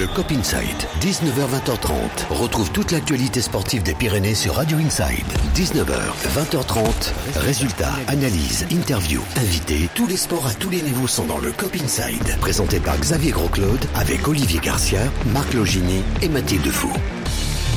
Le 0.00 0.06
Cop 0.06 0.32
Inside, 0.32 0.86
19h-20h30. 1.02 2.28
Retrouve 2.30 2.72
toute 2.72 2.90
l'actualité 2.90 3.42
sportive 3.42 3.82
des 3.82 3.92
Pyrénées 3.92 4.34
sur 4.34 4.54
Radio 4.54 4.78
Inside. 4.78 5.26
19h, 5.54 5.92
20h30. 6.38 7.12
Résultats, 7.36 7.92
analyses, 8.06 8.66
interviews, 8.72 9.22
invités. 9.36 9.90
Tous 9.94 10.06
les 10.06 10.16
sports 10.16 10.46
à 10.46 10.54
tous 10.54 10.70
les 10.70 10.80
niveaux 10.80 11.06
sont 11.06 11.26
dans 11.26 11.36
le 11.36 11.52
Cop 11.52 11.74
Inside. 11.74 12.38
Présenté 12.40 12.80
par 12.80 12.98
Xavier 12.98 13.32
Grosclaude 13.32 13.84
avec 13.94 14.26
Olivier 14.26 14.60
Garcia, 14.60 15.02
Marc 15.34 15.52
Logini 15.52 16.02
et 16.22 16.30
Mathilde 16.30 16.70
Fou. 16.70 16.90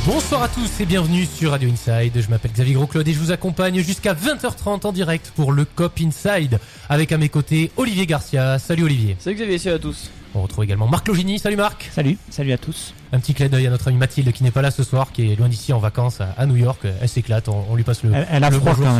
Bonsoir 0.06 0.44
à 0.44 0.48
tous 0.48 0.80
et 0.80 0.86
bienvenue 0.86 1.26
sur 1.26 1.52
Radio 1.52 1.70
Inside. 1.70 2.22
Je 2.22 2.30
m'appelle 2.30 2.54
Xavier 2.54 2.76
Grosclaude 2.76 3.08
et 3.10 3.12
je 3.12 3.20
vous 3.20 3.32
accompagne 3.32 3.82
jusqu'à 3.82 4.14
20h30 4.14 4.88
en 4.88 4.94
direct 4.94 5.34
pour 5.36 5.52
le 5.52 5.66
COP 5.66 6.00
Inside 6.00 6.58
avec 6.88 7.12
à 7.12 7.18
mes 7.18 7.28
côtés 7.28 7.70
Olivier 7.76 8.06
Garcia. 8.06 8.60
Salut 8.60 8.84
Olivier. 8.84 9.18
Salut 9.20 9.36
Xavier, 9.36 9.58
salut 9.58 9.76
à 9.76 9.80
tous. 9.80 10.10
On 10.36 10.42
retrouve 10.42 10.64
également 10.64 10.88
Marc 10.88 11.08
Logini. 11.08 11.40
Salut 11.40 11.58
Marc. 11.58 11.90
Salut, 11.92 12.18
salut 12.30 12.52
à 12.52 12.58
tous. 12.58 12.94
Un 13.14 13.20
petit 13.20 13.34
clin 13.36 13.48
d'œil 13.48 13.68
à 13.68 13.70
notre 13.70 13.88
amie 13.88 13.98
Mathilde 13.98 14.32
qui 14.32 14.44
n'est 14.44 14.50
pas 14.52 14.64
là 14.64 14.72
ce 14.72 14.84
soir, 14.84 15.12
qui 15.14 15.32
est 15.32 15.36
loin 15.36 15.48
d'ici 15.48 15.72
en 15.72 15.78
vacances 15.78 16.20
à, 16.20 16.34
à 16.36 16.46
New 16.48 16.56
York. 16.56 16.80
Elle 17.00 17.08
s'éclate, 17.08 17.48
on, 17.48 17.64
on 17.70 17.76
lui 17.76 17.84
passe 17.84 18.02
le. 18.04 18.12
Elle, 18.14 18.28
elle 18.32 18.44
a 18.44 18.50
le 18.50 18.60
froid 18.60 18.74
bonjour 18.74 18.88
hein, 18.88 19.00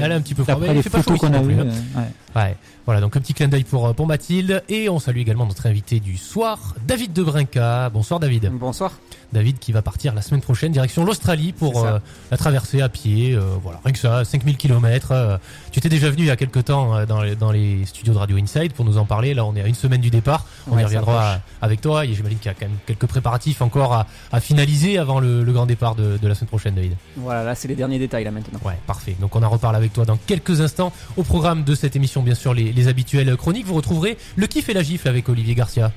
Elle 0.00 0.12
a 0.12 0.14
un 0.14 0.20
petit 0.20 0.34
peu 0.34 0.44
froid, 0.44 0.58
mais 0.60 0.76
il 0.76 0.82
fait 0.82 0.90
pas 0.90 1.02
chaud 1.02 1.10
ici 1.14 1.18
qu'on 1.20 1.26
a 1.34 1.38
non 1.38 1.44
plus, 1.44 1.58
euh, 1.58 1.64
ouais. 1.64 2.02
Ouais, 2.36 2.56
voilà, 2.86 3.00
donc 3.00 3.16
un 3.16 3.20
petit 3.20 3.34
clin 3.34 3.48
d'œil 3.48 3.64
pour, 3.64 3.92
pour 3.96 4.06
Mathilde. 4.06 4.62
Et 4.68 4.88
on 4.88 5.00
salue 5.00 5.18
également 5.18 5.44
notre 5.44 5.66
invité 5.66 5.98
du 5.98 6.16
soir, 6.16 6.76
David 6.86 7.12
de 7.12 7.22
Brinca. 7.24 7.90
Bonsoir 7.90 8.20
David. 8.20 8.48
Bonsoir. 8.52 8.92
David 9.32 9.58
qui 9.58 9.72
va 9.72 9.82
partir 9.82 10.14
la 10.14 10.22
semaine 10.22 10.40
prochaine 10.40 10.72
direction 10.72 11.04
l'Australie 11.04 11.52
pour 11.52 11.84
euh, 11.84 11.98
la 12.30 12.36
traversée 12.36 12.80
à 12.80 12.88
pied. 12.88 13.34
euh, 13.34 13.40
voilà, 13.62 13.80
rien 13.84 13.92
que 13.92 13.98
ça, 13.98 14.24
5000 14.24 14.56
km. 14.56 15.38
tu 15.72 15.78
étais 15.80 15.88
déjà 15.88 16.08
venu 16.10 16.22
il 16.22 16.26
y 16.28 16.30
a 16.30 16.36
quelques 16.36 16.64
temps 16.66 16.94
euh, 16.96 17.06
dans, 17.06 17.20
les, 17.22 17.34
dans 17.34 17.50
les 17.50 17.84
studios 17.86 18.12
de 18.14 18.18
Radio 18.18 18.36
Inside 18.38 18.72
pour 18.72 18.84
nous 18.84 18.98
en 18.98 19.04
parler. 19.04 19.34
Là, 19.34 19.44
on 19.44 19.54
est 19.56 19.62
à 19.62 19.66
une 19.66 19.74
semaine 19.74 20.00
du 20.00 20.10
départ. 20.10 20.46
On 20.70 20.76
Ouais, 20.76 20.82
y 20.82 20.84
reviendra 20.84 21.38
avec 21.60 21.80
toi. 21.80 22.04
Et 22.06 22.14
j'imagine 22.14 22.38
qu'il 22.38 22.46
y 22.46 22.50
a 22.50 22.54
quand 22.54 22.66
même 22.66 22.78
quelques 22.86 23.06
préparatifs 23.06 23.47
encore 23.60 23.92
à, 23.92 24.06
à 24.32 24.40
finaliser 24.40 24.98
avant 24.98 25.20
le, 25.20 25.42
le 25.42 25.52
grand 25.52 25.66
départ 25.66 25.94
de, 25.94 26.16
de 26.16 26.28
la 26.28 26.34
semaine 26.34 26.48
prochaine, 26.48 26.74
David. 26.74 26.92
Voilà, 27.16 27.44
là 27.44 27.54
c'est 27.54 27.68
les 27.68 27.74
derniers 27.74 27.98
détails 27.98 28.24
là 28.24 28.30
maintenant. 28.30 28.60
Ouais, 28.64 28.78
parfait. 28.86 29.16
Donc 29.20 29.34
on 29.36 29.42
en 29.42 29.48
reparle 29.50 29.76
avec 29.76 29.92
toi 29.92 30.04
dans 30.04 30.16
quelques 30.16 30.60
instants. 30.60 30.92
Au 31.16 31.22
programme 31.22 31.64
de 31.64 31.74
cette 31.74 31.96
émission, 31.96 32.22
bien 32.22 32.34
sûr, 32.34 32.54
les, 32.54 32.72
les 32.72 32.88
habituelles 32.88 33.36
chroniques. 33.36 33.66
Vous 33.66 33.74
retrouverez 33.74 34.18
le 34.36 34.46
kiff 34.46 34.68
et 34.68 34.74
la 34.74 34.82
gifle 34.82 35.08
avec 35.08 35.28
Olivier 35.28 35.54
Garcia. 35.54 35.92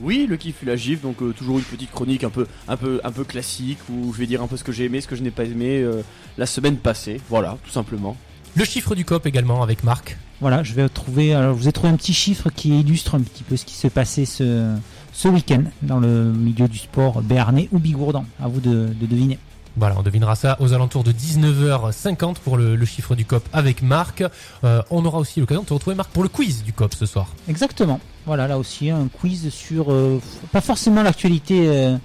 Oui, 0.00 0.26
le 0.28 0.36
kiff 0.36 0.62
et 0.62 0.66
la 0.66 0.74
gifle, 0.76 1.02
donc 1.02 1.22
euh, 1.22 1.32
toujours 1.32 1.58
une 1.58 1.64
petite 1.64 1.92
chronique 1.92 2.24
un 2.24 2.30
peu, 2.30 2.48
un 2.66 2.76
peu, 2.76 3.00
un 3.04 3.12
peu 3.12 3.22
classique 3.22 3.78
où 3.88 4.12
je 4.12 4.18
vais 4.18 4.26
dire 4.26 4.42
un 4.42 4.48
peu 4.48 4.56
ce 4.56 4.64
que 4.64 4.72
j'ai 4.72 4.86
aimé, 4.86 5.00
ce 5.00 5.06
que 5.06 5.14
je 5.14 5.22
n'ai 5.22 5.30
pas 5.30 5.44
aimé 5.44 5.80
euh, 5.82 6.02
la 6.36 6.46
semaine 6.46 6.76
passée. 6.76 7.20
Voilà, 7.30 7.58
tout 7.64 7.70
simplement. 7.70 8.16
Le 8.56 8.64
chiffre 8.64 8.94
du 8.96 9.04
COP 9.04 9.26
également 9.26 9.62
avec 9.62 9.84
Marc. 9.84 10.16
Voilà, 10.40 10.62
je 10.64 10.74
vais 10.74 10.88
trouver. 10.88 11.32
Alors, 11.32 11.54
je 11.54 11.62
vous 11.62 11.68
ai 11.68 11.72
trouvé 11.72 11.92
un 11.92 11.96
petit 11.96 12.12
chiffre 12.12 12.50
qui 12.50 12.80
illustre 12.80 13.14
un 13.14 13.20
petit 13.20 13.44
peu 13.44 13.56
ce 13.56 13.64
qui 13.64 13.74
s'est 13.74 13.90
passé 13.90 14.26
ce, 14.26 14.74
ce 15.14 15.28
week-end 15.28 15.62
dans 15.80 16.00
le 16.00 16.32
milieu 16.32 16.68
du 16.68 16.76
sport 16.76 17.22
béarnais 17.22 17.68
ou 17.72 17.78
bigourdan. 17.78 18.26
À 18.42 18.48
vous 18.48 18.60
de, 18.60 18.88
de 19.00 19.06
deviner. 19.06 19.38
Voilà, 19.76 19.96
on 19.98 20.02
devinera 20.02 20.36
ça 20.36 20.56
aux 20.60 20.72
alentours 20.72 21.02
de 21.02 21.12
19h50 21.12 22.36
pour 22.44 22.56
le, 22.56 22.76
le 22.76 22.86
chiffre 22.86 23.14
du 23.14 23.24
COP 23.24 23.42
avec 23.52 23.82
Marc. 23.82 24.22
Euh, 24.62 24.82
on 24.90 25.04
aura 25.04 25.18
aussi 25.18 25.40
l'occasion 25.40 25.62
de 25.62 25.66
te 25.68 25.74
retrouver 25.74 25.96
Marc 25.96 26.10
pour 26.10 26.22
le 26.22 26.28
quiz 26.28 26.62
du 26.62 26.72
COP 26.72 26.94
ce 26.94 27.06
soir. 27.06 27.28
Exactement. 27.48 27.98
Voilà, 28.26 28.46
là 28.46 28.58
aussi 28.58 28.90
un 28.90 29.08
quiz 29.08 29.48
sur 29.50 29.92
euh, 29.92 30.20
pas 30.52 30.60
forcément 30.60 31.02
l'actualité 31.02 31.66
euh, 31.68 31.96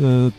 euh, 0.00 0.30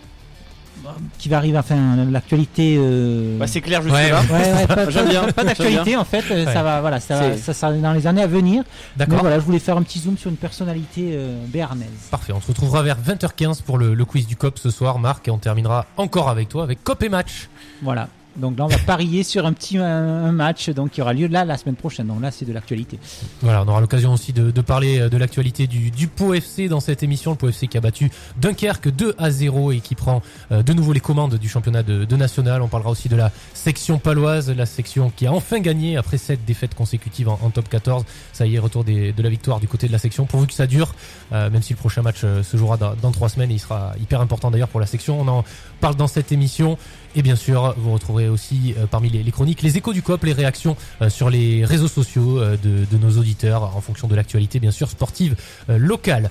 qui 1.17 1.29
va 1.29 1.37
arriver. 1.37 1.57
Enfin, 1.57 1.75
l'actualité. 2.09 2.75
euh, 2.79 3.37
Bah, 3.37 3.47
c'est 3.47 3.61
clair 3.61 3.81
jusque 3.81 3.93
Ouais, 3.95 4.09
là. 4.09 4.21
Ouais, 4.21 4.53
ouais, 4.53 4.67
pas, 4.67 4.75
pas- 4.75 4.85
bien, 4.85 5.23
pas 5.23 5.31
j'aime 5.37 5.45
d'actualité 5.45 5.95
en 5.97 6.03
fait, 6.05 6.23
euh, 6.31 6.45
Ouais. 6.45 6.53
ça 6.53 6.63
va, 6.63 6.81
voilà, 6.81 6.99
ça, 6.99 7.19
va, 7.19 7.37
ça 7.37 7.53
sera 7.53 7.71
dans 7.73 7.93
les 7.93 8.07
années 8.07 8.21
à 8.21 8.27
venir. 8.27 8.63
D'accord 8.97 9.19
voilà, 9.21 9.39
je 9.39 9.45
voulais 9.45 9.59
faire 9.59 9.77
un 9.77 9.83
petit 9.83 9.99
zoom 9.99 10.17
sur 10.17 10.29
une 10.29 10.37
personnalité 10.37 11.11
euh, 11.13 11.35
béarnaise. 11.47 11.87
Parfait, 12.09 12.33
on 12.33 12.41
se 12.41 12.47
retrouvera 12.47 12.81
vers 12.83 12.97
20h15 12.99 13.61
pour 13.63 13.77
le, 13.77 13.93
le 13.93 14.05
quiz 14.05 14.27
du 14.27 14.35
COP 14.35 14.59
ce 14.59 14.69
soir 14.69 14.99
Marc 14.99 15.27
et 15.27 15.31
on 15.31 15.37
terminera 15.37 15.85
encore 15.97 16.29
avec 16.29 16.49
toi 16.49 16.63
avec 16.63 16.83
COP 16.83 17.03
et 17.03 17.09
match. 17.09 17.49
Voilà. 17.81 18.07
Donc 18.37 18.57
là, 18.57 18.65
on 18.65 18.67
va 18.67 18.77
parier 18.77 19.23
sur 19.23 19.45
un 19.45 19.53
petit 19.53 19.77
match 19.77 20.69
donc 20.69 20.91
qui 20.91 21.01
aura 21.01 21.13
lieu 21.13 21.27
là 21.27 21.45
la 21.45 21.57
semaine 21.57 21.75
prochaine. 21.75 22.07
Donc 22.07 22.21
là, 22.21 22.31
c'est 22.31 22.45
de 22.45 22.53
l'actualité. 22.53 22.99
Voilà, 23.41 23.63
on 23.63 23.67
aura 23.67 23.81
l'occasion 23.81 24.13
aussi 24.13 24.33
de, 24.33 24.61
parler 24.61 24.99
euh, 24.99 25.09
de 25.09 25.17
l'actualité 25.17 25.67
du, 25.67 25.91
du 25.91 26.07
Pau 26.07 26.33
FC 26.33 26.67
dans 26.67 26.79
cette 26.79 27.03
émission. 27.03 27.31
Le 27.31 27.37
Pau 27.37 27.49
FC 27.49 27.67
qui 27.67 27.77
a 27.77 27.81
battu 27.81 28.09
Dunkerque 28.37 28.89
2 28.89 29.15
à 29.17 29.31
0 29.31 29.71
et 29.71 29.79
qui 29.79 29.95
prend 29.95 30.21
euh, 30.51 30.63
de 30.63 30.73
nouveau 30.73 30.93
les 30.93 30.99
commandes 30.99 31.35
du 31.35 31.49
championnat 31.49 31.83
de, 31.83 32.15
national. 32.15 32.61
On 32.61 32.67
parlera 32.67 32.91
aussi 32.91 33.09
de 33.09 33.15
la 33.15 33.31
section 33.53 33.97
paloise, 33.97 34.49
la 34.49 34.65
section 34.65 35.11
qui 35.15 35.25
a 35.25 35.33
enfin 35.33 35.59
gagné 35.59 35.97
après 35.97 36.17
sept 36.17 36.45
défaites 36.45 36.75
consécutives 36.75 37.29
en, 37.29 37.49
top 37.49 37.69
14. 37.69 38.05
Ça 38.33 38.45
y 38.45 38.55
est, 38.55 38.59
retour 38.59 38.83
de 38.83 39.21
la 39.21 39.29
victoire 39.29 39.59
du 39.59 39.67
côté 39.67 39.87
de 39.87 39.91
la 39.91 39.97
section. 39.97 40.25
Pourvu 40.25 40.47
que 40.47 40.53
ça 40.53 40.67
dure, 40.67 40.93
euh, 41.31 41.49
même 41.49 41.61
si 41.61 41.73
le 41.73 41.77
prochain 41.77 42.01
match 42.01 42.21
se 42.21 42.57
jouera 42.57 42.77
dans, 42.77 42.93
dans 43.01 43.11
trois 43.11 43.29
semaines, 43.29 43.51
il 43.51 43.59
sera 43.59 43.93
hyper 43.99 44.21
important 44.21 44.51
d'ailleurs 44.51 44.67
pour 44.67 44.79
la 44.79 44.85
section. 44.85 45.19
On 45.19 45.27
en 45.27 45.43
parle 45.79 45.95
dans 45.95 46.07
cette 46.07 46.31
émission. 46.31 46.77
Et 47.15 47.21
bien 47.21 47.35
sûr, 47.35 47.73
vous 47.77 47.91
retrouverez 47.91 48.29
aussi 48.29 48.73
euh, 48.77 48.85
parmi 48.87 49.09
les, 49.09 49.31
chroniques 49.31 49.61
les 49.61 49.77
échos 49.77 49.91
du 49.91 50.01
COP, 50.01 50.23
les 50.23 50.33
réactions 50.33 50.77
euh, 51.01 51.09
sur 51.09 51.29
les 51.29 51.65
réseaux 51.65 51.89
sociaux 51.89 52.39
euh, 52.39 52.55
de, 52.57 52.85
de 52.89 52.97
nos 52.97 53.17
auditeurs 53.17 53.75
en 53.75 53.81
fonction 53.81 54.07
de 54.07 54.15
l'actualité, 54.15 54.59
bien 54.59 54.71
sûr, 54.71 54.89
sportive 54.89 55.35
locale. 55.67 56.29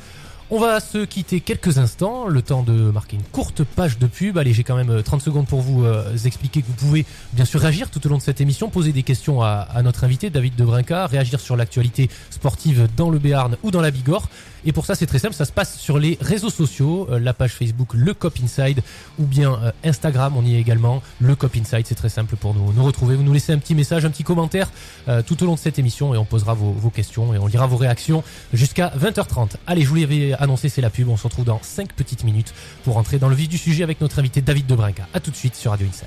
On 0.53 0.59
va 0.59 0.81
se 0.81 1.05
quitter 1.05 1.41
quelques 1.41 1.79
instants, 1.79 2.27
le 2.27 2.43
temps 2.43 2.65
de 2.65 2.73
marquer 2.73 3.17
une 3.17 3.23
courte 3.23 3.63
page 3.63 3.99
de 3.99 4.09
pub. 4.09 4.37
Allez, 4.37 4.53
j'ai 4.53 4.65
quand 4.65 4.75
même 4.75 4.91
euh, 4.91 5.03
30 5.03 5.21
secondes 5.21 5.47
pour 5.47 5.61
vous 5.61 5.87
expliquer 6.25 6.63
que 6.63 6.67
vous 6.67 6.73
pouvez 6.73 7.05
bien 7.33 7.45
sûr 7.45 7.61
réagir 7.61 7.91
tout 7.91 8.05
au 8.07 8.11
long 8.11 8.17
de 8.17 8.23
cette 8.23 8.41
émission, 8.41 8.69
poser 8.69 8.93
des 8.93 9.03
questions 9.03 9.43
à, 9.43 9.49
à 9.73 9.83
notre 9.83 10.03
invité 10.03 10.31
David 10.31 10.57
de 10.57 10.65
Brinca, 10.65 11.07
réagir 11.07 11.41
sur 11.41 11.57
l'actualité 11.57 12.09
sportive 12.31 12.89
dans 12.97 13.11
le 13.11 13.19
Béarn 13.19 13.57
ou 13.63 13.71
dans 13.71 13.81
la 13.81 13.91
Bigorre. 13.91 14.29
Et 14.65 14.73
pour 14.73 14.87
ça, 14.87 14.95
c'est 14.95 15.07
très 15.07 15.19
simple, 15.19 15.35
ça 15.35 15.45
se 15.45 15.53
passe 15.53 15.79
sur 15.79 15.99
les 15.99 16.19
réseaux 16.21 16.51
sociaux, 16.51 17.09
euh, 17.11 17.19
la 17.19 17.33
page 17.33 17.53
Facebook 17.53 17.95
Le 17.95 18.15
Cop 18.15 18.39
Inside 18.43 18.83
ou 19.19 19.25
bien 19.25 19.55
euh, 19.55 19.73
Instagram, 19.85 20.35
on 20.37 20.45
y 20.45 20.55
est 20.57 20.61
également, 20.61 21.03
Le 21.21 21.35
Cop 21.35 21.57
Inside, 21.57 21.87
c'est 21.87 21.95
très 21.95 22.09
simple 22.09 22.37
pour 22.37 22.55
nous, 22.55 22.73
nous 22.73 22.85
retrouver. 22.85 23.17
Vous 23.17 23.23
nous 23.23 23.33
laissez 23.33 23.53
un 23.53 23.59
petit 23.59 23.75
message, 23.75 24.05
un 24.05 24.11
petit 24.11 24.25
commentaire 24.25 24.71
euh, 25.09 25.23
tout 25.23 25.43
au 25.43 25.47
long 25.47 25.55
de 25.55 25.59
cette 25.59 25.79
émission 25.79 26.15
et 26.15 26.19
on 26.19 26.25
posera 26.25 26.55
vos, 26.55 26.73
vos 26.73 26.91
questions 26.91 27.35
et 27.35 27.39
on 27.39 27.47
lira 27.47 27.67
vos 27.67 27.77
réactions 27.77 28.23
jusqu'à 28.53 28.93
20h30. 28.99 29.53
Allez, 29.67 29.83
je 29.83 29.89
vous 29.89 29.97
l'avais 29.97 30.35
annoncé, 30.35 30.69
c'est 30.69 30.83
la 30.83 30.91
pub, 30.91 31.09
on 31.09 31.17
se 31.17 31.25
retrouve 31.25 31.45
dans 31.45 31.61
5 31.63 31.93
petites 31.93 32.25
minutes 32.25 32.53
pour 32.85 32.97
entrer 32.97 33.19
dans 33.19 33.29
le 33.29 33.37
vif 33.37 33.49
du 33.49 33.59
sujet 33.59 33.83
avec 33.83 34.01
notre 34.01 34.19
invité 34.19 34.41
David 34.43 34.67
de 34.67 34.75
Brinca. 34.75 35.07
A 35.15 35.21
tout 35.21 35.31
de 35.31 35.37
suite 35.37 35.55
sur 35.55 35.71
Radio 35.71 35.87
Inside. 35.89 36.07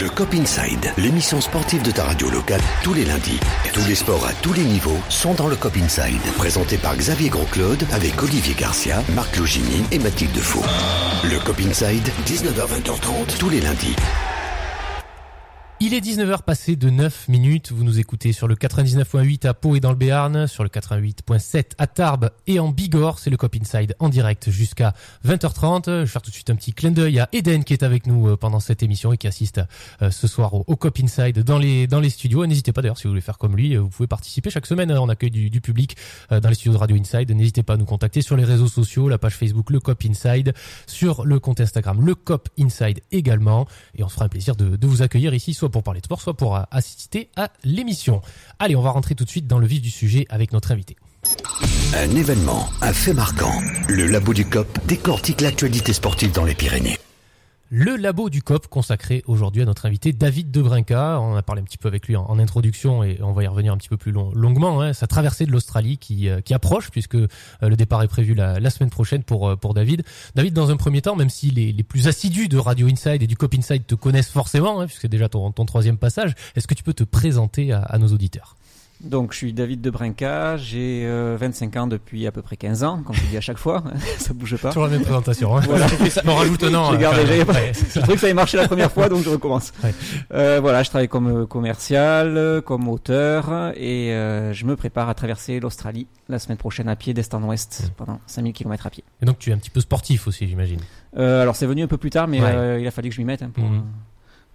Le 0.00 0.08
Cop 0.08 0.32
Inside, 0.32 0.92
l'émission 0.96 1.40
sportive 1.40 1.82
de 1.82 1.90
ta 1.90 2.04
radio 2.04 2.30
locale, 2.30 2.60
tous 2.84 2.94
les 2.94 3.04
lundis. 3.04 3.40
Tous 3.72 3.84
les 3.88 3.96
sports 3.96 4.24
à 4.26 4.32
tous 4.34 4.52
les 4.52 4.62
niveaux 4.62 4.98
sont 5.08 5.34
dans 5.34 5.48
le 5.48 5.56
Cop 5.56 5.76
Inside. 5.76 6.20
Présenté 6.36 6.76
par 6.78 6.96
Xavier 6.96 7.30
Grosclaude 7.30 7.84
avec 7.90 8.22
Olivier 8.22 8.54
Garcia, 8.54 9.02
Marc 9.16 9.36
Logini 9.36 9.82
et 9.90 9.98
Mathilde 9.98 10.38
Faux. 10.38 10.64
Le 11.24 11.40
Cop 11.40 11.58
Inside, 11.58 12.08
19h-20h30, 12.26 13.38
tous 13.38 13.48
les 13.48 13.60
lundis. 13.60 13.96
Il 15.80 15.94
est 15.94 16.00
19h 16.00 16.42
passé 16.42 16.74
de 16.74 16.90
9 16.90 17.28
minutes. 17.28 17.70
Vous 17.70 17.84
nous 17.84 18.00
écoutez 18.00 18.32
sur 18.32 18.48
le 18.48 18.56
99.8 18.56 19.46
à 19.46 19.54
Pau 19.54 19.76
et 19.76 19.80
dans 19.80 19.90
le 19.90 19.96
Béarn, 19.96 20.48
sur 20.48 20.64
le 20.64 20.68
88.7 20.68 21.66
à 21.78 21.86
Tarbes 21.86 22.30
et 22.48 22.58
en 22.58 22.70
Bigorre. 22.70 23.20
C'est 23.20 23.30
le 23.30 23.36
Cop 23.36 23.54
Inside 23.54 23.94
en 24.00 24.08
direct 24.08 24.50
jusqu'à 24.50 24.92
20h30. 25.24 25.84
Je 25.86 25.90
vais 26.00 26.06
faire 26.06 26.20
tout 26.20 26.30
de 26.30 26.34
suite 26.34 26.50
un 26.50 26.56
petit 26.56 26.72
clin 26.72 26.90
d'œil 26.90 27.20
à 27.20 27.28
Eden 27.30 27.62
qui 27.62 27.74
est 27.74 27.84
avec 27.84 28.08
nous 28.08 28.26
euh, 28.26 28.36
pendant 28.36 28.58
cette 28.58 28.82
émission 28.82 29.12
et 29.12 29.18
qui 29.18 29.28
assiste 29.28 29.60
euh, 30.02 30.10
ce 30.10 30.26
soir 30.26 30.52
au, 30.52 30.64
Cop 30.74 30.98
Inside 30.98 31.44
dans 31.44 31.58
les, 31.58 31.86
dans 31.86 32.00
les 32.00 32.10
studios. 32.10 32.44
N'hésitez 32.44 32.72
pas 32.72 32.82
d'ailleurs 32.82 32.98
si 32.98 33.04
vous 33.04 33.10
voulez 33.10 33.20
faire 33.20 33.38
comme 33.38 33.54
lui, 33.54 33.76
euh, 33.76 33.80
vous 33.80 33.88
pouvez 33.88 34.08
participer 34.08 34.50
chaque 34.50 34.66
semaine. 34.66 34.90
hein, 34.90 34.98
On 35.00 35.08
accueille 35.08 35.30
du, 35.30 35.60
public 35.60 35.96
dans 36.28 36.48
les 36.48 36.56
studios 36.56 36.72
de 36.72 36.78
Radio 36.78 36.96
Inside. 36.96 37.30
N'hésitez 37.30 37.62
pas 37.62 37.74
à 37.74 37.76
nous 37.76 37.84
contacter 37.84 38.20
sur 38.20 38.36
les 38.36 38.44
réseaux 38.44 38.66
sociaux, 38.66 39.08
la 39.08 39.18
page 39.18 39.36
Facebook 39.36 39.70
Le 39.70 39.78
Cop 39.78 40.02
Inside, 40.04 40.54
sur 40.88 41.24
le 41.24 41.38
compte 41.38 41.60
Instagram 41.60 42.04
Le 42.04 42.16
Cop 42.16 42.48
Inside 42.58 43.00
également. 43.12 43.68
Et 43.94 44.02
on 44.02 44.08
se 44.08 44.14
fera 44.14 44.24
un 44.24 44.28
plaisir 44.28 44.56
de, 44.56 44.76
vous 44.84 45.02
accueillir 45.02 45.34
ici, 45.34 45.54
pour 45.70 45.82
parler 45.82 46.00
de 46.00 46.06
sport, 46.06 46.20
soit 46.20 46.36
pour 46.36 46.58
assister 46.70 47.30
à 47.36 47.50
l'émission. 47.64 48.20
Allez, 48.58 48.76
on 48.76 48.82
va 48.82 48.90
rentrer 48.90 49.14
tout 49.14 49.24
de 49.24 49.30
suite 49.30 49.46
dans 49.46 49.58
le 49.58 49.66
vif 49.66 49.80
du 49.80 49.90
sujet 49.90 50.26
avec 50.28 50.52
notre 50.52 50.72
invité. 50.72 50.96
Un 51.94 52.10
événement, 52.10 52.68
un 52.80 52.92
fait 52.92 53.14
marquant. 53.14 53.60
Le 53.88 54.06
Labo 54.06 54.34
du 54.34 54.44
Cop 54.44 54.66
décortique 54.86 55.40
l'actualité 55.40 55.92
sportive 55.92 56.32
dans 56.32 56.44
les 56.44 56.54
Pyrénées. 56.54 56.98
Le 57.70 57.96
labo 57.96 58.30
du 58.30 58.40
COP 58.40 58.66
consacré 58.68 59.22
aujourd'hui 59.26 59.60
à 59.60 59.66
notre 59.66 59.84
invité 59.84 60.14
David 60.14 60.50
de 60.50 60.62
Brinca. 60.62 61.20
On 61.20 61.36
a 61.36 61.42
parlé 61.42 61.60
un 61.60 61.64
petit 61.66 61.76
peu 61.76 61.86
avec 61.86 62.08
lui 62.08 62.16
en, 62.16 62.38
introduction 62.38 63.04
et 63.04 63.18
on 63.20 63.32
va 63.32 63.44
y 63.44 63.46
revenir 63.46 63.74
un 63.74 63.76
petit 63.76 63.90
peu 63.90 63.98
plus 63.98 64.10
long- 64.10 64.32
longuement. 64.32 64.80
Hein. 64.80 64.94
Sa 64.94 65.06
traversée 65.06 65.44
de 65.44 65.52
l'Australie 65.52 65.98
qui, 65.98 66.30
euh, 66.30 66.40
approche 66.50 66.90
puisque 66.90 67.16
euh, 67.16 67.28
le 67.60 67.76
départ 67.76 68.02
est 68.02 68.08
prévu 68.08 68.32
la, 68.32 68.70
semaine 68.70 68.88
prochaine 68.88 69.22
pour, 69.22 69.50
euh, 69.50 69.56
pour 69.56 69.74
David. 69.74 70.02
David, 70.34 70.54
dans 70.54 70.70
un 70.70 70.78
premier 70.78 71.02
temps, 71.02 71.14
même 71.14 71.28
si 71.28 71.50
les, 71.50 71.82
plus 71.82 72.08
assidus 72.08 72.48
de 72.48 72.56
Radio 72.56 72.88
Inside 72.88 73.22
et 73.22 73.26
du 73.26 73.36
COP 73.36 73.56
Inside 73.58 73.84
te 73.86 73.94
connaissent 73.94 74.30
forcément, 74.30 74.80
hein, 74.80 74.86
puisque 74.86 75.02
c'est 75.02 75.08
déjà 75.08 75.28
ton, 75.28 75.52
ton 75.52 75.66
troisième 75.66 75.98
passage, 75.98 76.34
est-ce 76.56 76.66
que 76.66 76.74
tu 76.74 76.82
peux 76.82 76.94
te 76.94 77.04
présenter 77.04 77.72
à 77.72 77.98
nos 77.98 78.08
auditeurs? 78.08 78.56
Donc, 79.00 79.30
je 79.32 79.36
suis 79.38 79.52
David 79.52 79.80
de 79.80 79.90
Brinca, 79.90 80.56
j'ai 80.56 81.04
euh, 81.06 81.36
25 81.38 81.76
ans 81.76 81.86
depuis 81.86 82.26
à 82.26 82.32
peu 82.32 82.42
près 82.42 82.56
15 82.56 82.82
ans, 82.82 83.00
comme 83.04 83.14
je 83.14 83.22
dis 83.26 83.36
à 83.36 83.40
chaque 83.40 83.56
fois, 83.58 83.84
ça 84.18 84.34
bouge 84.34 84.56
pas. 84.56 84.70
Toujours 84.70 84.86
la 84.86 84.90
même 84.90 85.02
présentation. 85.02 85.56
Hein. 85.56 85.60
Voilà. 85.66 85.86
On 86.26 86.34
rajoute 86.34 86.64
un 86.64 86.74
an. 86.74 86.90
J'ai 86.90 86.96
euh, 86.96 87.00
gardé, 87.00 87.24
j'ai- 87.26 87.44
ouais, 87.44 87.72
Je 87.94 88.00
trouvais 88.00 88.14
que 88.14 88.20
ça 88.20 88.26
avait 88.26 88.34
marché 88.34 88.56
la 88.56 88.66
première 88.66 88.90
fois, 88.90 89.08
donc 89.08 89.22
je 89.22 89.30
recommence. 89.30 89.72
Ouais. 89.84 89.94
Euh, 90.34 90.58
voilà, 90.60 90.82
je 90.82 90.88
travaille 90.90 91.06
comme 91.06 91.28
euh, 91.42 91.46
commercial, 91.46 92.36
euh, 92.36 92.60
comme 92.60 92.88
auteur, 92.88 93.72
et 93.76 94.12
euh, 94.14 94.52
je 94.52 94.64
me 94.64 94.74
prépare 94.74 95.08
à 95.08 95.14
traverser 95.14 95.60
l'Australie 95.60 96.08
la 96.28 96.40
semaine 96.40 96.58
prochaine 96.58 96.88
à 96.88 96.96
pied 96.96 97.14
d'est 97.14 97.32
en 97.34 97.42
ouest 97.44 97.84
Mm. 97.84 97.90
pendant 97.96 98.20
5000 98.26 98.52
km 98.52 98.86
à 98.86 98.90
pied. 98.90 99.04
Et 99.22 99.26
donc 99.26 99.38
tu 99.38 99.50
es 99.50 99.52
un 99.52 99.58
petit 99.58 99.70
peu 99.70 99.80
sportif 99.80 100.26
aussi, 100.26 100.48
j'imagine. 100.48 100.80
Euh, 101.16 101.40
alors 101.42 101.54
c'est 101.54 101.66
venu 101.66 101.82
un 101.84 101.86
peu 101.86 101.98
plus 101.98 102.10
tard, 102.10 102.26
mais 102.26 102.40
Ouais. 102.40 102.50
euh, 102.52 102.80
il 102.80 102.86
a 102.86 102.90
fallu 102.90 103.10
que 103.10 103.14
je 103.14 103.20
m'y 103.20 103.26
mette 103.26 103.42
hein, 103.42 103.50
pour, 103.54 103.64
euh, 103.64 103.78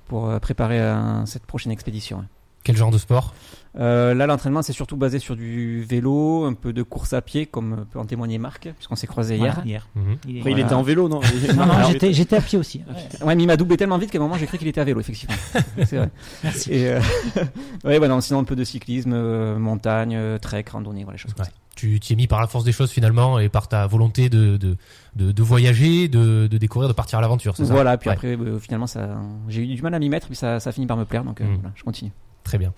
pour 0.07 0.29
euh, 0.29 0.39
préparer 0.39 0.81
euh, 0.81 1.25
cette 1.25 1.45
prochaine 1.45 1.71
expédition. 1.71 2.19
hein. 2.19 2.25
Quel 2.65 2.75
genre 2.77 2.91
de 2.91 2.97
sport? 2.97 3.33
Euh, 3.79 4.13
là, 4.13 4.27
l'entraînement, 4.27 4.61
c'est 4.61 4.71
surtout 4.73 4.97
basé 4.97 5.17
sur 5.17 5.35
du 5.35 5.83
vélo, 5.83 6.45
un 6.45 6.53
peu 6.53 6.73
de 6.73 6.83
course 6.83 7.13
à 7.13 7.21
pied, 7.23 7.47
comme 7.47 7.85
peut 7.91 7.97
en 7.97 8.05
témoigner 8.05 8.37
Marc, 8.37 8.69
puisqu'on 8.75 8.95
s'est 8.95 9.07
croisé 9.07 9.35
hier. 9.37 9.55
Voilà, 9.55 9.67
hier. 9.67 9.87
Mhm. 9.95 10.03
Il 10.27 10.35
est- 10.35 10.39
Après, 10.39 10.51
il 10.51 10.53
Voilà. 10.53 10.65
était 10.67 10.75
en 10.75 10.83
vélo, 10.83 11.09
non 11.09 11.21
Non, 11.55 11.83
j'étais, 11.91 12.13
j'étais 12.13 12.35
à 12.35 12.41
pied 12.41 12.57
aussi. 12.59 12.81
Ouais, 13.25 13.35
mais 13.35 13.43
il 13.43 13.47
m'a 13.47 13.57
doublé 13.57 13.75
tellement 13.77 13.97
vite 13.97 14.11
qu'à 14.11 14.19
un 14.19 14.21
moment, 14.21 14.35
j'ai 14.37 14.45
cru 14.45 14.57
qu'il 14.59 14.67
était 14.67 14.81
à 14.81 14.83
vélo, 14.83 14.99
effectivement. 14.99 15.35
c'est 15.85 15.97
vrai. 15.97 16.09
Merci. 16.43 16.71
Et, 16.71 16.87
euh, 16.89 16.99
ouais, 17.83 17.99
bah 17.99 18.07
non, 18.07 18.21
sinon 18.21 18.39
un 18.39 18.43
peu 18.43 18.55
de 18.55 18.63
cyclisme, 18.63 19.11
euh, 19.13 19.57
montagne, 19.57 20.17
trek, 20.39 20.65
randonnée, 20.71 21.03
voilà, 21.03 21.15
les 21.15 21.21
choses 21.21 21.33
comme 21.33 21.45
Ouais. 21.45 21.51
Tu 21.75 21.99
t'y 21.99 22.13
es 22.13 22.15
mis 22.15 22.27
par 22.27 22.39
la 22.39 22.45
force 22.45 22.63
des 22.63 22.71
choses 22.71 22.91
finalement 22.91 23.39
et 23.39 23.49
par 23.49 23.67
ta 23.67 23.87
volonté 23.87 24.29
de, 24.29 24.57
de, 24.57 24.77
de, 25.15 25.31
de 25.31 25.43
voyager, 25.43 26.07
de, 26.07 26.45
de 26.45 26.57
découvrir, 26.59 26.87
de 26.87 26.93
partir 26.93 27.17
à 27.17 27.21
l'aventure, 27.23 27.55
c'est 27.57 27.63
ça. 27.63 27.69
ça 27.69 27.73
Voilà, 27.73 27.97
puis 27.97 28.09
Ouais. 28.09 28.13
après, 28.15 28.37
euh, 28.37 28.59
finalement, 28.59 28.85
ça, 28.85 29.17
j'ai 29.49 29.63
eu 29.63 29.73
du 29.75 29.81
mal 29.81 29.95
à 29.95 29.97
m'y 29.99 30.07
mettre, 30.09 30.27
puis 30.27 30.35
ça, 30.35 30.59
ça 30.59 30.71
finit 30.71 30.85
par 30.85 30.97
me 30.97 31.05
plaire, 31.05 31.23
donc 31.23 31.41
euh, 31.41 31.45
Mhm. 31.45 31.55
voilà, 31.55 31.71
je 31.75 31.83
continue. 31.83 32.11
Très 32.43 32.57
bien. 32.59 32.73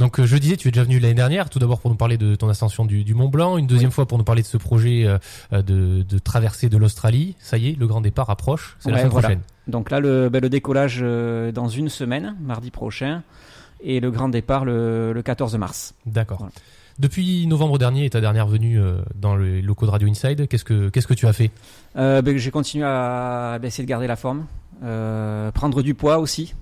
Donc 0.00 0.18
euh, 0.18 0.24
je 0.24 0.38
disais, 0.38 0.56
tu 0.56 0.66
es 0.66 0.70
déjà 0.70 0.82
venu 0.82 0.98
l'année 0.98 1.12
dernière, 1.12 1.50
tout 1.50 1.58
d'abord 1.58 1.78
pour 1.78 1.90
nous 1.90 1.96
parler 1.96 2.16
de 2.16 2.34
ton 2.34 2.48
ascension 2.48 2.86
du, 2.86 3.04
du 3.04 3.14
Mont 3.14 3.28
Blanc, 3.28 3.58
une 3.58 3.66
deuxième 3.66 3.90
fois 3.90 4.06
pour 4.06 4.16
nous 4.16 4.24
parler 4.24 4.40
de 4.40 4.46
ce 4.46 4.56
projet 4.56 5.04
euh, 5.04 5.18
euh, 5.52 5.60
de, 5.60 6.02
de 6.02 6.18
traversée 6.18 6.70
de 6.70 6.78
l'Australie. 6.78 7.36
Ça 7.38 7.58
y 7.58 7.68
est, 7.68 7.78
le 7.78 7.86
grand 7.86 8.00
départ 8.00 8.30
approche, 8.30 8.78
c'est 8.80 8.90
la 8.90 8.96
semaine 8.96 9.10
voilà. 9.10 9.28
prochaine. 9.28 9.42
Donc 9.68 9.90
là, 9.90 10.00
le, 10.00 10.30
le 10.32 10.48
décollage 10.48 11.00
euh, 11.02 11.52
dans 11.52 11.68
une 11.68 11.90
semaine, 11.90 12.34
mardi 12.40 12.70
prochain, 12.70 13.22
et 13.82 14.00
le 14.00 14.10
grand 14.10 14.30
départ 14.30 14.64
le, 14.64 15.12
le 15.12 15.22
14 15.22 15.54
mars. 15.58 15.94
D'accord. 16.06 16.38
Voilà. 16.38 16.52
Depuis 16.98 17.46
novembre 17.46 17.76
dernier 17.76 18.06
et 18.06 18.10
ta 18.10 18.22
dernière 18.22 18.46
venue 18.46 18.78
dans 19.14 19.36
les 19.36 19.62
locaux 19.62 19.86
de 19.86 19.90
Radio 19.90 20.08
Inside, 20.08 20.48
qu'est-ce 20.48 20.64
que 20.64 20.88
qu'est-ce 20.90 21.06
que 21.06 21.14
tu 21.14 21.26
as 21.26 21.32
fait? 21.32 21.50
Euh, 21.96 22.20
ben, 22.20 22.36
j'ai 22.36 22.50
continué 22.50 22.84
à, 22.86 23.58
essayer 23.62 23.84
de 23.84 23.88
garder 23.88 24.06
la 24.06 24.16
forme, 24.16 24.46
euh, 24.82 25.50
prendre 25.50 25.82
du 25.82 25.94
poids 25.94 26.18
aussi. 26.18 26.54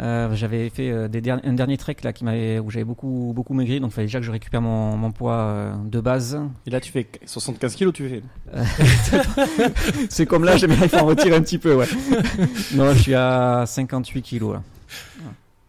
Euh, 0.00 0.34
j'avais 0.34 0.70
fait 0.70 0.90
euh, 0.90 1.06
des 1.08 1.20
derni- 1.20 1.42
un 1.46 1.52
dernier 1.52 1.76
trek 1.76 1.96
là 2.02 2.14
qui 2.14 2.24
m'avait 2.24 2.58
où 2.58 2.70
j'avais 2.70 2.84
beaucoup 2.84 3.32
beaucoup 3.36 3.52
maigri 3.52 3.78
donc 3.78 3.90
il 3.90 3.94
fallait 3.94 4.06
déjà 4.06 4.20
que 4.20 4.24
je 4.24 4.30
récupère 4.30 4.62
mon, 4.62 4.96
mon 4.96 5.12
poids 5.12 5.34
euh, 5.34 5.74
de 5.84 6.00
base. 6.00 6.38
Et 6.66 6.70
là, 6.70 6.80
tu 6.80 6.90
fais 6.90 7.06
75 7.26 7.74
kilos, 7.74 7.92
tu 7.92 8.08
fais. 8.08 8.22
C'est 10.08 10.24
comme 10.26 10.44
là, 10.44 10.56
j'aimerais 10.56 10.86
il 10.86 10.88
faut 10.88 10.96
en 10.96 11.04
retirer 11.06 11.36
un 11.36 11.42
petit 11.42 11.58
peu 11.58 11.74
ouais. 11.74 11.86
non, 12.74 12.94
je 12.94 12.98
suis 13.02 13.14
à 13.14 13.64
58 13.66 14.22
kilos 14.22 14.54
là. 14.54 14.62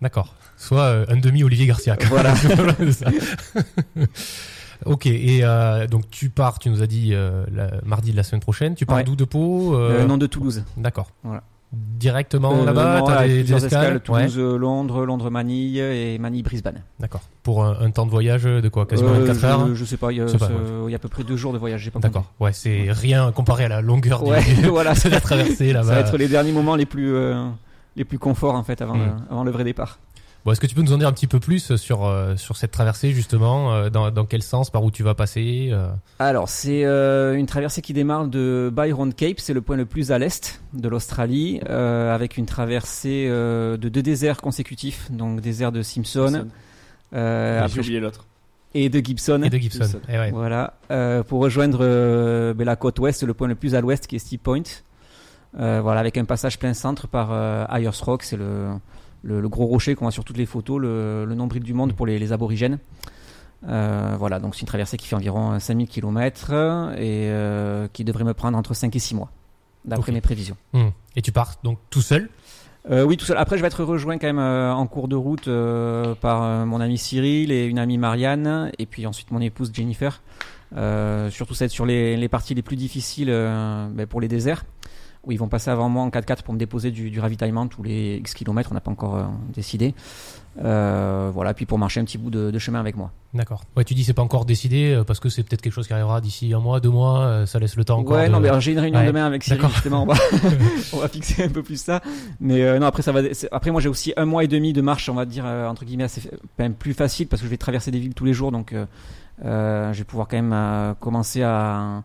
D'accord. 0.01 0.35
Soit 0.57 0.81
euh, 0.83 1.05
un 1.09 1.17
demi 1.17 1.43
Olivier 1.43 1.65
Garcia. 1.65 1.97
Voilà. 2.09 2.33
Ok. 4.85 5.05
Et 5.05 5.39
euh, 5.43 5.87
donc 5.87 6.09
tu 6.09 6.29
pars, 6.29 6.59
tu 6.59 6.69
nous 6.69 6.81
as 6.81 6.87
dit 6.87 7.13
euh, 7.13 7.45
la- 7.53 7.71
mardi 7.85 8.11
de 8.11 8.17
la 8.17 8.23
semaine 8.23 8.41
prochaine. 8.41 8.75
Tu 8.75 8.85
pars 8.85 8.97
Ouais. 8.97 9.03
d'où 9.03 9.15
de 9.15 9.23
Pau 9.25 9.75
euh, 9.75 10.01
Euh, 10.01 10.05
nom 10.05 10.17
de 10.17 10.27
Toulouse. 10.27 10.63
D'accord. 10.77 11.09
Voilà. 11.23 11.43
Directement 11.73 12.53
Euh, 12.61 12.65
là-bas, 12.65 13.01
t'as 13.05 13.23
des, 13.23 13.29
des 13.29 13.39
plusieurs 13.39 13.65
escales. 13.65 13.95
escales, 13.97 14.13
Ouais. 14.15 14.27
Toulouse, 14.27 14.37
euh, 14.37 14.57
Londres, 14.57 15.05
Londres 15.05 15.29
Manille 15.31 15.79
et 15.79 16.19
Manille 16.19 16.43
Brisbane. 16.43 16.81
D'accord. 16.99 17.21
Pour 17.41 17.63
un, 17.63 17.77
un 17.81 17.89
temps 17.89 18.05
de 18.05 18.11
voyage 18.11 18.43
de 18.43 18.69
quoi 18.69 18.85
Quasiment 18.85 19.09
Euh, 19.11 19.25
24 19.25 19.43
heures. 19.45 19.67
je, 19.69 19.73
je 19.73 19.85
sais 19.85 19.97
pas, 19.97 20.11
il 20.11 20.17
y, 20.17 20.21
a, 20.21 20.27
Je 20.27 20.31
sais 20.33 20.37
pas, 20.37 20.49
il 20.85 20.91
y 20.91 20.93
a 20.93 20.97
à 20.97 20.99
peu 20.99 21.07
près 21.09 21.23
deux 21.23 21.35
jours 21.37 21.51
de 21.53 21.57
voyage, 21.57 21.81
j'ai 21.81 21.89
pas. 21.91 21.99
D'accord. 21.99 22.25
Ouais, 22.39 22.53
c'est 22.53 22.87
rien 22.89 23.31
comparé 23.31 23.63
à 23.65 23.69
la 23.69 23.81
longueur 23.81 24.21
du- 24.23 24.67
voilà, 24.67 24.93
de 25.03 25.09
la 25.09 25.19
traversée 25.21 25.67
Ça 25.69 25.73
là-bas. 25.73 25.93
va 25.93 25.99
être 26.01 26.17
les 26.17 26.27
derniers 26.27 26.51
moments 26.51 26.75
les 26.75 26.85
plus 26.85 27.15
euh, 27.15 27.43
les 27.95 28.05
plus 28.05 28.19
conforts 28.19 28.55
en 28.55 28.63
fait 28.63 28.81
avant, 28.81 28.95
Mm. 28.95 28.99
le, 29.05 29.11
avant 29.31 29.43
le 29.43 29.51
vrai 29.51 29.63
départ. 29.63 29.97
Bon, 30.45 30.51
est-ce 30.51 30.59
que 30.59 30.67
tu 30.67 30.75
peux 30.75 30.81
nous 30.81 30.91
en 30.91 30.97
dire 30.97 31.07
un 31.07 31.13
petit 31.13 31.27
peu 31.27 31.39
plus 31.39 31.77
sur 31.77 32.05
euh, 32.05 32.35
sur 32.35 32.57
cette 32.57 32.71
traversée 32.71 33.11
justement 33.11 33.73
euh, 33.73 33.89
dans, 33.89 34.11
dans 34.11 34.25
quel 34.25 34.43
sens, 34.43 34.69
par 34.69 34.83
où 34.83 34.91
tu 34.91 35.01
vas 35.01 35.15
passer 35.15 35.69
euh, 35.71 35.87
Alors 36.19 36.49
c'est 36.49 36.83
euh, 36.83 37.35
une 37.35 37.45
traversée 37.45 37.81
qui 37.81 37.93
démarre 37.93 38.27
de 38.27 38.69
Byron 38.73 39.13
Cape, 39.13 39.39
c'est 39.39 39.53
le 39.53 39.61
point 39.61 39.77
le 39.77 39.85
plus 39.85 40.11
à 40.11 40.19
l'est 40.19 40.61
de 40.73 40.89
l'Australie, 40.89 41.61
euh, 41.69 42.13
avec 42.13 42.35
une 42.37 42.45
traversée 42.45 43.27
euh, 43.29 43.77
de 43.77 43.87
deux 43.87 44.01
déserts 44.01 44.41
consécutifs, 44.41 45.09
donc 45.11 45.39
désert 45.39 45.71
de 45.71 45.81
Simpson 45.81 46.47
euh, 47.13 47.65
J'ai 47.69 47.79
oublié 47.79 47.99
l'autre. 48.01 48.25
et 48.73 48.89
de 48.89 48.99
Gibson. 48.99 49.43
Et 49.43 49.49
de 49.49 49.57
Gibson. 49.57 49.83
Gibson. 49.83 50.01
Eh 50.09 50.17
ouais. 50.17 50.31
Voilà, 50.31 50.73
euh, 50.91 51.23
pour 51.23 51.39
rejoindre 51.39 51.79
euh, 51.81 52.53
ben, 52.53 52.65
la 52.65 52.75
côte 52.75 52.99
ouest, 52.99 53.23
le 53.23 53.33
point 53.33 53.47
le 53.47 53.55
plus 53.55 53.75
à 53.75 53.81
l'ouest 53.81 54.07
qui 54.07 54.17
est 54.17 54.19
Steep 54.19 54.43
Point. 54.43 54.63
Euh, 55.57 55.79
voilà, 55.81 56.01
avec 56.01 56.17
un 56.17 56.25
passage 56.25 56.59
plein 56.59 56.73
centre 56.73 57.07
par 57.07 57.29
euh, 57.31 57.63
Ayers 57.69 57.91
Rock, 58.01 58.23
c'est 58.23 58.35
le, 58.37 58.71
le, 59.23 59.41
le 59.41 59.49
gros 59.49 59.65
rocher 59.65 59.95
qu'on 59.95 60.05
voit 60.05 60.11
sur 60.11 60.23
toutes 60.23 60.37
les 60.37 60.45
photos, 60.45 60.79
le, 60.79 61.25
le 61.25 61.35
nombril 61.35 61.63
du 61.63 61.73
monde 61.73 61.93
pour 61.93 62.05
les, 62.05 62.19
les 62.19 62.31
aborigènes. 62.31 62.77
Euh, 63.67 64.15
voilà, 64.19 64.39
donc 64.39 64.55
c'est 64.55 64.61
une 64.61 64.67
traversée 64.67 64.97
qui 64.97 65.07
fait 65.07 65.15
environ 65.15 65.57
5000 65.57 65.87
km 65.87 66.51
et 66.97 67.29
euh, 67.31 67.87
qui 67.93 68.03
devrait 68.03 68.25
me 68.25 68.33
prendre 68.33 68.57
entre 68.57 68.73
5 68.73 68.93
et 68.95 68.99
6 68.99 69.15
mois, 69.15 69.31
d'après 69.85 70.11
mes 70.11 70.21
prévisions. 70.21 70.57
Hmm. 70.73 70.89
Et 71.15 71.21
tu 71.21 71.31
pars 71.31 71.55
donc 71.63 71.77
tout 71.89 72.01
seul? 72.01 72.29
Euh, 72.91 73.05
oui, 73.05 73.15
tout 73.15 73.25
seul. 73.25 73.37
Après, 73.37 73.55
je 73.55 73.61
vais 73.61 73.67
être 73.67 73.85
rejoint 73.85 74.17
quand 74.17 74.27
même 74.27 74.39
euh, 74.39 74.73
en 74.73 74.85
cours 74.87 75.07
de 75.07 75.15
route 75.15 75.47
euh, 75.47 76.15
par 76.15 76.43
euh, 76.43 76.65
mon 76.65 76.81
ami 76.81 76.97
Cyril 76.97 77.49
et 77.53 77.65
une 77.65 77.79
amie 77.79 77.97
Marianne, 77.97 78.71
et 78.77 78.85
puis 78.85 79.07
ensuite 79.07 79.31
mon 79.31 79.39
épouse 79.39 79.71
Jennifer. 79.73 80.21
Euh, 80.75 81.29
surtout 81.29 81.53
ça 81.53 81.63
va 81.63 81.65
être 81.67 81.71
sur 81.71 81.85
les, 81.85 82.17
les 82.17 82.27
parties 82.27 82.55
les 82.55 82.63
plus 82.63 82.75
difficiles 82.75 83.29
euh, 83.29 83.87
ben, 83.89 84.07
pour 84.07 84.19
les 84.19 84.27
déserts, 84.27 84.65
où 85.23 85.31
ils 85.31 85.37
vont 85.39 85.47
passer 85.47 85.69
avant 85.71 85.87
moi 85.89 86.03
en 86.03 86.09
4x4 86.09 86.43
pour 86.43 86.53
me 86.53 86.59
déposer 86.59 86.91
du, 86.91 87.09
du 87.09 87.19
ravitaillement 87.19 87.67
tous 87.67 87.81
les 87.83 88.17
X 88.17 88.33
kilomètres, 88.33 88.69
on 88.71 88.73
n'a 88.75 88.81
pas 88.81 88.91
encore 88.91 89.15
euh, 89.15 89.23
décidé. 89.53 89.93
Euh, 90.63 91.31
voilà, 91.33 91.53
puis 91.55 91.65
pour 91.65 91.79
marcher 91.79 91.99
un 91.99 92.03
petit 92.05 92.17
bout 92.19 92.29
de, 92.29 92.51
de 92.51 92.59
chemin 92.59 92.79
avec 92.79 92.95
moi. 92.95 93.09
D'accord. 93.33 93.63
Ouais, 93.75 93.83
tu 93.83 93.95
dis 93.95 94.03
c'est 94.03 94.13
pas 94.13 94.21
encore 94.21 94.45
décidé 94.45 94.91
euh, 94.93 95.03
parce 95.03 95.19
que 95.19 95.29
c'est 95.29 95.41
peut-être 95.43 95.61
quelque 95.61 95.73
chose 95.73 95.87
qui 95.87 95.93
arrivera 95.93 96.21
d'ici 96.21 96.53
un 96.53 96.59
mois, 96.59 96.79
deux 96.79 96.91
mois. 96.91 97.45
ça 97.47 97.57
laisse 97.57 97.75
le 97.75 97.83
temps 97.85 97.99
encore. 97.99 98.17
Ouais, 98.17 98.27
de- 98.27 98.31
non, 98.31 98.39
mais 98.39 98.49
j'ai 98.61 98.73
une 98.73 98.79
réunion 98.79 98.99
Ouais. 98.99 99.07
demain 99.07 99.25
avec 99.25 99.43
Cyril, 99.43 99.67
justement. 99.69 100.03
On 100.03 100.05
va, 100.05 100.13
on 100.93 100.97
va 100.97 101.07
fixer 101.07 101.45
un 101.45 101.49
peu 101.49 101.63
plus 101.63 101.81
ça. 101.81 102.01
Mais 102.39 102.61
euh, 102.61 102.77
non, 102.77 102.85
après, 102.85 103.01
ça 103.01 103.11
va. 103.11 103.21
Après, 103.51 103.71
moi, 103.71 103.81
j'ai 103.81 103.89
aussi 103.89 104.13
un 104.17 104.25
mois 104.25 104.43
et 104.43 104.47
demi 104.47 104.73
de 104.73 104.81
marche, 104.81 105.09
on 105.09 105.15
va 105.15 105.25
dire, 105.25 105.45
entre 105.45 105.85
guillemets, 105.85 106.03
assez, 106.03 106.21
quand 106.21 106.37
même 106.59 106.75
plus 106.75 106.93
facile 106.93 107.27
parce 107.27 107.41
que 107.41 107.47
je 107.47 107.49
vais 107.49 107.57
traverser 107.57 107.89
des 107.89 107.99
villes 107.99 108.13
tous 108.13 108.25
les 108.25 108.33
jours. 108.33 108.51
Donc, 108.51 108.75
je 109.43 109.91
vais 109.97 110.03
pouvoir 110.03 110.27
quand 110.27 110.39
même 110.41 110.95
commencer 110.99 111.41
à, 111.41 112.03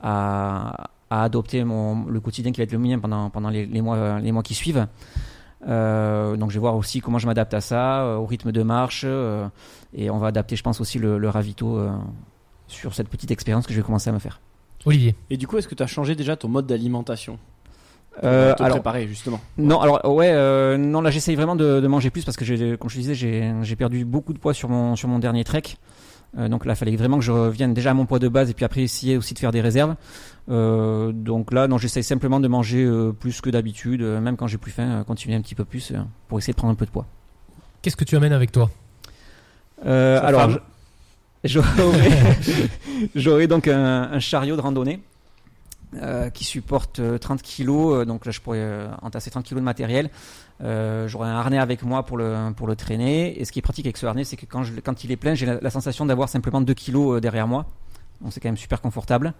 à, 0.00 0.88
à 1.10 1.24
adopter 1.24 1.64
mon, 1.64 2.06
le 2.06 2.20
quotidien 2.20 2.52
qui 2.52 2.58
va 2.60 2.64
être 2.64 2.72
le 2.72 2.78
mien 2.78 2.98
pendant, 2.98 3.30
pendant 3.30 3.50
les, 3.50 3.66
les 3.66 3.82
mois, 3.82 4.20
les 4.20 4.32
mois 4.32 4.42
qui 4.42 4.54
suivent. 4.54 4.86
Euh, 5.68 6.36
donc 6.36 6.50
je 6.50 6.54
vais 6.54 6.60
voir 6.60 6.76
aussi 6.76 7.00
comment 7.00 7.18
je 7.18 7.26
m'adapte 7.26 7.52
à 7.52 7.60
ça, 7.60 8.02
euh, 8.02 8.16
au 8.16 8.26
rythme 8.26 8.50
de 8.52 8.62
marche, 8.62 9.02
euh, 9.04 9.46
et 9.92 10.08
on 10.08 10.18
va 10.18 10.28
adapter, 10.28 10.56
je 10.56 10.62
pense 10.62 10.80
aussi 10.80 10.98
le, 10.98 11.18
le 11.18 11.28
ravito 11.28 11.76
euh, 11.76 11.90
sur 12.66 12.94
cette 12.94 13.08
petite 13.08 13.30
expérience 13.30 13.66
que 13.66 13.72
je 13.74 13.78
vais 13.78 13.84
commencer 13.84 14.08
à 14.08 14.12
me 14.12 14.18
faire. 14.18 14.40
Olivier. 14.86 15.14
Et 15.28 15.36
du 15.36 15.46
coup, 15.46 15.58
est-ce 15.58 15.68
que 15.68 15.74
tu 15.74 15.82
as 15.82 15.86
changé 15.86 16.14
déjà 16.14 16.36
ton 16.36 16.48
mode 16.48 16.66
d'alimentation 16.66 17.38
Euh, 18.24 18.54
alors, 18.58 18.78
préparer 18.78 19.06
justement? 19.06 19.40
Non, 19.58 19.80
alors 19.80 20.04
ouais, 20.14 20.30
euh, 20.32 20.76
non 20.76 21.00
là 21.00 21.10
j'essaye 21.10 21.36
vraiment 21.36 21.54
de, 21.56 21.80
de 21.80 21.86
manger 21.86 22.10
plus 22.10 22.24
parce 22.24 22.36
que 22.36 22.76
comme 22.76 22.90
je 22.90 22.94
te 22.94 23.00
disais, 23.00 23.14
j'ai, 23.14 23.52
j'ai 23.62 23.76
perdu 23.76 24.04
beaucoup 24.04 24.32
de 24.32 24.38
poids 24.38 24.52
sur 24.54 24.68
mon 24.68 24.96
sur 24.96 25.08
mon 25.08 25.18
dernier 25.18 25.44
trek. 25.44 25.62
Euh, 26.38 26.48
donc 26.48 26.64
là, 26.64 26.74
il 26.74 26.76
fallait 26.76 26.96
vraiment 26.96 27.18
que 27.18 27.24
je 27.24 27.32
revienne 27.32 27.74
déjà 27.74 27.90
à 27.90 27.94
mon 27.94 28.06
poids 28.06 28.18
de 28.18 28.28
base 28.28 28.50
et 28.50 28.54
puis 28.54 28.64
après 28.64 28.82
essayer 28.82 29.16
aussi 29.16 29.34
de 29.34 29.38
faire 29.38 29.50
des 29.50 29.60
réserves. 29.60 29.96
Euh, 30.48 31.12
donc 31.12 31.52
là, 31.52 31.66
non, 31.68 31.78
j'essaye 31.78 32.04
simplement 32.04 32.40
de 32.40 32.48
manger 32.48 32.84
euh, 32.84 33.12
plus 33.12 33.40
que 33.40 33.50
d'habitude, 33.50 34.02
euh, 34.02 34.20
même 34.20 34.36
quand 34.36 34.46
j'ai 34.46 34.58
plus 34.58 34.70
faim, 34.70 35.00
euh, 35.00 35.04
continuer 35.04 35.36
un 35.36 35.40
petit 35.40 35.54
peu 35.54 35.64
plus 35.64 35.90
euh, 35.90 35.98
pour 36.28 36.38
essayer 36.38 36.52
de 36.52 36.56
prendre 36.58 36.72
un 36.72 36.76
peu 36.76 36.86
de 36.86 36.90
poids. 36.90 37.06
Qu'est-ce 37.82 37.96
que 37.96 38.04
tu 38.04 38.16
amènes 38.16 38.32
avec 38.32 38.52
toi? 38.52 38.70
Euh, 39.86 40.20
alors, 40.22 40.50
j'aurai, 41.44 41.66
j'aurai 43.14 43.46
donc 43.46 43.66
un, 43.68 44.10
un 44.12 44.18
chariot 44.20 44.56
de 44.56 44.60
randonnée 44.60 45.00
euh, 45.96 46.30
qui 46.30 46.44
supporte 46.44 47.00
euh, 47.00 47.18
30 47.18 47.42
kilos. 47.42 47.94
euh, 47.94 48.04
donc 48.04 48.26
là, 48.26 48.32
je 48.32 48.40
pourrais 48.40 48.58
euh, 48.60 48.88
entasser 49.02 49.30
30 49.30 49.44
kilos 49.44 49.60
de 49.60 49.64
matériel. 49.64 50.10
Euh, 50.62 51.08
j'aurai 51.08 51.28
un 51.28 51.36
harnais 51.36 51.58
avec 51.58 51.82
moi 51.82 52.04
pour 52.04 52.16
le, 52.16 52.52
pour 52.56 52.66
le 52.66 52.76
traîner. 52.76 53.40
Et 53.40 53.44
ce 53.44 53.52
qui 53.52 53.58
est 53.58 53.62
pratique 53.62 53.86
avec 53.86 53.96
ce 53.96 54.06
harnais, 54.06 54.24
c'est 54.24 54.36
que 54.36 54.46
quand, 54.46 54.62
je, 54.62 54.72
quand 54.80 55.04
il 55.04 55.10
est 55.12 55.16
plein, 55.16 55.34
j'ai 55.34 55.46
la, 55.46 55.58
la 55.60 55.70
sensation 55.70 56.06
d'avoir 56.06 56.28
simplement 56.28 56.60
2 56.60 56.74
kilos 56.74 57.16
euh, 57.16 57.20
derrière 57.20 57.48
moi. 57.48 57.66
Donc 58.20 58.32
c'est 58.32 58.40
quand 58.40 58.48
même 58.48 58.56
super 58.56 58.80
confortable. 58.80 59.32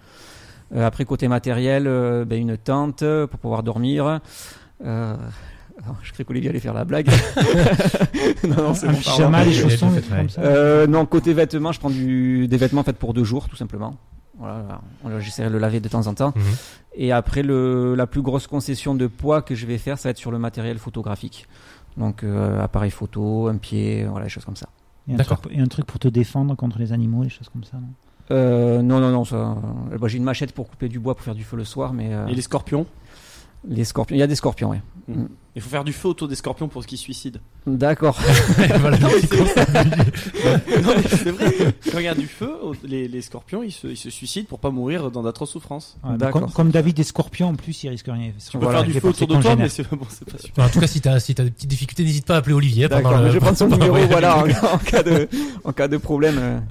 Euh, 0.74 0.86
après, 0.86 1.04
côté 1.04 1.28
matériel, 1.28 1.86
euh, 1.86 2.24
ben, 2.24 2.40
une 2.40 2.56
tente 2.56 3.02
euh, 3.02 3.26
pour 3.26 3.40
pouvoir 3.40 3.62
dormir. 3.62 4.20
Euh, 4.84 5.16
alors, 5.82 5.96
je 6.02 6.12
croyais 6.12 6.24
qu'Olivier 6.24 6.50
allait 6.50 6.60
faire 6.60 6.74
la 6.74 6.84
blague. 6.84 7.08
non, 8.44 8.56
non, 8.56 8.74
c'est 8.74 8.86
bon, 8.86 9.32
a 9.34 9.50
chaussons, 9.50 9.90
comme 10.16 10.28
ça. 10.28 10.40
Euh, 10.42 10.86
non, 10.86 11.06
côté 11.06 11.32
vêtements, 11.32 11.72
je 11.72 11.80
prends 11.80 11.90
du, 11.90 12.48
des 12.48 12.56
vêtements 12.56 12.82
faits 12.82 12.98
pour 12.98 13.14
deux 13.14 13.24
jours, 13.24 13.48
tout 13.48 13.56
simplement. 13.56 13.96
Voilà, 14.40 14.80
voilà, 15.02 15.20
j'essaierai 15.20 15.48
de 15.48 15.52
le 15.52 15.58
laver 15.60 15.80
de 15.80 15.88
temps 15.88 16.06
en 16.06 16.14
temps. 16.14 16.32
Mhm. 16.34 16.42
Et 16.94 17.12
après, 17.12 17.42
le, 17.42 17.94
la 17.94 18.06
plus 18.06 18.22
grosse 18.22 18.46
concession 18.46 18.94
de 18.94 19.06
poids 19.06 19.42
que 19.42 19.54
je 19.54 19.66
vais 19.66 19.78
faire, 19.78 19.98
ça 19.98 20.08
va 20.08 20.10
être 20.10 20.18
sur 20.18 20.30
le 20.30 20.38
matériel 20.38 20.78
photographique. 20.78 21.46
Donc, 21.96 22.24
euh, 22.24 22.60
appareil 22.62 22.90
photo, 22.90 23.48
un 23.48 23.56
pied, 23.58 24.04
voilà, 24.04 24.24
des 24.24 24.30
choses 24.30 24.44
comme 24.44 24.56
ça. 24.56 24.68
Et 25.08 25.14
un, 25.14 25.16
D'accord. 25.16 25.40
truc, 25.40 25.52
et 25.54 25.60
un 25.60 25.66
truc 25.66 25.86
pour 25.86 25.98
te 25.98 26.08
défendre 26.08 26.54
contre 26.56 26.78
les 26.78 26.92
animaux, 26.92 27.22
les 27.22 27.28
choses 27.28 27.48
comme 27.48 27.64
ça. 27.64 27.76
non? 27.76 27.88
Euh, 28.30 28.80
non, 28.80 29.00
non, 29.00 29.10
non. 29.10 29.24
Ça, 29.24 29.36
euh, 29.36 29.98
bah, 29.98 30.08
j'ai 30.08 30.18
une 30.18 30.24
machette 30.24 30.52
pour 30.52 30.68
couper 30.68 30.88
du 30.88 30.98
bois 30.98 31.14
pour 31.14 31.24
faire 31.24 31.34
du 31.34 31.44
feu 31.44 31.56
le 31.56 31.64
soir, 31.64 31.92
mais 31.92 32.14
euh, 32.14 32.26
Et 32.28 32.34
les 32.34 32.42
scorpions? 32.42 32.86
Les 33.68 33.84
scorpions. 33.84 34.16
Il 34.16 34.20
y 34.20 34.22
a 34.22 34.26
des 34.26 34.34
scorpions, 34.34 34.70
ouais. 34.70 34.80
Il 35.56 35.60
faut 35.62 35.68
faire 35.70 35.82
du 35.82 35.92
feu 35.92 36.08
autour 36.08 36.28
des 36.28 36.36
scorpions 36.36 36.68
pour 36.68 36.86
qu'ils 36.86 36.96
se 36.98 37.02
suicident. 37.02 37.40
D'accord. 37.66 38.16
Voilà, 38.80 38.96
Non, 39.00 39.08
mais 40.96 41.02
c'est 41.08 41.30
vrai. 41.30 41.52
Quand 41.90 41.98
il 41.98 42.04
y 42.04 42.08
a 42.08 42.14
du 42.14 42.26
feu, 42.28 42.50
les, 42.84 43.08
les 43.08 43.20
scorpions 43.22 43.62
ils 43.62 43.72
se, 43.72 43.88
ils 43.88 43.96
se 43.96 44.10
suicident 44.10 44.46
pour 44.48 44.60
pas 44.60 44.70
mourir 44.70 45.10
dans 45.10 45.22
d'atroces 45.22 45.50
souffrances. 45.50 45.96
Ouais, 46.04 46.10
bah, 46.12 46.16
D'accord. 46.26 46.42
comme, 46.42 46.50
comme 46.52 46.70
David 46.70 46.94
des 46.96 47.02
scorpions, 47.02 47.48
en 47.48 47.54
plus, 47.56 47.82
il 47.82 47.88
risque 47.88 48.06
rien. 48.08 48.30
Tu 48.50 48.52
peux 48.58 48.64
Voilà, 48.64 48.84
faire 48.84 48.88
du 48.92 49.00
feu 49.00 49.08
autour 49.08 49.26
de 49.26 49.36
toi, 49.42 49.56
mais 49.56 49.68
c'est 49.68 49.88
bon, 49.90 49.96
pas 49.96 50.38
super. 50.38 50.64
En 50.64 50.68
tout 50.68 50.80
cas, 50.80 50.86
si 50.86 51.00
t'as 51.00 51.18
si 51.18 51.34
t'as 51.34 51.44
des 51.44 51.50
petites 51.50 51.68
difficultés, 51.70 52.04
n'hésite 52.04 52.26
pas 52.26 52.36
à 52.36 52.38
appeler 52.38 52.54
Olivier. 52.54 52.88
D'accord. 52.88 53.18
le- 53.18 53.28
Je 53.28 53.32
vais 53.32 53.40
prendre 53.40 53.56
son 53.58 53.66
numéro, 53.68 53.96
voilà, 54.06 54.38
en, 54.44 54.74
en 54.74 54.78
cas 54.78 55.02
de, 55.02 55.28
en 55.64 55.72
cas 55.72 55.88
de 55.88 55.96
problème. 55.96 56.62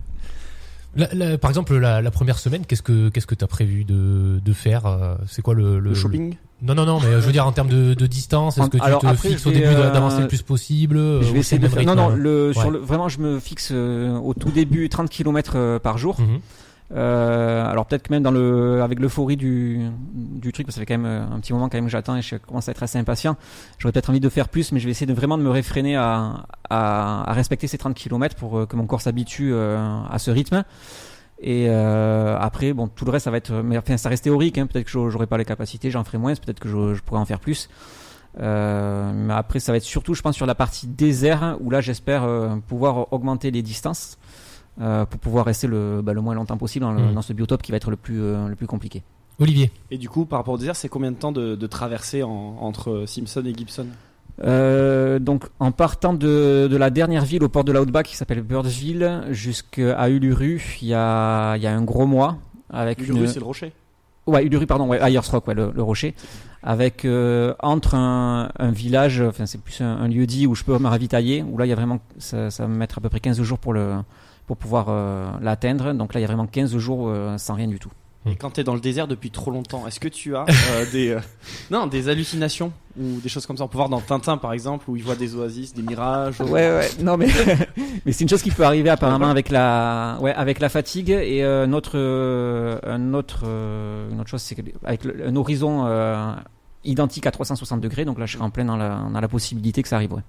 La- 0.96 1.08
la- 1.14 1.38
par 1.38 1.52
exemple, 1.52 1.78
la, 1.78 2.02
la 2.02 2.12
première 2.12 2.40
semaine, 2.40 2.66
qu'est-ce 2.66 2.82
que 2.82 3.10
qu'est-ce 3.10 3.28
que 3.28 3.36
t'as 3.36 3.48
prévu 3.48 3.84
de, 3.86 4.40
de 4.44 4.54
faire 4.54 4.86
euh, 4.86 5.16
C'est 5.28 5.42
quoi 5.42 5.54
le, 5.54 5.80
Le 5.80 5.94
shopping 5.94 6.36
Non, 6.64 6.74
non, 6.74 6.86
non, 6.86 7.00
mais 7.00 7.08
euh, 7.08 7.22
je 7.22 7.26
veux 7.28 7.32
dire 7.32 7.46
en 7.46 7.52
termes 7.52 7.70
de, 7.70 7.94
de 7.94 8.08
distance, 8.08 8.58
est-ce 8.58 8.70
que 8.70 8.78
tu 8.78 8.84
alors 8.84 9.02
te 9.02 9.08
après, 9.08 9.30
fixes 9.30 9.46
au 9.46 9.52
début 9.52 9.66
euh, 9.68 9.92
d'avancer 9.92 10.22
le 10.22 10.28
plus 10.28 10.42
possible 10.42 10.98
Je 10.98 11.32
vais 11.32 11.40
essayer 11.40 11.62
le 11.62 11.68
de 11.68 11.74
faire. 11.74 11.86
Non, 11.86 11.96
non, 11.96 12.10
le, 12.10 12.54
sur 12.54 12.72
le, 12.72 12.80
vraiment, 12.80 13.08
je 13.08 13.20
me 13.20 13.40
fixe 13.40 13.72
au 13.72 14.34
tout 14.34 14.50
début 14.50 14.90
30 14.90 15.10
km 15.10 15.78
par 15.78 15.98
jour. 16.00 16.20
Mhm. 16.20 16.40
Euh, 16.92 17.66
alors 17.70 17.86
peut-être 17.86 18.04
que 18.08 18.12
même 18.14 18.24
dans 18.24 18.32
le, 18.32 18.82
avec 18.82 19.00
l'euphorie 19.00 19.38
du, 19.38 19.88
du 20.14 20.52
truc, 20.52 20.66
parce 20.66 20.76
que 20.76 20.80
ça 20.80 20.82
fait 20.82 20.86
quand 20.88 21.00
même 21.00 21.06
euh, 21.06 21.36
un 21.36 21.40
petit 21.40 21.54
moment 21.54 21.70
quand 21.70 21.78
même 21.78 21.86
que 21.86 21.92
j'attends 21.92 22.16
et 22.16 22.22
je 22.24 22.36
commence 22.38 22.68
à 22.68 22.72
être 22.72 22.82
assez 22.82 22.98
impatient. 22.98 23.38
J'aurais 23.78 23.92
peut-être 23.92 24.10
envie 24.10 24.20
de 24.20 24.30
faire 24.30 24.50
plus, 24.50 24.72
mais 24.72 24.80
je 24.80 24.86
vais 24.86 24.92
essayer 24.92 25.06
de 25.06 25.14
vraiment 25.14 25.38
de 25.38 25.44
me 25.44 25.52
réfréner 25.52 25.96
à, 25.96 26.46
à, 26.70 27.30
à 27.30 27.34
respecter 27.34 27.68
ces 27.68 27.78
30 27.78 27.94
km 27.96 28.36
pour 28.36 28.58
euh, 28.60 28.66
que 28.66 28.76
mon 28.76 28.88
corps 28.88 29.02
s'habitue 29.02 29.52
euh, 29.54 29.78
à 30.10 30.18
ce 30.18 30.32
rythme. 30.32 30.64
Et 31.42 31.68
euh, 31.70 32.36
après, 32.40 32.74
bon, 32.74 32.88
tout 32.88 33.06
le 33.06 33.12
reste, 33.12 33.26
ça 33.26 33.32
va 33.32 33.38
être, 33.38 33.54
mais 33.54 33.78
enfin, 33.78 33.96
ça 33.98 34.10
reste 34.10 34.24
théorique. 34.26 34.58
Hein, 34.58 34.66
peut-être 34.68 34.86
que 34.92 35.10
j'aurai- 35.10 35.28
pas 35.28 35.38
les 35.38 35.46
capacités, 35.46 35.92
j'en 35.92 36.04
ferai 36.04 36.18
moins. 36.18 36.34
Peut-être 36.34 36.60
que 36.60 36.68
je, 36.68 36.96
je 36.96 37.02
pourrais 37.04 37.20
en 37.22 37.26
faire 37.26 37.40
plus. 37.40 37.70
Euh, 38.42 39.12
mais 39.16 39.34
après, 39.34 39.60
ça 39.60 39.72
va 39.72 39.78
être 39.78 39.84
surtout, 39.84 40.16
je 40.16 40.22
pense, 40.22 40.36
sur 40.36 40.46
la 40.46 40.56
partie 40.56 40.88
désert 40.88 41.56
où 41.62 41.70
là, 41.70 41.82
j'espère 41.82 42.28
pouvoir 42.68 43.14
augmenter 43.14 43.52
les 43.52 43.62
distances 43.62 44.18
euh, 44.82 45.06
pour 45.06 45.20
pouvoir 45.20 45.46
rester 45.46 45.68
le, 45.68 46.02
bah, 46.02 46.14
le 46.14 46.22
moins 46.22 46.36
longtemps 46.36 46.58
possible 46.58 46.86
dans, 46.86 46.92
le- 46.94 47.12
Mm. 47.12 47.14
dans 47.14 47.22
ce 47.22 47.34
biotope 47.34 47.62
qui 47.62 47.72
va 47.72 47.78
être 47.78 47.90
le 47.92 47.98
plus, 47.98 48.22
euh, 48.22 48.48
le 48.48 48.56
plus 48.56 48.68
compliqué. 48.68 49.04
Olivier, 49.40 49.72
Et 49.92 49.98
du 49.98 50.10
coup, 50.10 50.26
par 50.26 50.40
rapport 50.40 50.54
au 50.56 50.58
désert, 50.58 50.76
c'est 50.76 50.90
combien 50.90 51.12
de 51.12 51.16
temps 51.18 51.32
de, 51.32 51.56
de 51.56 51.68
traversée 51.68 52.24
en- 52.24 52.58
entre 52.60 53.06
Simpson 53.08 53.44
et 53.46 53.54
Gibson? 53.54 53.88
Euh, 54.44 55.20
donc, 55.20 55.46
en 55.60 55.72
partant 55.72 56.14
de, 56.14 56.68
de 56.70 56.78
la 56.78 56.90
dernière 56.90 57.26
ville 57.26 57.44
au 57.44 57.50
port 57.50 57.64
de 57.64 57.72
l'Outback 57.72 58.06
qui 58.08 58.16
s'appelle 58.16 58.42
Birdsville 58.42 59.24
jusqu'à 59.32 60.10
Uluru, 60.10 60.78
il 60.82 60.88
y 60.90 60.94
a, 60.94 61.56
il 61.58 61.64
y 61.64 61.68
a 61.68 61.74
un 61.76 61.82
gros 61.84 62.06
mois 62.06 62.38
avec 62.70 63.00
Uluru, 63.02 63.22
une, 63.22 63.28
c'est 63.28 63.40
le 63.40 63.46
rocher? 63.46 63.74
Ouais, 64.28 64.46
Uluru, 64.46 64.66
pardon, 64.68 64.88
ouais, 64.88 65.00
Ayers 65.02 65.20
Rock, 65.30 65.48
ouais, 65.48 65.56
le, 65.56 65.72
le 65.76 65.84
rocher. 65.84 66.16
Avec 66.64 67.04
euh, 67.06 67.54
entre 67.62 67.96
un, 67.96 68.50
un 68.60 68.72
village, 68.72 69.22
enfin 69.22 69.46
c'est 69.46 69.62
plus 69.62 69.82
un, 69.82 69.88
un 69.98 70.08
lieu 70.10 70.26
dit 70.26 70.46
où 70.46 70.56
je 70.56 70.64
peux 70.66 70.78
me 70.78 70.88
ravitailler, 70.88 71.42
où 71.44 71.58
là 71.58 71.66
il 71.66 71.70
y 71.70 71.72
a 71.72 71.76
vraiment, 71.76 72.00
ça, 72.18 72.52
ça 72.52 72.64
va 72.64 72.70
me 72.70 72.76
mettre 72.76 72.98
à 72.98 73.02
peu 73.02 73.08
près 73.10 73.22
15 73.22 73.42
jours 73.42 73.58
pour, 73.60 73.74
le, 73.74 73.94
pour 74.50 74.58
pouvoir 74.58 74.88
euh, 74.90 75.30
l'atteindre. 75.44 75.94
Donc 75.94 76.16
là 76.16 76.20
il 76.20 76.24
y 76.24 76.26
a 76.26 76.28
vraiment 76.28 76.48
15 76.48 76.76
jours 76.78 77.08
euh, 77.08 77.38
sans 77.38 77.54
rien 77.54 77.68
du 77.68 77.78
tout. 77.78 77.92
Et 78.26 78.36
quand 78.36 78.50
t'es 78.50 78.64
dans 78.64 78.74
le 78.74 78.80
désert 78.82 79.08
depuis 79.08 79.30
trop 79.30 79.52
longtemps, 79.52 79.86
est-ce 79.88 80.00
que 80.00 80.08
tu 80.08 80.36
as 80.36 80.42
euh, 80.72 80.86
des 80.92 81.10
euh, 81.12 81.20
non 81.70 81.86
des 81.86 82.10
hallucinations 82.10 82.72
ou 83.00 83.20
des 83.22 83.30
choses 83.30 83.46
comme 83.46 83.58
ça? 83.58 83.64
On 83.64 83.68
peut 83.68 83.78
voir 83.78 83.90
dans 83.90 84.02
Tintin 84.02 84.38
par 84.38 84.54
exemple 84.54 84.90
où 84.90 84.96
il 84.96 85.04
voit 85.04 85.16
des 85.16 85.36
oasis, 85.36 85.76
des 85.76 85.84
mirages. 85.84 86.42
Ouais, 86.42 86.50
ouais, 86.50 86.90
non 87.04 87.16
mais, 87.16 87.28
mais 88.08 88.12
c'est 88.12 88.24
une 88.24 88.30
chose 88.30 88.42
qui 88.42 88.50
peut 88.50 88.64
arriver 88.66 88.90
apparemment 88.90 89.30
avec 89.30 89.50
la, 89.50 90.18
ouais, 90.20 90.34
avec 90.34 90.60
la 90.62 90.70
fatigue 90.70 91.12
et 91.12 91.44
euh, 91.44 91.68
notre, 91.68 91.92
euh, 92.00 92.80
un 92.84 93.14
autre, 93.14 93.44
euh, 93.46 94.10
une 94.10 94.20
autre 94.20 94.30
chose, 94.32 94.42
c'est 94.42 94.56
qu'avec 94.56 95.04
le- 95.04 95.28
un 95.28 95.36
horizon 95.36 95.86
euh, 95.86 96.34
identique 96.84 97.28
à 97.28 97.32
360 97.32 97.80
degrés, 97.82 98.04
donc 98.04 98.18
là 98.18 98.26
je 98.26 98.34
serai 98.34 98.44
en 98.44 98.50
plein 98.50 98.66
dans 98.66 98.78
la, 98.78 99.00
dans 99.14 99.22
la 99.22 99.28
possibilité 99.28 99.84
que 99.84 99.88
ça 99.88 99.98
arrive. 99.98 100.14
Ouais. 100.14 100.24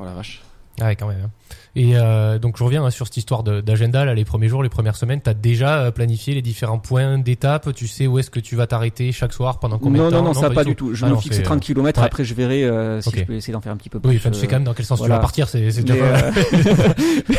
Oh 0.00 0.04
la 0.04 0.14
vache. 0.14 0.42
Ah 0.80 0.86
ouais, 0.86 0.96
quand 0.96 1.08
même. 1.08 1.20
hein. 1.24 1.30
Et 1.74 1.92
euh, 1.94 2.38
donc 2.38 2.56
je 2.56 2.64
reviens 2.64 2.84
hein, 2.84 2.90
sur 2.90 3.06
cette 3.06 3.18
histoire 3.18 3.42
d'agenda, 3.42 4.04
là, 4.04 4.14
les 4.14 4.24
premiers 4.24 4.48
jours, 4.48 4.62
les 4.62 4.68
premières 4.70 4.96
semaines, 4.96 5.20
t'as 5.20 5.34
déjà 5.34 5.78
euh, 5.80 5.90
planifié 5.90 6.34
les 6.34 6.40
différents 6.42 6.78
points 6.78 7.18
d'étape, 7.18 7.74
tu 7.74 7.86
sais 7.86 8.06
où 8.06 8.18
est-ce 8.18 8.30
que 8.30 8.40
tu 8.40 8.56
vas 8.56 8.66
t'arrêter 8.66 9.12
chaque 9.12 9.32
soir, 9.34 9.58
pendant 9.58 9.78
combien 9.78 10.02
non, 10.02 10.08
de 10.08 10.12
temps? 10.12 10.22
non, 10.22 10.32
non, 10.32 10.40
ça 10.40 10.48
pas 10.50 10.64
du 10.64 10.74
tout. 10.74 10.94
Je 10.94 11.04
Ah 11.04 11.08
me 11.08 11.14
non, 11.14 11.20
fixe 11.20 11.36
c'est, 11.36 11.42
30 11.42 11.60
km, 11.60 12.00
ouais. 12.00 12.06
après 12.06 12.24
je 12.24 12.32
verrai 12.34 12.64
euh, 12.64 13.00
si 13.02 13.08
Ok. 13.10 13.16
je 13.18 13.24
peux 13.24 13.34
essayer 13.34 13.52
d'en 13.52 13.60
faire 13.60 13.72
un 13.72 13.76
petit 13.76 13.90
peu 13.90 14.00
plus. 14.00 14.08
Oui, 14.10 14.16
enfin 14.16 14.30
tu 14.30 14.38
sais 14.38 14.46
euh, 14.46 14.48
quand 14.48 14.56
même 14.56 14.64
dans 14.64 14.72
quel 14.74 14.86
sens 14.86 15.02
tu 15.02 15.08
vas 15.08 15.18
partir, 15.18 15.48
c'est 15.48 15.60
déjà 15.60 15.96
pas 15.96 16.04
euh, 16.04 16.30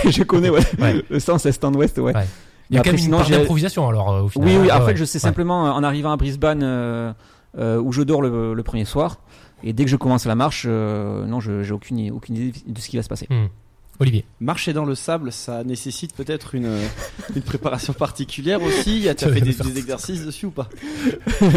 je 0.10 0.24
connais 0.24 0.50
ouais, 0.52 0.62
le 1.10 1.20
sens 1.20 1.46
est-ouest, 1.46 1.98
ouais. 1.98 2.16
Ouais. 2.16 2.26
Il 2.70 2.76
y 2.76 2.80
a 2.80 2.84
quand 2.84 2.92
même 2.92 3.04
une 3.04 3.12
part 3.12 3.30
d'improvisation 3.30 3.88
alors 3.88 4.12
euh, 4.14 4.22
au 4.24 4.28
final. 4.30 4.48
Oui, 4.50 4.58
oui, 4.62 4.72
en 4.72 4.82
fait, 4.86 4.96
je 4.96 5.06
sais 5.06 5.20
simplement 5.20 5.68
euh, 5.68 5.72
en 5.72 5.84
arrivant 5.84 6.12
à 6.12 6.18
Brisbane 6.18 6.62
euh, 6.64 7.14
euh, 7.58 7.80
où 7.80 7.92
je 7.92 8.04
dors 8.04 8.22
le 8.22 8.62
premier 8.62 8.86
soir. 8.86 9.18
Et 9.64 9.74
dès 9.74 9.86
que 9.86 9.90
je 9.90 9.96
commence 9.96 10.26
la 10.26 10.36
marche, 10.36 10.66
euh, 10.68 11.26
non, 11.26 11.40
je 11.40 11.64
j'ai 11.64 11.74
aucune, 11.74 12.12
aucune 12.12 12.36
idée 12.36 12.60
de 12.66 12.80
ce 12.80 12.90
qui 12.90 12.98
va 12.98 13.04
se 13.04 13.10
passer. 13.10 13.28
Hmm. 13.30 13.48
Olivier. 14.00 14.26
Marcher 14.40 14.74
dans 14.74 14.86
le 14.86 14.94
sable, 14.94 15.32
ça 15.32 15.64
nécessite 15.64 16.14
peut-être 16.16 16.54
une, 16.54 16.66
euh, 16.66 16.88
une 17.36 17.42
préparation 17.42 17.94
particulière 17.94 18.62
aussi. 18.62 19.02
Tu 19.02 19.10
as 19.10 19.18
Ça 19.18 19.32
fait 19.32 19.42
des, 19.42 19.78
exercices 19.80 20.24
dessus 20.24 20.48
ou 20.48 20.52
pas? 20.52 20.70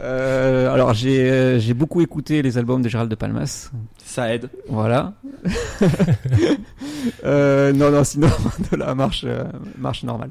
Euh, 0.00 0.72
alors, 0.72 0.94
j'ai 0.94 1.30
euh, 1.30 1.58
j'ai 1.58 1.74
beaucoup 1.74 2.00
écouté 2.00 2.42
les 2.42 2.58
albums 2.58 2.82
de 2.82 2.88
Gérald 2.88 3.10
de 3.10 3.14
Palmas. 3.14 3.70
Ça 4.04 4.34
aide. 4.34 4.50
Voilà. 4.68 5.14
euh, 7.24 7.72
non, 7.72 7.90
non, 7.90 8.04
sinon, 8.04 8.28
de 8.72 8.76
la 8.76 8.94
marche, 8.94 9.24
euh, 9.24 9.44
marche 9.78 10.02
normale. 10.02 10.30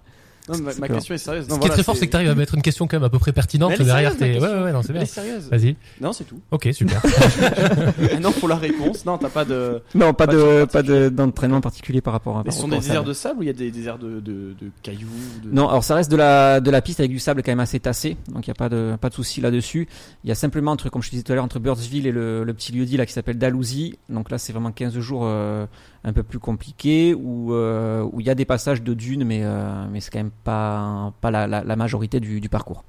Non, 0.49 0.55
ma, 0.79 0.87
question 0.87 1.15
est 1.15 1.17
sérieuse. 1.19 1.45
Ce 1.45 1.49
Non, 1.49 1.59
qui 1.59 1.67
est 1.67 1.71
très 1.71 1.83
fort, 1.83 1.95
c'est 1.95 2.05
que 2.07 2.11
tu 2.11 2.15
arrives 2.17 2.29
à 2.29 2.35
mettre 2.35 2.55
une 2.55 2.61
question 2.61 2.87
quand 2.87 2.97
même 2.97 3.03
à 3.03 3.09
peu 3.09 3.19
près 3.19 3.31
pertinente 3.31 3.69
Mais 3.69 3.75
elle 3.75 3.81
est 3.81 3.85
derrière 3.85 4.13
sérieuse, 4.13 4.35
tes. 4.35 4.39
ma 4.41 4.47
Ouais, 4.49 4.57
ouais, 4.57 4.63
ouais, 4.65 4.71
non, 4.71 4.81
c'est 4.81 4.89
Elle 4.89 4.93
bien. 4.95 5.01
est 5.03 5.05
sérieuse. 5.05 5.49
Vas-y. 5.49 5.75
Non, 6.01 6.13
c'est 6.13 6.23
tout. 6.25 6.39
Ok, 6.51 6.69
super. 6.73 7.01
Ah 7.05 8.19
non, 8.21 8.31
pour 8.31 8.47
la 8.47 8.55
réponse. 8.55 9.05
Non, 9.05 9.17
t'as 9.17 9.29
pas 9.29 9.45
de. 9.45 9.81
Non, 9.95 10.13
pas 10.13 10.27
Pas 10.27 10.33
de, 10.33 10.37
de 10.37 10.65
pas 10.65 10.81
de 10.83 11.09
d'entraînement 11.09 11.61
particulier 11.61 12.01
par 12.01 12.13
rapport 12.13 12.37
à. 12.37 12.43
Mais 12.45 12.51
ce 12.51 12.59
sont 12.61 12.67
des 12.67 12.77
déserts 12.77 13.03
de 13.03 13.13
sable 13.13 13.39
ou 13.39 13.43
il 13.43 13.47
y 13.47 13.49
a 13.49 13.53
des 13.53 13.71
déserts 13.71 13.97
de, 13.99 14.19
de, 14.19 14.53
de 14.59 14.71
cailloux 14.83 15.07
de... 15.43 15.49
Non, 15.51 15.67
alors 15.69 15.83
ça 15.83 15.95
reste 15.95 16.11
de 16.11 16.17
la 16.17 16.59
de 16.59 16.71
la 16.71 16.81
piste 16.81 16.99
avec 16.99 17.11
du 17.11 17.19
sable 17.19 17.43
quand 17.43 17.51
même 17.51 17.59
assez 17.59 17.79
tassé, 17.79 18.17
donc 18.33 18.47
il 18.47 18.49
y 18.49 18.51
a 18.51 18.55
pas 18.55 18.69
de 18.69 18.95
pas 18.99 19.09
de 19.09 19.13
souci 19.13 19.41
là-dessus. 19.41 19.87
Il 20.23 20.29
y 20.29 20.31
a 20.31 20.35
simplement 20.35 20.71
entre 20.71 20.89
comme 20.89 21.01
je 21.01 21.07
te 21.07 21.11
disais 21.11 21.23
tout 21.23 21.31
à 21.31 21.35
l'heure 21.35 21.43
entre 21.43 21.59
Birdsville 21.59 22.07
et 22.07 22.11
le, 22.11 22.43
le 22.43 22.53
petit 22.53 22.71
lieu 22.71 22.85
dit 22.85 22.97
là 22.97 23.05
qui 23.05 23.13
s'appelle 23.13 23.37
Dalhousie. 23.37 23.97
Donc 24.09 24.29
là 24.31 24.37
c'est 24.37 24.53
vraiment 24.53 24.71
15 24.71 24.97
jours 24.99 25.21
euh, 25.25 25.65
un 26.03 26.13
peu 26.13 26.23
plus 26.23 26.39
compliqués 26.39 27.13
où 27.13 27.53
euh, 27.53 28.01
où 28.13 28.19
il 28.21 28.25
y 28.25 28.29
a 28.29 28.35
des 28.35 28.45
passages 28.45 28.81
de 28.81 28.93
dunes 28.93 29.23
mais 29.25 29.41
euh, 29.43 29.85
mais 29.91 29.99
c'est 29.99 30.11
quand 30.11 30.19
même 30.19 30.31
pas 30.43 31.11
pas 31.21 31.29
la, 31.31 31.45
la, 31.47 31.63
la 31.63 31.75
majorité 31.75 32.19
du, 32.19 32.39
du 32.39 32.49
parcours. 32.49 32.83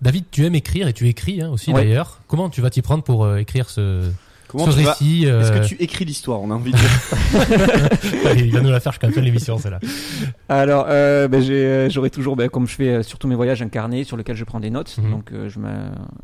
David, 0.00 0.26
tu 0.30 0.44
aimes 0.46 0.54
écrire 0.54 0.86
et 0.86 0.92
tu 0.92 1.08
écris 1.08 1.42
hein, 1.42 1.50
aussi 1.50 1.72
Ouais. 1.72 1.82
d'ailleurs. 1.82 2.20
Comment 2.28 2.48
tu 2.50 2.60
vas 2.60 2.70
t'y 2.70 2.82
prendre 2.82 3.02
pour 3.02 3.24
euh, 3.24 3.38
écrire 3.38 3.68
ce, 3.68 4.08
Comment 4.48 4.66
ce 4.70 4.76
tu 4.78 4.82
vas- 4.84 4.92
récit 4.92 5.26
euh, 5.26 5.40
Est-ce 5.42 5.52
que 5.52 5.66
tu 5.66 5.76
écris 5.82 6.04
l'histoire 6.04 6.40
On 6.40 6.50
a 6.50 6.54
envie 6.54 6.72
de 6.72 6.76
dire. 6.76 6.90
Allez, 8.26 8.44
il 8.44 8.52
va 8.52 8.60
nous 8.60 8.70
la 8.70 8.80
faire 8.80 8.92
jusqu'à 8.92 9.06
la 9.08 9.12
fin 9.12 9.20
de 9.20 9.26
l'émission, 9.26 9.58
celle-là. 9.58 9.78
Alors 10.48 10.86
euh, 10.88 11.28
ben, 11.28 11.42
euh, 11.48 11.90
j'aurai 11.90 12.10
toujours 12.10 12.34
ben, 12.36 12.48
comme 12.48 12.66
je 12.66 12.74
fais 12.74 12.88
euh, 12.88 13.02
sur 13.02 13.18
tous 13.18 13.28
mes 13.28 13.34
voyages 13.34 13.60
un 13.62 13.68
carnet 13.68 14.04
sur 14.04 14.16
lequel 14.16 14.36
je 14.36 14.44
prends 14.44 14.60
des 14.60 14.70
notes. 14.70 14.96
Mhm. 14.98 15.10
Donc 15.10 15.32
euh, 15.32 15.48
je 15.48 15.58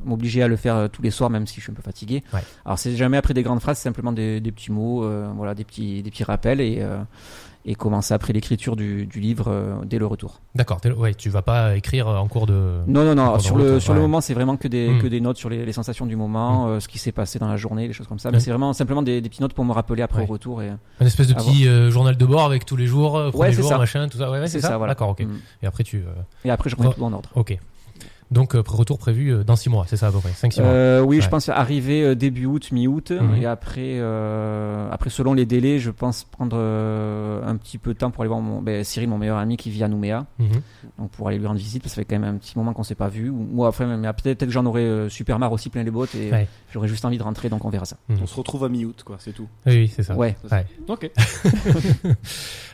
m'obligeais 0.05 0.43
à 0.43 0.49
le 0.49 0.57
faire 0.57 0.89
tous 0.91 1.03
les 1.03 1.11
soirs 1.11 1.31
même 1.31 1.47
si 1.47 1.57
je 1.57 1.63
suis 1.65 1.73
un 1.73 1.75
peu 1.75 1.83
fatigué. 1.83 2.23
Ouais. 2.33 2.41
Alors 2.65 2.79
c'est 2.79 2.97
jamais 2.97 3.17
après 3.17 3.35
des 3.35 3.43
grandes 3.43 3.61
phrases, 3.61 3.79
c'est 3.79 3.85
simplement 3.85 4.13
des, 4.13 4.41
des 4.41 4.53
petits 4.53 4.73
mots, 4.73 5.05
euh, 5.05 5.29
voilà 5.37 5.55
des 5.55 5.65
petits 5.65 6.03
des 6.03 6.11
petits 6.11 6.25
rappels 6.25 6.61
et 6.61 6.79
euh, 6.81 6.97
et 7.67 7.75
commencer 7.75 8.13
après 8.13 8.33
l'écriture 8.33 8.77
du, 8.77 9.07
du 9.07 9.21
livre 9.21 9.47
euh, 9.49 9.75
dès 9.87 9.99
le 9.99 10.07
retour. 10.07 10.41
D'accord, 10.55 10.81
ouais, 10.99 11.15
tu 11.15 11.31
vas 11.31 11.41
pas 11.43 11.77
écrire 11.77 12.07
en 12.09 12.29
cours 12.29 12.47
de. 12.47 12.81
Non 12.87 13.05
non 13.05 13.15
non, 13.15 13.39
sur 13.39 13.57
le 13.57 13.81
sur 13.81 13.95
le 13.95 14.01
ouais. 14.01 14.05
moment 14.07 14.21
c'est 14.21 14.35
vraiment 14.35 14.57
que 14.57 14.69
des 14.69 14.89
Mhm. 14.91 15.01
que 15.03 15.07
des 15.07 15.21
notes 15.21 15.39
sur 15.39 15.49
les, 15.49 15.65
les 15.65 15.73
sensations 15.73 16.05
du 16.07 16.15
moment, 16.17 16.67
euh, 16.69 16.81
ce 16.81 16.89
qui 16.89 16.99
s'est 16.99 17.13
passé 17.13 17.39
dans 17.39 17.49
la 17.49 17.57
journée, 17.57 17.87
les 17.87 17.93
choses 17.95 18.07
comme 18.07 18.19
ça. 18.19 18.31
Mais 18.31 18.37
Ouais. 18.37 18.41
c'est 18.41 18.51
vraiment 18.51 18.73
simplement 18.75 19.03
des, 19.03 19.21
des 19.21 19.29
petites 19.29 19.41
notes 19.41 19.55
pour 19.55 19.65
me 19.65 19.73
rappeler 19.73 20.03
après 20.03 20.21
Ouais. 20.21 20.29
au 20.29 20.33
retour 20.33 20.63
et 20.63 20.69
Un 20.69 21.07
espèce 21.07 21.27
de 21.29 21.35
petit 21.35 21.67
euh, 21.67 21.91
journal 21.91 22.17
de 22.17 22.27
bord 22.27 22.45
avec 22.45 22.67
tous 22.67 22.77
les 22.77 22.87
jours, 22.87 23.17
euh, 23.17 23.31
premier 23.31 23.51
c'est 23.53 23.61
jour, 23.63 23.69
ça. 23.71 23.79
machin, 23.79 24.09
tout 24.09 24.19
ça. 24.19 24.31
Ouais, 24.31 24.41
ouais, 24.41 24.47
c'est 24.49 24.61
ça. 24.61 24.77
voilà. 24.77 24.93
D'accord, 24.93 25.09
ok. 25.11 25.21
Mhm. 25.21 25.39
Et 25.63 25.67
après 25.67 25.85
tu. 25.85 25.99
euh, 25.99 26.13
Et 26.45 26.51
après 26.51 26.69
je 26.69 26.77
remets 26.77 26.93
tout 26.93 27.03
en 27.03 27.13
ordre. 27.13 27.31
Ok. 27.35 27.59
Donc 28.31 28.55
euh, 28.55 28.63
retour 28.67 28.99
prévu 28.99 29.33
euh, 29.33 29.45
dans 29.45 29.57
6 29.57 29.69
mois, 29.71 29.85
c'est 29.89 29.97
ça 29.97 30.09
à 30.09 30.13
peu 30.13 30.19
près 30.19 30.31
5-6 30.31 30.61
mois. 30.63 30.71
Euh, 30.71 31.01
oui, 31.03 31.17
Ouais. 31.17 31.23
je 31.23 31.29
pense 31.29 31.49
arriver 31.49 32.15
début 32.17 32.47
août, 32.47 32.71
mi-août, 32.73 33.11
Mhm. 33.13 33.37
et 33.43 33.47
après, 33.47 33.99
euh, 34.01 34.89
après 34.91 35.11
selon 35.11 35.35
les 35.35 35.47
délais, 35.47 35.79
je 35.79 35.91
pense 35.91 36.25
prendre 36.25 36.57
euh, 36.59 37.47
un 37.47 37.57
petit 37.57 37.79
peu 37.79 37.93
de 37.95 37.99
temps 37.99 38.11
pour 38.11 38.23
aller 38.23 38.29
voir 38.29 38.41
mon, 38.41 38.61
ben, 38.63 38.83
Cyril, 38.85 39.09
mon 39.09 39.19
meilleur 39.19 39.39
ami, 39.39 39.57
qui 39.57 39.71
vit 39.71 39.85
à 39.85 39.89
Nouméa, 39.89 40.27
Mhm. 40.39 40.49
donc 40.99 41.11
pour 41.11 41.29
aller 41.29 41.39
lui 41.39 41.47
rendre 41.47 41.59
visite, 41.59 41.83
parce 41.83 41.93
que 41.93 41.97
ça 41.97 42.03
fait 42.03 42.07
quand 42.07 42.19
même 42.19 42.35
un 42.35 42.39
petit 42.39 42.55
moment 42.57 42.73
qu'on 42.73 42.83
s'est 42.83 42.95
pas 42.95 43.09
vu. 43.09 43.29
Ou 43.31 43.47
moi 43.53 43.69
après, 43.69 43.87
mais 43.87 43.97
peut-être 43.97 44.23
peut-être 44.23 44.47
que 44.47 44.51
j'en 44.53 44.67
aurais 44.67 44.81
euh, 44.83 45.09
super 45.09 45.39
marre 45.39 45.53
aussi 45.53 45.69
plein 45.71 45.83
les 45.83 45.91
bottes 45.91 46.15
et 46.15 46.31
Ouais. 46.33 46.49
j'aurais 46.73 46.89
juste 46.89 47.05
envie 47.05 47.19
de 47.19 47.23
rentrer, 47.23 47.49
donc 47.49 47.65
on 47.65 47.71
verra 47.71 47.85
ça. 47.85 47.97
Mhm. 48.09 48.19
On 48.23 48.27
se 48.27 48.35
retrouve 48.37 48.65
à 48.65 48.69
mi-août, 48.69 49.03
quoi, 49.05 49.17
c'est 49.21 49.33
tout. 49.33 49.47
Oui, 49.67 49.73
oui, 49.75 49.93
c'est 49.95 50.03
ça. 50.03 50.15
Ouais. 50.17 50.35
Ouais. 50.51 50.67
Ok. 50.89 51.11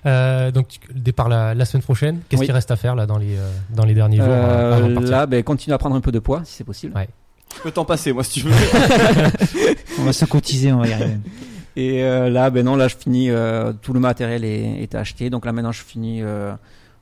Euh, 0.06 0.50
donc 0.50 0.78
départ 0.94 1.28
la, 1.28 1.54
la 1.54 1.64
semaine 1.66 1.82
prochaine. 1.82 2.20
Qu'est-ce 2.30 2.40
Oui. 2.40 2.46
qu'il 2.46 2.54
reste 2.54 2.70
à 2.70 2.76
faire 2.76 2.94
là 2.94 3.04
dans 3.04 3.18
les 3.18 3.36
euh, 3.36 3.50
dans 3.74 3.84
les 3.84 3.92
derniers 3.92 4.16
jours 4.16 4.26
euh, 4.30 4.76
avant 4.78 4.88
de 4.88 4.94
partir 4.94 5.10
là, 5.10 5.26
ben, 5.26 5.39
continuer 5.42 5.74
à 5.74 5.78
prendre 5.78 5.96
un 5.96 6.00
peu 6.00 6.12
de 6.12 6.18
poids, 6.18 6.42
si 6.44 6.54
c'est 6.54 6.64
possible. 6.64 6.94
Ouais. 6.94 7.08
Je 7.56 7.62
peux 7.62 7.70
t'en 7.72 7.84
passer, 7.84 8.12
moi, 8.12 8.22
si 8.22 8.40
tu 8.40 8.46
veux. 8.46 8.52
On 9.98 10.02
va 10.04 10.12
se 10.12 10.24
cotiser, 10.24 10.72
on 10.72 10.78
va 10.78 10.88
y 10.88 10.92
arriver. 10.92 11.16
Et 11.76 12.02
euh, 12.02 12.30
là, 12.30 12.50
ben 12.50 12.64
non, 12.64 12.76
là 12.76 12.88
je 12.88 12.96
finis, 12.96 13.30
euh, 13.30 13.72
tout 13.72 13.92
le 13.92 14.00
matériel 14.00 14.44
est, 14.44 14.82
est 14.82 14.94
acheté. 14.94 15.30
Donc 15.30 15.44
là 15.44 15.52
maintenant 15.52 15.72
je 15.72 15.82
finis 15.82 16.20
euh, 16.22 16.52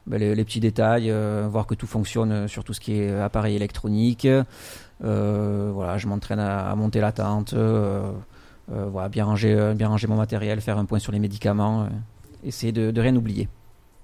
ben, 0.07 0.19
les, 0.19 0.35
les 0.35 0.45
petits 0.45 0.61
détails, 0.61 1.11
euh, 1.11 1.49
voir 1.51 1.67
que 1.67 1.75
tout 1.75 1.87
fonctionne 1.87 2.49
sur 2.49 2.65
tout 2.65 2.75
ce 2.75 2.81
qui 2.81 3.01
est 3.01 3.11
appareil 3.19 3.57
électronique. 3.57 4.27
Euh, 5.05 5.71
voilà, 5.73 5.97
je 5.99 6.07
m'entraîne 6.07 6.39
à, 6.41 6.71
à 6.71 6.75
monter 6.75 7.01
la 7.01 7.13
tente, 7.13 7.55
euh, 7.55 8.11
euh, 8.73 8.87
voilà, 8.91 9.09
bien 9.09 9.25
ranger, 9.25 9.73
bien 9.77 9.89
ranger 9.89 10.07
mon 10.07 10.17
matériel, 10.17 10.61
faire 10.61 10.79
un 10.79 10.85
point 10.85 10.99
sur 10.99 11.13
les 11.13 11.19
médicaments, 11.19 11.83
euh, 11.83 11.87
essayer 12.45 12.73
de, 12.73 12.91
de 12.91 13.01
rien 13.01 13.15
oublier. 13.17 13.49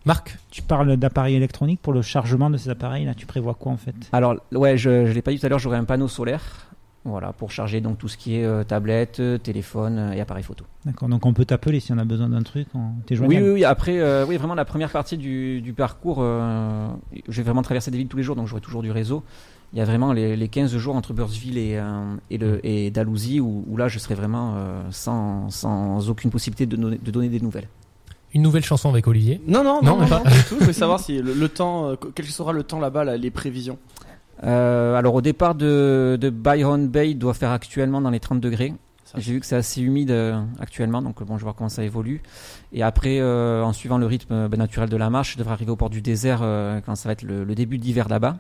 Marc, 0.07 0.39
Tu 0.51 0.61
parles 0.63 0.97
d'appareils 0.97 1.35
électroniques 1.35 1.81
pour 1.81 1.93
le 1.93 2.03
chargement 2.03 2.51
de 2.51 2.57
ces 2.59 2.69
appareils. 2.71 3.05
Là, 3.07 3.15
tu 3.15 3.27
prévois 3.27 3.55
quoi 3.55 3.73
en 3.73 3.77
fait? 3.77 3.95
Alors 4.13 4.37
ouais, 4.53 4.77
je, 4.77 5.07
je 5.07 5.13
l'ai 5.13 5.23
pas 5.23 5.31
dit 5.33 5.39
tout 5.39 5.47
à 5.47 5.49
l'heure, 5.49 5.59
j'aurai 5.59 5.79
un 5.79 5.85
panneau 5.85 6.09
solaire. 6.09 6.43
Voilà, 7.07 7.33
pour 7.35 7.51
charger 7.51 7.83
donc 7.83 7.99
tout 7.99 8.09
ce 8.09 8.17
qui 8.17 8.37
est 8.37 8.45
euh, 8.47 8.65
tablette, 8.65 9.21
euh, 9.21 9.37
téléphone 9.37 9.99
euh, 9.99 10.13
et 10.13 10.21
appareil 10.23 10.43
photo. 10.43 10.65
D'accord. 10.87 11.07
Donc 11.11 11.27
on 11.27 11.35
peut 11.35 11.45
t'appeler 11.45 11.79
si 11.79 11.93
on 11.93 11.99
a 11.99 12.05
besoin 12.07 12.31
d'un 12.31 12.43
truc. 12.43 12.67
on- 12.75 12.93
T'es 13.05 13.13
Oui, 13.15 13.17
joignable 13.19 13.45
oui, 13.47 13.53
oui. 13.57 13.65
Après, 13.65 13.99
euh, 14.01 14.25
oui, 14.27 14.39
vraiment 14.39 14.55
la 14.55 14.65
première 14.65 14.89
partie 14.91 15.19
du, 15.19 15.61
du 15.61 15.75
parcours, 15.75 16.19
euh, 16.21 16.89
je 17.29 17.37
vais 17.37 17.43
vraiment 17.43 17.61
traverser 17.61 17.91
des 17.91 17.99
villes 17.99 18.09
tous 18.09 18.17
les 18.17 18.23
jours, 18.23 18.37
donc 18.37 18.47
j'aurai 18.47 18.63
toujours 18.63 18.83
du 18.83 18.91
réseau. 18.91 19.23
Il 19.75 19.79
y 19.79 19.83
a 19.83 19.85
vraiment 19.85 20.15
les, 20.15 20.35
les 20.35 20.49
15 20.49 20.75
jours 20.79 20.97
entre 20.97 21.13
Burnsville 21.13 21.59
et, 21.59 21.77
euh, 21.77 22.15
et, 22.31 22.39
le, 22.39 22.65
et 22.67 22.91
Dalhousie 22.91 23.39
où, 23.41 23.65
où 23.69 23.77
là 23.77 23.89
je 23.89 23.99
serai 23.99 24.15
vraiment 24.15 24.55
euh, 24.57 24.83
sans, 24.91 25.51
sans 25.51 26.09
aucune 26.09 26.31
possibilité 26.31 26.65
de, 26.65 26.77
de 26.77 27.11
donner 27.11 27.29
des 27.29 27.41
nouvelles. 27.41 27.69
Une 28.35 28.43
nouvelle 28.43 28.65
chanson 28.65 28.89
avec 28.91 29.07
Olivier. 29.07 29.41
Non, 29.47 29.63
non, 29.65 29.81
Non, 29.83 29.97
pas. 30.07 30.23
non, 30.25 30.31
du 30.31 30.43
tout. 30.49 30.57
Je 30.59 30.61
voulais 30.65 30.73
savoir 30.73 31.01
si 31.01 31.21
le, 31.23 31.33
le 31.33 31.49
temps, 31.49 31.91
euh, 31.91 31.95
quel 32.15 32.27
sera 32.27 32.53
le 32.53 32.63
temps 32.65 32.81
là-bas, 32.81 33.05
là, 33.05 33.17
les 33.17 33.31
prévisions. 33.31 33.79
Euh, 34.43 34.97
alors 34.97 35.15
au 35.15 35.21
départ 35.23 35.55
de, 35.55 36.19
de 36.21 36.29
Byron 36.31 36.89
Bay, 36.89 37.13
il 37.13 37.19
doit 37.19 37.35
faire 37.35 37.51
actuellement 37.53 38.01
dans 38.01 38.11
les 38.11 38.21
30 38.21 38.41
degrés. 38.41 38.75
J'ai 39.17 39.35
vu 39.35 39.39
que 39.41 39.47
c'est 39.47 39.55
assez 39.55 39.81
humide 39.81 40.11
euh, 40.11 40.43
actuellement, 40.59 41.01
donc 41.01 41.23
bon, 41.23 41.35
je 41.35 41.41
vais 41.41 41.45
voir 41.45 41.55
comment 41.55 41.69
ça 41.69 41.85
évolue. 41.85 42.21
Et 42.73 42.83
après, 42.83 43.21
euh, 43.21 43.63
en 43.63 43.73
suivant 43.73 43.97
le 43.97 44.07
rythme 44.07 44.49
ben, 44.49 44.59
naturel 44.59 44.89
de 44.89 44.97
la 44.97 45.09
marche, 45.09 45.35
je 45.35 45.39
devrais 45.39 45.53
arriver 45.53 45.71
au 45.71 45.77
port 45.77 45.89
du 45.89 46.03
désert 46.03 46.41
euh, 46.43 46.81
quand 46.85 46.97
ça 46.97 47.09
va 47.09 47.13
être 47.13 47.23
le, 47.23 47.45
le 47.45 47.55
début 47.55 47.79
d'hiver 47.79 48.09
là-bas. 48.09 48.39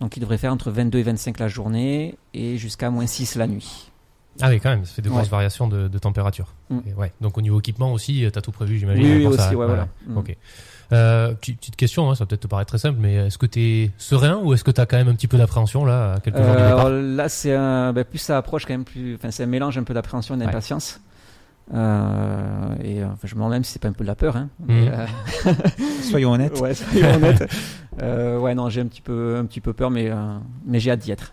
Donc 0.00 0.16
il 0.16 0.20
devrait 0.20 0.38
faire 0.38 0.52
entre 0.52 0.72
22 0.72 0.98
et 0.98 1.02
25 1.04 1.38
la 1.38 1.46
journée 1.46 2.16
et 2.34 2.56
jusqu'à 2.58 2.90
moins 2.90 3.06
6 3.06 3.36
la 3.36 3.46
nuit. 3.46 3.91
Ah 4.40 4.48
oui, 4.48 4.60
quand 4.60 4.70
même, 4.70 4.84
ça 4.84 4.94
fait 4.94 5.02
de 5.02 5.08
grosses 5.10 5.24
Ouais. 5.24 5.28
variations 5.28 5.68
de, 5.68 5.88
de 5.88 5.98
température. 5.98 6.54
Mm. 6.70 6.78
Et 6.86 6.94
ouais. 6.94 7.12
Donc 7.20 7.36
au 7.38 7.42
niveau 7.42 7.60
équipement 7.60 7.92
aussi, 7.92 8.24
euh, 8.24 8.30
t'as 8.30 8.40
tout 8.40 8.52
prévu, 8.52 8.78
j'imagine. 8.78 9.04
Oui, 9.04 9.16
oui, 9.18 9.26
aussi, 9.26 9.38
ça. 9.38 9.50
ouais, 9.54 9.66
voilà. 9.66 9.88
Mm. 10.06 10.16
Ok. 10.16 10.36
Euh, 10.92 11.32
petite 11.34 11.58
petite 11.58 11.76
question, 11.76 12.10
hein, 12.10 12.14
ça 12.14 12.24
va 12.24 12.28
peut-être 12.28 12.42
te 12.42 12.46
paraître 12.46 12.68
très 12.68 12.78
simple, 12.78 12.98
mais 13.00 13.14
est-ce 13.14 13.38
que 13.38 13.46
t'es 13.46 13.90
serein 13.98 14.36
ou 14.42 14.52
est-ce 14.54 14.62
que 14.64 14.70
t'as 14.70 14.84
quand 14.86 14.96
même 14.98 15.08
un 15.08 15.14
petit 15.14 15.28
peu 15.28 15.38
d'appréhension 15.38 15.84
là, 15.84 16.14
à 16.14 16.20
quelques 16.20 16.36
jours 16.36 16.46
du 16.46 16.60
Euh, 16.62 16.68
départ 16.68 16.90
là, 16.90 17.28
c'est 17.30 17.54
un, 17.54 17.92
ben, 17.94 18.04
plus 18.04 18.18
ça 18.18 18.36
approche 18.38 18.66
quand 18.66 18.74
même 18.74 18.84
plus, 18.84 19.14
enfin 19.14 19.30
c'est 19.30 19.42
un 19.44 19.46
mélange 19.46 19.78
un 19.78 19.84
peu 19.84 19.94
d'appréhension 19.94 20.34
et 20.34 20.38
d'impatience. 20.38 21.00
Euh, 21.72 22.74
et 22.82 23.04
enfin, 23.04 23.14
je 23.24 23.34
me 23.34 23.38
demande 23.38 23.52
même 23.52 23.64
si 23.64 23.72
c'est 23.72 23.78
pas 23.80 23.88
un 23.88 23.92
peu 23.92 24.04
de 24.04 24.08
la 24.08 24.14
peur. 24.16 24.36
Hein. 24.36 24.48
Mais, 24.66 24.88
euh, 24.88 25.06
Soyons 26.10 26.32
honnêtes. 26.32 26.58
Ouais, 26.60 26.74
soyons 26.74 27.14
honnêtes. 27.14 27.50
Euh, 28.02 28.38
ouais, 28.38 28.54
non, 28.54 28.68
j'ai 28.68 28.80
un 28.80 28.86
petit 28.86 29.00
peu, 29.00 29.36
un 29.38 29.46
petit 29.46 29.60
peu 29.60 29.72
peur, 29.72 29.90
mais, 29.90 30.10
euh, 30.10 30.36
mais 30.66 30.80
j'ai 30.80 30.90
hâte 30.90 31.00
d'y 31.00 31.12
être. 31.12 31.32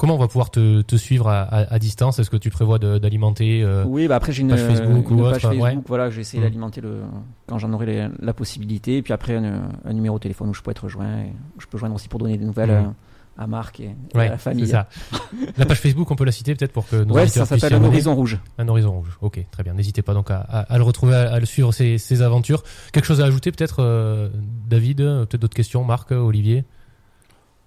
Comment 0.00 0.14
on 0.14 0.18
va 0.18 0.28
pouvoir 0.28 0.50
te, 0.50 0.80
te 0.80 0.96
suivre 0.96 1.28
à, 1.28 1.42
à- 1.42 1.74
à 1.74 1.78
distance? 1.78 2.18
Est-ce 2.18 2.30
que 2.30 2.38
tu 2.38 2.48
prévois 2.48 2.78
d'alimenter 2.78 3.62
euh, 3.62 3.84
Oui, 3.86 4.08
bah 4.08 4.16
après 4.16 4.32
j'ai 4.32 4.40
une 4.40 4.48
page 4.48 4.60
Facebook 4.62 5.10
une 5.10 5.20
ou 5.20 5.24
page 5.24 5.32
autre, 5.32 5.40
Facebook, 5.48 5.62
ouais. 5.62 5.78
voilà, 5.86 6.08
je 6.08 6.14
vais 6.16 6.22
essayer 6.22 6.42
Mhm. 6.42 6.48
d'alimenter 6.48 6.80
le 6.80 7.02
quand 7.46 7.58
j'en 7.58 7.70
aurai 7.74 7.84
les- 7.84 8.08
la 8.20 8.32
possibilité, 8.32 8.96
et 8.96 9.02
puis 9.02 9.12
après 9.12 9.36
un, 9.36 9.68
un 9.84 9.92
numéro 9.92 10.16
de 10.16 10.22
téléphone 10.22 10.48
où 10.48 10.54
je 10.54 10.62
peux 10.62 10.70
être 10.70 10.84
rejoint, 10.84 11.24
je 11.58 11.66
peux 11.66 11.76
joindre 11.76 11.94
aussi 11.96 12.08
pour 12.08 12.18
donner 12.18 12.38
des 12.38 12.46
nouvelles 12.46 12.70
Mhm. 12.70 12.76
euh, 12.86 13.42
à 13.42 13.46
Marc 13.46 13.80
et, 13.80 13.90
Ouais, 14.14 14.26
à 14.28 14.30
la 14.30 14.38
famille. 14.38 14.66
ça. 14.68 14.88
La 15.58 15.66
page 15.66 15.80
Facebook, 15.80 16.10
on 16.10 16.16
peut 16.16 16.24
la 16.24 16.32
citer 16.32 16.54
peut-être 16.54 16.72
pour 16.72 16.88
que 16.88 16.96
nos 16.96 17.14
Ouais, 17.14 17.22
auditeurs 17.24 17.46
ça 17.46 17.58
s'appelle 17.58 17.76
un 17.78 17.84
horizon 17.84 18.14
rouge. 18.14 18.38
Un 18.58 18.68
horizon 18.68 18.92
rouge. 18.92 19.18
Ok, 19.20 19.44
très 19.50 19.62
bien. 19.62 19.74
N'hésitez 19.74 20.00
pas 20.02 20.14
donc 20.14 20.30
à, 20.30 20.66
le 20.78 20.82
retrouver, 20.82 21.14
à, 21.14 21.38
le 21.40 21.46
suivre 21.46 21.72
ses, 21.72 21.98
ses 21.98 22.22
aventures. 22.22 22.62
Quelque 22.92 23.04
chose 23.04 23.20
à 23.20 23.24
ajouter 23.26 23.52
peut-être, 23.52 23.76
euh, 23.80 24.28
David? 24.66 25.00
Euh, 25.02 25.24
Peut-être 25.26 25.42
d'autres 25.42 25.54
questions, 25.56 25.84
Marc, 25.84 26.12
euh, 26.12 26.16
Olivier? 26.18 26.64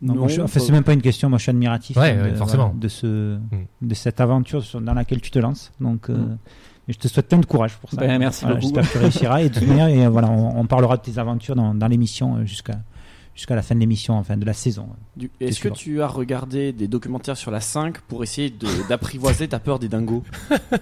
Non, 0.03 0.23
enfin, 0.43 0.59
c'est 0.59 0.71
même 0.71 0.83
pas 0.83 0.93
une 0.93 1.01
question. 1.01 1.29
Moi, 1.29 1.37
je 1.39 1.43
suis 1.43 1.49
admiratif 1.49 1.95
Ouais, 1.97 2.11
hein, 2.11 2.23
ouais, 2.23 2.31
de, 2.31 2.35
forcément. 2.35 2.65
voilà, 2.65 2.79
de 2.79 2.87
ce, 2.87 3.35
Mm. 3.37 3.39
de 3.81 3.93
cette 3.95 4.19
aventure 4.21 4.63
sur- 4.63 4.81
dans 4.81 4.93
laquelle 4.93 5.21
tu 5.21 5.31
te 5.31 5.39
lances. 5.39 5.71
Donc, 5.79 6.09
euh, 6.09 6.13
Mm. 6.13 6.37
je 6.89 6.97
te 6.97 7.07
souhaite 7.07 7.27
plein 7.29 7.39
de 7.39 7.45
courage 7.45 7.77
pour 7.77 7.89
ça. 7.89 7.97
Ben, 7.97 8.19
merci 8.19 8.43
Voilà, 8.45 8.59
beaucoup. 8.59 8.75
J'espère 8.75 8.91
que 8.91 8.97
tu 8.97 9.03
réussiras. 9.03 9.41
Et 9.41 9.49
de 9.49 9.53
toute 9.59 9.67
manière, 9.67 9.87
et, 9.87 10.05
euh, 10.05 10.09
voilà, 10.09 10.29
on, 10.29 10.59
on 10.59 10.65
parlera 10.65 10.97
de 10.97 11.01
tes 11.01 11.17
aventures 11.17 11.55
dans, 11.55 11.73
dans 11.73 11.87
l'émission 11.87 12.35
euh, 12.37 12.45
jusqu'à 12.45 12.73
jusqu'à 13.35 13.55
la 13.55 13.63
fin 13.63 13.73
de 13.73 13.79
l'émission, 13.79 14.13
enfin 14.15 14.37
de 14.37 14.45
la 14.45 14.53
saison. 14.53 14.85
Est-ce 15.41 15.59
que 15.59 15.69
tu 15.69 16.03
as 16.03 16.07
regardé 16.07 16.71
des 16.71 16.87
documentaires 16.87 17.35
sur 17.35 17.49
la 17.49 17.61
5 17.61 17.99
pour 18.01 18.21
essayer 18.21 18.53
d'apprivoiser 18.89 19.47
ta 19.47 19.57
peur 19.57 19.79
des 19.79 19.87
dingos? 19.87 20.21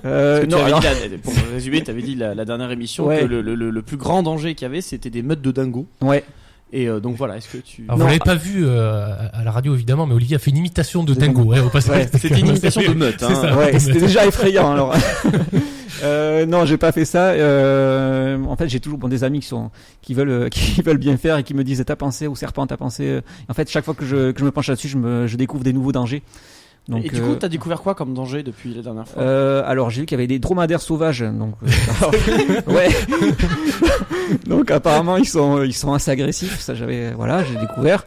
Euh, 0.03 0.45
non, 0.47 0.57
avais 0.57 0.65
alors- 0.65 0.79
dit 0.81 0.87
la- 1.11 1.17
Pour 1.17 1.33
résumer, 1.53 1.81
tu 1.81 1.91
avais 1.91 2.01
dit 2.01 2.15
la, 2.15 2.35
la 2.35 2.43
dernière 2.43 2.69
émission 2.71 3.05
Ouais. 3.07 3.21
que 3.21 3.25
le, 3.25 3.41
le- 3.41 3.55
le- 3.55 3.69
le 3.69 3.81
plus 3.81 3.95
grand 3.95 4.21
danger 4.21 4.53
qu'il 4.55 4.65
y 4.65 4.69
avait, 4.69 4.81
c'était 4.81 5.09
des 5.09 5.21
meutes 5.21 5.41
de 5.41 5.51
dingos. 5.51 5.87
ouais. 6.01 6.25
Et 6.73 6.87
euh, 6.87 6.99
donc 7.01 7.17
voilà, 7.17 7.35
est-ce 7.37 7.49
que 7.49 7.57
tu. 7.57 7.83
Alors, 7.87 7.97
Non, 7.97 8.05
vous 8.05 8.09
l'avez 8.11 8.19
ah- 8.21 8.25
pas 8.25 8.35
vu 8.35 8.65
euh, 8.65 9.07
à 9.33 9.43
la 9.43 9.51
radio 9.51 9.73
évidemment, 9.75 10.05
mais 10.07 10.13
Olivier 10.13 10.37
a 10.37 10.39
fait 10.39 10.51
une 10.51 10.57
imitation 10.57 11.03
de 11.03 11.13
Dingo. 11.13 11.51
hein, 11.53 11.63
au 11.65 11.69
passage. 11.69 11.97
Ouais, 11.97 12.09
C'était 12.13 12.39
une 12.39 12.47
imitation 12.47 12.81
de 12.81 12.93
meute. 12.97 13.21
Hein. 13.23 13.57
Ouais, 13.57 13.77
c'était 13.79 13.99
déjà 13.99 14.25
effrayant 14.25 14.71
alors. 14.71 14.95
euh, 16.03 16.45
non, 16.45 16.65
j'ai 16.65 16.77
pas 16.77 16.91
fait 16.91 17.05
ça. 17.05 17.31
Euh, 17.31 18.41
en 18.45 18.55
fait, 18.55 18.69
j'ai 18.69 18.79
toujours 18.79 18.97
bon, 18.99 19.07
des 19.07 19.23
amis 19.23 19.39
qui 19.41 19.47
sont 19.47 19.69
qui 20.01 20.13
veulent 20.13 20.29
euh, 20.29 20.49
qui 20.51 20.81
veulent 20.81 20.97
bien 20.97 21.17
faire 21.17 21.37
et 21.37 21.43
qui 21.43 21.53
me 21.53 21.63
disent 21.63 21.83
t'as 21.85 21.95
pensé 21.95 22.27
au 22.27 22.35
serpent, 22.35 22.65
t'as 22.67 22.77
pensé. 22.77 23.03
euh. 23.05 23.21
En 23.49 23.53
fait, 23.53 23.69
chaque 23.69 23.85
fois 23.85 23.93
que 23.93 24.05
je, 24.05 24.31
que 24.31 24.39
je 24.39 24.45
me 24.45 24.51
penche 24.51 24.67
là-dessus, 24.69 24.87
je, 24.87 24.97
me, 24.97 25.27
je 25.27 25.35
découvre 25.37 25.63
des 25.63 25.73
nouveaux 25.73 25.91
dangers. 25.91 26.23
Donc, 26.87 27.05
et 27.05 27.09
du 27.09 27.21
euh, 27.21 27.27
coup, 27.27 27.35
t'as 27.35 27.47
découvert 27.47 27.81
quoi 27.81 27.93
comme 27.93 28.13
danger 28.15 28.41
depuis 28.41 28.73
la 28.73 28.81
dernière 28.81 29.07
fois 29.07 29.21
euh, 29.21 29.61
alors 29.65 29.91
j'ai 29.91 30.01
vu 30.01 30.07
qu'il 30.07 30.15
y 30.15 30.19
avait 30.19 30.27
des 30.27 30.39
dromadaires 30.39 30.81
sauvages, 30.81 31.21
donc 31.21 31.53
euh, 31.63 32.61
ouais. 32.67 32.89
donc 34.47 34.71
apparemment 34.71 35.17
ils 35.17 35.27
sont 35.27 35.61
ils 35.61 35.75
sont 35.75 35.93
assez 35.93 36.09
agressifs. 36.09 36.59
Ça 36.59 36.73
j'avais 36.73 37.11
voilà 37.11 37.43
j'ai 37.43 37.55
découvert. 37.55 38.05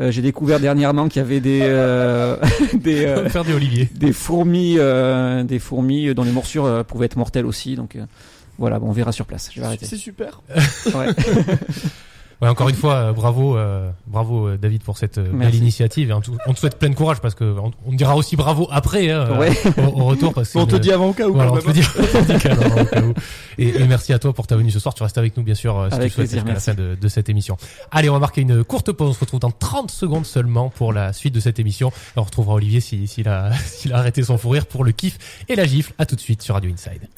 Euh, 0.00 0.10
j'ai 0.10 0.20
découvert 0.22 0.58
dernièrement 0.58 1.08
qu'il 1.08 1.22
y 1.22 1.24
avait 1.24 1.40
des 1.40 1.60
euh, 1.62 2.36
des 2.74 3.06
euh, 3.06 3.28
Faire 3.28 3.44
des 3.44 3.54
Olivier. 3.54 3.88
des 3.94 4.12
fourmis, 4.12 4.74
euh, 4.78 5.44
des 5.44 5.60
fourmis 5.60 6.12
dont 6.12 6.24
les 6.24 6.32
morsures 6.32 6.64
euh, 6.64 6.82
pouvaient 6.82 7.06
être 7.06 7.16
mortelles 7.16 7.46
aussi. 7.46 7.76
Donc 7.76 7.94
euh, 7.94 8.04
voilà, 8.58 8.80
bon, 8.80 8.88
on 8.88 8.92
verra 8.92 9.12
sur 9.12 9.26
place. 9.26 9.50
Je 9.54 9.60
vais 9.60 9.66
arrêter. 9.66 9.86
C'est 9.86 9.96
super. 9.96 10.42
Ouais. 10.86 11.06
Ouais, 12.40 12.48
encore 12.48 12.68
une 12.68 12.76
fois, 12.76 12.94
euh, 12.94 13.12
bravo, 13.12 13.56
euh, 13.56 13.90
bravo 14.06 14.46
euh, 14.46 14.56
David 14.56 14.82
pour 14.84 14.96
cette 14.96 15.18
euh, 15.18 15.28
belle 15.32 15.56
initiative. 15.56 16.10
Et 16.10 16.12
on 16.12 16.20
te 16.54 16.58
souhaite 16.58 16.78
plein 16.78 16.88
de 16.88 16.94
courage 16.94 17.20
parce 17.20 17.34
que 17.34 17.42
on, 17.44 17.72
on 17.84 17.90
te 17.90 17.96
dira 17.96 18.14
aussi 18.14 18.36
bravo 18.36 18.68
après 18.70 19.10
hein, 19.10 19.36
Ouais. 19.40 19.50
au, 19.78 20.02
au 20.02 20.04
retour 20.04 20.32
parce 20.34 20.52
que 20.52 20.58
On 20.58 20.66
te 20.66 20.76
dit 20.76 20.92
avant 20.92 21.08
au 21.08 21.12
cas 21.12 21.26
où. 21.26 21.34
Voilà, 21.34 21.50
quand 21.50 21.56
on 21.56 21.60
te 21.62 21.70
dit, 21.72 21.82
on 21.98 22.24
te 22.24 22.32
dit 22.32 22.38
qu'à 22.38 22.54
l'heure, 22.54 22.78
au 22.80 22.84
cas 22.84 23.02
où. 23.02 23.12
Et, 23.58 23.68
et 23.80 23.86
merci 23.88 24.12
à 24.12 24.20
toi 24.20 24.32
pour 24.32 24.46
ta 24.46 24.54
venue 24.56 24.70
ce 24.70 24.78
soir. 24.78 24.94
Tu 24.94 25.02
restes 25.02 25.18
avec 25.18 25.36
nous, 25.36 25.42
bien 25.42 25.56
sûr, 25.56 25.86
si 25.90 25.96
Avec 25.96 26.10
tu 26.10 26.14
souhaites 26.14 26.28
plaisir, 26.30 26.46
jusqu'à 26.46 26.54
la 26.54 26.60
fin 26.60 26.74
de, 26.74 26.94
de 27.00 27.08
cette 27.08 27.28
émission. 27.28 27.56
Allez, 27.90 28.08
on 28.08 28.12
va 28.12 28.20
marquer 28.20 28.42
une 28.42 28.62
courte 28.62 28.92
pause. 28.92 29.08
On 29.10 29.12
se 29.14 29.20
retrouve 29.20 29.40
dans 29.40 29.50
30 29.50 29.90
secondes 29.90 30.24
seulement 30.24 30.68
pour 30.68 30.92
la 30.92 31.12
suite 31.12 31.34
de 31.34 31.40
cette 31.40 31.58
émission. 31.58 31.88
Et 31.88 32.20
on 32.20 32.22
retrouvera 32.22 32.54
Olivier 32.54 32.78
si- 32.80 33.08
s'il 33.08 33.26
a, 33.28 33.50
s'il 33.66 33.92
a 33.92 33.98
arrêté 33.98 34.22
son 34.22 34.38
fou 34.38 34.50
rire 34.50 34.66
pour 34.66 34.84
le 34.84 34.92
kiff 34.92 35.18
et 35.48 35.56
la 35.56 35.64
gifle. 35.66 35.92
À 35.98 36.06
tout 36.06 36.14
de 36.14 36.20
suite 36.20 36.42
sur 36.42 36.54
Radio 36.54 36.70
Inside. 36.70 37.08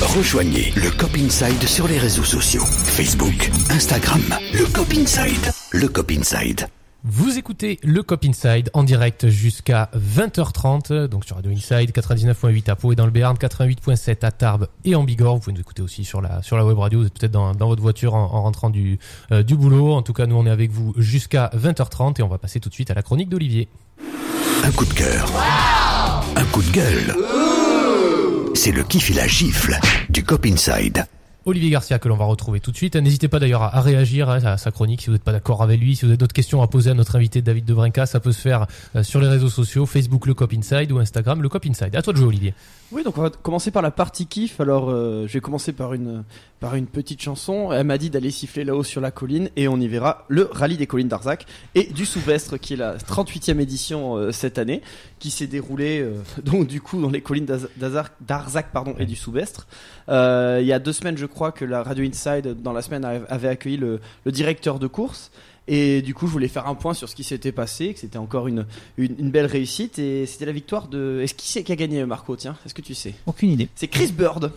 Rejoignez 0.00 0.72
le 0.76 0.90
Cop 0.90 1.10
Inside 1.16 1.62
sur 1.66 1.86
les 1.88 1.98
réseaux 1.98 2.24
sociaux. 2.24 2.64
Facebook, 2.64 3.50
Instagram, 3.70 4.22
le 4.52 4.66
Cop 4.66 4.92
Inside. 4.92 5.52
Le 5.72 5.88
Cop 5.88 6.10
Inside. 6.10 6.66
Vous 7.04 7.36
écoutez 7.36 7.78
le 7.82 8.02
Cop 8.02 8.24
Inside 8.24 8.70
en 8.72 8.82
direct 8.82 9.28
jusqu'à 9.28 9.90
20h30, 9.96 11.06
donc 11.06 11.24
sur 11.24 11.36
Radio 11.36 11.52
Inside 11.52 11.90
99.8 11.92 12.70
à 12.70 12.76
Pau 12.76 12.92
et 12.92 12.96
dans 12.96 13.04
le 13.04 13.10
Béarn, 13.12 13.36
88.7 13.36 14.24
à 14.24 14.30
Tarbes 14.32 14.68
et 14.84 14.94
en 14.94 15.04
Bigorre. 15.04 15.34
Vous 15.34 15.40
pouvez 15.40 15.52
nous 15.54 15.60
écouter 15.60 15.82
aussi 15.82 16.04
sur 16.04 16.20
la 16.20 16.42
sur 16.42 16.56
la 16.56 16.64
web 16.64 16.78
radio. 16.78 17.00
Vous 17.00 17.06
êtes 17.06 17.14
peut-être 17.18 17.32
dans, 17.32 17.52
dans 17.52 17.68
votre 17.68 17.82
voiture 17.82 18.14
en, 18.14 18.24
en 18.24 18.42
rentrant 18.42 18.70
du 18.70 18.98
euh, 19.32 19.42
du 19.42 19.56
boulot. 19.56 19.92
En 19.92 20.02
tout 20.02 20.12
cas, 20.14 20.26
nous 20.26 20.36
on 20.36 20.46
est 20.46 20.50
avec 20.50 20.70
vous 20.70 20.94
jusqu'à 20.96 21.50
20h30 21.54 22.20
et 22.20 22.22
on 22.22 22.28
va 22.28 22.38
passer 22.38 22.58
tout 22.58 22.68
de 22.68 22.74
suite 22.74 22.90
à 22.90 22.94
la 22.94 23.02
chronique 23.02 23.28
d'Olivier. 23.28 23.68
Un 24.64 24.70
coup 24.70 24.86
de 24.86 24.94
cœur. 24.94 25.30
Un 26.36 26.44
coup 26.46 26.62
de 26.62 26.70
gueule. 26.70 27.14
C'est 28.54 28.70
le 28.70 28.84
kiff 28.84 29.10
et 29.10 29.14
la 29.14 29.26
gifle 29.26 29.78
du 30.08 30.22
Cop 30.24 30.46
Inside. 30.46 31.06
Olivier 31.46 31.70
Garcia 31.70 31.98
que 31.98 32.08
l'on 32.08 32.16
va 32.16 32.24
retrouver 32.24 32.60
tout 32.60 32.70
de 32.70 32.76
suite. 32.76 32.96
N'hésitez 32.96 33.28
pas 33.28 33.38
d'ailleurs 33.38 33.62
à, 33.62 33.80
réagir 33.80 34.30
hein, 34.30 34.44
à 34.44 34.56
sa 34.56 34.70
chronique 34.70 35.02
si 35.02 35.06
vous 35.08 35.12
n'êtes 35.12 35.24
pas 35.24 35.32
d'accord 35.32 35.62
avec 35.62 35.80
lui, 35.80 35.96
si 35.96 36.04
vous 36.04 36.10
avez 36.10 36.16
d'autres 36.16 36.34
questions 36.34 36.62
à 36.62 36.68
poser 36.68 36.90
à 36.90 36.94
notre 36.94 37.16
invité 37.16 37.42
David 37.42 37.64
Debrinca, 37.64 38.06
ça 38.06 38.20
peut 38.20 38.32
se 38.32 38.40
faire 38.40 38.66
euh, 38.96 39.02
sur 39.02 39.20
les 39.20 39.28
réseaux 39.28 39.48
sociaux, 39.48 39.86
Facebook 39.86 40.26
le 40.26 40.34
Cop 40.34 40.52
Inside 40.52 40.90
ou 40.92 40.98
Instagram 40.98 41.42
le 41.42 41.48
Cop 41.48 41.66
Inside. 41.66 41.94
À 41.94 42.02
toi 42.02 42.12
de 42.12 42.18
jouer 42.18 42.28
Olivier. 42.28 42.54
Oui, 42.94 43.02
donc 43.02 43.18
on 43.18 43.22
va 43.22 43.30
commencer 43.30 43.72
par 43.72 43.82
la 43.82 43.90
partie 43.90 44.26
kiff. 44.26 44.60
Alors, 44.60 44.88
euh, 44.88 45.26
je 45.26 45.32
vais 45.32 45.40
commencer 45.40 45.72
par 45.72 45.94
une, 45.94 46.22
par 46.60 46.76
une 46.76 46.86
petite 46.86 47.20
chanson. 47.20 47.72
Elle 47.72 47.86
m'a 47.86 47.98
dit 47.98 48.08
d'aller 48.08 48.30
siffler 48.30 48.62
là-haut 48.62 48.84
sur 48.84 49.00
la 49.00 49.10
colline 49.10 49.50
et 49.56 49.66
on 49.66 49.80
y 49.80 49.88
verra 49.88 50.24
le 50.28 50.48
rallye 50.52 50.76
des 50.76 50.86
collines 50.86 51.08
d'Arzac 51.08 51.44
et 51.74 51.84
du 51.92 52.06
Souvestre 52.06 52.56
qui 52.56 52.74
est 52.74 52.76
la 52.76 52.96
38e 52.96 53.58
édition 53.58 54.16
euh, 54.16 54.32
cette 54.32 54.58
année 54.58 54.80
qui 55.18 55.30
s'est 55.30 55.46
déroulée 55.48 56.00
euh, 56.02 56.22
donc 56.44 56.68
du 56.68 56.80
coup 56.80 57.02
dans 57.02 57.10
les 57.10 57.20
collines 57.20 57.46
d'Arzac 58.20 58.70
pardon 58.72 58.94
et 58.98 59.06
du 59.06 59.16
Souvestre. 59.16 59.66
Euh, 60.08 60.58
il 60.60 60.66
y 60.66 60.72
a 60.72 60.78
deux 60.78 60.92
semaines 60.92 61.16
je 61.16 61.26
crois 61.26 61.50
que 61.50 61.64
la 61.64 61.82
Radio 61.82 62.04
Inside 62.04 62.60
dans 62.62 62.72
la 62.72 62.82
semaine 62.82 63.04
avait 63.04 63.26
avait 63.28 63.48
accueilli 63.48 63.76
le, 63.78 64.00
le 64.24 64.32
directeur 64.32 64.78
de 64.78 64.86
course. 64.86 65.30
Et 65.66 66.02
du 66.02 66.12
coup, 66.12 66.26
je 66.26 66.32
voulais 66.32 66.48
faire 66.48 66.68
un 66.68 66.74
point 66.74 66.92
sur 66.92 67.08
ce 67.08 67.14
qui 67.14 67.24
s'était 67.24 67.50
passé, 67.50 67.94
que 67.94 68.00
c'était 68.00 68.18
encore 68.18 68.48
une, 68.48 68.66
une, 68.98 69.14
une 69.18 69.30
belle 69.30 69.46
réussite. 69.46 69.98
Et 69.98 70.26
c'était 70.26 70.44
la 70.44 70.52
victoire 70.52 70.88
de. 70.88 71.20
Est-ce 71.22 71.32
qui 71.32 71.48
c'est 71.48 71.62
qui 71.62 71.72
a 71.72 71.76
gagné, 71.76 72.04
Marco? 72.04 72.36
Tiens, 72.36 72.56
est-ce 72.66 72.74
que 72.74 72.82
tu 72.82 72.94
sais? 72.94 73.14
Aucune 73.24 73.50
idée. 73.50 73.70
C'est 73.74 73.88
Chris 73.88 74.12
Bird, 74.12 74.52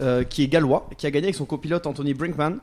euh, 0.00 0.24
qui 0.24 0.42
est 0.42 0.48
gallois, 0.48 0.88
qui 0.96 1.06
a 1.06 1.10
gagné 1.10 1.26
avec 1.26 1.34
son 1.34 1.44
copilote 1.44 1.86
Anthony 1.86 2.14
Brinkman. 2.14 2.56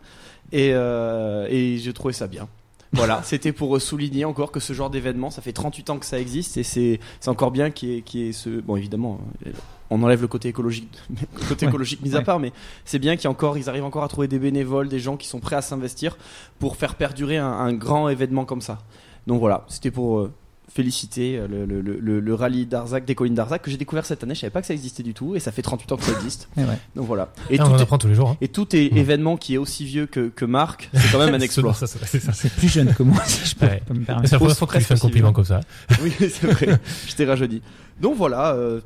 Et, 0.52 0.72
euh, 0.74 1.46
et 1.52 1.78
j'ai 1.78 1.94
trouvé 1.94 2.16
ça 2.16 2.26
bien. 2.26 2.48
Voilà, 2.94 3.22
c'était 3.24 3.54
pour 3.54 3.80
souligner 3.82 4.26
encore 4.26 4.52
que 4.52 4.60
ce 4.60 4.74
genre 4.74 4.90
d'événement, 4.90 5.30
ça 5.30 5.42
fait 5.42 5.54
38 5.54 5.90
ans 5.92 5.98
que 5.98 6.06
ça 6.06 6.20
existe 6.20 6.58
et 6.58 6.64
c'est 6.64 7.00
c'est 7.22 7.30
encore 7.30 7.52
bien 7.52 7.72
qu'il 7.72 7.90
y, 7.90 7.98
ait- 7.98 8.02
qu'il 8.02 8.20
y 8.22 8.28
ait 8.30 8.34
ce. 8.34 8.50
Bon, 8.62 8.76
évidemment, 8.76 9.22
euh, 9.48 9.52
on 9.90 10.04
enlève 10.04 10.22
le 10.22 10.28
côté 10.28 10.50
écologique, 10.50 10.90
le 11.10 11.48
côté 11.48 11.66
Ouais. 11.66 11.70
écologique 11.72 12.02
mis 12.02 12.16
à 12.16 12.22
part, 12.22 12.40
mais 12.40 12.52
c'est 12.84 13.00
bien 13.00 13.16
qu'il 13.16 13.26
y 13.26 13.28
a 13.28 13.32
encore, 13.32 13.58
ils 13.58 13.70
arrivent 13.70 13.86
encore 13.86 14.04
à 14.04 14.08
trouver 14.10 14.28
des 14.28 14.40
bénévoles, 14.40 14.90
des 14.90 15.00
gens 15.00 15.16
qui 15.16 15.28
sont 15.28 15.40
prêts 15.40 15.56
à 15.56 15.62
s'investir 15.62 16.18
pour 16.60 16.76
faire 16.76 16.96
perdurer 16.96 17.38
un, 17.38 17.48
un 17.52 17.72
grand 17.74 18.10
événement 18.10 18.44
comme 18.44 18.62
ça. 18.62 18.80
Donc 19.26 19.40
voilà, 19.40 19.64
c'était 19.70 19.92
pour 19.92 20.20
euh, 20.20 20.34
féliciter 20.74 21.38
euh, 21.38 21.48
le, 21.48 21.66
le, 21.66 21.82
le, 21.82 22.20
le 22.20 22.34
rallye 22.34 22.66
d'Arzac, 22.66 23.04
des 23.04 23.14
collines 23.16 23.36
d'Arzac, 23.36 23.62
que 23.62 23.70
j'ai 23.70 23.78
découvert 23.78 24.06
cette 24.06 24.24
année. 24.24 24.36
Je 24.36 24.40
savais 24.40 24.52
pas 24.52 24.62
que 24.62 24.68
ça 24.68 24.74
existait 24.74 25.04
du 25.04 25.14
tout 25.14 25.36
et 25.36 25.40
ça 25.42 25.52
fait 25.52 25.62
38 25.62 25.92
ans 25.92 25.98
que 25.98 26.04
ça 26.04 26.14
existe. 26.14 26.48
Et 26.58 26.62
ouais. 26.62 26.78
Donc 26.96 27.08
voilà. 27.08 27.34
Et 27.50 27.58
Ah, 27.60 27.64
on 27.64 27.68
tout 27.68 27.74
en 27.74 27.78
est- 27.78 27.82
apprend 27.82 27.98
tous 27.98 28.08
les 28.08 28.16
jours. 28.16 28.30
hein. 28.30 28.38
et 28.42 28.48
tout 28.48 28.74
est 28.76 28.94
Mm. 28.94 28.98
événement 28.98 29.38
qui 29.38 29.56
est 29.56 29.58
aussi 29.58 29.84
vieux 29.86 30.06
que, 30.06 30.30
que 30.30 30.46
Marc, 30.46 30.90
c'est 30.94 31.12
quand 31.12 31.20
même 31.20 31.34
un 31.36 31.40
exploit. 31.42 31.74
C'est 31.74 31.88
ça. 31.88 32.32
C'est 32.34 32.54
plus 32.54 32.70
jeune 32.70 32.94
que 32.94 33.04
moi, 33.04 33.22
si 33.26 33.48
je 33.50 33.56
peux 33.56 33.66
Ouais. 33.66 33.82
pas 33.86 33.94
me 33.94 34.06
permettre. 34.06 34.28
C'est 34.30 34.36
la 34.36 34.40
première 34.40 34.56
Pose 34.56 34.58
fois 34.60 34.68
que 34.68 34.74
tu 34.74 34.78
lui 34.80 34.86
fais 34.86 34.94
un 34.94 34.98
compliment 34.98 35.34
comme 35.34 35.46
ça. 35.46 35.60
oui, 36.02 36.14
c'est 36.20 36.44
vrai. 36.48 36.80
Je 37.08 37.16
t'ai 37.16 37.26
rajeuni. 37.26 37.62
Donc 38.00 38.16
voilà, 38.16 38.54
euh, 38.54 38.80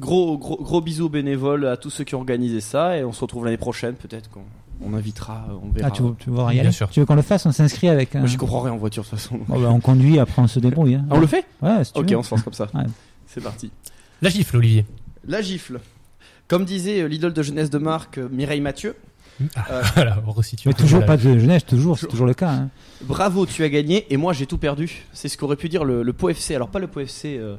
gros, 0.00 0.38
gros, 0.38 0.56
gros 0.62 0.80
bisous 0.80 1.08
bénévoles, 1.10 1.66
à 1.66 1.76
tous 1.76 1.90
ceux 1.90 2.04
qui 2.04 2.14
ont 2.14 2.18
organisé 2.20 2.60
ça, 2.62 2.96
et 2.96 3.04
on 3.04 3.12
se 3.12 3.20
retrouve 3.20 3.44
l'année 3.44 3.56
prochaine. 3.58 3.94
Peut-être 3.94 4.30
on 4.84 4.94
invitera, 4.94 5.46
on 5.62 5.70
verra. 5.70 5.88
Ah, 5.88 5.90
tu 5.90 6.02
veux, 6.02 6.14
tu 6.18 6.30
veux 6.30 6.38
y 6.52 6.60
Bien 6.60 6.70
sûr. 6.70 6.88
Tu 6.90 7.00
veux 7.00 7.06
qu'on 7.06 7.14
le 7.14 7.22
fasse 7.22 7.46
On 7.46 7.52
s'inscrit 7.52 7.88
avec 7.88 8.14
un. 8.16 8.20
Moi, 8.20 8.28
j'y 8.28 8.36
comprends 8.36 8.60
rien 8.60 8.72
en 8.72 8.76
voiture 8.76 9.02
de 9.04 9.08
toute 9.08 9.18
façon. 9.18 9.38
Bon, 9.48 9.60
bah, 9.60 9.68
on 9.70 9.80
conduit, 9.80 10.18
après 10.18 10.42
on 10.42 10.46
se 10.46 10.58
débrouille. 10.60 10.94
hein. 10.96 11.04
Ah, 11.10 11.14
on 11.16 11.20
le 11.20 11.26
fait? 11.26 11.44
Ouais, 11.62 11.84
si 11.84 11.92
tu 11.92 12.00
Ok, 12.00 12.10
veux. 12.10 12.16
on 12.16 12.22
se 12.22 12.30
lance 12.34 12.42
comme 12.42 12.52
ça. 12.52 12.68
Ouais. 12.74 12.84
C'est 13.26 13.42
parti. 13.42 13.70
La 14.22 14.30
gifle, 14.30 14.56
Olivier. 14.56 14.84
La 15.26 15.40
gifle. 15.42 15.80
Comme 16.48 16.64
disait 16.64 17.00
euh, 17.02 17.06
l'idole 17.08 17.32
de 17.32 17.42
jeunesse 17.42 17.70
de 17.70 17.78
Marc, 17.78 18.18
euh, 18.18 18.28
Mireille 18.30 18.60
Mathieu, 18.60 18.94
Euh, 19.70 19.82
Voilà, 19.94 20.22
on 20.26 20.30
resitue. 20.30 20.68
Mais 20.68 20.72
toujours 20.74 21.04
pas 21.04 21.16
de 21.18 21.22
jeunesse, 21.38 21.66
toujours, 21.66 21.98
c'est 21.98 22.06
toujours 22.06 22.26
le 22.26 22.32
cas. 22.34 22.50
hein. 22.50 22.68
bravo, 23.02 23.44
tu 23.44 23.62
as 23.64 23.68
gagné, 23.68 24.06
et 24.08 24.16
moi 24.16 24.32
j'ai 24.32 24.46
tout 24.46 24.56
perdu. 24.56 25.02
C'est 25.12 25.28
ce 25.28 25.36
qu'aurait 25.36 25.56
pu 25.56 25.68
dire 25.68 25.84
le, 25.84 26.02
le 26.02 26.12
Pau 26.14 26.28
FC. 26.30 26.54
Alors, 26.54 26.68
pas 26.68 26.78
le 26.78 26.86
Pau 26.86 27.00
FC, 27.00 27.36
euh, 27.38 27.56
l'é- 27.56 27.58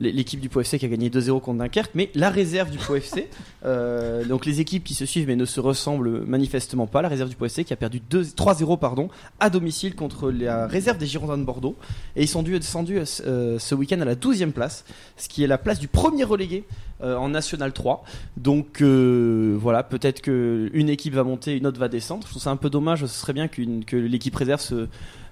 l'équipe 0.00 0.40
du 0.40 0.48
Pau 0.48 0.60
FC 0.60 0.78
qui 0.78 0.84
a 0.84 0.88
gagné 0.88 1.08
2-0 1.10 1.40
contre 1.40 1.58
Dunkerque, 1.58 1.90
mais 1.94 2.10
la 2.14 2.30
réserve 2.30 2.70
du 2.70 2.78
Pau 2.78 2.94
FC. 2.96 3.28
Euh, 3.64 4.24
donc, 4.24 4.46
les 4.46 4.60
équipes 4.60 4.84
qui 4.84 4.94
se 4.94 5.04
suivent 5.06 5.26
mais 5.26 5.36
ne 5.36 5.44
se 5.44 5.60
ressemblent 5.60 6.24
manifestement 6.26 6.86
pas. 6.86 7.02
La 7.02 7.08
réserve 7.08 7.28
du 7.30 7.36
Pau 7.36 7.46
FC 7.46 7.64
qui 7.64 7.72
a 7.72 7.76
perdu 7.76 8.00
2 8.10 8.22
3-0 8.22 8.78
pardon, 8.78 9.08
à 9.40 9.50
domicile 9.50 9.94
contre 9.94 10.30
la 10.30 10.66
réserve 10.66 10.98
des 10.98 11.06
Girondins 11.06 11.38
de 11.38 11.44
Bordeaux. 11.44 11.76
Et 12.16 12.22
ils 12.22 12.28
sont 12.28 12.42
dû- 12.42 12.58
descendus 12.58 12.98
euh, 13.26 13.58
ce 13.58 13.74
week-end 13.74 14.00
à 14.00 14.04
la 14.04 14.14
12e 14.14 14.52
place, 14.52 14.84
ce 15.16 15.28
qui 15.28 15.42
est 15.42 15.46
la 15.46 15.58
place 15.58 15.78
du 15.78 15.88
premier 15.88 16.24
relégué 16.24 16.64
euh, 17.02 17.16
en 17.16 17.28
National 17.28 17.72
3. 17.72 18.04
Donc 18.36 18.80
euh, 18.82 19.56
voilà, 19.60 19.82
peut-être 19.82 20.20
que 20.20 20.70
une 20.72 20.88
équipe 20.88 21.14
va 21.14 21.24
monter, 21.24 21.56
une 21.56 21.66
autre 21.66 21.78
va 21.78 21.88
descendre. 21.88 22.24
Je 22.24 22.30
trouve 22.30 22.42
ça 22.42 22.50
un 22.50 22.56
peu 22.56 22.70
dommage. 22.70 23.00
Ce 23.00 23.06
serait 23.20 23.32
bien 23.32 23.48
qu'une- 23.48 23.84
que 23.84 23.96
l'équipe 23.96 24.34
réserve 24.34 24.60
se, 24.60 24.86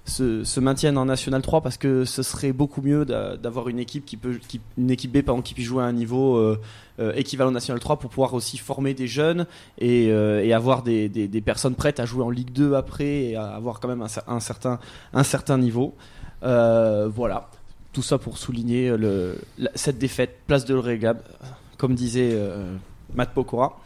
se, 0.07 0.43
se 0.43 0.59
maintienne 0.59 0.97
en 0.97 1.05
National 1.05 1.41
3 1.41 1.61
parce 1.61 1.77
que 1.77 2.05
ce 2.05 2.23
serait 2.23 2.53
beaucoup 2.53 2.81
mieux 2.81 3.05
d'a- 3.05 3.37
d'avoir 3.37 3.67
une 3.69 3.77
équipe 3.79 4.05
qui 4.05 4.17
peut, 4.17 4.39
qui, 4.47 4.59
une 4.77 4.89
équipe 4.89 5.11
B 5.11 5.41
qui 5.43 5.53
puisse 5.53 5.67
jouer 5.67 5.83
à 5.83 5.85
un 5.85 5.91
niveau 5.93 6.37
euh, 6.37 6.59
euh, 6.99 7.13
équivalent 7.15 7.51
National 7.51 7.79
3 7.79 7.99
pour 7.99 8.09
pouvoir 8.09 8.33
aussi 8.33 8.57
former 8.57 8.93
des 8.93 9.07
jeunes 9.07 9.45
et, 9.77 10.07
euh, 10.09 10.55
avoir 10.55 10.81
des, 10.81 11.09
personnes 11.45 11.75
prêtes 11.75 11.99
à 11.99 12.05
jouer 12.05 12.23
en 12.23 12.29
Ligue 12.29 12.51
2 12.51 12.73
après 12.73 13.25
et 13.25 13.35
à 13.35 13.47
avoir 13.47 13.79
quand 13.79 13.87
même 13.89 14.01
un, 14.01 14.07
cer- 14.07 14.23
un 14.27 14.39
certain, 14.39 14.79
un 15.13 15.23
certain 15.23 15.57
niveau. 15.57 15.93
Euh, 16.43 17.07
voilà. 17.13 17.49
Tout 17.93 18.01
ça 18.03 18.17
pour 18.17 18.37
souligner 18.37 18.95
le, 18.95 19.37
cette 19.75 19.97
défaite, 19.97 20.37
place 20.47 20.65
de 20.65 20.73
l'Orégab, 20.75 21.19
comme 21.77 21.95
disait 21.95 22.31
euh, 22.33 22.75
Matt 23.15 23.33
Pokora. 23.33 23.79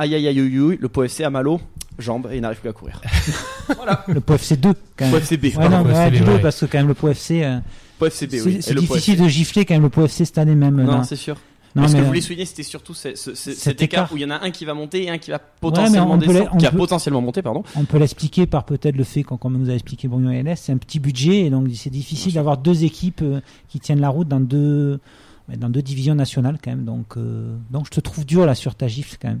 Aïe 0.00 0.14
aïe 0.14 0.26
aïe 0.28 0.38
aïe, 0.40 0.58
aïe, 0.58 0.78
le 0.80 0.88
Pau 0.88 1.02
FC 1.02 1.24
a 1.24 1.30
mal 1.30 1.46
aux 1.46 1.60
jambes 1.98 2.28
et 2.32 2.36
il 2.36 2.40
n'arrive 2.40 2.58
plus 2.60 2.70
à 2.70 2.72
courir. 2.72 3.00
voilà. 3.76 4.02
Le 4.08 4.20
POFC 4.20 4.52
FC 4.52 4.56
2, 4.56 4.72
quand 4.96 5.04
même. 5.04 5.10
Pau 5.12 5.18
FC 5.18 5.36
B. 5.36 5.44
Ouais, 5.44 5.50
pardon. 5.52 5.76
non, 5.78 5.84
POFC 5.84 5.94
ouais, 5.96 6.20
B, 6.20 6.28
ouais. 6.28 6.38
parce 6.40 6.60
que 6.60 6.66
quand 6.66 6.78
même 6.78 6.88
le 6.88 6.94
POFC, 6.94 7.10
FC, 7.32 7.44
euh, 7.44 7.58
FC 8.06 8.26
B, 8.26 8.30
c'est 8.30 8.40
oui. 8.42 8.58
c'est 8.62 8.74
difficile 8.74 9.14
FC. 9.14 9.22
de 9.24 9.28
gifler 9.28 9.64
quand 9.66 9.74
même 9.74 9.82
le 9.82 9.90
POFC 9.90 10.24
cette 10.24 10.38
année 10.38 10.54
même. 10.54 10.82
Non, 10.82 11.02
c'est 11.04 11.16
sûr. 11.16 11.36
Non, 11.76 11.82
mais 11.82 11.88
ce 11.88 11.92
que 11.94 11.98
je 12.00 12.04
voulais 12.06 12.20
souligner, 12.20 12.46
c'était 12.46 12.62
surtout 12.64 12.94
ce- 12.94 13.14
ce- 13.14 13.34
ce- 13.34 13.52
cet, 13.52 13.56
Cet 13.58 13.82
écart, 13.82 14.04
écart. 14.06 14.12
où 14.12 14.16
il 14.16 14.22
y 14.22 14.24
en 14.24 14.30
a 14.30 14.42
un 14.42 14.50
qui 14.50 14.64
va 14.64 14.74
monter 14.74 15.04
et 15.04 15.10
un 15.10 15.18
qui 15.18 15.30
va 15.30 15.38
potentiellement 15.38 16.14
on 16.14 16.18
peut 16.18 16.26
descendre, 16.26 16.44
la- 16.46 16.54
on 16.54 16.56
qui 16.56 16.66
a 16.66 16.70
peut- 16.72 16.78
potentiellement 16.78 17.20
monté, 17.20 17.42
pardon. 17.42 17.62
On 17.76 17.84
peut 17.84 17.98
l'expliquer 17.98 18.46
par 18.46 18.64
peut-être 18.64 18.96
le 18.96 19.04
fait 19.04 19.22
qu'on 19.22 19.36
comme 19.36 19.56
nous 19.56 19.70
a 19.70 19.74
expliqué 19.74 20.08
Bruno 20.08 20.30
LS, 20.32 20.56
c'est 20.62 20.72
un 20.72 20.78
petit 20.78 20.98
budget 20.98 21.42
et 21.46 21.50
donc 21.50 21.68
c'est 21.74 21.90
difficile 21.90 22.32
d'avoir 22.32 22.56
deux 22.56 22.82
équipes 22.84 23.20
euh, 23.22 23.40
qui 23.68 23.78
tiennent 23.78 24.00
la 24.00 24.08
route 24.08 24.26
dans 24.26 24.40
deux 24.40 24.98
ouais, 25.48 25.56
dans 25.56 25.68
deux 25.68 25.82
divisions 25.82 26.16
nationales 26.16 26.58
quand 26.64 26.70
même. 26.72 26.84
Donc 26.84 27.16
euh, 27.16 27.54
donc 27.70 27.84
je 27.86 27.90
te 27.90 28.00
trouve 28.00 28.24
dur 28.26 28.46
là 28.46 28.56
sur 28.56 28.74
ta 28.74 28.88
gifle 28.88 29.16
quand 29.22 29.28
même. 29.28 29.40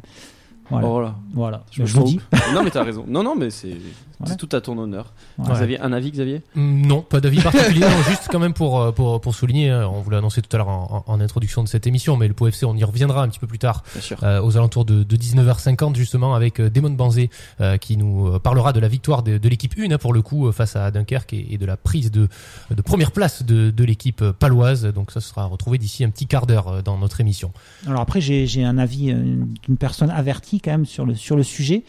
Voilà. 0.70 0.88
Voilà. 0.88 1.14
voilà. 1.34 1.64
Je 1.72 1.84
trompe. 1.84 2.06
dis. 2.06 2.20
non, 2.54 2.62
mais 2.62 2.70
t'as 2.70 2.84
raison. 2.84 3.04
Non, 3.08 3.22
non, 3.22 3.34
mais 3.36 3.50
c'est 3.50 3.76
Voilà. 4.18 4.36
tout 4.36 4.48
à 4.52 4.60
ton 4.60 4.76
honneur. 4.78 5.12
Voilà. 5.38 5.54
Xavier, 5.54 5.80
un 5.80 5.92
avis, 5.92 6.10
Xavier? 6.12 6.42
Mm, 6.54 6.86
Non, 6.86 7.00
pas 7.02 7.20
d'avis 7.20 7.40
particulier. 7.40 7.80
non, 7.80 8.02
juste 8.08 8.28
quand 8.30 8.38
même 8.38 8.52
pour, 8.52 8.80
euh, 8.80 8.92
pour, 8.92 9.20
pour 9.20 9.34
souligner, 9.34 9.70
euh, 9.70 9.88
on 9.88 10.00
vous 10.00 10.10
l'a 10.10 10.18
annoncé 10.18 10.42
tout 10.42 10.54
à 10.54 10.58
l'heure 10.58 10.68
en, 10.68 11.20
introduction 11.20 11.62
de 11.62 11.68
cette 11.68 11.86
émission, 11.86 12.16
mais 12.16 12.28
le 12.28 12.34
Pau 12.34 12.46
FC, 12.46 12.64
on 12.66 12.76
y 12.76 12.84
reviendra 12.84 13.22
un 13.22 13.28
petit 13.28 13.38
peu 13.38 13.46
plus 13.46 13.58
tard, 13.58 13.82
Bien 13.92 14.00
sûr. 14.02 14.22
euh, 14.24 14.40
aux 14.42 14.56
alentours 14.56 14.84
de, 14.84 15.02
de 15.02 15.16
19h50 15.16 15.94
justement, 15.96 16.34
avec 16.34 16.60
Damon 16.60 16.90
Banzé 16.90 17.30
euh, 17.60 17.76
qui 17.76 17.96
nous 17.96 18.38
parlera 18.40 18.72
de 18.72 18.80
la 18.80 18.88
victoire 18.88 19.22
de, 19.22 19.38
de 19.38 19.48
l'équipe 19.48 19.74
1 19.78 19.90
hein, 19.90 19.98
pour 19.98 20.12
le 20.12 20.22
coup 20.22 20.50
face 20.52 20.76
à 20.76 20.90
Dunkerque 20.90 21.32
et, 21.34 21.54
et 21.54 21.58
de 21.58 21.66
la 21.66 21.76
prise 21.76 22.10
de, 22.10 22.28
de 22.70 22.82
première 22.82 23.10
place 23.12 23.42
de, 23.42 23.70
de 23.70 23.84
l'équipe 23.84 24.24
paloise. 24.38 24.84
Donc 24.86 25.10
ça 25.10 25.20
sera 25.20 25.44
retrouvé 25.46 25.78
d'ici 25.78 26.04
un 26.04 26.10
petit 26.10 26.26
quart 26.26 26.46
d'heure 26.46 26.82
dans 26.82 26.96
notre 26.98 27.20
émission. 27.20 27.52
Alors 27.86 28.00
après, 28.00 28.20
j'ai 28.20 28.46
j'ai 28.46 28.64
un 28.64 28.78
avis 28.78 29.12
d'une 29.12 29.76
personne 29.78 30.10
avertie 30.10 30.59
quand 30.62 30.70
même 30.70 30.86
sur 30.86 31.04
le, 31.06 31.14
sur 31.14 31.36
le 31.36 31.42
sujet, 31.42 31.82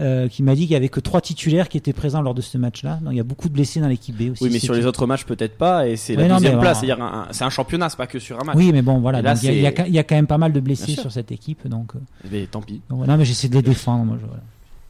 euh, 0.00 0.28
qui 0.28 0.42
m'a 0.42 0.54
dit 0.54 0.62
qu'il 0.62 0.72
y 0.72 0.76
avait 0.76 0.88
que 0.88 1.00
trois 1.00 1.20
titulaires 1.20 1.68
qui 1.68 1.76
étaient 1.78 1.92
présents 1.92 2.22
lors 2.22 2.34
de 2.34 2.40
ce 2.42 2.58
match-là. 2.58 2.98
Donc 3.02 3.12
il 3.12 3.16
y 3.16 3.20
a 3.20 3.24
beaucoup 3.24 3.48
de 3.48 3.54
blessés 3.54 3.80
dans 3.80 3.88
l'équipe 3.88 4.16
B 4.16 4.32
aussi. 4.32 4.44
Oui, 4.44 4.50
mais 4.52 4.58
sur 4.58 4.74
les 4.74 4.86
autres 4.86 5.06
matchs, 5.06 5.24
peut-être 5.24 5.56
pas. 5.58 5.88
Et 5.88 5.96
c'est 5.96 6.16
Ouais, 6.16 6.22
la 6.22 6.28
non, 6.28 6.34
deuxième 6.36 6.54
mais 6.56 6.60
place. 6.60 6.78
voilà. 6.80 6.96
C'est-à-dire, 6.96 7.04
un- 7.04 7.28
c'est 7.32 7.44
un 7.44 7.50
championnat, 7.50 7.88
c'est 7.88 7.96
pas 7.96 8.06
que 8.06 8.18
sur 8.18 8.40
un 8.40 8.44
match. 8.44 8.56
Oui, 8.56 8.70
mais 8.72 8.82
bon, 8.82 8.98
voilà. 9.00 9.20
Il 9.20 9.24
y 9.44 9.66
a- 9.66 9.70
y, 9.70 9.74
quand- 9.74 9.84
il 9.86 9.94
y 9.94 9.98
a 9.98 10.04
quand 10.04 10.14
même 10.16 10.26
pas 10.26 10.38
mal 10.38 10.52
de 10.52 10.60
blessés 10.60 10.92
sur 10.94 11.10
cette 11.12 11.32
équipe. 11.32 11.66
Donc, 11.66 11.94
euh, 11.94 11.98
Mais 12.30 12.46
tant 12.46 12.60
pis. 12.62 12.80
donc, 12.90 13.06
non, 13.06 13.16
mais 13.16 13.24
j'essaie 13.24 13.48
de 13.48 13.54
les 13.54 13.62
défendre. 13.62 14.04
Moi, 14.04 14.16
je- 14.20 14.26
voilà. 14.26 14.42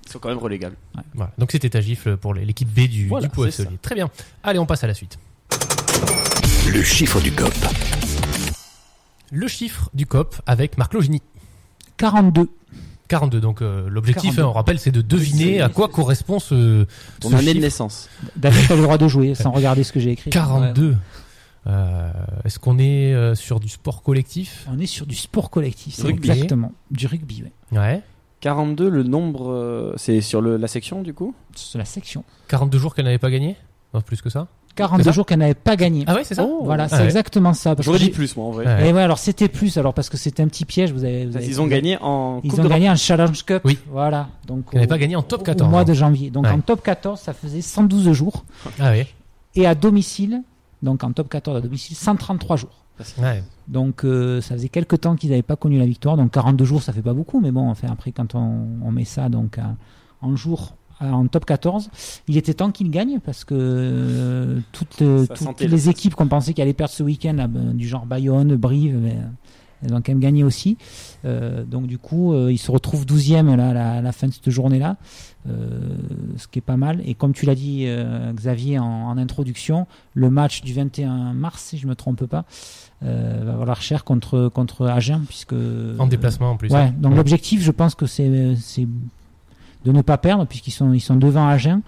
Ils 0.07 0.13
sont 0.13 0.19
quand 0.21 0.29
même 0.29 0.39
relégables. 0.39 0.77
Voilà. 1.15 1.33
Donc 1.37 1.51
c'était 1.51 1.69
ta 1.71 1.81
gifle 1.81 2.17
pour 2.17 2.33
l'équipe 2.33 2.69
B 2.69 2.87
du, 2.89 3.09
Voilà, 3.09 3.27
du. 3.27 3.79
Très 3.83 3.95
bien. 3.97 4.09
Allez, 4.45 4.61
on 4.61 4.67
passe 4.67 4.85
à 4.85 4.87
la 4.87 4.95
suite. 4.95 5.19
Le 6.73 6.83
chiffre 6.83 7.21
du 7.21 7.33
COP. 7.33 7.53
Le 9.33 9.49
chiffre 9.49 9.91
du 9.95 10.07
COP 10.07 10.37
avec 10.47 10.79
Marc 10.79 10.95
Logini. 10.95 11.23
42. 11.97 12.49
42. 13.09 13.41
Donc 13.41 13.63
euh, 13.63 13.87
l'objectif, 13.89 14.31
42. 14.37 14.43
hein, 14.43 14.47
on 14.49 14.53
rappelle, 14.53 14.79
c'est 14.79 14.91
de 14.93 15.01
deviner 15.03 15.61
à 15.61 15.69
quoi 15.69 15.89
correspond 15.89 16.39
ce, 16.39 16.87
Ton 17.21 17.31
ce 17.31 17.35
année 17.37 17.55
de 17.55 17.61
naissance. 17.61 18.09
David 18.37 18.71
a 18.73 18.77
le 18.77 18.83
droit 18.83 18.99
de 18.99 19.09
jouer 19.09 19.35
sans 19.35 19.51
regarder 19.51 19.85
ce 19.85 19.93
que 19.93 20.01
j'ai 20.01 20.11
écrit. 20.11 20.31
42. 20.31 20.97
Euh, 21.69 22.11
Est-ce 22.45 22.59
qu'on 22.59 22.79
est 22.79 23.13
euh, 23.13 23.35
sur 23.35 23.59
du 23.59 23.69
sport 23.69 24.03
collectif? 24.03 24.67
On 24.71 24.79
est 24.79 24.87
sur 24.87 25.05
du 25.07 25.17
sport 25.17 25.51
collectif. 25.51 25.95
c'est 25.97 26.03
Rugby. 26.03 26.31
Exactement. 26.31 26.73
Du 26.91 27.07
rugby, 27.07 27.43
ouais. 27.43 27.79
Ouais. 27.79 28.03
42, 28.41 28.89
le 28.89 29.03
nombre. 29.03 29.51
euh, 29.51 29.93
c'est 29.97 30.21
sur 30.21 30.41
le, 30.41 30.57
la 30.59 30.69
section, 30.69 31.03
du 31.03 31.13
coup? 31.13 31.35
C'est 31.57 31.79
la 31.79 31.85
section. 31.85 32.23
42 32.49 32.79
jours 32.79 32.95
qu'elle 32.95 33.07
n'avait 33.07 33.19
pas 33.19 33.31
gagné? 33.31 33.57
Non, 33.95 34.01
plus 34.01 34.23
que 34.23 34.31
ça? 34.31 34.47
42 34.77 35.03
ça 35.05 35.11
jours 35.13 35.27
qu'elle 35.27 35.39
n'avait 35.41 35.55
pas 35.55 35.75
gagné. 35.77 36.05
Ah 36.07 36.15
ouais, 36.15 36.23
c'est 36.25 36.35
ça 36.37 36.45
Oh. 36.49 36.61
Voilà, 36.65 36.85
Ah 36.85 36.89
c'est 36.89 36.97
ouais. 36.99 37.05
exactement 37.05 37.53
ça. 37.53 37.75
parce 37.75 37.85
J'aurais 37.87 37.99
dit 37.99 38.11
plus, 38.11 38.37
moi, 38.37 38.47
en 38.47 38.51
vrai. 38.53 38.65
Ouais. 38.67 38.89
Et 38.89 38.93
ouais, 38.93 39.03
alors 39.03 39.19
c'était 39.19 39.49
plus, 39.49 39.77
alors 39.79 39.93
parce 39.95 40.09
que 40.09 40.17
c'était 40.17 40.43
un 40.43 40.49
petit 40.49 40.65
piège. 40.65 40.93
Vous 40.93 41.03
avez, 41.05 41.27
vous 41.27 41.37
avez- 41.37 41.47
Ils 41.47 41.61
ont 41.61 41.67
gagné 41.67 41.99
en 42.01 42.41
Ils 42.45 42.51
Coupe 42.51 42.61
ont 42.61 42.69
gagné 42.69 42.87
un 42.89 42.95
Challenge 42.97 43.45
Cup. 43.45 43.63
Oui. 43.65 43.79
Voilà. 43.91 44.29
Donc 44.47 44.67
Elle 44.73 44.77
n'avait 44.81 44.87
au- 44.87 44.89
pas 44.91 44.99
gagné 44.99 45.17
en 45.17 45.23
top 45.23 45.41
au- 45.41 45.45
14. 45.45 45.69
Au 45.69 45.71
mois 45.71 45.85
de 45.85 45.93
janvier. 45.95 46.31
Donc 46.31 46.45
Ouais. 46.45 46.51
en 46.51 46.61
top 46.61 46.83
14, 46.83 47.19
ça 47.21 47.33
faisait 47.33 47.61
112 47.63 48.13
jours. 48.13 48.45
Ah 48.79 48.91
ouais. 48.91 49.07
Et 49.55 49.67
à 49.67 49.75
domicile, 49.75 50.43
donc 50.83 51.03
en 51.03 51.13
top 51.13 51.29
14 51.29 51.57
à 51.57 51.61
domicile, 51.61 51.97
133 51.97 52.57
jours. 52.57 52.85
ouais. 53.19 53.43
Donc 53.69 54.05
euh, 54.05 54.41
ça 54.41 54.55
faisait 54.55 54.69
quelques 54.69 55.01
temps 55.01 55.17
qu'ils 55.17 55.31
n'avaient 55.31 55.43
pas 55.43 55.57
connu 55.57 55.79
la 55.79 55.87
victoire. 55.87 56.17
Donc 56.17 56.31
42 56.31 56.65
jours, 56.65 56.83
ça 56.83 56.93
fait 56.93 57.03
pas 57.03 57.13
beaucoup, 57.15 57.41
mais 57.41 57.51
bon, 57.51 57.69
enfin 57.69 57.89
après 57.91 58.13
quand 58.13 58.35
on, 58.35 58.67
on 58.85 58.91
met 58.93 59.05
ça 59.05 59.29
donc 59.29 59.59
en 60.23 60.37
jours 60.37 60.75
en 61.01 61.27
top 61.27 61.45
14, 61.45 61.91
il 62.29 62.37
était 62.37 62.55
temps 62.55 62.71
qu'ils 62.71 62.91
gagnent 62.91 63.21
parce 63.21 63.45
que 63.45 63.55
euh, 63.57 64.61
toutes, 64.73 65.03
euh, 65.03 65.27
toutes 65.27 65.61
les 65.61 65.89
équipes 65.89 66.15
qu'on 66.15 66.29
pensait 66.29 66.55
qu'elles 66.55 66.65
allaient 66.65 66.73
perdre 66.73 66.93
ce 66.93 67.03
week-end, 67.03 67.35
là, 67.35 67.47
ben, 67.49 67.75
du 67.75 67.87
genre 67.87 68.07
Bayonne, 68.07 68.57
Brive, 68.57 68.99
ben, 68.99 69.33
elles 69.83 69.93
ont 69.93 69.97
quand 70.01 70.09
même 70.09 70.21
gagné 70.21 70.45
aussi. 70.45 70.77
Euh, 71.25 71.65
donc 71.65 71.87
du 71.87 71.99
coup, 71.99 72.33
euh, 72.33 72.53
ils 72.53 72.59
se 72.59 72.71
retrouvent 72.71 73.05
12e 73.05 73.55
là, 73.57 73.97
à 73.97 74.01
la, 74.01 74.13
fin 74.13 74.27
de 74.27 74.33
cette 74.33 74.51
journée-là, 74.51 74.97
euh, 75.49 75.97
ce 76.37 76.49
qui 76.49 76.59
est 76.59 76.63
pas 76.63 76.77
mal. 76.77 77.03
Et 77.05 77.15
comme 77.15 77.33
tu 77.33 77.47
l'as 77.47 77.55
dit, 77.55 77.85
euh, 77.87 78.33
Xavier, 78.33 78.79
en, 78.79 78.85
en 78.85 79.19
introduction, 79.19 79.87
le 80.15 80.31
match 80.31 80.63
du 80.63 80.73
21 80.73 81.35
mars, 81.35 81.63
si 81.63 81.79
je 81.79 81.87
me 81.87 81.95
trompe 81.95 82.25
pas, 82.27 82.45
euh, 83.03 83.43
va 83.45 83.57
valoir 83.57 83.83
cher 83.83 84.05
contre 84.05 84.49
contre 84.49 84.87
Agen 84.87 85.25
puisque 85.29 85.55
En 85.99 86.07
déplacement 86.07 86.53
en 86.53 86.57
plus. 86.57 86.71
Ouais, 86.71 86.79
hein. 86.79 86.95
donc 86.97 87.15
l'objectif, 87.15 87.63
je 87.63 87.71
pense 87.71 87.95
que 87.95 88.07
c'est 88.07 88.57
c'est 88.57 88.89
de 89.87 89.93
ne 89.93 90.03
pas 90.03 90.19
perdre 90.19 90.45
puisqu'ils 90.47 90.73
sont 90.73 90.93
ils 90.93 91.01
sont 91.01 91.17
devant 91.17 91.49
Agen. 91.49 91.81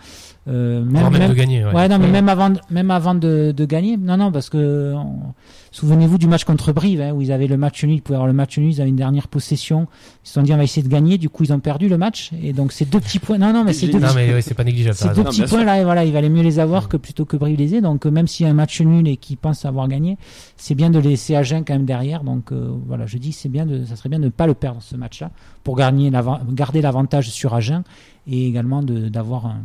Euh, 0.48 0.82
Voire 0.88 1.10
même, 1.10 1.28
de 1.28 1.34
gagner. 1.34 1.64
Ouais, 1.64 1.74
ouais 1.74 1.88
non, 1.88 1.98
mais 1.98 2.08
même 2.08 2.28
avant, 2.28 2.48
de- 2.50 2.60
même 2.70 2.90
avant 2.90 3.14
de, 3.14 3.52
de 3.54 3.64
gagner. 3.66 3.96
Non, 3.98 4.16
non, 4.16 4.32
parce 4.32 4.48
que 4.48 4.94
on- 4.96 5.34
souvenez-vous 5.72 6.16
du 6.16 6.26
match 6.26 6.44
contre 6.44 6.72
Brive, 6.72 7.00
hein, 7.02 7.12
où 7.12 7.20
ils 7.20 7.32
avaient 7.32 7.46
le 7.46 7.58
match 7.58 7.84
nul, 7.84 7.96
ils 7.96 8.00
pouvaient 8.02 8.16
avoir 8.16 8.26
le 8.28 8.32
match 8.32 8.56
nul, 8.58 8.70
ils 8.72 8.80
avaient 8.80 8.88
une 8.88 8.96
dernière 8.96 9.28
possession. 9.28 9.88
Ils 10.24 10.28
se 10.28 10.32
sont 10.34 10.42
dit 10.42 10.52
on 10.54 10.56
va 10.56 10.64
essayer 10.64 10.82
de 10.82 10.88
gagner. 10.88 11.18
Du 11.18 11.28
coup, 11.28 11.44
ils 11.44 11.52
ont 11.52 11.60
perdu 11.60 11.88
le 11.88 11.98
match. 11.98 12.30
Et 12.42 12.52
donc 12.54 12.72
ces 12.72 12.86
deux 12.86 12.98
petits 13.00 13.18
points. 13.18 13.36
Non, 13.36 13.52
non, 13.52 13.62
mais 13.64 13.72
ces 13.74 13.88
deux 13.88 13.98
Non, 13.98 14.08
mais 14.14 14.32
ouais, 14.32 14.40
c'est 14.40 14.54
pas 14.54 14.64
négligeable. 14.64 14.96
ces 14.96 15.08
deux. 15.10 15.16
Non, 15.16 15.24
petits 15.24 15.36
sûr. 15.36 15.48
points 15.48 15.64
là, 15.64 15.84
voilà, 15.84 16.04
il 16.06 16.12
valait 16.12 16.30
mieux 16.30 16.42
les 16.42 16.58
avoir 16.58 16.88
que 16.88 16.96
plutôt 16.96 17.24
que 17.26 17.36
Brive 17.36 17.58
les 17.58 17.74
ait. 17.74 17.80
Donc 17.82 18.06
euh, 18.06 18.10
même 18.10 18.26
s'il 18.26 18.44
y 18.44 18.48
a 18.48 18.50
un 18.50 18.54
match 18.54 18.80
nul 18.80 19.06
et 19.06 19.18
qu'ils 19.18 19.36
pensent 19.36 19.66
avoir 19.66 19.86
gagné, 19.88 20.16
c'est 20.56 20.74
bien 20.74 20.88
de 20.88 20.98
laisser 20.98 21.36
Agen 21.36 21.62
quand 21.66 21.74
même 21.74 21.84
derrière. 21.84 22.24
Donc 22.24 22.52
euh, 22.52 22.70
voilà, 22.86 23.04
je 23.06 23.18
dis 23.18 23.32
c'est 23.32 23.50
bien 23.50 23.66
de, 23.66 23.84
ça 23.84 23.96
serait 23.96 24.08
bien 24.08 24.18
de 24.18 24.24
ne 24.24 24.30
pas 24.30 24.46
le 24.46 24.54
perdre 24.54 24.80
ce 24.80 24.96
match-là 24.96 25.30
pour 25.62 25.76
gagner 25.76 26.10
garder 26.52 26.80
l'avantage 26.80 27.28
sur 27.28 27.54
Agen 27.54 27.82
et 28.26 28.46
également 28.46 28.82
d'avoir 28.82 29.46
un- 29.46 29.60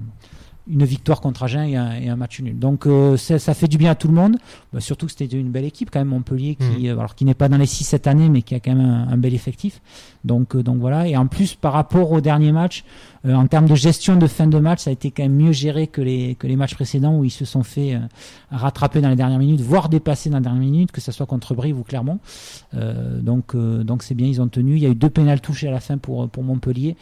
une 0.67 0.86
victoire 0.86 1.21
contre 1.21 1.43
Agen 1.43 1.63
et 1.63 1.76
un, 1.76 1.93
et 1.93 2.10
un 2.10 2.15
match 2.15 2.39
nul. 2.39 2.58
Donc 2.58 2.88
euh, 2.88 3.17
ça, 3.17 3.39
ça 3.39 3.54
fait 3.54 3.67
du 3.67 3.78
bien 3.78 3.91
à 3.91 3.95
tout 3.95 4.08
le 4.08 4.13
monde. 4.13 4.38
Bah, 4.71 4.80
surtout 4.80 5.06
que 5.08 5.12
c'était 5.12 5.38
une 5.38 5.52
belle 5.52 5.65
équipe 5.65 5.89
quand 5.91 5.99
même 5.99 6.08
Montpellier 6.08 6.56
qui 6.56 6.88
euh, 6.88 6.97
alors 6.97 7.15
qui 7.15 7.26
n'est 7.26 7.34
pas 7.34 7.49
dans 7.49 7.58
les 7.58 7.65
6 7.65 7.84
cette 7.84 8.08
année 8.08 8.30
mais 8.30 8.41
qui 8.41 8.56
a 8.56 8.60
quand 8.60 8.73
même 8.76 8.86
un, 8.86 9.08
un 9.10 9.17
bel 9.17 9.34
effectif. 9.34 9.82
Donc 10.23 10.56
euh, 10.56 10.63
donc 10.63 10.78
voilà 10.80 11.08
et 11.08 11.17
en 11.17 11.28
plus 11.28 11.56
par 11.56 11.73
rapport 11.73 12.12
au 12.12 12.21
dernier 12.21 12.52
match 12.52 12.84
euh, 13.26 13.34
en 13.34 13.47
termes 13.47 13.67
de 13.67 13.76
gestion 13.76 14.17
de 14.17 14.28
fin 14.28 14.47
de 14.47 14.60
match, 14.60 14.82
ça 14.82 14.89
a 14.89 14.93
été 14.93 15.12
quand 15.12 15.23
même 15.23 15.36
mieux 15.36 15.54
géré 15.54 15.88
que 15.88 16.02
les 16.02 16.36
que 16.36 16.45
les 16.45 16.58
matchs 16.58 16.76
précédents 16.76 17.17
où 17.17 17.23
ils 17.23 17.32
se 17.32 17.45
sont 17.45 17.63
fait 17.63 17.95
euh, 17.95 17.99
rattraper 18.52 18.99
dans 18.99 19.10
les 19.10 19.15
dernières 19.15 19.39
minutes, 19.39 19.62
voire 19.62 19.88
dépasser 19.88 20.30
dans 20.30 20.38
les 20.38 20.43
dernières 20.43 20.62
minutes, 20.62 20.91
que 20.91 20.99
ce 20.99 21.12
soit 21.12 21.26
contre 21.26 21.56
Brive 21.56 21.80
ou 21.80 21.84
Clermont. 21.84 22.19
Euh, 22.73 23.21
donc 23.21 23.56
euh, 23.56 23.84
donc 23.84 24.04
c'est 24.04 24.15
bien, 24.15 24.28
ils 24.28 24.41
ont 24.41 24.49
tenu. 24.49 24.76
Il 24.76 24.84
y 24.84 24.86
a 24.86 24.89
eu 24.89 24.95
deux 24.95 25.10
pénales 25.10 25.39
touchés 25.39 25.69
à 25.69 25.71
la 25.71 25.80
fin 25.80 25.97
pour 25.97 26.30
pour 26.30 26.43
Montpellier. 26.43 26.97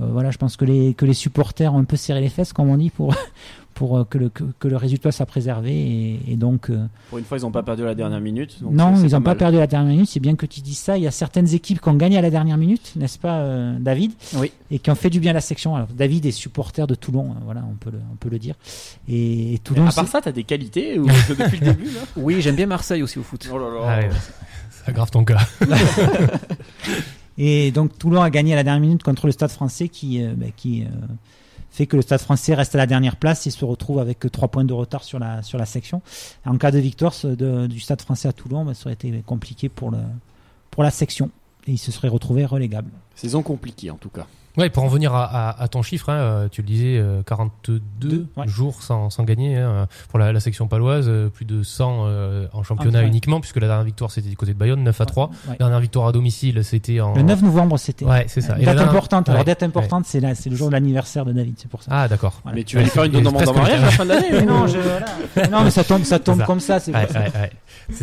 Euh, 0.00 0.06
voilà, 0.12 0.30
je 0.30 0.38
pense 0.38 0.56
que 0.56 0.64
les 0.64 0.94
que 0.94 1.04
les 1.06 1.14
supporters 1.14 1.72
ont 1.74 1.78
un 1.78 1.84
peu 1.84 1.96
serré 1.96 2.20
les 2.20 2.28
fesses, 2.28 2.52
comme 2.52 2.68
on 2.68 2.76
dit, 2.76 2.90
pour 2.90 3.14
pour 3.74 3.98
euh, 3.98 4.04
que 4.04 4.16
le 4.16 4.28
que, 4.30 4.42
que 4.58 4.68
le 4.68 4.76
résultat 4.76 5.12
soit 5.12 5.26
préservé 5.26 5.72
et, 5.74 6.20
et 6.32 6.36
donc 6.36 6.70
euh, 6.70 6.86
Pour 7.10 7.18
une 7.18 7.24
fois, 7.24 7.36
ils 7.38 7.42
n'ont 7.42 7.50
pas 7.50 7.62
perdu 7.62 7.82
à 7.82 7.86
la 7.86 7.94
dernière 7.94 8.20
minute. 8.20 8.62
donc 8.62 8.72
non, 8.72 8.94
ils 8.96 9.12
n'ont 9.12 9.20
pas 9.20 9.34
perdu 9.34 9.58
à 9.58 9.60
la 9.60 9.66
dernière 9.66 9.92
minute. 9.92 10.08
C'est 10.08 10.20
bien 10.20 10.34
que 10.34 10.46
tu 10.46 10.60
dises 10.62 10.78
ça. 10.78 10.96
Il 10.96 11.04
y 11.04 11.06
a 11.06 11.10
certaines 11.10 11.52
équipes 11.54 11.80
qui 11.82 11.88
ont 11.88 11.94
gagné 11.94 12.16
à 12.16 12.22
la 12.22 12.30
dernière 12.30 12.56
minute, 12.56 12.92
n'est-ce 12.96 13.18
pas, 13.18 13.36
euh, 13.40 13.76
David? 13.78 14.12
Oui. 14.36 14.50
Et 14.70 14.78
qui 14.78 14.90
ont 14.90 14.94
fait 14.94 15.10
du 15.10 15.20
bien 15.20 15.32
à 15.32 15.34
la 15.34 15.40
section. 15.42 15.76
Alors, 15.76 15.88
David 15.88 16.24
est 16.24 16.30
supporter 16.30 16.86
de 16.86 16.94
Toulon, 16.94 17.32
euh, 17.32 17.34
voilà, 17.44 17.62
on 17.70 17.74
peut 17.74 17.90
le, 17.90 17.98
on 18.12 18.16
peut 18.16 18.30
le 18.30 18.38
dire. 18.38 18.54
Et, 19.08 19.54
et 19.54 19.58
Toulon, 19.58 19.82
Mais 19.84 19.90
à 19.90 19.92
part 19.92 20.08
ça, 20.08 20.20
t'as 20.22 20.32
des 20.32 20.44
qualités 20.44 20.98
ou 20.98 21.06
depuis 21.28 21.58
le 21.60 21.66
début 21.66 21.84
là? 21.86 22.00
Oui, 22.16 22.40
j'aime 22.40 22.56
bien 22.56 22.66
Marseille 22.66 23.02
aussi 23.02 23.18
au 23.18 23.22
foot. 23.22 23.46
Oh 23.52 23.58
là 23.58 23.66
là. 23.66 23.80
Ah 23.82 23.98
ouais, 23.98 24.10
ça 24.70 24.84
aggrave 24.86 25.10
ton 25.10 25.22
cas. 25.24 25.38
et 27.38 27.70
donc 27.70 27.98
Toulon 27.98 28.22
a 28.22 28.30
gagné 28.30 28.52
à 28.52 28.56
la 28.56 28.64
dernière 28.64 28.80
minute 28.80 29.02
contre 29.02 29.26
le 29.26 29.32
Stade 29.32 29.50
Français, 29.50 29.88
qui, 29.88 30.22
euh, 30.22 30.34
bah, 30.34 30.46
euh, 30.66 30.84
fait 31.70 31.86
que 31.86 31.96
le 31.96 32.02
Stade 32.02 32.20
Français 32.20 32.54
reste 32.54 32.74
à 32.74 32.78
la 32.78 32.86
dernière 32.86 33.16
place 33.16 33.46
et 33.46 33.50
se 33.50 33.64
retrouve 33.64 33.98
avec 33.98 34.18
que 34.18 34.28
trois 34.28 34.48
points 34.48 34.64
de 34.64 34.72
retard 34.72 35.04
sur 35.04 35.18
la 35.18 35.42
sur 35.42 35.58
la 35.58 35.66
section. 35.66 36.00
En 36.44 36.56
cas 36.56 36.70
de 36.70 36.78
victoire 36.78 37.14
du 37.24 37.80
Stade 37.80 38.00
Français 38.00 38.28
à 38.28 38.32
Toulon, 38.32 38.64
bah, 38.64 38.74
ça 38.74 38.86
aurait 38.86 38.94
été 38.94 39.22
compliqué 39.26 39.68
pour 39.68 39.90
le 39.90 39.98
pour 40.70 40.82
la 40.82 40.90
section 40.90 41.30
et 41.66 41.72
il 41.72 41.78
se 41.78 41.92
serait 41.92 42.08
retrouvé 42.08 42.44
relégable. 42.44 42.90
Saison 43.14 43.42
compliquée 43.42 43.90
en 43.90 43.96
tout 43.96 44.10
cas. 44.10 44.26
Ouais, 44.56 44.70
pour 44.70 44.82
en 44.84 44.88
venir 44.88 45.14
à, 45.14 45.24
à- 45.24 45.62
à 45.62 45.68
ton 45.68 45.82
chiffre, 45.82 46.08
hein, 46.08 46.14
euh, 46.16 46.48
tu 46.50 46.62
le 46.62 46.66
disais, 46.66 46.96
euh, 46.98 47.22
42 47.22 47.80
Deux, 48.00 48.26
ouais. 48.36 48.48
jours 48.48 48.82
sans, 48.82 49.10
sans 49.10 49.24
gagner 49.24 49.56
hein, 49.56 49.68
euh, 49.70 49.86
pour 50.08 50.18
la, 50.18 50.32
la 50.32 50.40
section 50.40 50.66
paloise, 50.66 51.06
euh, 51.08 51.28
plus 51.28 51.44
de 51.44 51.62
100 51.62 52.04
euh, 52.06 52.46
en 52.52 52.62
championnat 52.62 53.00
Ah, 53.00 53.04
uniquement, 53.06 53.40
puisque 53.40 53.56
la 53.56 53.66
dernière 53.66 53.84
victoire 53.84 54.10
c'était 54.10 54.28
du 54.30 54.36
côté 54.36 54.54
de 54.54 54.58
Bayonne, 54.58 54.82
9 54.82 55.00
à 55.00 55.04
3. 55.06 55.26
Ouais. 55.26 55.32
La 55.50 55.56
dernière 55.56 55.80
victoire 55.80 56.06
à 56.08 56.12
domicile 56.12 56.64
c'était 56.64 57.00
en... 57.00 57.14
Le 57.14 57.22
9 57.22 57.42
novembre, 57.42 57.78
c'était. 57.78 58.04
Ouais, 58.06 58.24
c'est 58.28 58.40
ça. 58.40 58.54
Et 58.58 58.64
date 58.64 58.76
dernière- 58.76 58.88
importante. 58.88 59.28
Alors, 59.28 59.40
Ouais, 59.40 59.44
date 59.44 59.62
importante, 59.62 60.04
c'est 60.06 60.20
c'est 60.34 60.48
le 60.50 60.56
jour 60.56 60.68
de 60.68 60.72
l'anniversaire 60.72 61.24
de 61.26 61.32
David, 61.32 61.54
c'est 61.58 61.68
pour 61.70 61.82
ça. 61.82 61.90
Ah 61.94 62.08
d'accord. 62.08 62.40
Voilà. 62.42 62.56
Mais 62.56 62.64
tu 62.64 62.76
vas 62.76 62.82
lui 62.82 62.88
faire 62.90 63.04
une 63.04 63.12
demande 63.12 63.36
en 63.48 63.52
mariage 63.54 63.80
à 63.80 63.84
la 63.84 63.90
fin 63.90 64.04
de 64.04 64.08
l'année 64.10 64.42
non, 64.46 64.66
je, 64.66 64.78
voilà. 64.78 65.48
non, 65.48 65.64
mais 65.64 65.70
ça 65.70 65.84
tombe, 65.84 66.02
ça 66.04 66.18
tombe 66.18 66.38
ça. 66.38 66.44
comme 66.46 66.60
ça, 66.60 66.80
c'est 66.80 66.92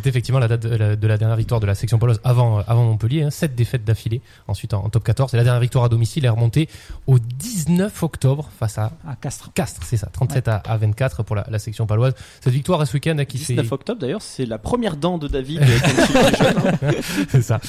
effectivement 0.05 0.39
la 0.39 0.47
date 0.47 0.61
de 0.63 0.75
la, 0.75 0.95
de 0.95 1.07
la 1.07 1.17
dernière 1.17 1.37
victoire 1.37 1.59
de 1.59 1.65
la 1.65 1.75
section 1.75 1.97
poloise 1.97 2.19
avant, 2.23 2.59
euh, 2.59 2.63
avant 2.67 2.83
Montpellier, 2.83 3.23
hein, 3.23 3.29
7 3.29 3.55
défaites 3.55 3.83
d'affilée, 3.83 4.21
ensuite 4.47 4.73
en, 4.73 4.83
en 4.85 4.89
top 4.89 5.03
14. 5.03 5.33
Et 5.33 5.37
la 5.37 5.43
dernière 5.43 5.61
victoire 5.61 5.83
à 5.85 5.89
domicile 5.89 6.25
est 6.25 6.29
remontée 6.43 6.69
au 7.07 7.19
19 7.19 8.03
octobre 8.03 8.49
face 8.59 8.77
à 8.77 8.91
À 9.07 9.15
Castres. 9.15 9.51
Castres, 9.53 9.81
c'est 9.85 9.97
ça, 9.97 10.07
37 10.11 10.47
à, 10.47 10.55
à 10.57 10.77
24 10.77 11.23
pour 11.23 11.35
la, 11.35 11.45
la 11.49 11.59
section 11.59 11.85
paloise. 11.85 12.13
Cette 12.41 12.53
victoire 12.53 12.81
est 12.81 12.85
ce 12.85 12.93
week-end 12.93 13.17
hein, 13.17 13.25
qui 13.25 13.37
19 13.37 13.65
fait... 13.65 13.73
octobre 13.73 13.99
d'ailleurs, 14.01 14.21
c'est 14.21 14.45
la 14.45 14.57
première 14.57 14.95
dent 14.97 15.17
de 15.17 15.27
David 15.27 15.61
euh, 15.63 15.79
quand 15.81 15.91
il 16.09 16.27
était 16.27 16.43
jeune. 16.43 16.57
hein. 16.57 17.25
c'est 17.29 17.41
ça. 17.41 17.59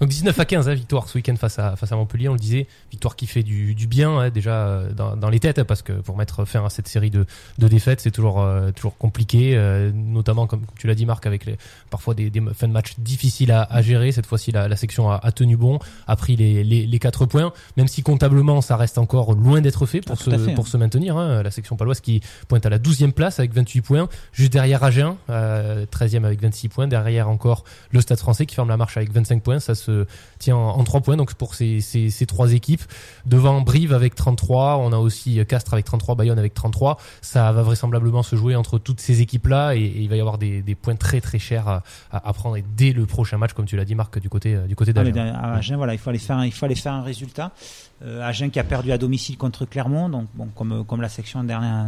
Donc 0.00 0.08
19 0.08 0.38
à 0.40 0.44
15, 0.46 0.68
hein, 0.68 0.74
victoire 0.74 1.08
ce 1.08 1.18
week-end 1.18 1.36
face 1.36 1.58
à, 1.58 1.76
face 1.76 1.92
à 1.92 1.96
Montpellier, 1.96 2.28
on 2.28 2.32
le 2.32 2.38
disait, 2.38 2.66
victoire 2.90 3.16
qui 3.16 3.26
fait 3.26 3.42
du, 3.42 3.74
du 3.74 3.86
bien 3.86 4.10
hein, 4.18 4.30
déjà 4.30 4.52
euh, 4.66 4.92
dans, 4.92 5.14
dans 5.14 5.28
les 5.28 5.40
têtes, 5.40 5.58
hein, 5.58 5.64
parce 5.66 5.82
que 5.82 5.92
pour 5.92 6.16
mettre 6.16 6.46
fin 6.46 6.64
à 6.64 6.70
cette 6.70 6.88
série 6.88 7.10
de, 7.10 7.26
de 7.58 7.68
défaites, 7.68 8.00
c'est 8.00 8.10
toujours, 8.10 8.40
euh, 8.40 8.70
toujours 8.72 8.96
compliqué, 8.96 9.56
euh, 9.56 9.90
notamment 9.94 10.46
comme 10.46 10.62
tu 10.78 10.86
l'as 10.86 10.94
dit 10.94 11.04
Marc, 11.04 11.26
avec 11.26 11.44
les, 11.44 11.58
parfois 11.90 12.14
des, 12.14 12.30
des 12.30 12.40
fins 12.54 12.66
de 12.68 12.72
match 12.72 12.94
difficiles 12.98 13.52
à, 13.52 13.62
à 13.64 13.82
gérer. 13.82 14.10
Cette 14.10 14.24
fois-ci, 14.24 14.52
la, 14.52 14.68
la 14.68 14.76
section 14.76 15.10
a, 15.10 15.16
a 15.22 15.32
tenu 15.32 15.58
bon, 15.58 15.78
a 16.06 16.16
pris 16.16 16.34
les, 16.34 16.64
les, 16.64 16.86
les 16.86 16.98
4 16.98 17.26
points, 17.26 17.52
même 17.76 17.86
si 17.88 18.02
comptablement 18.02 18.62
ça 18.62 18.76
reste 18.76 18.96
encore 18.96 19.34
loin 19.34 19.60
d'être 19.60 19.84
fait 19.84 20.00
pour, 20.00 20.16
Ah, 20.18 20.24
se, 20.24 20.30
fait, 20.30 20.54
pour 20.54 20.64
hein. 20.64 20.68
se 20.68 20.76
maintenir. 20.78 21.18
hein. 21.18 21.42
La 21.42 21.50
section 21.50 21.76
paloise 21.76 22.00
qui 22.00 22.22
pointe 22.48 22.64
à 22.64 22.70
la 22.70 22.78
12e 22.78 23.12
place 23.12 23.38
avec 23.38 23.52
28 23.52 23.82
points, 23.82 24.08
juste 24.32 24.52
derrière 24.54 24.82
Agen, 24.82 25.16
euh, 25.28 25.84
13e 25.84 26.24
avec 26.24 26.40
26 26.40 26.68
points, 26.70 26.88
derrière 26.88 27.28
encore 27.28 27.64
le 27.90 28.00
Stade 28.00 28.18
français 28.18 28.46
qui 28.46 28.54
ferme 28.54 28.70
la 28.70 28.78
marche 28.78 28.96
avec 28.96 29.12
25 29.12 29.42
points, 29.42 29.60
ça 29.60 29.74
se 29.74 29.89
tient 30.38 30.56
en, 30.56 30.78
en 30.78 30.84
3 30.84 31.00
points 31.00 31.16
donc 31.16 31.34
pour 31.34 31.54
ces, 31.54 31.80
ces, 31.80 32.10
ces 32.10 32.26
trois 32.26 32.52
équipes. 32.52 32.82
Devant 33.26 33.60
Brive 33.60 33.92
avec 33.92 34.14
33, 34.14 34.76
on 34.78 34.92
a 34.92 34.96
aussi 34.98 35.44
Castres 35.46 35.72
avec 35.72 35.84
33, 35.86 36.14
Bayonne 36.14 36.38
avec 36.38 36.54
33. 36.54 36.98
Ça 37.22 37.50
va 37.52 37.62
vraisemblablement 37.62 38.22
se 38.22 38.36
jouer 38.36 38.54
entre 38.56 38.78
toutes 38.78 39.00
ces 39.00 39.20
équipes-là 39.20 39.74
et, 39.74 39.80
et 39.80 40.00
il 40.00 40.08
va 40.08 40.16
y 40.16 40.20
avoir 40.20 40.38
des, 40.38 40.62
des 40.62 40.74
points 40.74 40.96
très 40.96 41.20
très 41.20 41.38
chers 41.38 41.82
à, 42.10 42.32
prendre 42.32 42.56
et 42.56 42.64
dès 42.76 42.92
le 42.92 43.06
prochain 43.06 43.38
match, 43.38 43.52
comme 43.52 43.66
tu 43.66 43.76
l'as 43.76 43.84
dit 43.84 43.94
Marc, 43.94 44.18
du 44.18 44.28
côté, 44.28 44.56
du 44.68 44.76
côté 44.76 44.92
Ah, 44.94 45.04
d'Agen. 45.04 45.34
à 45.34 45.54
Agen, 45.54 45.76
voilà, 45.76 45.94
il 45.94 45.98
aller 46.10 46.18
faire, 46.18 46.36
un, 46.36 46.46
il 46.46 46.52
faut 46.52 46.66
aller 46.66 46.74
faire 46.74 46.92
un 46.92 47.02
résultat. 47.02 47.52
Euh, 48.02 48.26
Agen 48.26 48.50
qui 48.50 48.58
a 48.58 48.64
perdu 48.64 48.92
à 48.92 48.98
domicile 48.98 49.36
contre 49.36 49.66
Clermont, 49.66 50.08
donc 50.08 50.26
bon, 50.34 50.48
comme 50.54 50.84
comme 50.86 51.02
la 51.02 51.10
section 51.10 51.44
dernière, 51.44 51.86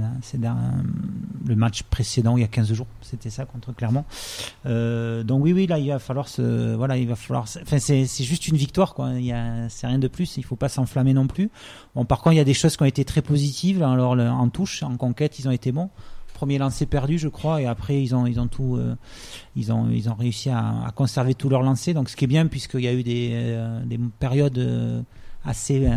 le 1.47 1.57
match 1.57 1.85
précédent 1.85 2.37
il 2.37 2.43
y 2.43 2.45
a 2.45 2.49
15 2.49 2.75
jours, 2.75 2.87
c'était 3.01 3.31
ça 3.31 3.47
contre 3.47 3.73
Clermont. 3.75 4.05
Euh, 4.67 5.23
donc 5.23 5.43
oui, 5.43 5.55
oui, 5.55 5.67
là 5.67 5.79
il 5.79 5.89
va 5.89 5.99
falloir 5.99 6.29
se, 6.29 6.75
voilà, 6.75 6.99
il 6.99 7.09
va 7.09 7.17
falloir, 7.17 7.45
enfin 7.63 7.79
c'est 7.79 8.07
juste 8.25 8.47
une 8.49 8.57
victoire 8.57 8.93
quoi. 8.93 9.13
Il 9.15 9.35
c'est 9.71 9.87
rien 9.87 9.99
de 9.99 10.09
plus. 10.09 10.37
Il 10.37 10.45
faut 10.45 10.57
pas 10.57 10.69
s'enflammer 10.69 11.15
non 11.15 11.27
plus. 11.27 11.51
Bon, 11.95 12.05
par 12.05 12.21
contre, 12.21 12.35
il 12.35 12.39
y 12.39 12.41
a 12.41 12.45
des 12.45 12.55
choses 12.55 12.77
qui 12.77 12.83
ont 12.83 12.87
été 12.87 13.05
très 13.07 13.23
positives. 13.23 13.83
Alors 13.83 14.13
en 14.13 14.49
touche, 14.51 14.83
en 14.83 14.99
conquête, 14.99 15.39
ils 15.39 15.49
ont 15.49 15.53
été 15.53 15.73
bons. 15.73 15.89
Premier 16.35 16.59
lancer 16.59 16.85
perdu, 16.87 17.19
je 17.19 17.29
crois, 17.29 17.63
et 17.63 17.67
après 17.67 18.03
ils 18.03 18.15
ont 18.15 18.27
ils 18.27 18.41
ont 18.41 18.49
tout, 18.49 18.77
euh, 18.77 18.97
ils 19.57 19.73
ont 19.73 19.89
ils 19.91 20.11
ont 20.11 20.15
réussi 20.15 20.51
à, 20.51 20.93
conserver 20.95 21.35
tous 21.35 21.49
leurs 21.49 21.63
lancers. 21.63 21.95
Donc 21.95 22.11
ce 22.11 22.17
qui 22.17 22.25
est 22.25 22.29
bien 22.29 22.47
puisqu'il 22.49 22.81
y 22.83 22.89
a 22.89 22.93
eu 22.93 23.03
des 23.03 23.31
euh, 23.33 23.83
des 23.85 23.99
périodes 24.19 25.05
assez 25.45 25.87
euh, 25.87 25.95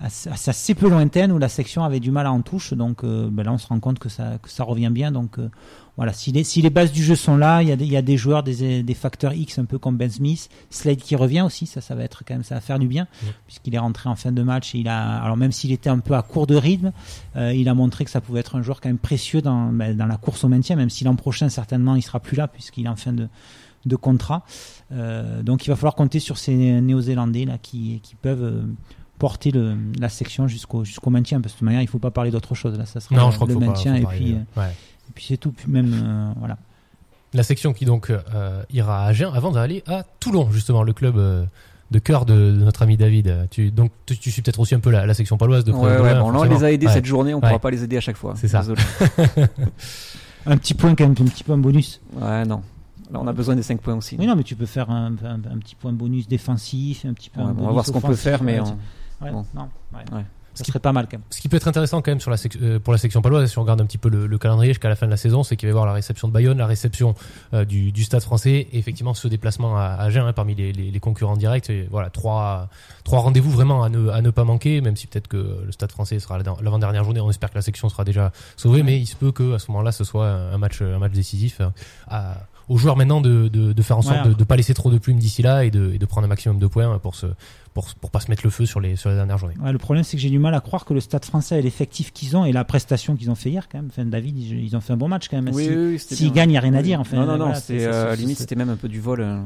assez, 0.00 0.30
assez- 0.30 0.50
assez 0.50 0.74
peu 0.74 0.88
lointaines 0.88 1.30
où 1.32 1.38
la 1.38 1.48
section 1.48 1.84
avait 1.84 2.00
du 2.00 2.10
mal 2.10 2.26
à 2.26 2.32
en 2.32 2.40
touche. 2.40 2.72
Donc 2.74 3.04
euh, 3.04 3.28
ben 3.30 3.42
là, 3.44 3.52
on 3.52 3.58
se 3.58 3.66
rend 3.66 3.80
compte 3.80 3.98
que 3.98 4.08
ça 4.08 4.38
que 4.42 4.48
ça 4.48 4.64
revient 4.64 4.90
bien. 4.90 5.12
Donc 5.12 5.38
euh, 5.38 5.50
voilà, 5.96 6.14
si 6.14 6.32
les 6.32 6.44
si 6.44 6.62
les 6.62 6.70
bases 6.70 6.92
du 6.92 7.02
jeu 7.04 7.14
sont 7.16 7.36
là, 7.36 7.60
il 7.62 7.68
y 7.68 7.72
a 7.72 7.76
des, 7.76 7.84
il 7.84 7.92
y 7.92 7.96
a 7.96 8.02
des 8.02 8.16
joueurs, 8.16 8.42
des 8.42 8.82
des 8.82 8.94
facteurs 8.94 9.34
X 9.34 9.58
un 9.58 9.66
peu 9.66 9.78
comme 9.78 9.98
Ben 9.98 10.08
Smith, 10.08 10.48
Slade 10.70 10.96
qui 10.96 11.16
revient 11.16 11.42
aussi. 11.42 11.66
Ça 11.66 11.82
ça 11.82 11.94
va 11.94 12.04
être 12.04 12.22
quand 12.26 12.32
même 12.32 12.44
ça 12.44 12.54
va 12.54 12.62
faire 12.62 12.78
du 12.78 12.86
bien 12.88 13.06
puisqu'il 13.46 13.74
est 13.74 13.78
rentré 13.78 14.08
en 14.08 14.16
fin 14.16 14.32
de 14.32 14.42
match. 14.42 14.74
Et 14.74 14.78
il 14.78 14.88
a 14.88 15.22
alors 15.22 15.36
même 15.36 15.52
s'il 15.52 15.72
était 15.72 15.90
un 15.90 15.98
peu 15.98 16.14
à 16.14 16.22
court 16.22 16.46
de 16.46 16.56
rythme, 16.56 16.92
euh, 17.36 17.52
il 17.52 17.68
a 17.68 17.74
montré 17.74 18.04
que 18.06 18.10
ça 18.10 18.22
pouvait 18.22 18.40
être 18.40 18.56
un 18.56 18.62
joueur 18.62 18.80
quand 18.80 18.88
même 18.88 18.96
précieux 18.98 19.42
dans 19.42 19.66
ben, 19.70 19.94
dans 19.94 20.06
la 20.06 20.16
course 20.16 20.44
au 20.44 20.48
maintien. 20.48 20.76
Même 20.76 20.88
si 20.90 21.04
l'an 21.04 21.16
prochain 21.16 21.50
certainement 21.50 21.94
il 21.94 22.02
sera 22.02 22.20
plus 22.20 22.36
là 22.38 22.48
puisqu'il 22.48 22.86
est 22.86 22.88
en 22.88 22.96
fin 22.96 23.12
de 23.12 23.28
de 23.86 23.96
contrat. 23.96 24.42
Euh, 24.92 25.42
donc 25.42 25.66
il 25.66 25.70
va 25.70 25.76
falloir 25.76 25.94
compter 25.94 26.18
sur 26.20 26.36
ces 26.38 26.54
Néo-Zélandais 26.54 27.44
là 27.46 27.58
qui, 27.60 28.00
qui 28.02 28.14
peuvent 28.14 28.42
euh, 28.42 28.62
porter 29.18 29.50
le, 29.50 29.76
la 29.98 30.08
section 30.08 30.48
jusqu'au 30.48 30.84
jusqu'au 30.84 31.10
maintien 31.10 31.40
parce 31.40 31.52
que 31.52 31.56
de 31.56 31.60
toute 31.60 31.66
manière 31.66 31.82
il 31.82 31.88
faut 31.88 31.98
pas 31.98 32.10
parler 32.10 32.30
d'autre 32.30 32.54
chose 32.54 32.76
là 32.78 32.86
ça 32.86 33.00
sera 33.00 33.14
Non, 33.16 33.30
je 33.30 33.36
crois 33.36 33.48
le 33.48 33.54
pas- 33.54 33.60
maintien 33.66 33.92
faut 33.94 34.00
et 34.00 34.02
pas 34.04 34.08
puis 34.10 34.32
euh, 34.34 34.60
ouais. 34.60 34.68
et 34.70 35.12
puis 35.14 35.24
c'est 35.28 35.36
tout 35.36 35.52
puis 35.52 35.70
même 35.70 35.92
euh, 35.94 36.32
voilà 36.38 36.56
La 37.34 37.42
section 37.42 37.72
qui 37.72 37.84
donc 37.84 38.10
euh, 38.10 38.62
ira 38.72 39.04
à 39.04 39.08
Agen 39.08 39.30
avant 39.34 39.52
d'aller 39.52 39.82
à 39.86 40.04
Toulon, 40.20 40.50
justement, 40.50 40.82
le 40.82 40.92
club 40.92 41.16
euh, 41.16 41.44
de 41.90 41.98
cœur 41.98 42.24
de, 42.26 42.34
de 42.34 42.64
notre 42.64 42.82
ami 42.82 42.96
David. 42.96 43.48
Tu, 43.50 43.70
donc 43.70 43.90
tu, 44.06 44.16
tu 44.18 44.30
suis 44.30 44.42
peut-être 44.42 44.60
aussi 44.60 44.74
un 44.74 44.80
peu 44.80 44.90
la, 44.90 45.06
la 45.06 45.14
section 45.14 45.36
paloise 45.38 45.64
de 45.64 45.72
Ouais, 45.72 45.98
ouais, 46.00 46.14
bon, 46.20 46.30
là 46.30 46.38
on 46.40 46.42
les 46.44 46.64
a 46.64 46.70
aidés 46.72 46.86
Ouais. 46.86 46.92
cette 46.92 47.04
journée, 47.06 47.32
on 47.34 47.38
Ouais. 47.38 47.48
pourra 47.48 47.58
pas 47.58 47.70
les 47.70 47.82
aider 47.84 47.96
à 47.96 48.00
chaque 48.00 48.16
fois. 48.16 48.34
C'est 48.36 48.48
ça. 48.48 48.60
Désolé. 48.60 48.80
un 50.46 50.56
petit 50.56 50.74
point 50.74 50.94
quand 50.94 51.04
même 51.04 51.12
un 51.20 51.24
petit 51.30 51.44
point 51.44 51.58
bonus 51.58 52.00
Ouais, 52.14 52.44
non. 52.44 52.62
Là 53.12 53.18
on 53.20 53.26
a 53.26 53.32
besoin 53.32 53.56
des 53.56 53.62
5 53.62 53.80
points 53.80 53.94
aussi. 53.96 54.16
oui 54.18 54.26
non 54.26 54.36
mais 54.36 54.42
tu 54.44 54.54
peux 54.56 54.66
faire 54.66 54.90
un, 54.90 55.12
un, 55.24 55.34
un 55.34 55.58
petit 55.58 55.74
point 55.74 55.92
bonus 55.92 56.28
défensif 56.28 57.04
un 57.04 57.12
petit 57.14 57.30
point 57.30 57.46
Ouais, 57.46 57.52
bon, 57.52 57.62
on 57.62 57.66
va 57.66 57.72
voir 57.72 57.86
ce 57.86 57.92
qu'on 57.92 58.00
peut 58.00 58.14
faire, 58.14 58.42
mais 58.42 58.60
ouais, 58.60 58.68
on- 59.20 59.24
ouais, 59.24 59.30
bon. 59.32 59.44
non, 59.54 59.68
ouais. 59.92 60.24
Ça 60.52 60.64
serait 60.64 60.80
pas 60.80 60.92
mal 60.92 61.04
quand 61.06 61.16
même. 61.16 61.22
Ce 61.30 61.40
qui 61.40 61.48
peut 61.48 61.56
être 61.56 61.68
intéressant 61.68 62.02
quand 62.02 62.10
même 62.10 62.20
sur 62.20 62.30
la 62.30 62.36
sec- 62.36 62.58
euh, 62.60 62.80
pour 62.80 62.92
la 62.92 62.98
section 62.98 63.22
paloise, 63.22 63.48
si 63.48 63.56
on 63.56 63.62
regarde 63.62 63.80
un 63.80 63.86
petit 63.86 63.98
peu 63.98 64.10
le, 64.10 64.26
le 64.26 64.36
calendrier 64.36 64.72
jusqu'à 64.72 64.88
la 64.88 64.96
fin 64.96 65.06
de 65.06 65.10
la 65.10 65.16
saison, 65.16 65.42
c'est 65.44 65.56
qu'il 65.56 65.68
va 65.68 65.70
y 65.70 65.72
avoir 65.72 65.86
la 65.86 65.92
réception 65.92 66.26
de 66.26 66.32
Bayonne, 66.32 66.58
la 66.58 66.66
réception 66.66 67.14
euh, 67.54 67.64
du, 67.64 67.92
du 67.92 68.02
Stade 68.02 68.20
Français, 68.22 68.66
et 68.72 68.78
effectivement 68.78 69.14
ce 69.14 69.28
déplacement 69.28 69.76
à, 69.78 69.82
à 69.84 70.02
Agen 70.02 70.26
hein, 70.26 70.32
parmi 70.32 70.56
les, 70.56 70.72
les, 70.72 70.90
les 70.90 71.00
concurrents 71.00 71.36
directs. 71.36 71.70
Et 71.70 71.86
voilà, 71.90 72.10
trois 72.10 72.68
trois 73.04 73.20
rendez-vous 73.20 73.50
vraiment 73.50 73.84
à 73.84 73.88
ne, 73.88 74.08
à 74.08 74.20
ne 74.22 74.30
pas 74.30 74.42
manquer, 74.44 74.80
même 74.80 74.96
si 74.96 75.06
peut-être 75.06 75.28
que 75.28 75.62
le 75.64 75.70
Stade 75.72 75.92
Français 75.92 76.18
sera 76.18 76.36
la- 76.36 76.56
l'avant-dernière 76.60 77.04
journée. 77.04 77.20
On 77.20 77.30
espère 77.30 77.50
que 77.50 77.54
la 77.56 77.62
section 77.62 77.88
sera 77.88 78.04
déjà 78.04 78.32
sauvée, 78.56 78.82
mais 78.82 78.98
il 78.98 79.06
se 79.06 79.14
peut 79.16 79.30
que 79.32 79.54
à 79.54 79.58
ce 79.60 79.70
moment-là, 79.70 79.92
ce 79.92 80.02
soit 80.04 80.28
un 80.28 80.58
match 80.58 80.82
un 80.82 80.98
match 80.98 81.12
décisif. 81.12 81.60
euh, 81.60 81.68
à, 82.08 82.34
aux 82.70 82.76
joueurs 82.78 82.96
maintenant 82.96 83.20
de, 83.20 83.48
de, 83.48 83.72
de 83.74 83.82
faire 83.82 83.98
en 83.98 84.02
sorte 84.02 84.24
Ouais, 84.24 84.32
de 84.32 84.38
ne 84.38 84.44
pas 84.44 84.56
laisser 84.56 84.72
trop 84.74 84.90
de 84.90 84.96
plumes 84.98 85.18
d'ici 85.18 85.42
là 85.42 85.64
et 85.64 85.70
de, 85.70 85.92
et 85.92 85.98
de 85.98 86.06
prendre 86.06 86.24
un 86.24 86.28
maximum 86.28 86.58
de 86.58 86.66
points 86.66 86.98
pour 87.00 87.14
se 87.16 87.26
pour, 87.74 87.86
pour 88.00 88.10
pas 88.10 88.20
se 88.20 88.30
mettre 88.30 88.42
le 88.44 88.50
feu 88.50 88.64
sur 88.64 88.80
les 88.80 88.96
sur 88.96 89.10
les 89.10 89.16
dernières 89.16 89.38
journées. 89.38 89.54
Ouais, 89.62 89.72
le 89.72 89.78
problème, 89.78 90.02
c'est 90.04 90.16
que 90.16 90.22
j'ai 90.22 90.30
du 90.30 90.38
mal 90.38 90.54
à 90.54 90.60
croire 90.60 90.84
que 90.84 90.94
le 90.94 91.00
Stade 91.00 91.24
français 91.24 91.58
et 91.58 91.62
l'effectif 91.62 92.12
qu'ils 92.12 92.36
ont 92.36 92.44
et 92.44 92.52
la 92.52 92.64
prestation 92.64 93.14
qu'ils 93.16 93.30
ont 93.30 93.34
fait 93.34 93.50
hier, 93.50 93.68
quand 93.68 93.78
même. 93.78 93.88
Enfin, 93.92 94.04
David, 94.06 94.38
ils, 94.38 94.64
ils 94.64 94.76
ont 94.76 94.80
fait 94.80 94.92
un 94.92 94.96
bon 94.96 95.08
match 95.08 95.28
quand 95.28 95.40
même. 95.40 95.54
Oui, 95.54 95.64
Si- 95.64 95.70
oui, 95.76 95.98
S'ils 95.98 96.32
gagnent, 96.32 96.50
il 96.50 96.52
n'y 96.52 96.58
a 96.58 96.60
rien 96.62 96.74
à 96.74 96.82
dire. 96.82 97.00
Enfin, 97.00 97.16
non, 97.18 97.26
non, 97.26 97.32
non, 97.32 97.38
voilà, 97.46 97.54
c'était 97.56 97.78
c'est- 97.80 97.84
c'est- 97.84 97.92
euh, 97.92 98.10
c'est- 98.14 98.20
limite, 98.22 98.38
c'était 98.38 98.56
même 98.56 98.70
un 98.70 98.76
peu 98.76 98.88
du 98.88 99.00
vol. 99.00 99.20
euh, 99.20 99.40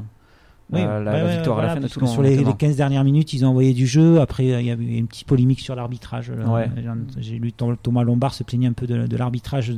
Oui, 0.73 0.81
la, 0.81 0.99
la- 0.99 1.13
ouais, 1.13 1.19
la 1.19 1.25
ouais, 1.27 1.35
victoire 1.37 1.57
voilà, 1.57 1.73
à 1.73 1.75
la 1.75 1.81
fin 1.81 1.87
de 1.87 1.93
Toulon. 1.93 2.07
Sur 2.07 2.23
les, 2.23 2.31
les 2.31 2.35
honnêtement. 2.37 2.55
15 2.55 2.77
dernières 2.77 3.05
minutes, 3.05 3.33
ils 3.35 3.45
ont 3.45 3.49
envoyé 3.49 3.75
du 3.75 3.87
jeu. 3.87 4.21
Après, 4.21 4.51
euh, 4.51 4.61
il 4.63 4.67
y 4.67 4.71
a 4.71 4.75
eu 4.75 4.97
une 4.97 5.07
petite 5.07 5.27
polémique 5.29 5.61
sur 5.61 5.75
l'arbitrage. 5.77 6.31
Ouais. 6.31 6.71
J'ai- 7.19 7.39
lu 7.39 7.53
Thomas 7.53 8.03
Lombard 8.03 8.33
se 8.35 8.43
plaignait 8.45 8.69
un 8.69 8.73
peu 8.73 8.87
de, 8.87 9.07
de 9.07 9.17
l'arbitrage 9.17 9.73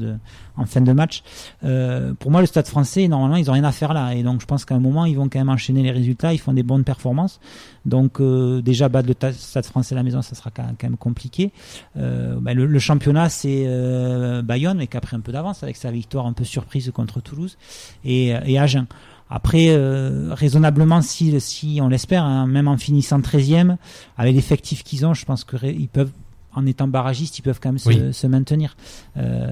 en 0.56 0.64
fin 0.64 0.80
de 0.80 0.92
match. 0.92 1.22
Euh, 1.64 2.14
pour 2.14 2.30
moi, 2.30 2.40
le 2.40 2.46
Stade 2.46 2.66
français, 2.68 3.08
normalement, 3.08 3.36
ils 3.36 3.50
ont 3.50 3.54
rien 3.54 3.64
à 3.64 3.72
faire 3.72 3.92
là. 3.94 4.14
Et 4.14 4.22
donc, 4.22 4.40
je 4.40 4.46
pense 4.46 4.64
qu'à 4.64 4.76
un 4.76 4.80
moment, 4.80 5.04
ils 5.06 5.16
vont 5.16 5.28
quand 5.28 5.38
même 5.40 5.48
enchaîner 5.48 5.82
les 5.82 5.90
résultats. 5.90 6.32
Ils 6.32 6.38
font 6.38 6.52
des 6.52 6.62
bonnes 6.62 6.84
performances. 6.84 7.40
Donc, 7.84 8.20
euh, 8.20 8.62
déjà, 8.62 8.88
battre 8.88 9.08
le 9.08 9.14
ta- 9.14 9.32
Stade 9.32 9.66
français 9.66 9.94
à 9.94 9.96
la 9.96 10.02
maison, 10.04 10.22
ça 10.22 10.34
sera 10.36 10.50
quand 10.50 10.64
même 10.82 10.96
compliqué. 10.96 11.52
Euh, 11.96 12.36
ben, 12.40 12.56
le, 12.56 12.66
le 12.66 12.78
championnat, 12.78 13.28
c'est 13.28 13.64
euh, 13.66 14.42
Bayonne, 14.42 14.78
mais 14.78 14.86
qui 14.86 14.96
a 14.96 15.00
pris 15.00 15.16
un 15.16 15.20
peu 15.20 15.32
d'avance 15.32 15.62
avec 15.62 15.76
sa 15.76 15.90
victoire 15.90 16.26
un 16.26 16.32
peu 16.32 16.44
surprise 16.44 16.90
contre 16.94 17.20
Toulouse 17.20 17.58
et, 18.04 18.28
et 18.46 18.58
Agen. 18.58 18.86
Après, 19.28 19.66
euh, 19.70 20.28
raisonnablement, 20.34 21.02
si, 21.02 21.40
si 21.40 21.80
on 21.82 21.88
l'espère, 21.88 22.24
hein, 22.24 22.46
même 22.46 22.68
en 22.68 22.76
finissant 22.76 23.18
13e, 23.18 23.76
avec 24.16 24.34
l'effectif 24.34 24.84
qu'ils 24.84 25.04
ont, 25.04 25.14
je 25.14 25.24
pense 25.24 25.44
qu'ils 25.44 25.88
peuvent, 25.88 26.12
en 26.54 26.64
étant 26.64 26.86
barragistes, 26.88 27.38
ils 27.38 27.42
peuvent 27.42 27.58
quand 27.60 27.70
même 27.70 27.78
se, 27.78 27.88
Oui. 27.88 28.14
se 28.14 28.26
maintenir. 28.26 28.76
Euh, 29.16 29.50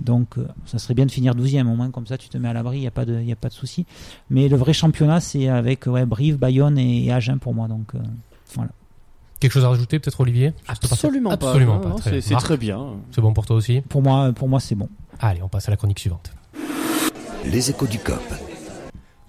donc, 0.00 0.38
euh, 0.38 0.48
ça 0.66 0.78
serait 0.78 0.94
bien 0.94 1.06
de 1.06 1.10
finir 1.10 1.34
12e, 1.34 1.66
au 1.70 1.76
moins, 1.76 1.90
comme 1.90 2.06
ça, 2.06 2.16
tu 2.18 2.28
te 2.28 2.38
mets 2.38 2.48
à 2.48 2.52
l'abri, 2.54 2.78
il 2.78 2.80
n'y 2.80 2.86
a 2.86 2.90
pas 2.90 3.04
de, 3.04 3.20
il 3.20 3.26
y 3.28 3.32
a 3.32 3.36
pas 3.36 3.48
de 3.48 3.52
souci. 3.54 3.84
Mais 4.30 4.48
le 4.48 4.56
vrai 4.56 4.72
championnat, 4.72 5.20
c'est 5.20 5.48
avec 5.48 5.86
ouais, 5.86 6.06
Brive, 6.06 6.38
Bayonne 6.38 6.78
et, 6.78 7.04
et 7.04 7.12
Agen 7.12 7.38
pour 7.38 7.54
moi. 7.54 7.68
Donc, 7.68 7.94
euh, 7.94 7.98
voilà. 8.54 8.70
Quelque 9.38 9.52
chose 9.52 9.64
à 9.64 9.68
rajouter, 9.68 9.98
peut-être 9.98 10.20
Olivier? 10.20 10.52
Absolument 10.66 11.36
pas. 11.36 11.48
Absolument 11.50 11.78
pas. 11.78 11.96
C'est 12.20 12.34
très 12.36 12.56
bien. 12.56 12.86
C'est 13.10 13.20
bon 13.20 13.32
pour 13.32 13.46
toi 13.46 13.56
aussi? 13.56 13.80
Pour 13.82 14.02
moi, 14.02 14.32
pour 14.32 14.48
moi 14.48 14.60
c'est 14.60 14.74
bon. 14.74 14.88
Allez, 15.18 15.42
on 15.42 15.48
passe 15.48 15.68
à 15.68 15.70
la 15.70 15.76
chronique 15.78 15.98
suivante. 15.98 16.30
Les 17.46 17.70
échos 17.70 17.86
du 17.86 17.98
COP. 17.98 18.20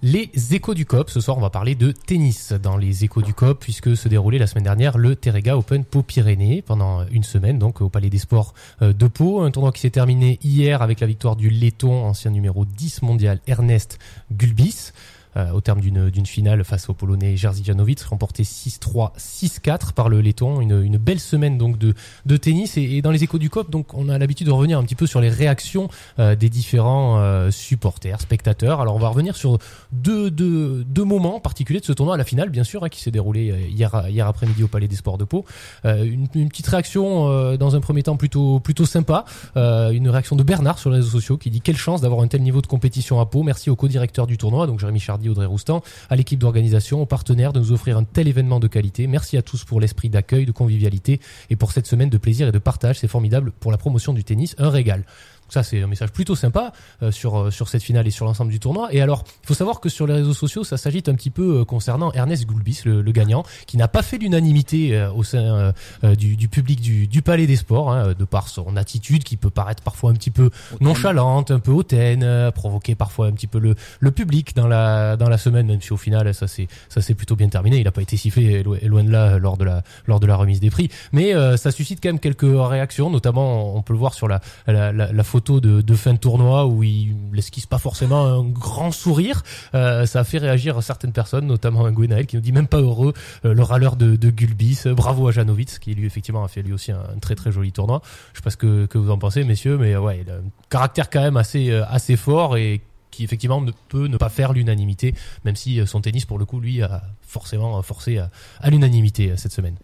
Les 0.03 0.31
échos 0.55 0.73
du 0.73 0.87
COP. 0.87 1.11
Ce 1.11 1.21
soir, 1.21 1.37
on 1.37 1.41
va 1.41 1.51
parler 1.51 1.75
de 1.75 1.91
tennis 1.91 2.53
dans 2.53 2.75
les 2.75 3.03
échos 3.03 3.21
du 3.21 3.35
COP, 3.35 3.59
puisque 3.59 3.95
se 3.95 4.07
déroulait 4.07 4.39
la 4.39 4.47
semaine 4.47 4.63
dernière 4.63 4.97
le 4.97 5.15
Terrega 5.15 5.55
Open 5.55 5.85
Pau 5.85 6.01
Pyrénées 6.01 6.63
pendant 6.63 7.05
une 7.11 7.21
semaine, 7.21 7.59
donc 7.59 7.81
au 7.81 7.89
Palais 7.89 8.09
des 8.09 8.17
Sports 8.17 8.55
euh, 8.81 8.93
de 8.93 9.05
Pau. 9.05 9.41
Un 9.41 9.51
tournoi 9.51 9.71
qui 9.71 9.81
s'est 9.81 9.91
terminé 9.91 10.39
hier 10.41 10.81
avec 10.81 11.01
la 11.01 11.07
victoire 11.07 11.35
du 11.35 11.51
Letton, 11.51 12.03
ancien 12.03 12.31
numéro 12.31 12.65
10 12.65 13.03
mondial, 13.03 13.41
Ernest 13.45 13.99
Gulbis. 14.31 14.91
Euh, 15.37 15.51
au 15.51 15.61
terme 15.61 15.81
d'une 15.81 16.25
finale 16.25 16.63
face 16.63 16.89
au 16.89 16.93
Polonais 16.93 17.37
Jerzy 17.37 17.63
Janowicz, 17.63 18.03
remporté 18.03 18.43
6-3, 18.43 19.17
6-4 19.17 19.93
par 19.93 20.09
le 20.09 20.21
Letton. 20.21 20.61
Une, 20.61 20.81
une 20.81 20.97
belle 20.97 21.19
semaine 21.19 21.57
donc 21.57 21.77
de, 21.77 21.93
de 22.25 22.37
tennis. 22.37 22.77
Et, 22.77 22.83
et 22.83 23.01
dans 23.01 23.11
les 23.11 23.23
échos 23.23 23.39
du 23.39 23.49
COP, 23.49 23.69
donc 23.69 23.93
on 23.93 24.09
a 24.09 24.17
l'habitude 24.17 24.47
de 24.47 24.51
revenir 24.51 24.77
un 24.77 24.83
petit 24.83 24.95
peu 24.95 25.07
sur 25.07 25.21
les 25.21 25.29
réactions 25.29 25.89
euh, 26.19 26.35
des 26.35 26.49
différents 26.49 27.19
euh, 27.19 27.51
supporters, 27.51 28.19
spectateurs. 28.21 28.81
Alors 28.81 28.95
on 28.95 28.99
va 28.99 29.09
revenir 29.09 29.35
sur 29.35 29.57
deux, 29.91 30.31
deux, 30.31 30.83
deux 30.83 31.03
moments 31.03 31.39
particuliers 31.39 31.79
de 31.79 31.85
ce 31.85 31.93
tournoi 31.93 32.15
à 32.15 32.17
la 32.17 32.23
finale, 32.23 32.49
bien 32.49 32.63
sûr, 32.63 32.83
hein, 32.83 32.89
qui 32.89 33.01
s'est 33.01 33.11
déroulé 33.11 33.51
euh, 33.51 33.59
hier, 33.67 34.05
hier 34.09 34.27
après-midi 34.27 34.63
au 34.63 34.67
Palais 34.67 34.87
des 34.87 34.95
Sports 34.95 35.17
de 35.17 35.25
Pau. 35.25 35.45
Euh, 35.85 36.03
une, 36.03 36.27
une 36.35 36.49
petite 36.49 36.67
réaction 36.67 37.29
euh, 37.29 37.57
dans 37.57 37.75
un 37.75 37.81
premier 37.81 38.03
temps 38.03 38.17
plutôt, 38.17 38.59
plutôt 38.59 38.85
sympa. 38.85 39.25
Une 39.55 40.09
réaction 40.09 40.35
de 40.35 40.43
Bernard 40.43 40.79
sur 40.79 40.89
les 40.89 40.97
réseaux 40.97 41.09
sociaux 41.09 41.37
qui 41.37 41.49
dit 41.49 41.61
quelle 41.61 41.77
chance 41.77 42.01
d'avoir 42.01 42.21
un 42.21 42.27
tel 42.27 42.41
niveau 42.41 42.61
de 42.61 42.67
compétition 42.67 43.19
à 43.19 43.25
Pau. 43.25 43.43
Merci 43.43 43.69
au 43.69 43.75
co-directeur 43.75 44.27
du 44.27 44.37
tournoi, 44.37 44.67
donc 44.67 44.79
Jérémy 44.79 44.99
Audrey 45.29 45.45
Roustan, 45.45 45.81
à 46.09 46.15
l'équipe 46.15 46.39
d'organisation, 46.39 47.01
aux 47.01 47.05
partenaires 47.05 47.53
de 47.53 47.59
nous 47.59 47.71
offrir 47.71 47.97
un 47.97 48.03
tel 48.03 48.27
événement 48.27 48.59
de 48.59 48.67
qualité. 48.67 49.07
Merci 49.07 49.37
à 49.37 49.41
tous 49.41 49.63
pour 49.63 49.79
l'esprit 49.79 50.09
d'accueil, 50.09 50.45
de 50.45 50.51
convivialité 50.51 51.19
et 51.49 51.55
pour 51.55 51.71
cette 51.71 51.87
semaine 51.87 52.09
de 52.09 52.17
plaisir 52.17 52.47
et 52.47 52.51
de 52.51 52.59
partage. 52.59 52.99
C'est 52.99 53.07
formidable 53.07 53.51
pour 53.51 53.71
la 53.71 53.77
promotion 53.77 54.13
du 54.13 54.23
tennis. 54.23 54.55
Un 54.57 54.69
régal. 54.69 55.03
Ça, 55.51 55.63
c'est 55.63 55.83
un 55.83 55.87
message 55.87 56.11
plutôt 56.11 56.35
sympa 56.35 56.71
euh, 57.03 57.11
sur, 57.11 57.37
euh, 57.37 57.51
sur 57.51 57.67
cette 57.67 57.83
finale 57.83 58.07
et 58.07 58.09
sur 58.09 58.25
l'ensemble 58.25 58.51
du 58.51 58.59
tournoi. 58.59 58.87
Et 58.91 59.01
alors, 59.01 59.25
il 59.43 59.47
faut 59.47 59.53
savoir 59.53 59.81
que 59.81 59.89
sur 59.89 60.07
les 60.07 60.13
réseaux 60.13 60.33
sociaux, 60.33 60.63
ça 60.63 60.77
s'agite 60.77 61.09
un 61.09 61.13
petit 61.13 61.29
peu 61.29 61.59
euh, 61.59 61.65
concernant 61.65 62.13
Ernest 62.13 62.45
Goulbis, 62.45 62.83
le, 62.85 63.01
le 63.01 63.11
gagnant, 63.11 63.43
qui 63.67 63.75
n'a 63.75 63.89
pas 63.89 64.01
fait 64.01 64.17
l'unanimité 64.17 64.95
euh, 64.95 65.11
au 65.11 65.23
sein 65.23 65.73
euh, 66.03 66.15
du, 66.15 66.37
du 66.37 66.47
public 66.47 66.79
du, 66.79 67.05
du 67.05 67.21
Palais 67.21 67.47
des 67.47 67.57
Sports, 67.57 67.91
hein, 67.91 68.13
de 68.17 68.23
par 68.23 68.47
son 68.47 68.77
attitude 68.77 69.25
qui 69.25 69.35
peut 69.35 69.49
paraître 69.49 69.83
parfois 69.83 70.11
un 70.11 70.13
petit 70.13 70.31
peu 70.31 70.51
nonchalante, 70.79 71.51
un 71.51 71.59
peu 71.59 71.71
hautaine, 71.71 72.51
provoquer 72.55 72.95
parfois 72.95 73.27
un 73.27 73.33
petit 73.33 73.47
peu 73.47 73.59
le, 73.59 73.75
le 73.99 74.11
public 74.11 74.55
dans 74.55 74.69
la, 74.69 75.17
dans 75.17 75.27
la 75.27 75.37
semaine, 75.37 75.67
même 75.67 75.81
si 75.81 75.91
au 75.91 75.97
final, 75.97 76.33
ça 76.33 76.47
s'est 76.47 76.69
ça 76.87 77.01
s'est 77.01 77.13
plutôt 77.13 77.35
bien 77.35 77.49
terminé. 77.49 77.77
Il 77.77 77.83
n'a 77.83 77.91
pas 77.91 78.01
été 78.01 78.15
sifflé 78.15 78.63
lo- 78.63 78.77
loin 78.83 79.03
de 79.03 79.11
là 79.11 79.37
lors 79.37 79.57
de 79.57 79.65
la, 79.65 79.83
lors 80.07 80.21
de 80.21 80.27
la 80.27 80.37
remise 80.37 80.61
des 80.61 80.69
prix. 80.69 80.89
Mais 81.11 81.35
euh, 81.35 81.57
ça 81.57 81.71
suscite 81.71 81.99
quand 82.01 82.07
même 82.09 82.19
quelques 82.19 82.47
réactions, 82.47 83.09
notamment 83.09 83.75
on 83.75 83.81
peut 83.81 83.91
le 83.91 83.99
voir 83.99 84.13
sur 84.13 84.29
la, 84.29 84.39
la, 84.65 84.93
la, 84.93 85.11
la 85.11 85.23
photo 85.23 85.40
de, 85.49 85.95
fin 85.95 86.13
de 86.13 86.19
tournoi 86.19 86.65
où 86.65 86.83
il 86.83 87.15
l'esquisse 87.33 87.65
pas 87.65 87.77
forcément 87.77 88.25
un 88.25 88.43
grand 88.43 88.91
sourire. 88.91 89.43
Euh, 89.73 90.05
ça 90.05 90.21
a 90.21 90.23
fait 90.23 90.37
réagir 90.37 90.81
certaines 90.83 91.11
personnes, 91.11 91.45
notamment 91.45 91.85
un 91.85 91.91
Gwenaël 91.91 92.25
qui 92.25 92.35
nous 92.35 92.41
dit 92.41 92.51
même 92.51 92.67
pas 92.67 92.79
heureux 92.79 93.13
euh, 93.45 93.53
le 93.53 93.63
râleur 93.63 93.95
de, 93.95 94.15
de 94.15 94.29
Gulbis. 94.29 94.83
Bravo 94.85 95.27
à 95.27 95.31
Janowitz 95.31 95.79
qui 95.79 95.93
lui 95.93 96.05
effectivement 96.05 96.43
a 96.43 96.47
fait 96.47 96.61
lui 96.61 96.73
aussi 96.73 96.91
un, 96.91 97.03
très 97.21 97.35
très 97.35 97.51
joli 97.51 97.71
tournoi. 97.71 98.01
Je 98.33 98.37
sais 98.37 98.43
pas 98.43 98.49
ce 98.49 98.57
que, 98.57 98.97
vous 98.97 99.11
en 99.11 99.17
pensez 99.17 99.43
messieurs, 99.43 99.77
mais 99.77 99.95
ouais, 99.95 100.21
il 100.25 100.29
a 100.29 100.35
un 100.35 100.43
caractère 100.69 101.09
quand 101.09 101.21
même 101.21 101.37
assez 101.37 101.71
euh, 101.71 101.83
assez 101.87 102.15
fort 102.15 102.57
et 102.57 102.81
qui 103.09 103.23
effectivement 103.23 103.61
ne 103.61 103.71
peut 103.89 104.07
ne 104.07 104.17
pas 104.17 104.29
faire 104.29 104.53
l'unanimité, 104.53 105.13
même 105.43 105.55
si 105.55 105.85
son 105.85 105.99
tennis 105.99 106.25
pour 106.25 106.39
le 106.39 106.45
coup 106.45 106.61
lui 106.61 106.81
a 106.81 107.01
forcément 107.21 107.81
forcé 107.81 108.19
à, 108.19 108.69
l'unanimité 108.69 109.33
cette 109.35 109.51
semaine. 109.51 109.75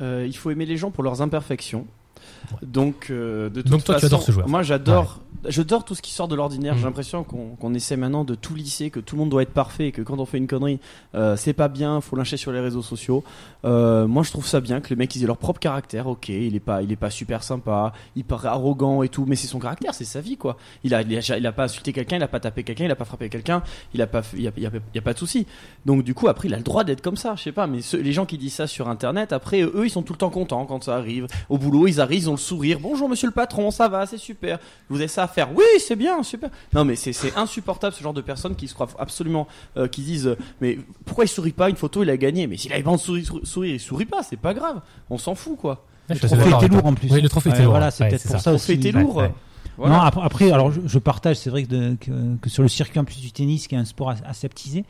Il 0.00 0.36
faut 0.36 0.50
aimer 0.50 0.66
les 0.66 0.76
gens 0.76 0.90
pour 0.90 1.04
leurs 1.04 1.22
imperfections. 1.22 1.86
Donc, 2.62 3.08
euh, 3.10 3.48
de 3.48 3.62
toute 3.62 3.70
Donc 3.70 3.84
toi, 3.84 3.94
tu 3.94 4.02
façon, 4.02 4.06
adores 4.14 4.22
ce 4.22 4.32
joueur. 4.32 4.48
Moi, 4.48 4.62
j'adore, 4.62 5.20
j'adore 5.48 5.84
tout 5.84 5.94
ce 5.94 6.02
qui 6.02 6.12
sort 6.12 6.28
de 6.28 6.34
l'ordinaire. 6.34 6.74
Mm. 6.74 6.78
J'ai 6.78 6.84
l'impression 6.84 7.24
qu'on 7.24 7.56
qu'on 7.56 7.74
essaie 7.74 7.96
maintenant 7.96 8.24
de 8.24 8.34
tout 8.34 8.54
lisser, 8.54 8.90
que 8.90 9.00
tout 9.00 9.16
le 9.16 9.20
monde 9.20 9.30
doit 9.30 9.42
être 9.42 9.52
parfait, 9.52 9.88
et 9.88 9.92
que 9.92 10.02
quand 10.02 10.18
on 10.18 10.26
fait 10.26 10.38
une 10.38 10.46
connerie, 10.46 10.78
euh, 11.14 11.36
c'est 11.36 11.52
pas 11.52 11.68
bien, 11.68 12.00
faut 12.00 12.16
lyncher 12.16 12.36
sur 12.36 12.52
les 12.52 12.60
réseaux 12.60 12.82
sociaux. 12.82 13.24
Euh, 13.64 14.06
moi, 14.06 14.22
je 14.22 14.30
trouve 14.30 14.46
ça 14.46 14.60
bien 14.60 14.80
que 14.80 14.90
les 14.90 14.96
mecs 14.96 15.14
ils 15.16 15.22
aient 15.22 15.26
leur 15.26 15.38
propre 15.38 15.60
caractère. 15.60 16.06
Ok, 16.06 16.28
il 16.28 16.54
est 16.54 16.60
pas, 16.60 16.82
il 16.82 16.92
est 16.92 16.96
pas 16.96 17.10
super 17.10 17.42
sympa, 17.42 17.92
il 18.16 18.24
paraît 18.24 18.48
arrogant 18.48 19.02
et 19.02 19.08
tout, 19.08 19.24
mais 19.26 19.36
c'est 19.36 19.46
son 19.46 19.58
caractère, 19.58 19.94
c'est 19.94 20.04
sa 20.04 20.20
vie 20.20 20.36
quoi. 20.36 20.56
Il 20.84 20.94
a, 20.94 21.02
il 21.02 21.16
a, 21.16 21.38
il 21.38 21.46
a 21.46 21.52
pas 21.52 21.64
insulté 21.64 21.92
quelqu'un, 21.92 22.16
il 22.16 22.22
a 22.22 22.28
pas 22.28 22.40
tapé 22.40 22.64
quelqu'un, 22.64 22.84
il 22.84 22.90
a 22.90 22.96
pas 22.96 23.04
frappé 23.04 23.28
quelqu'un, 23.28 23.62
il 23.94 24.02
a 24.02 24.06
pas, 24.06 24.22
il 24.36 24.42
y 24.42 24.48
a, 24.48 25.02
pas 25.02 25.12
de 25.14 25.18
souci. 25.18 25.46
Donc 25.86 26.02
du 26.02 26.14
coup, 26.14 26.28
après, 26.28 26.48
il 26.48 26.54
a 26.54 26.58
le 26.58 26.64
droit 26.64 26.84
d'être 26.84 27.00
comme 27.02 27.16
ça. 27.16 27.34
Je 27.36 27.42
sais 27.42 27.52
pas, 27.52 27.66
mais 27.66 27.80
ceux- 27.80 28.00
les 28.00 28.12
gens 28.12 28.26
qui 28.26 28.36
disent 28.38 28.54
ça 28.54 28.66
sur 28.66 28.88
Internet, 28.88 29.32
après, 29.32 29.62
eux, 29.62 29.82
ils 29.84 29.90
sont 29.90 30.02
tout 30.02 30.12
le 30.12 30.18
temps 30.18 30.30
contents 30.30 30.66
quand 30.66 30.84
ça 30.84 30.96
arrive. 30.96 31.26
Au 31.48 31.58
boulot, 31.58 31.86
ils 31.86 32.00
arrivent, 32.02 32.22
ils 32.24 32.28
ont 32.28 32.32
le 32.32 32.36
sourire. 32.38 32.78
Bonjour, 32.80 33.08
monsieur 33.08 33.26
le 33.28 33.32
patron, 33.32 33.70
ça 33.70 33.88
va, 33.88 34.04
c'est 34.06 34.18
super. 34.18 34.58
Vous 34.90 34.96
avez 34.98 35.08
ça 35.08 35.22
à 35.24 35.28
faire? 35.28 35.48
Oui, 35.54 35.64
c'est 35.78 35.96
bien, 35.96 36.22
super. 36.22 36.50
Non, 36.74 36.84
mais 36.84 36.96
c'est 36.96 37.12
c'est 37.12 37.34
insupportable 37.36 37.94
ce 37.94 38.02
genre 38.02 38.12
de 38.12 38.20
personnes 38.20 38.54
qui 38.56 38.68
se 38.68 38.74
croient 38.74 38.88
absolument, 38.98 39.48
euh, 39.76 39.88
qui 39.88 40.02
disent, 40.02 40.26
euh, 40.26 40.36
mais 40.60 40.78
pourquoi 41.06 41.24
il 41.24 41.28
sourit 41.28 41.52
pas 41.52 41.70
Une 41.70 41.76
photo, 41.76 42.02
il 42.02 42.10
a 42.10 42.16
gagné? 42.16 42.46
Mais 42.46 42.56
s'il 42.56 42.72
avait 42.72 42.82
pas 42.82 42.92
de 42.92 42.96
sourire, 42.98 43.24
sourire, 43.44 43.74
il 43.74 43.80
sourit 43.80 44.04
pas, 44.06 44.22
c'est 44.22 44.36
pas 44.36 44.52
grave. 44.52 44.80
On 45.08 45.16
s'en 45.18 45.34
fout, 45.34 45.56
quoi. 45.56 45.86
Le 46.08 46.16
trophée 46.18 46.50
était 46.50 46.68
lourd 46.68 46.84
en 46.86 46.94
plus. 46.94 47.10
Oui, 47.10 47.20
le 47.22 47.28
trophée 47.28 47.50
était 47.50 47.62
lourd. 47.62 47.70
Voilà, 47.70 47.90
c'est 47.90 48.04
Ouais, 48.04 48.10
peut-être 48.10 48.20
c'est 48.22 48.28
pour 48.28 48.36
ça. 48.38 48.44
ça, 48.44 48.50
Le 48.50 48.56
aussi. 48.56 48.64
trophée 48.74 48.88
était 48.88 48.96
Ouais, 48.98 49.02
lourd. 49.04 49.22
Voilà. 49.78 49.96
Non, 49.96 50.00
après, 50.02 50.22
après, 50.22 50.50
alors 50.52 50.70
je, 50.70 50.80
je 50.86 50.98
partage, 50.98 51.36
c'est 51.36 51.50
vrai 51.50 51.64
que, 51.64 51.68
de- 51.68 51.96
que, 52.00 52.36
que 52.40 52.50
sur 52.50 52.62
le 52.62 52.68
circuit 52.68 52.98
en 53.00 53.04
plus 53.04 53.20
du 53.20 53.32
tennis, 53.32 53.66
qui 53.68 53.74
est 53.74 53.78
un 53.78 53.84
sport 53.84 54.10
as- 54.10 54.22
aseptisé, 54.26 54.84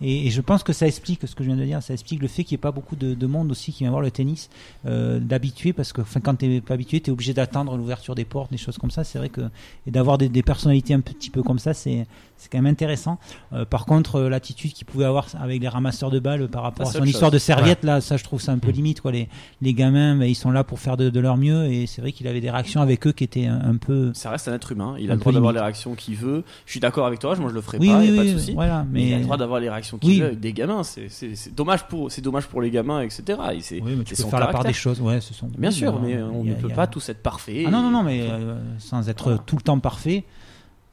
et, 0.00 0.26
et 0.26 0.30
je 0.30 0.40
pense 0.40 0.62
que 0.62 0.72
ça 0.72 0.86
explique 0.86 1.20
ce 1.26 1.34
que 1.34 1.44
je 1.44 1.48
viens 1.48 1.56
de 1.58 1.64
dire, 1.64 1.82
ça 1.82 1.92
explique 1.92 2.20
le 2.22 2.28
fait 2.28 2.44
qu'il 2.44 2.54
n'y 2.56 2.60
ait 2.60 2.62
pas 2.62 2.72
beaucoup 2.72 2.96
de, 2.96 3.14
de 3.14 3.26
monde 3.26 3.50
aussi 3.50 3.72
qui 3.72 3.80
vient 3.84 3.90
voir 3.90 4.02
le 4.02 4.10
tennis 4.10 4.48
euh, 4.86 5.20
d'habitué, 5.20 5.72
parce 5.72 5.92
que 5.92 6.00
enfin, 6.00 6.20
quand 6.20 6.36
tu 6.36 6.46
n'es 6.48 6.60
pas 6.60 6.74
habitué, 6.74 7.00
tu 7.00 7.10
es 7.10 7.12
obligé 7.12 7.34
d'attendre 7.34 7.76
l'ouverture 7.76 8.14
des 8.14 8.24
portes, 8.24 8.50
des 8.50 8.56
choses 8.58 8.78
comme 8.78 8.90
ça. 8.90 9.04
C'est 9.04 9.18
vrai 9.18 9.28
que 9.28 9.42
et 9.86 9.90
d'avoir 9.90 10.18
des, 10.18 10.28
des 10.28 10.42
personnalités 10.42 10.94
un 10.94 11.00
petit 11.00 11.30
peu 11.30 11.42
comme 11.42 11.58
ça, 11.58 11.74
c'est 11.74 12.06
c'est 12.36 12.50
quand 12.50 12.58
même 12.58 12.72
intéressant. 12.72 13.18
Euh, 13.52 13.64
par 13.64 13.86
contre, 13.86 14.16
euh, 14.16 14.28
l'attitude 14.28 14.72
qu'il 14.72 14.84
pouvait 14.86 15.04
avoir 15.04 15.26
avec 15.40 15.60
les 15.62 15.68
ramasseurs 15.68 16.10
de 16.10 16.18
balles 16.18 16.48
par 16.48 16.62
rapport 16.64 16.88
à 16.88 16.90
son 16.92 17.04
histoire 17.04 17.30
de 17.30 17.38
serviette, 17.38 17.84
là, 17.84 18.00
ça 18.00 18.16
je 18.16 18.24
trouve 18.24 18.40
ça 18.40 18.50
un 18.52 18.58
peu 18.58 18.70
Mm. 18.70 18.74
limite. 18.74 19.00
Quoi. 19.00 19.12
Les, 19.12 19.28
les 19.60 19.74
gamins, 19.74 20.16
ben, 20.16 20.24
ils 20.24 20.34
sont 20.34 20.50
là 20.50 20.64
pour 20.64 20.80
faire 20.80 20.96
de, 20.96 21.08
de 21.10 21.20
leur 21.20 21.36
mieux, 21.36 21.66
et 21.70 21.86
c'est 21.86 22.00
vrai 22.00 22.10
qu'il 22.10 22.26
avait 22.26 22.40
des 22.40 22.50
réactions 22.50 22.80
avec 22.80 23.06
eux 23.06 23.12
qui 23.12 23.22
étaient 23.24 23.46
un, 23.46 23.60
un 23.60 23.76
peu 23.76 24.12
ça 24.22 24.30
reste 24.30 24.48
un 24.48 24.54
être 24.54 24.72
humain. 24.72 24.94
Il 24.98 25.10
a 25.10 25.14
le 25.14 25.20
droit 25.20 25.32
d'avoir 25.32 25.52
les 25.52 25.60
réactions 25.60 25.94
qu'il 25.94 26.14
veut. 26.16 26.44
Je 26.66 26.70
suis 26.70 26.80
d'accord 26.80 27.06
avec 27.06 27.18
toi. 27.18 27.34
Moi, 27.36 27.50
je 27.50 27.54
le 27.54 27.60
ferai 27.60 27.78
Oui, 27.78 27.88
pas. 27.88 27.98
oui, 27.98 28.08
y 28.10 28.14
a 28.18 28.22
pas 28.22 28.28
de 28.28 28.38
souci. 28.38 28.52
voilà. 28.54 28.86
Mais 28.90 29.08
il 29.08 29.14
a 29.14 29.18
le 29.18 29.24
droit 29.24 29.36
d'avoir 29.36 29.60
les 29.60 29.68
réactions 29.68 29.98
qu'il 29.98 30.20
veut 30.20 30.26
avec 30.28 30.40
des 30.40 30.52
gamins. 30.52 30.82
C'est- 30.84 31.54
dommage 31.54 31.86
pour, 31.88 32.10
c'est 32.10 32.22
dommage 32.22 32.46
pour 32.46 32.62
les 32.62 32.70
gamins, 32.70 33.00
etc. 33.02 33.38
Et 33.54 33.60
c'est 33.60 33.80
oui, 33.82 33.94
mais 33.98 34.04
tu 34.04 34.14
peux 34.14 34.22
faire 34.22 34.40
la 34.40 34.46
part 34.46 34.64
des 34.64 34.72
choses. 34.72 35.00
Ouais, 35.00 35.20
ce 35.20 35.34
sont. 35.34 35.48
Bien 35.58 35.70
sûr, 35.70 36.00
mais 36.00 36.20
on 36.22 36.44
ne 36.44 36.54
peut 36.54 36.68
pas 36.68 36.86
tous 36.86 37.08
être 37.08 37.22
parfaits. 37.22 37.64
Ah 37.66 37.70
non, 37.70 37.82
non, 37.82 37.90
non, 37.90 38.02
mais 38.02 38.22
euh, 38.30 38.58
sans 38.78 39.08
être 39.08 39.24
Voilà. 39.24 39.38
tout 39.44 39.56
le 39.56 39.62
temps 39.62 39.78
parfait. 39.78 40.24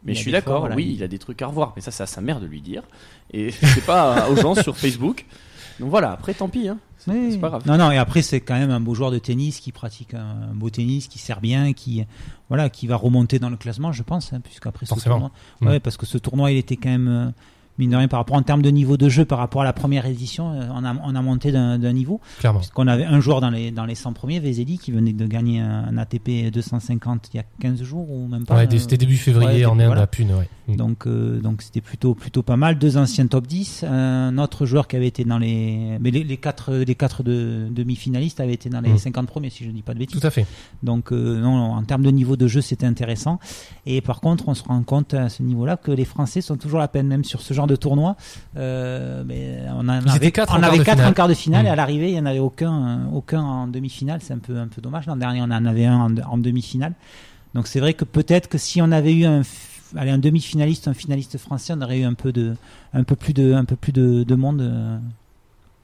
Mais 0.05 0.13
je 0.13 0.19
suis 0.19 0.31
d'accord, 0.31 0.61
voilà, 0.61 0.75
oui, 0.75 0.85
il- 0.85 0.93
il 0.93 1.03
a 1.03 1.07
des 1.09 1.19
trucs 1.19 1.41
à 1.41 1.47
revoir, 1.47 1.73
mais 1.75 1.81
ça, 1.81 1.91
c'est 1.91 2.03
à 2.03 2.05
sa 2.05 2.21
mère 2.21 2.39
de 2.39 2.45
lui 2.45 2.61
dire. 2.61 2.83
Et 3.33 3.51
c'est 3.51 3.85
pas 3.85 4.29
aux 4.29 4.35
gens 4.37 4.55
sur 4.55 4.77
Facebook. 4.77 5.25
Donc 5.81 5.89
voilà, 5.89 6.11
après, 6.13 6.33
tant 6.33 6.47
pis. 6.47 6.69
Hein. 6.69 6.77
C'est 6.99 7.11
Oui. 7.11 7.37
pas 7.37 7.49
grave. 7.49 7.63
Non, 7.65 7.77
non, 7.77 7.91
et 7.91 7.97
après, 7.97 8.21
c'est 8.21 8.41
quand 8.41 8.55
même 8.55 8.71
un 8.71 8.79
beau 8.79 8.93
joueur 8.93 9.09
de 9.11 9.17
tennis 9.19 9.59
qui 9.59 9.71
pratique 9.71 10.13
un 10.13 10.53
beau 10.53 10.69
tennis, 10.69 11.07
qui 11.07 11.17
sert 11.17 11.39
bien, 11.41 11.73
qui, 11.73 12.03
voilà, 12.49 12.69
qui 12.69 12.87
va 12.87 12.95
remonter 12.97 13.39
dans 13.39 13.49
le 13.49 13.57
classement, 13.57 13.91
je 13.91 14.03
pense, 14.03 14.33
hein, 14.33 14.41
puisqu'après 14.43 14.85
ce 14.85 14.89
Forcément. 14.89 15.15
tournoi. 15.19 15.31
Ouais, 15.61 15.79
parce 15.79 15.95
que 15.97 16.05
ce 16.05 16.17
tournoi, 16.17 16.51
il 16.51 16.57
était 16.57 16.75
quand 16.75 16.89
même, 16.89 17.07
euh, 17.07 17.29
mine 17.77 17.91
de 17.91 17.95
rien, 17.95 18.09
par 18.09 18.19
rapport 18.19 18.35
en 18.35 18.41
termes 18.41 18.61
de 18.61 18.69
niveau 18.69 18.97
de 18.97 19.07
jeu, 19.07 19.23
par 19.23 19.37
rapport 19.39 19.61
à 19.61 19.63
la 19.63 19.71
première 19.71 20.05
édition, 20.05 20.51
euh, 20.51 20.67
on 20.73 20.83
a, 20.83 20.93
on 21.01 21.15
a 21.15 21.21
monté 21.21 21.53
d'un 21.53 21.79
d'un 21.79 21.93
niveau. 21.93 22.19
Clairement. 22.39 22.59
Puisqu'on 22.59 22.87
avait 22.87 23.05
un 23.05 23.21
joueur 23.21 23.39
dans 23.39 23.49
les, 23.49 23.71
dans 23.71 23.85
les 23.85 23.95
100 23.95 24.11
premiers, 24.11 24.41
Vezeli, 24.41 24.77
qui 24.77 24.91
venait 24.91 25.13
de 25.13 25.25
gagner 25.25 25.61
un, 25.61 25.85
un 25.85 25.97
ATP 25.97 26.51
250 26.51 27.29
il 27.33 27.37
y 27.37 27.39
a 27.39 27.43
15 27.61 27.81
jours 27.83 28.11
ou 28.11 28.27
même 28.27 28.45
pas. 28.45 28.55
Ouais, 28.57 28.63
euh, 28.63 28.67
dé- 28.67 28.79
c'était 28.79 28.97
début 28.97 29.15
février 29.15 29.59
ouais, 29.61 29.65
en 29.65 29.79
Inde 29.79 29.85
voilà. 29.85 30.01
à 30.01 30.07
Pune, 30.07 30.33
ouais. 30.33 30.49
Mm. 30.69 30.75
donc 30.75 31.07
euh, 31.07 31.39
donc 31.39 31.61
c'était 31.61 31.81
plutôt 31.81 32.15
plutôt 32.15 32.43
pas 32.43 32.57
mal. 32.57 32.77
Deux 32.77 32.97
anciens 32.97 33.27
top 33.27 33.47
10, 33.47 33.83
un 33.87 34.37
autre 34.37 34.65
joueur 34.65 34.87
qui 34.87 34.95
avait 34.95 35.07
été 35.07 35.23
dans 35.25 35.37
les 35.37 35.97
mais 35.99 36.11
les, 36.11 36.23
les 36.23 36.37
quatre 36.37 36.73
les 36.73 36.95
quatre 36.95 37.23
de, 37.23 37.67
demi-finalistes 37.71 38.39
avaient 38.39 38.53
été 38.53 38.69
dans 38.69 38.81
les 38.81 38.89
Mm. 38.93 38.97
50 38.97 39.27
premiers 39.27 39.49
si 39.49 39.63
je 39.63 39.69
ne 39.69 39.73
dis 39.75 39.81
pas 39.81 39.93
de 39.93 39.99
bêtises. 39.99 40.19
Tout 40.19 40.25
à 40.27 40.31
fait. 40.31 40.45
Donc 40.83 41.11
euh, 41.11 41.39
non, 41.41 41.73
en 41.73 41.83
termes 41.83 42.03
de 42.03 42.11
niveau 42.11 42.35
de 42.37 42.47
jeu, 42.47 42.61
c'était 42.61 42.85
intéressant. 42.85 43.39
Et 43.85 44.01
par 44.01 44.19
contre, 44.21 44.47
on 44.47 44.53
se 44.53 44.63
rend 44.63 44.81
compte 44.83 45.13
à 45.13 45.29
ce 45.29 45.43
niveau-là 45.43 45.77
que 45.77 45.91
les 45.91 46.05
Français 46.05 46.41
sont 46.41 46.57
toujours 46.57 46.79
la 46.79 46.87
peine, 46.87 47.07
même 47.07 47.23
sur 47.23 47.41
ce 47.41 47.53
genre 47.53 47.67
de 47.67 47.75
tournoi. 47.75 48.15
Euh, 48.57 49.23
mais 49.25 49.59
on, 49.75 49.87
en 49.87 49.89
avait 49.89 50.31
quatre 50.31 50.53
on 50.53 50.57
en 50.57 50.59
quart 50.61 50.69
avait 50.69 50.79
de 50.79 50.83
quatre 50.83 50.97
finale. 50.97 51.11
en 51.11 51.13
quart 51.13 51.27
de 51.27 51.33
finale 51.33 51.63
Mm. 51.63 51.67
et 51.67 51.69
à 51.69 51.75
l'arrivée, 51.75 52.09
il 52.09 52.13
n'y 52.13 52.19
en 52.19 52.25
avait 52.25 52.39
aucun, 52.39 53.07
aucun 53.13 53.41
en 53.41 53.67
demi-finale. 53.67 54.19
C'est 54.21 54.33
un 54.33 54.39
peu, 54.39 54.57
un 54.57 54.67
peu 54.67 54.81
dommage. 54.81 55.05
L'an 55.07 55.15
dernier, 55.15 55.41
on 55.41 55.45
en 55.45 55.65
avait 55.65 55.85
un 55.85 55.99
en, 55.99 56.17
en 56.17 56.37
demi-finale. 56.37 56.93
Donc 57.53 57.67
c'est 57.67 57.79
vrai 57.79 57.93
que 57.93 58.05
peut-être 58.05 58.47
que 58.47 58.57
si 58.57 58.81
on 58.81 58.91
avait 58.91 59.13
eu 59.13 59.25
un, 59.25 59.41
allez, 59.95 60.11
un 60.11 60.17
demi-finaliste, 60.17 60.87
un 60.87 60.93
finaliste 60.93 61.37
français, 61.37 61.73
on 61.75 61.81
aurait 61.81 61.99
eu 61.99 62.03
un 62.03 62.13
peu 62.13 62.31
de, 62.31 62.55
un 62.93 63.03
peu 63.03 63.15
plus 63.15 63.33
de, 63.33 63.53
un 63.53 63.65
peu 63.65 63.75
plus 63.75 63.91
de, 63.93 64.23
de 64.23 64.35
monde. 64.35 64.61
euh, 64.61 64.97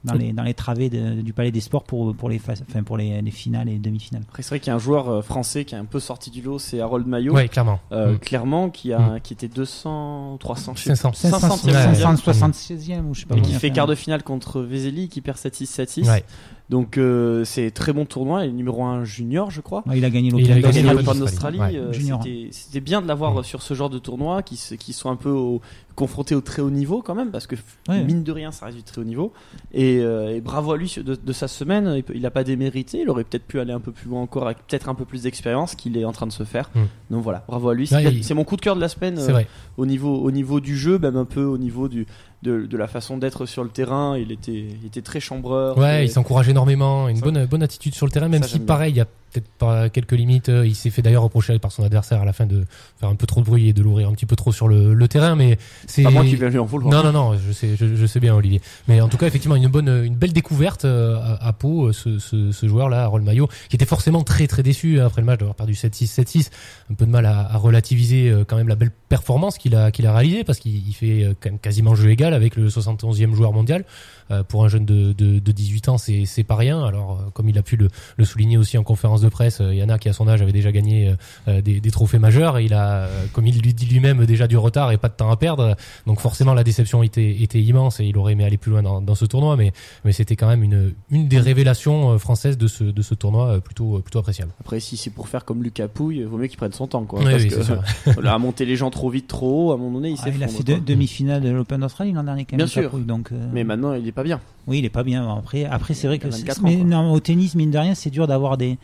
dans 0.04 0.14
les, 0.14 0.32
dans 0.32 0.44
les 0.44 0.54
travées 0.54 0.88
de- 0.88 1.20
du 1.20 1.32
Palais 1.32 1.50
des 1.50 1.58
Sports 1.60 1.82
pour, 1.82 2.14
pour, 2.14 2.28
les, 2.28 2.38
phases- 2.38 2.62
enfin 2.68 2.84
pour 2.84 2.96
les, 2.96 3.20
les 3.20 3.30
finales 3.32 3.68
et 3.68 3.76
demi-finales. 3.78 4.22
Après, 4.28 4.44
c'est 4.44 4.50
vrai 4.50 4.60
qu'il 4.60 4.68
y 4.68 4.70
a 4.70 4.76
un 4.76 4.78
joueur 4.78 5.08
euh, 5.08 5.20
français 5.20 5.64
qui 5.64 5.74
est 5.74 5.78
un 5.78 5.84
peu 5.84 5.98
sorti 5.98 6.30
du 6.30 6.42
lot, 6.42 6.60
c'est 6.60 6.80
Harold 6.80 7.08
Maillot. 7.08 7.34
Ouais, 7.34 7.48
clairement. 7.48 7.80
Euh, 7.90 8.12
Mm. 8.12 8.18
clairement, 8.20 8.70
qui, 8.70 8.92
a, 8.92 9.00
Mm. 9.16 9.20
qui 9.20 9.32
était 9.32 9.48
200, 9.48 10.36
300, 10.38 10.74
je 10.76 10.82
sais 10.84 10.94
500. 10.94 11.28
500e 11.28 11.66
Ouais. 11.74 11.86
mondial. 11.88 12.16
576e 12.16 13.04
ou 13.08 13.14
je 13.14 13.20
sais 13.20 13.26
pas 13.26 13.34
Et 13.36 13.42
qui 13.42 13.52
fait 13.54 13.70
quart 13.72 13.88
de 13.88 13.96
finale 13.96 14.22
contre 14.22 14.60
Vezeli, 14.60 15.08
qui 15.08 15.20
perd 15.22 15.38
7-6, 15.38 15.66
7-6. 15.66 16.08
Ouais. 16.08 16.22
Donc 16.68 16.98
euh, 16.98 17.44
c'est 17.44 17.70
très 17.70 17.92
bon 17.92 18.06
tournoi. 18.06 18.44
Il 18.44 18.48
est 18.48 18.52
numéro 18.52 18.82
1 18.82 19.04
junior, 19.04 19.50
je 19.52 19.60
crois. 19.60 19.84
ouais, 19.86 19.98
il 19.98 20.04
a 20.04 20.10
gagné 20.10 20.30
il 20.40 20.50
a 20.52 20.54
gagné 20.60 20.82
l'Open 20.94 21.04
d'Australie. 21.20 21.58
Ouais. 21.60 21.76
euh, 21.76 21.92
c'était- 22.22 22.48
C'était 22.50 22.80
bien 22.80 23.00
de 23.02 23.06
l'avoir 23.06 23.44
sur 23.44 23.62
ce 23.62 23.74
genre 23.74 23.88
de 23.90 23.98
tournoi 24.00 24.42
qui, 24.42 24.56
se- 24.56 24.74
qui 24.74 24.92
sont 24.92 25.08
un 25.10 25.16
peu 25.16 25.30
au- 25.30 25.60
confrontés 25.96 26.34
au 26.36 26.40
très 26.42 26.62
haut 26.62 26.70
niveau 26.70 27.02
quand 27.02 27.14
même, 27.16 27.30
parce 27.32 27.46
que 27.48 27.56
Ouais. 27.88 28.04
mine 28.04 28.22
de 28.22 28.30
rien, 28.30 28.52
ça 28.52 28.66
reste 28.66 28.76
du 28.76 28.82
très 28.84 29.00
haut 29.00 29.04
niveau. 29.04 29.32
Et, 29.72 29.98
euh, 30.00 30.36
et 30.36 30.40
bravo 30.40 30.70
à 30.72 30.76
lui 30.76 30.94
de, 31.04 31.16
de 31.16 31.32
sa 31.32 31.48
semaine. 31.48 32.02
Il 32.14 32.20
n'a 32.22 32.30
pas 32.30 32.44
démérité. 32.44 33.00
Il 33.00 33.10
aurait 33.10 33.24
peut-être 33.24 33.46
pu 33.46 33.58
aller 33.58 33.72
un 33.72 33.80
peu 33.80 33.90
plus 33.92 34.08
loin 34.08 34.20
encore 34.22 34.44
avec 34.44 34.58
peut-être 34.66 34.88
un 34.88 34.94
peu 34.94 35.04
plus 35.04 35.22
d'expérience 35.22 35.74
qu'il 35.74 35.96
est 35.96 36.04
en 36.04 36.12
train 36.12 36.26
de 36.26 36.32
se 36.32 36.44
faire. 36.44 36.70
Mm. 36.74 36.80
Donc 37.14 37.22
voilà, 37.24 37.44
bravo 37.48 37.70
à 37.70 37.74
lui. 37.74 37.86
C'est 37.88 38.02
il- 38.04 38.34
mon 38.36 38.44
coup 38.44 38.56
de 38.56 38.60
cœur 38.60 38.76
de 38.76 38.80
la 38.80 38.88
semaine. 38.88 39.18
Euh, 39.18 39.42
au 39.78 39.86
niveau 39.86 40.14
au 40.16 40.30
niveau 40.30 40.60
du 40.60 40.76
jeu 40.76 40.98
même 40.98 41.16
un 41.16 41.24
peu 41.24 41.42
au 41.44 41.58
niveau 41.58 41.88
du 41.88 42.06
de, 42.42 42.66
de 42.66 42.76
la 42.76 42.86
façon 42.86 43.16
d'être 43.18 43.44
sur 43.46 43.64
le 43.64 43.70
terrain 43.70 44.16
il 44.16 44.30
était 44.30 44.52
il 44.52 44.86
était 44.86 45.00
très 45.02 45.20
chambreur 45.20 45.76
Ouais, 45.78 46.02
Et- 46.02 46.04
il 46.04 46.10
s'encourage 46.10 46.48
énormément, 46.48 47.08
une 47.08 47.16
Ça- 47.16 47.24
bonne 47.24 47.46
bonne 47.46 47.62
attitude 47.62 47.94
sur 47.94 48.06
le 48.06 48.12
terrain, 48.12 48.28
même 48.28 48.42
si 48.42 48.58
pareil, 48.58 48.92
il 48.92 48.96
y 48.96 49.00
a 49.00 49.06
peut-être 49.06 49.48
pas 49.58 49.88
quelques 49.88 50.12
limites. 50.12 50.48
euh, 50.50 50.66
Il 50.66 50.74
s'est 50.74 50.90
fait 50.90 51.02
d'ailleurs 51.02 51.22
reprocher 51.24 51.58
par 51.58 51.72
son 51.72 51.82
adversaire 51.82 52.20
à 52.22 52.24
la 52.24 52.32
fin 52.32 52.46
de 52.46 52.64
faire 53.00 53.08
un 53.08 53.14
peu 53.16 53.26
trop 53.26 53.40
de 53.40 53.46
bruit 53.46 53.68
et 53.68 53.72
de 53.72 53.82
l'ouvrir 53.82 54.08
un 54.08 54.12
petit 54.12 54.26
peu 54.26 54.36
trop 54.36 54.52
sur 54.52 54.68
le, 54.68 54.94
le 54.94 55.08
terrain, 55.08 55.34
mais 55.34 55.58
c'est 55.86 56.02
pas 56.02 56.10
moi 56.10 56.24
qui 56.24 56.36
vais 56.36 56.50
lui 56.50 56.58
en 56.58 56.64
vouloir 56.64 56.92
Non, 56.92 57.02
non, 57.04 57.12
non, 57.12 57.38
je 57.38 57.52
sais, 57.52 57.76
je, 57.76 57.94
je 57.94 58.06
sais 58.06 58.20
bien, 58.20 58.34
Olivier. 58.34 58.60
Mais 58.88 59.00
en 59.00 59.08
tout 59.08 59.16
cas, 59.16 59.26
effectivement, 59.26 59.56
une 59.56 59.68
bonne, 59.68 59.88
une 60.04 60.14
belle 60.14 60.32
découverte 60.32 60.84
euh, 60.84 61.16
à, 61.16 61.48
à 61.48 61.52
Pau, 61.52 61.86
euh, 61.86 61.92
ce, 61.92 62.18
ce, 62.18 62.52
ce 62.52 62.68
joueur-là, 62.68 63.04
Harold 63.04 63.24
Maillot, 63.24 63.48
qui 63.68 63.76
était 63.76 63.86
forcément 63.86 64.22
très, 64.22 64.46
très 64.46 64.62
déçu 64.62 65.00
hein, 65.00 65.06
après 65.06 65.20
le 65.20 65.26
match 65.26 65.38
d'avoir 65.38 65.54
perdu 65.54 65.74
7-6, 65.74 66.22
7-6. 66.22 66.50
Un 66.90 66.94
peu 66.94 67.06
de 67.06 67.10
mal 67.10 67.26
à, 67.26 67.40
à 67.52 67.56
relativiser 67.56 68.28
euh, 68.28 68.44
quand 68.46 68.56
même 68.56 68.68
la 68.68 68.74
belle 68.74 68.90
performance 69.08 69.58
qu'il 69.58 69.74
a, 69.74 69.90
qu'il 69.90 70.06
a 70.06 70.12
réalisée, 70.12 70.44
parce 70.44 70.58
qu'il 70.58 70.86
il 70.88 70.92
fait 70.92 71.34
quand 71.40 71.50
même 71.50 71.58
quasiment 71.58 71.94
jeu 71.94 72.10
égal 72.10 72.34
avec 72.34 72.56
le 72.56 72.68
71e 72.68 73.34
joueur 73.34 73.52
mondial. 73.52 73.84
Euh, 74.30 74.42
pour 74.42 74.64
un 74.64 74.68
jeune 74.68 74.84
de, 74.84 75.12
de, 75.12 75.38
de 75.38 75.52
18 75.52 75.88
ans, 75.88 75.98
c'est, 75.98 76.24
c'est 76.24 76.42
pas 76.44 76.56
rien. 76.56 76.84
Alors, 76.84 77.12
euh, 77.20 77.30
comme 77.32 77.48
il 77.48 77.56
a 77.58 77.62
pu 77.62 77.76
le, 77.76 77.88
le 78.16 78.24
souligner 78.24 78.56
aussi 78.58 78.76
en 78.76 78.82
conférence 78.82 79.20
de 79.20 79.28
presse, 79.28 79.60
euh, 79.60 79.74
Yana, 79.74 79.98
qui 79.98 80.08
à 80.08 80.12
son 80.12 80.26
âge 80.28 80.42
avait 80.42 80.52
déjà 80.52 80.72
gagné 80.72 81.14
des, 81.46 81.80
des 81.80 81.90
trophées 81.90 82.18
majeurs, 82.18 82.58
il 82.60 82.74
a, 82.74 83.08
comme 83.32 83.46
il 83.46 83.60
lui 83.60 83.72
dit 83.74 83.86
lui-même, 83.86 84.24
déjà 84.26 84.46
du 84.46 84.56
retard 84.56 84.90
et 84.92 84.96
pas 84.98 85.08
de 85.08 85.14
temps 85.14 85.30
à 85.30 85.36
perdre. 85.36 85.76
Donc 86.06 86.20
forcément 86.20 86.54
la 86.54 86.64
déception 86.64 87.02
était, 87.02 87.40
était 87.42 87.60
immense 87.62 88.00
et 88.00 88.04
il 88.04 88.16
aurait 88.18 88.32
aimé 88.32 88.44
aller 88.44 88.56
plus 88.58 88.70
loin 88.72 88.82
dans, 88.82 89.00
dans 89.00 89.14
ce 89.14 89.24
tournoi, 89.24 89.56
mais, 89.56 89.72
mais 90.04 90.12
c'était 90.12 90.36
quand 90.36 90.48
même 90.48 90.62
une, 90.62 90.92
une 91.10 91.28
des 91.28 91.38
révélations 91.38 92.18
françaises 92.18 92.58
de 92.58 92.66
ce, 92.66 92.84
de 92.84 93.02
ce 93.02 93.14
tournoi 93.14 93.60
plutôt, 93.60 94.00
plutôt 94.00 94.18
appréciable. 94.18 94.50
après 94.60 94.80
si 94.80 94.96
c'est 94.96 95.10
pour 95.10 95.28
faire 95.28 95.44
comme 95.44 95.62
Lucas 95.62 95.88
Pouille 95.88 96.22
vaut 96.24 96.36
mieux 96.38 96.46
qu'il 96.48 96.56
prenne 96.58 96.72
son 96.72 96.86
temps 96.86 97.04
quoi 97.04 97.20
Oui, 97.20 97.26
parce 97.30 97.42
oui, 97.42 97.48
que 97.48 97.54
c'est 97.56 97.62
sûr. 97.64 97.82
là, 98.22 98.34
à 98.34 98.38
monter 98.38 98.64
les 98.64 98.76
gens 98.76 98.90
trop 98.90 99.10
vite 99.10 99.28
trop 99.28 99.68
haut 99.68 99.72
à 99.72 99.74
un 99.74 99.78
moment 99.78 99.98
donné 99.98 100.10
il 100.10 100.16
Ah, 100.22 100.28
il 100.34 100.42
a 100.42 100.48
fait 100.48 100.62
deux- 100.64 100.80
demi-finale 100.80 101.42
de 101.42 101.50
l'Open 101.50 101.80
d'Australie 101.80 102.12
l'an 102.12 102.24
dernier 102.24 102.44
quand 102.44 102.56
Bien 102.56 102.66
même. 102.66 102.70
sûr. 102.70 102.98
Donc, 102.98 103.30
euh, 103.32 103.48
mais 103.52 103.64
maintenant 103.64 103.94
il 103.94 104.06
est 104.08 104.12
pas 104.16 104.24
bien 104.24 104.40
oui, 104.68 104.80
il 104.80 104.84
est 104.84 104.90
pas 104.90 105.04
bien. 105.04 105.32
Après, 105.32 105.64
après 105.64 105.94
c'est 105.94 106.08
vrai 106.08 106.18
que 106.18 106.26
24 106.26 106.56
c'est- 106.56 106.60
ans, 106.60 106.64
mais 106.64 106.74
non, 106.78 107.12
au 107.12 107.20
tennis, 107.20 107.54
mine 107.54 107.70
de 107.70 107.78
rien, 107.78 107.94
c'est 107.94 108.10
dur 108.10 108.26
d'avoir 108.26 108.56
des, 108.56 108.78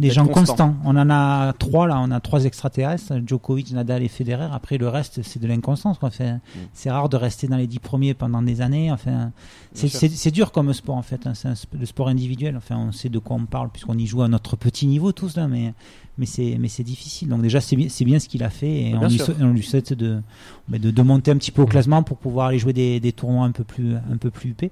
des 0.00 0.10
gens 0.10 0.26
constant. 0.26 0.40
constants. 0.70 0.74
On 0.84 0.96
en 0.96 1.08
a 1.10 1.52
trois 1.52 1.86
là, 1.86 2.00
on 2.00 2.10
a 2.10 2.18
trois 2.18 2.44
extraterrestres, 2.44 3.12
Djokovic, 3.24 3.70
Nadal 3.70 4.02
et 4.02 4.08
Federer. 4.08 4.48
Après, 4.52 4.78
le 4.78 4.88
reste, 4.88 5.22
c'est 5.22 5.38
de 5.40 5.46
l'inconstance. 5.46 5.98
quoi. 5.98 6.08
Enfin, 6.08 6.40
C'est 6.72 6.90
rare 6.90 7.08
de 7.08 7.16
rester 7.16 7.46
dans 7.46 7.56
les 7.56 7.68
dix 7.68 7.78
premiers 7.78 8.14
pendant 8.14 8.42
des 8.42 8.60
années. 8.60 8.90
Enfin, 8.90 9.30
c'est 9.74 10.32
dur 10.32 10.50
comme 10.50 10.72
sport 10.72 10.96
en 10.96 11.02
fait. 11.02 11.24
hein. 11.28 11.34
C'est 11.34 11.46
un 11.46 11.54
le 11.78 11.86
sport 11.86 12.08
individuel. 12.08 12.56
Enfin, 12.56 12.76
on 12.76 12.90
sait 12.90 13.08
de 13.08 13.20
quoi 13.20 13.36
on 13.36 13.46
parle 13.46 13.68
puisqu'on 13.70 13.96
y 13.96 14.06
joue 14.06 14.22
à 14.22 14.28
notre 14.28 14.56
petit 14.56 14.88
niveau 14.88 15.12
tous 15.12 15.36
là, 15.36 15.46
mais 15.46 15.72
mais 16.18 16.26
c'est 16.26 16.56
mais 16.60 16.68
c'est 16.68 16.82
difficile. 16.82 17.28
Donc 17.28 17.42
déjà, 17.42 17.60
c'est 17.60 17.76
bien, 17.76 17.88
c'est 17.88 18.04
bien 18.04 18.18
ce 18.18 18.28
qu'il 18.28 18.42
a 18.42 18.50
fait 18.50 18.82
et 18.90 18.94
on 18.94 19.06
lui, 19.08 19.18
souhaite- 19.18 19.36
on 19.40 19.52
lui 19.52 19.62
souhaite 19.62 19.92
de, 19.92 20.20
de 20.68 20.90
de 20.90 21.02
monter 21.02 21.30
un 21.30 21.36
petit 21.36 21.52
peu 21.52 21.62
au 21.62 21.64
Mhm. 21.66 21.70
classement 21.70 22.02
pour 22.02 22.16
pouvoir 22.18 22.48
aller 22.48 22.58
jouer 22.58 22.72
des, 22.72 23.00
des 23.00 23.12
tournois 23.12 23.46
un 23.46 23.52
peu 23.52 23.64
plus 23.64 23.94
un 23.94 24.16
peu 24.18 24.30
plus 24.30 24.50
huppés. 24.50 24.70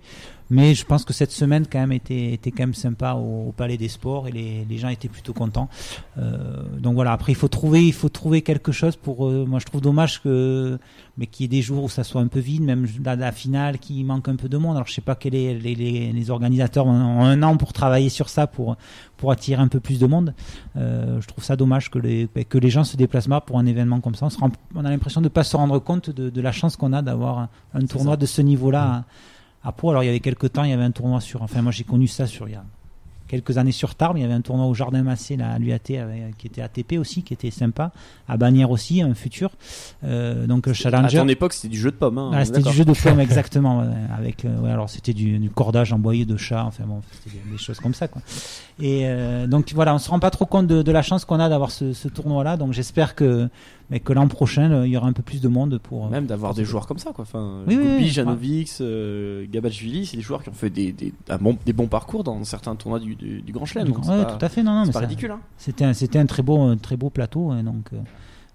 Mais 0.49 0.75
je 0.77 0.85
pense 0.85 1.05
que 1.05 1.13
cette 1.13 1.33
semaine 1.33 1.67
quand 1.71 1.81
même 1.81 1.91
était, 1.91 2.33
était 2.33 2.53
quand 2.53 2.63
même 2.63 2.75
sympa 2.75 3.15
au, 3.15 3.49
au 3.49 3.53
Palais 3.57 3.77
des 3.77 3.89
Sports 3.89 4.29
et 4.29 4.33
les, 4.33 4.65
les 4.71 4.79
gens 4.79 4.89
étaient 4.89 5.09
plutôt 5.09 5.33
contents. 5.33 5.69
Euh, 6.19 6.63
donc 6.79 6.95
voilà. 6.95 7.13
Après, 7.13 7.33
il 7.33 7.35
faut 7.35 7.49
trouver, 7.49 7.85
il 7.85 7.93
faut 7.93 8.09
trouver 8.09 8.43
quelque 8.43 8.71
chose 8.71 8.95
pour. 8.97 9.27
euh, 9.27 9.45
moi, 9.45 9.59
je 9.59 9.65
trouve 9.65 9.81
dommage 9.81 10.23
que, 10.23 10.79
mais 11.19 11.27
qu'il 11.27 11.45
y 11.45 11.47
ait 11.47 11.49
des 11.49 11.63
jours 11.63 11.85
où 11.85 11.89
ça 11.89 12.05
soit 12.05 12.21
un 12.21 12.27
peu 12.27 12.41
vide, 12.41 12.63
même 12.63 12.87
la, 13.05 13.17
la 13.17 13.33
finale 13.33 13.79
qui 13.79 14.05
manque 14.05 14.29
un 14.29 14.37
peu 14.37 14.49
de 14.49 14.57
monde. 14.59 14.77
Alors 14.77 14.87
je 14.87 14.93
sais 14.93 15.01
pas 15.01 15.15
quels 15.15 15.35
est 15.35 15.55
les, 15.55 15.75
les, 15.75 16.13
les 16.13 16.31
organisateurs 16.31 16.87
ont, 16.87 16.91
ont 16.91 17.25
un 17.25 17.43
an 17.43 17.57
pour 17.57 17.73
travailler 17.73 18.09
sur 18.11 18.29
ça 18.29 18.47
pour 18.47 18.77
pour 19.17 19.31
attirer 19.33 19.63
un 19.63 19.69
peu 19.69 19.81
plus 19.81 19.99
de 19.99 20.07
monde. 20.07 20.35
Euh, 20.77 21.21
je 21.21 21.27
trouve 21.27 21.43
ça 21.43 21.57
dommage 21.57 21.91
que 21.91 21.99
les 21.99 22.29
que 22.49 22.59
les 22.59 22.69
gens 22.71 22.85
se 22.85 22.97
déplacent 22.97 23.29
pas 23.29 23.41
pour 23.41 23.59
un 23.59 23.67
événement 23.67 24.01
comme 24.01 24.15
ça. 24.15 24.27
On, 24.27 24.31
se 24.31 24.39
rend- 24.39 24.51
on 24.75 24.85
a 24.85 24.91
l'impression 24.91 25.21
de 25.23 25.29
pas 25.29 25.43
se 25.45 25.57
rendre 25.57 25.79
compte 25.79 26.11
de, 26.11 26.29
de 26.29 26.41
la 26.43 26.53
chance 26.53 26.77
qu'on 26.77 26.93
a 26.93 27.01
d'avoir 27.03 27.39
un, 27.39 27.49
un 27.75 27.87
tournoi 27.87 28.13
ça. 28.13 28.17
de 28.19 28.27
ce 28.27 28.43
niveau-là 28.43 29.05
à, 29.63 29.69
à 29.69 29.73
Pau. 29.73 29.89
Alors 29.91 30.03
il 30.03 30.07
y 30.07 30.11
avait 30.11 30.21
quelques 30.21 30.53
temps, 30.53 30.65
il 30.65 30.71
y 30.71 30.75
avait 30.75 30.85
un 30.85 30.91
tournoi 30.91 31.21
sur. 31.21 31.43
Enfin 31.43 31.63
moi 31.63 31.73
j'ai 31.73 31.85
connu 31.85 32.09
ça 32.09 32.27
sur 32.27 32.47
il 32.49 32.53
y 32.53 32.57
a 32.57 32.65
quelques 33.29 33.59
années 33.59 33.73
sur 33.73 33.95
Tarbes. 33.95 34.17
Il 34.19 34.23
y 34.23 34.25
avait 34.25 34.35
un 34.35 34.41
tournoi 34.41 34.67
au 34.67 34.75
Jardin 34.75 35.03
Massé 35.03 35.37
là, 35.37 35.51
à 35.53 35.59
l'UAT 35.59 35.75
avec- 36.01 36.37
qui 36.39 36.47
était 36.47 36.63
ATP 36.63 36.99
aussi, 36.99 37.23
qui 37.23 37.35
était 37.35 37.51
sympa. 37.51 37.93
À 38.29 38.37
Bagnères 38.37 38.71
aussi, 38.71 39.03
un 39.03 39.15
futur. 39.15 39.51
Euh, 40.05 40.47
donc 40.47 40.67
le 40.67 40.73
à 40.73 40.75
Challenger. 40.75 41.19
ton 41.19 41.29
époque 41.29 41.53
c'était 41.53 41.69
du 41.69 41.79
jeu 41.79 41.91
de 41.91 41.97
pommes 41.97 42.19
hein, 42.19 42.39
est 42.41 42.45
c'était 42.45 42.63
du 42.63 42.73
jeu 42.73 42.85
de 42.85 42.93
pomme 43.03 43.21
exactement 43.21 43.85
avec 44.17 44.45
euh, 44.45 44.59
ouais, 44.61 44.71
alors 44.71 44.91
c'était 44.91 45.13
du, 45.13 45.39
du 45.39 45.49
cordage 45.51 45.93
emboyé 45.93 46.25
de 46.25 46.37
chat 46.37 46.65
enfin 46.65 46.85
bon 46.87 47.01
c'était 47.13 47.37
des, 47.37 47.53
des 47.53 47.59
choses 47.59 47.79
comme 47.81 47.95
ça 47.95 48.09
quoi 48.09 48.21
et 48.81 49.03
euh, 49.05 49.47
donc 49.47 49.73
voilà 49.75 49.95
on 49.95 49.99
se 49.99 50.11
rend 50.11 50.19
pas 50.19 50.31
trop 50.31 50.45
compte 50.47 50.67
de, 50.67 50.83
de 50.83 50.93
la 50.93 51.03
chance 51.03 51.25
qu'on 51.25 51.41
a 51.41 51.49
d'avoir 51.49 51.71
ce, 51.71 51.93
ce 51.93 52.09
tournoi 52.09 52.45
là 52.45 52.57
donc 52.57 52.73
j'espère 52.73 53.15
que 53.15 53.49
mais 53.91 54.01
que 54.01 54.13
l'an 54.13 54.27
prochain 54.29 54.71
euh, 54.71 54.87
il 54.87 54.93
y 54.93 54.97
aura 54.97 55.07
un 55.09 55.13
peu 55.13 55.23
plus 55.23 55.41
de 55.41 55.49
monde 55.49 55.79
pour 55.79 56.09
même 56.11 56.27
d'avoir 56.27 56.55
des 56.55 56.65
joueurs 56.65 56.87
comme 56.87 56.99
ça 56.99 57.13
quoi 57.13 57.23
enfin 57.23 57.63
Oui, 57.69 57.77
oui, 57.77 57.85
Gopi, 57.85 57.97
oui. 58.03 58.09
Janovic 58.09 58.71
euh, 58.81 59.47
Gabachvili 59.51 60.07
c'est 60.07 60.17
des 60.17 60.23
joueurs 60.23 60.43
qui 60.43 60.49
ont 60.49 60.55
fait 60.55 60.71
des, 60.71 60.93
des, 60.93 61.13
bon- 61.41 61.57
des 61.65 61.73
bons 61.73 61.87
parcours 61.87 62.25
dans 62.25 62.43
certains 62.45 62.75
tournois 62.77 62.99
du, 63.01 63.15
du, 63.15 63.43
du 63.43 63.53
Grand 63.53 63.65
Chelem 63.67 63.89
ouais, 63.91 63.95
pas, 64.05 64.25
tout 64.25 64.45
à 64.45 64.49
fait 64.49 64.63
non 64.63 64.73
non 64.75 64.85
c'est 64.87 64.93
pas 64.93 65.01
ça- 65.01 65.07
ridicule 65.07 65.31
hein. 65.31 65.41
c'était 65.57 65.85
un, 65.85 65.93
c'était 65.93 66.19
un 66.19 66.27
très 66.27 66.43
beau 66.43 66.61
un 66.61 66.77
très 66.77 66.97
beau 66.97 67.11
plateau 67.11 67.51
hein, 67.51 67.63
donc 67.63 67.89
euh, 67.93 67.97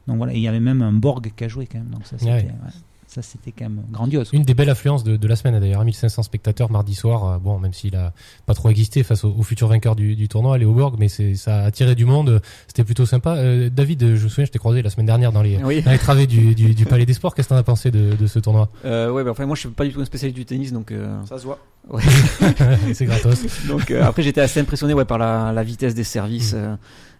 donc 0.08 0.18
voilà 0.18 0.34
Et 0.34 0.38
il 0.38 0.42
y 0.42 0.48
avait 0.48 0.60
même 0.60 0.82
un 0.82 0.92
Borg 0.94 1.32
qui 1.36 1.44
a 1.44 1.48
joué 1.48 1.68
quand 1.68 1.78
même 1.80 1.90
donc 1.90 2.06
ça 2.06 2.18
c'était 2.18 2.32
Ouais. 2.32 2.44
ouais. 2.46 2.72
Ça, 3.14 3.22
c'était 3.22 3.51
quand 3.51 3.66
même 3.66 3.84
grandiose. 3.91 4.30
Une 4.32 4.43
des 4.43 4.53
belles 4.53 4.70
affluences 4.70 5.03
de, 5.03 5.18
de 5.18 5.28
la 5.28 5.36
semaine, 5.36 5.59
d'ailleurs, 5.59 5.84
1500 5.84 6.24
spectateurs 6.24 6.72
mardi 6.72 6.95
soir. 6.95 7.26
euh, 7.26 7.38
Bon, 7.39 7.59
même 7.59 7.74
s'il 7.74 7.93
a 7.97 8.14
pas 8.45 8.53
trop 8.53 8.70
existé 8.70 9.03
face 9.03 9.26
au, 9.26 9.36
au 9.38 9.43
futur 9.43 9.68
vainqueur 9.68 9.97
du, 9.97 10.16
du 10.16 10.30
tournoi, 10.30 10.57
Léo 10.57 10.72
Borg, 10.72 10.95
mais 10.97 11.09
c'est, 11.09 11.36
ça 11.36 11.57
a 11.57 11.64
attiré 11.66 11.93
du 11.93 12.05
monde. 12.05 12.41
C'était 12.68 12.86
plutôt 12.86 13.05
sympa. 13.05 13.36
Euh, 13.36 13.70
David, 13.70 14.16
je 14.16 14.24
me 14.24 14.30
souviens, 14.30 14.45
je 14.45 14.51
t'ai 14.51 14.59
croisé 14.59 14.82
la 14.82 14.89
semaine 14.89 15.07
dernière 15.07 15.34
dans 15.34 15.41
les, 15.41 15.57
Oui. 15.62 15.82
dans 15.82 15.91
les 15.91 15.97
travées 15.99 16.26
du, 16.26 16.55
du, 16.55 16.74
du 16.74 16.86
Palais 16.86 17.05
des 17.05 17.12
Sports. 17.14 17.36
Qu'est-ce 17.36 17.49
que 17.49 17.53
t'en 17.53 17.59
as 17.59 17.64
pensé 17.64 17.91
de, 17.91 18.16
de 18.16 18.28
ce 18.28 18.39
tournoi? 18.39 18.70
Euh, 18.86 19.12
ouais, 19.12 19.26
bah, 19.26 19.32
enfin, 19.32 19.45
moi, 19.45 19.55
je 19.57 19.59
suis 19.62 19.70
pas 19.70 19.84
du 19.84 19.91
tout 19.91 19.99
un 19.99 20.05
spécialiste 20.05 20.38
du 20.38 20.45
tennis, 20.45 20.72
donc. 20.72 20.91
euh, 20.93 21.22
Ça 21.26 21.38
se 21.38 21.43
voit. 21.43 21.59
ouais. 21.89 22.01
C'est 22.93 23.05
gratos. 23.05 23.43
donc 23.68 23.91
euh, 23.91 24.03
après, 24.05 24.24
j'étais 24.24 24.39
assez 24.41 24.62
impressionné 24.62 24.93
ouais, 24.93 25.03
par 25.05 25.18
la, 25.18 25.51
la 25.51 25.64
vitesse 25.64 25.95
des 25.95 26.05
services. 26.05 26.53
Mm. 26.53 26.78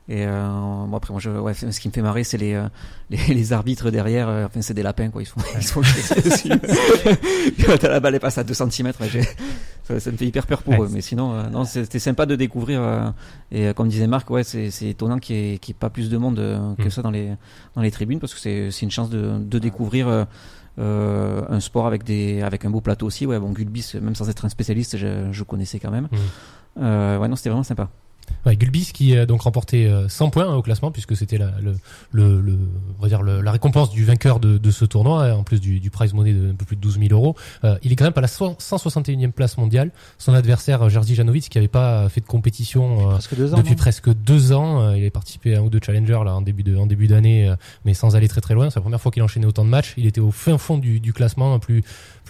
Et 0.10 0.26
euh, 0.26 0.48
bon, 0.88 0.98
après, 0.98 1.14
moi, 1.14 1.22
je, 1.22 1.30
ouais, 1.30 1.54
ce 1.54 1.80
qui 1.80 1.88
me 1.88 1.94
fait 1.94 2.02
marrer, 2.02 2.24
c'est 2.24 2.38
les, 2.38 2.54
euh, 2.54 2.68
les, 3.10 3.34
les 3.34 3.54
arbitres 3.54 3.92
derrière. 3.92 4.28
euh, 4.28 4.46
enfin, 4.46 4.62
c'est 4.62 4.74
des 4.74 4.84
lapins, 4.84 5.10
quoi. 5.10 5.22
Ils 5.22 5.26
sont, 5.26 5.40
ils 5.58 5.64
sont 5.64 5.82
dessus. 5.82 6.50
Quand 7.66 7.84
la 7.84 8.00
balle 8.00 8.16
elle 8.16 8.20
passe 8.20 8.38
à 8.38 8.44
2 8.44 8.54
cm, 8.54 8.92
ça, 9.84 10.00
ça 10.00 10.12
me 10.12 10.18
fait 10.18 10.26
hyper 10.26 10.46
peur 10.48 10.64
pour 10.64 10.74
Ouais. 10.74 10.86
eux. 10.88 10.90
Mais 10.92 11.02
sinon, 11.02 11.34
euh, 11.34 11.50
non, 11.50 11.64
c'était 11.66 12.00
sympa 12.00 12.26
de 12.26 12.36
découvrir. 12.36 12.82
euh, 12.82 13.10
et 13.52 13.68
euh, 13.68 13.74
comme 13.74 13.88
disait 13.90 14.08
Marc, 14.08 14.30
ouais, 14.30 14.44
c'est 14.44 14.70
étonnant 14.84 15.20
qu'il 15.20 15.36
n'y 15.36 15.42
ait, 15.54 15.60
y 15.68 15.72
ait 15.72 15.74
pas 15.80 15.90
plus 15.90 16.10
de 16.10 16.18
monde 16.18 16.38
que 16.78 16.88
Mm. 16.88 16.90
ça 16.90 17.02
dans 17.02 17.12
les, 17.12 17.32
dans 17.76 17.82
les 17.82 17.92
tribunes 17.92 18.20
parce 18.20 18.34
que 18.34 18.70
c'est 18.70 18.82
une 18.82 18.92
chance 18.92 19.10
de, 19.10 19.38
de 19.40 19.60
découvrir. 19.60 20.08
euh, 20.80 21.42
un 21.50 21.60
sport 21.60 21.86
avec 21.86 22.04
des 22.06 22.42
avec 22.42 22.64
un 22.64 22.70
beau 22.70 22.80
plateau 22.80 23.06
aussi 23.06 23.26
ouais 23.26 23.38
bon 23.38 23.52
Gulbis 23.52 23.92
même 24.02 24.16
sans 24.16 24.30
être 24.30 24.46
un 24.46 24.50
spécialiste 24.50 24.96
je, 24.96 25.28
je 25.32 25.44
connaissais 25.44 25.80
quand 25.80 25.92
même 25.92 26.08
Mm. 26.12 26.18
euh, 26.82 27.18
ouais 27.20 27.28
non 27.28 27.36
c'était 27.36 27.50
vraiment 27.50 27.64
sympa 27.64 27.90
Ouais, 28.46 28.56
Gulbis 28.56 28.92
qui 28.94 29.16
a 29.16 29.26
donc 29.26 29.42
remporté 29.42 29.88
euh, 29.88 30.10
100 30.10 30.30
points 30.32 30.50
hein, 30.50 30.56
au 30.56 30.62
classement 30.62 30.92
puisque 30.92 31.16
c'était 31.16 31.38
la, 31.38 31.52
le, 31.62 31.76
le, 32.12 32.42
le- 32.42 32.58
on 32.98 33.02
va 33.04 33.08
dire 33.08 33.22
le- 33.22 33.42
la 33.42 33.52
récompense 33.52 33.92
du 33.92 34.04
vainqueur 34.04 34.40
de, 34.40 34.58
de 34.58 34.72
ce 34.72 34.84
tournoi 34.86 35.26
hein, 35.26 35.34
en 35.36 35.44
plus 35.44 35.60
du, 35.62 35.80
du 35.80 35.90
prize 35.92 36.14
money 36.14 36.34
de 36.34 36.52
un 36.52 36.56
peu 36.56 36.66
plus 36.66 36.76
de 36.76 36.82
12 36.82 37.00
000 37.00 37.10
euros. 37.12 37.36
Euh, 37.64 37.78
il 37.84 37.92
est 37.92 37.96
quand 37.96 38.06
même 38.06 38.14
à 38.16 38.22
la 38.22 38.28
so- 38.28 38.56
161e 38.60 39.32
place 39.32 39.58
mondiale. 39.58 39.92
Son 40.18 40.34
adversaire 40.34 40.82
euh, 40.84 40.90
Jerzy 40.90 41.16
Janowicz 41.16 41.50
qui 41.50 41.58
avait 41.58 41.68
pas 41.68 42.10
fait 42.10 42.22
de 42.22 42.26
compétition 42.26 43.08
euh, 43.10 43.12
Presque 43.14 43.36
deux 43.36 43.54
ans. 43.54 43.58
depuis 43.58 43.72
non 43.72 43.78
presque 43.78 44.14
deux 44.14 44.52
ans. 44.54 44.82
Euh, 44.82 44.98
il 44.98 45.06
a 45.06 45.12
participé 45.12 45.56
à 45.56 45.60
un 45.60 45.62
ou 45.62 45.70
deux 45.70 45.80
challengers 45.84 46.22
là 46.26 46.36
en 46.36 46.42
début 46.42 46.64
de 46.64 46.76
en 46.76 46.88
début 46.88 47.08
d'année, 47.08 47.48
euh, 47.50 47.56
mais 47.86 47.94
sans 47.94 48.16
aller 48.16 48.28
très 48.28 48.42
très 48.42 48.54
loin. 48.54 48.70
C'est 48.70 48.78
la 48.80 48.82
première 48.82 49.02
fois 49.02 49.12
qu'il 49.12 49.22
enchaînait 49.24 49.46
autant 49.46 49.66
de 49.66 49.70
matchs. 49.70 49.94
Il 49.98 50.06
était 50.08 50.22
au 50.22 50.32
fin 50.32 50.58
fond 50.58 50.78
du, 50.78 51.00
du 51.00 51.14
classement, 51.14 51.60
plus 51.60 51.84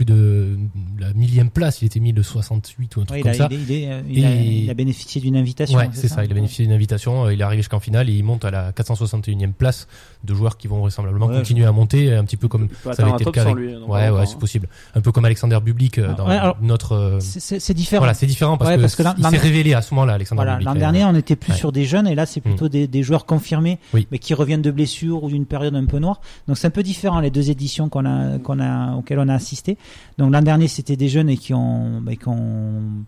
plus 0.04 0.14
de 0.16 0.58
la 1.00 1.14
millième 1.14 1.50
place. 1.50 1.82
Il 1.82 1.86
était 1.86 2.00
mis 2.00 2.12
le 2.12 2.24
68 2.24 2.96
ou 2.96 3.02
un 3.02 3.06
truc 3.06 3.16
Ouais, 3.18 3.22
comme 3.22 3.32
a, 3.32 3.34
ça. 3.36 3.48
il, 3.52 3.58
est- 3.58 3.64
il 3.64 3.72
est, 3.72 4.04
il 4.10 4.26
a- 4.26 4.32
Et- 4.36 4.46
il 4.64 4.70
a 4.70 4.74
bénéficié 4.74 5.22
d'une 5.22 5.36
invitation. 5.36 5.78
Ouais, 5.78 5.90
c'est 5.94 6.08
ça. 6.08 6.24
Il 6.26 6.32
a 6.32 6.34
bénéficié 6.34 6.66
d'une 6.66 6.74
invitation. 6.74 7.26
euh, 7.26 7.34
Il 7.34 7.40
est 7.40 7.44
arrivé 7.44 7.62
jusqu'en 7.62 7.80
finale 7.80 8.10
et 8.10 8.14
il 8.14 8.24
monte 8.24 8.46
à 8.46 8.52
la 8.52 8.72
461e 8.72 9.54
place 9.54 9.88
de 10.24 10.34
joueurs 10.34 10.58
qui 10.58 10.68
vont 10.68 10.80
vraisemblablement 10.80 11.28
Ouais, 11.28 11.38
continuer 11.38 11.66
à 11.66 11.72
monter 11.72 12.14
un 12.14 12.24
petit 12.24 12.38
peu 12.38 12.48
comme 12.48 12.68
ça 12.84 12.92
avait 13.04 13.12
été 13.12 13.26
le 13.26 13.32
cas 13.32 13.42
avec- 13.44 13.56
lui. 13.56 13.76
ouais, 13.76 14.10
ouais, 14.10 14.26
c'est 14.26 14.38
possible. 14.40 14.68
Un 14.96 15.02
peu 15.02 15.12
comme 15.12 15.26
Alexander 15.26 15.60
Bublik 15.64 15.98
euh, 15.98 16.08
Ah, 16.12 16.14
dans 16.14 16.26
alors- 16.28 16.58
notre. 16.62 16.94
euh, 16.94 17.20
C'est- 17.20 17.74
différent. 17.74 18.00
Voilà, 18.02 18.14
c'est 18.14 18.26
différent 18.26 18.58
parce 18.58 18.76
que 18.96 19.04
que 19.04 19.30
s'est 19.30 19.38
révélé 19.38 19.74
à 19.74 19.82
ce 19.82 19.94
moment-là, 19.94 20.14
Alexander 20.14 20.38
Voilà, 20.40 20.54
Bublik. 20.58 20.68
l'an 20.68 20.76
dernier, 20.80 21.06
on 21.06 21.16
était 21.16 21.36
plus 21.36 21.54
sur 21.54 21.72
des 21.72 21.86
jeunes 21.86 22.08
et 22.08 22.16
là, 22.16 22.26
c'est 22.26 22.42
plutôt 22.42 22.70
des, 22.70 22.88
des 22.88 23.04
joueurs 23.04 23.26
confirmés, 23.26 23.80
Oui. 23.94 24.08
mais 24.12 24.20
qui 24.20 24.34
reviennent 24.34 24.62
de 24.62 24.72
blessures 24.72 25.24
ou 25.24 25.30
d'une 25.30 25.46
période 25.46 25.76
un 25.76 25.86
peu 25.86 26.00
noire. 26.00 26.22
Donc 26.48 26.58
c'est 26.58 26.68
un 26.68 26.72
peu 26.72 26.84
différent 26.84 27.20
les 27.20 27.30
deux 27.32 27.50
éditions 27.50 27.90
qu'on 27.90 28.06
a, 28.06 28.38
qu'on 28.40 28.60
a, 28.60 28.96
auxquelles 28.96 29.20
on 29.20 29.28
a 29.30 29.34
assisté. 29.34 29.78
Donc 30.18 30.32
l'an 30.32 30.42
dernier, 30.42 30.68
c'était 30.68 30.96
des 30.96 31.10
jeunes 31.10 31.30
et 31.30 31.38
qui 31.38 31.54
ont, 31.54 32.02
bah, 32.02 32.16
qui 32.16 32.28
ont 32.28 33.06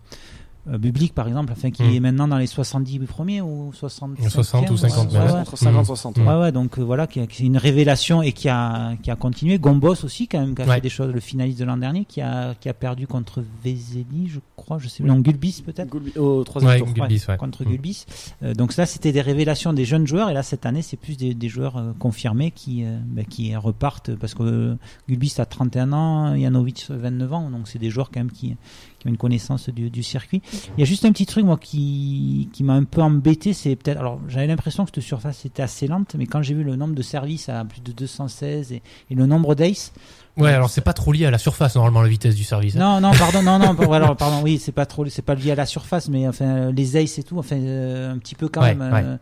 euh, 0.70 0.78
Bublik 0.78 1.14
par 1.14 1.28
exemple, 1.28 1.52
enfin 1.52 1.70
qui 1.70 1.82
Mm. 1.82 1.94
est 1.94 2.00
maintenant 2.00 2.28
dans 2.28 2.38
les 2.38 2.46
70 2.46 2.98
premiers 3.00 3.40
ou 3.42 3.70
60 3.74 4.18
60 4.28 4.70
ou 4.70 4.76
50 4.76 5.12
ouais, 5.12 5.18
ouais. 5.18 5.30
Entre 5.32 5.56
50 5.58 5.82
et 5.82 5.86
60. 5.86 6.16
Mm. 6.18 6.26
Ouais, 6.26 6.40
ouais, 6.40 6.52
donc 6.52 6.78
euh, 6.78 6.82
voilà, 6.82 7.06
qui, 7.06 7.20
est 7.20 7.40
une 7.40 7.56
révélation 7.58 8.22
et 8.22 8.32
qui 8.32 8.48
a, 8.48 8.94
qui 9.02 9.10
a 9.10 9.16
continué. 9.16 9.58
Gombos 9.58 10.04
aussi, 10.04 10.26
quand 10.28 10.40
même, 10.40 10.54
qui 10.54 10.62
a 10.62 10.66
Ouais. 10.66 10.76
fait 10.76 10.80
des 10.80 10.88
choses, 10.88 11.12
le 11.12 11.20
finaliste 11.20 11.58
de 11.58 11.64
l'an 11.64 11.76
dernier, 11.76 12.04
qui 12.04 12.20
a, 12.20 12.54
qui 12.54 12.68
a 12.68 12.74
perdu 12.74 13.06
contre 13.06 13.42
Vezeli, 13.64 14.28
je 14.28 14.40
crois, 14.56 14.78
je 14.78 14.88
sais 14.88 15.02
non, 15.02 15.18
Gulbis 15.20 15.62
peut-être. 15.64 15.88
Goulbi- 15.90 16.18
Au 16.18 16.44
troisième 16.44 16.72
Ouais, 16.72 16.78
tour. 16.78 16.88
Gulbis, 16.92 17.22
ouais. 17.28 17.36
contre 17.36 17.64
Mm. 17.64 17.68
Gulbis. 17.68 18.06
Euh, 18.42 18.54
donc 18.54 18.76
là, 18.76 18.86
c'était 18.86 19.12
des 19.12 19.20
révélations 19.20 19.72
des 19.72 19.84
jeunes 19.84 20.06
joueurs, 20.06 20.30
et 20.30 20.34
là, 20.34 20.42
cette 20.42 20.64
année, 20.66 20.82
c'est 20.82 20.96
plus 20.96 21.16
des, 21.16 21.34
des 21.34 21.48
joueurs 21.48 21.76
euh, 21.76 21.92
confirmés 21.98 22.50
qui, 22.50 22.84
euh, 22.84 22.96
bah, 23.06 23.22
qui 23.28 23.54
repartent, 23.56 24.14
parce 24.16 24.34
que 24.34 24.42
euh, 24.42 24.74
Gulbis 25.08 25.34
a 25.38 25.44
31 25.46 25.92
ans, 25.92 26.36
Janovic 26.38 26.86
29 26.88 27.32
ans, 27.32 27.50
donc 27.50 27.68
c'est 27.68 27.78
des 27.78 27.90
joueurs 27.90 28.10
quand 28.10 28.20
même 28.20 28.30
qui, 28.30 28.56
qui 29.04 29.08
ont 29.08 29.10
une 29.10 29.16
connaissance 29.18 29.68
du, 29.68 29.90
du 29.90 30.02
circuit. 30.02 30.42
Il 30.76 30.80
y 30.80 30.82
a 30.82 30.86
juste 30.86 31.04
un 31.04 31.12
petit 31.12 31.26
truc, 31.26 31.44
moi, 31.44 31.58
qui, 31.58 32.48
qui 32.52 32.64
m'a 32.64 32.72
un 32.74 32.84
peu 32.84 33.02
embêté, 33.02 33.52
c'est 33.52 33.76
peut-être, 33.76 33.98
alors 33.98 34.18
j'avais 34.28 34.46
l'impression 34.46 34.84
que 34.84 34.90
cette 34.94 35.04
surface 35.04 35.44
était 35.44 35.62
assez 35.62 35.86
lente, 35.86 36.14
mais 36.18 36.26
quand 36.26 36.42
j'ai 36.42 36.54
vu 36.54 36.64
le 36.64 36.76
nombre 36.76 36.94
de 36.94 37.02
services 37.02 37.48
à 37.48 37.64
plus 37.64 37.80
de 37.82 37.92
216 37.92 38.72
et, 38.72 38.82
et 39.10 39.14
le 39.14 39.26
nombre 39.26 39.54
d'ace, 39.54 39.92
Ouais, 40.36 40.50
alors 40.52 40.68
c'est 40.68 40.80
pas 40.80 40.92
trop 40.94 41.12
lié 41.12 41.26
à 41.26 41.30
la 41.30 41.38
surface 41.38 41.76
normalement 41.76 42.02
la 42.02 42.08
vitesse 42.08 42.34
du 42.34 42.42
service. 42.42 42.74
hein. 42.74 43.00
non, 43.00 43.00
non, 43.00 43.16
pardon, 43.16 43.40
non, 43.40 43.60
non, 43.60 43.74
pardon, 43.76 43.92
alors, 43.92 44.16
pardon, 44.16 44.40
oui, 44.42 44.58
c'est 44.58 44.72
pas 44.72 44.84
trop, 44.84 45.06
c'est 45.06 45.22
pas 45.22 45.36
lié 45.36 45.52
à 45.52 45.54
la 45.54 45.64
surface, 45.64 46.08
mais 46.08 46.26
enfin, 46.26 46.72
les 46.72 46.96
aces 46.96 47.18
et 47.18 47.22
tout, 47.22 47.38
enfin, 47.38 47.54
euh, 47.56 48.12
un 48.12 48.18
petit 48.18 48.34
peu 48.34 48.48
quand 48.48 48.60
Ouais, 48.62 48.74
même. 48.74 48.92
euh, 48.92 49.16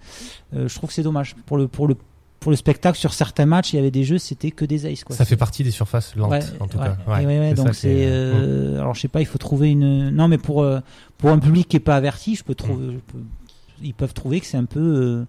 euh, 0.56 0.68
je 0.68 0.74
trouve 0.74 0.88
que 0.88 0.94
c'est 0.94 1.02
dommage 1.02 1.34
pour 1.44 1.58
le 1.58 1.68
pour 1.68 1.86
le 1.86 1.96
pour 2.42 2.50
le 2.50 2.56
spectacle. 2.56 2.98
Sur 2.98 3.14
certains 3.14 3.46
matchs, 3.46 3.72
il 3.72 3.76
y 3.76 3.78
avait 3.78 3.90
des 3.90 4.04
jeux, 4.04 4.18
c'était 4.18 4.50
que 4.50 4.64
des 4.64 4.84
aces, 4.86 5.04
quoi. 5.04 5.16
Ça 5.16 5.24
fait 5.24 5.36
partie 5.36 5.64
des 5.64 5.70
surfaces 5.70 6.14
lentes 6.16 6.30
Ouais, 6.30 6.40
en 6.60 6.66
tout 6.68 6.78
ouais, 6.78 6.84
cas. 6.84 6.96
ouais, 7.08 7.26
ouais, 7.26 7.38
ouais, 7.38 7.54
ça 7.56 7.62
donc 7.64 7.74
c'est, 7.74 8.06
euh, 8.06 8.34
euh, 8.76 8.80
alors 8.80 8.94
je 8.94 9.00
sais 9.00 9.08
pas, 9.08 9.20
il 9.20 9.26
faut 9.26 9.38
trouver 9.38 9.70
une, 9.70 10.10
non, 10.10 10.28
mais 10.28 10.38
pour 10.38 10.62
euh, 10.62 10.80
pour 11.18 11.30
un 11.30 11.38
public 11.38 11.68
qui 11.68 11.76
est 11.76 11.80
pas 11.80 11.96
averti, 11.96 12.34
je 12.34 12.44
peux 12.44 12.52
Mm. 12.52 12.56
trouver, 12.56 12.86
je 12.92 12.98
peux- 13.12 13.24
ils 13.84 13.94
peuvent 13.94 14.14
trouver 14.14 14.40
que 14.40 14.46
c'est 14.46 14.56
un 14.58 14.64
peu 14.64 14.80
euh, 14.80 15.24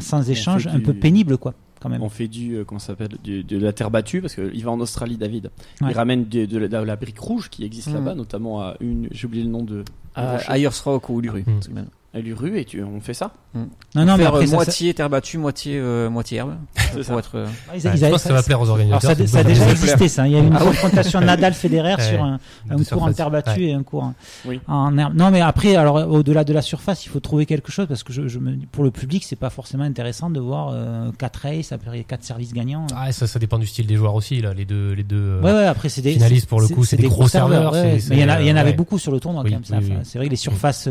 sans 0.00 0.28
échange, 0.30 0.66
un 0.66 0.76
du- 0.76 0.82
peu 0.82 0.92
pénible, 0.94 1.38
quoi, 1.38 1.54
quand 1.80 1.88
même. 1.88 2.02
On 2.02 2.08
fait 2.08 2.28
du, 2.28 2.54
euh, 2.54 2.64
comment 2.64 2.78
ça 2.78 2.88
s'appelle, 2.88 3.16
du- 3.24 3.42
de 3.44 3.58
la 3.58 3.72
terre 3.72 3.90
battue 3.90 4.20
parce 4.20 4.34
qu'il 4.34 4.64
va 4.64 4.70
en 4.70 4.80
Australie, 4.80 5.16
David. 5.16 5.50
Ouais. 5.80 5.88
Il 5.90 5.94
ramène 5.96 6.24
de, 6.28 6.44
de 6.46 6.58
la, 6.58 6.68
de 6.68 6.76
la 6.76 6.96
brique 6.96 7.18
rouge 7.18 7.48
qui 7.50 7.64
existe 7.64 7.88
Mm. 7.90 7.94
là-bas, 7.94 8.14
notamment 8.14 8.60
à 8.60 8.76
une, 8.80 9.08
j'ai 9.10 9.26
oublié 9.26 9.42
le 9.44 9.50
nom 9.50 9.62
de, 9.62 9.84
à. 10.14 10.38
Ayers 10.54 10.68
Rock 10.84 11.08
ou 11.10 11.20
Luru 11.20 11.44
Mm. 11.46 11.84
l'Uru 12.20 12.58
et 12.58 12.64
tu, 12.64 12.82
on 12.82 13.00
fait 13.00 13.14
ça. 13.14 13.32
Non, 13.54 14.04
non, 14.04 14.16
mais 14.18 14.26
après 14.26 14.42
euh, 14.42 14.46
ça- 14.46 14.54
moitié 14.56 14.92
terre 14.92 15.08
battue 15.08 15.38
moitié 15.38 15.78
euh, 15.78 16.10
moitié 16.10 16.38
herbe 16.38 16.56
C'est 16.92 17.02
ça. 17.02 17.10
pour 17.10 17.18
être 17.20 17.34
euh, 17.36 17.46
ils- 17.74 17.86
ouais, 17.86 17.92
ils 17.94 17.98
je 17.98 18.06
pense 18.06 18.22
que 18.22 18.28
ça 18.28 18.34
va 18.34 18.42
plaire 18.42 18.60
aux 18.60 18.64
Alors 18.64 18.72
organisateurs. 18.74 19.16
ça, 19.16 19.22
a- 19.22 19.26
ça 19.26 19.44
déjà 19.44 19.70
existé 19.70 20.08
ça. 20.08 20.26
Il 20.26 20.32
y 20.32 20.36
a 20.36 20.40
eu 20.40 20.46
une 20.46 20.54
Ah 20.56 20.60
confrontation 20.64 21.20
Nadal-Federer 21.20 21.96
sur 22.02 22.22
un, 22.22 22.38
un 22.70 22.84
cours 22.84 23.02
en 23.04 23.12
terre 23.12 23.30
battue 23.30 23.60
Ouais. 23.60 23.66
et 23.68 23.72
un 23.72 23.82
cours 23.82 24.04
en, 24.04 24.14
Oui. 24.46 24.60
en 24.68 24.96
herbe. 24.98 25.14
Non 25.14 25.30
mais 25.30 25.40
après, 25.40 25.76
alors 25.76 25.96
au-delà 26.10 26.44
de 26.44 26.52
la 26.52 26.60
surface, 26.62 27.06
il 27.06 27.08
faut 27.08 27.20
trouver 27.20 27.46
quelque 27.46 27.72
chose 27.72 27.86
parce 27.86 28.02
que 28.02 28.12
je, 28.12 28.28
je 28.28 28.38
me 28.38 28.56
pour 28.70 28.84
le 28.84 28.90
public, 28.90 29.24
c'est 29.24 29.36
pas 29.36 29.50
forcément 29.50 29.84
intéressant 29.84 30.28
de 30.28 30.40
voir 30.40 30.70
euh, 30.74 31.10
4 31.18 31.36
races, 31.36 31.72
après 31.72 32.04
4 32.04 32.22
services 32.24 32.52
gagnants. 32.52 32.86
Ah, 32.94 33.10
ça, 33.12 33.26
ça 33.26 33.38
dépend 33.38 33.58
du 33.58 33.66
style 33.66 33.86
des 33.86 33.96
joueurs 33.96 34.14
aussi 34.14 34.40
là. 34.42 34.52
Les 34.52 34.64
deux, 34.66 34.92
les 34.92 35.02
deux. 35.04 35.40
Ouais, 35.42 35.52
ouais, 35.52 35.64
après 35.66 35.88
c'est 35.88 36.02
des 36.02 36.12
finalistes, 36.12 36.48
pour 36.48 36.60
le 36.60 36.68
coup, 36.68 36.84
c'est 36.84 36.96
des 36.96 37.08
gros 37.08 37.26
serveurs, 37.28 37.72
mais 37.72 37.98
il 38.10 38.18
y 38.18 38.52
en, 38.52 38.56
avait 38.56 38.72
beaucoup 38.74 38.98
sur 38.98 39.12
le 39.12 39.20
tournoi 39.20 39.42
quand 39.44 39.70
même. 39.70 40.00
C'est 40.04 40.18
vrai 40.18 40.26
que 40.26 40.30
les 40.30 40.36
surfaces, 40.36 40.88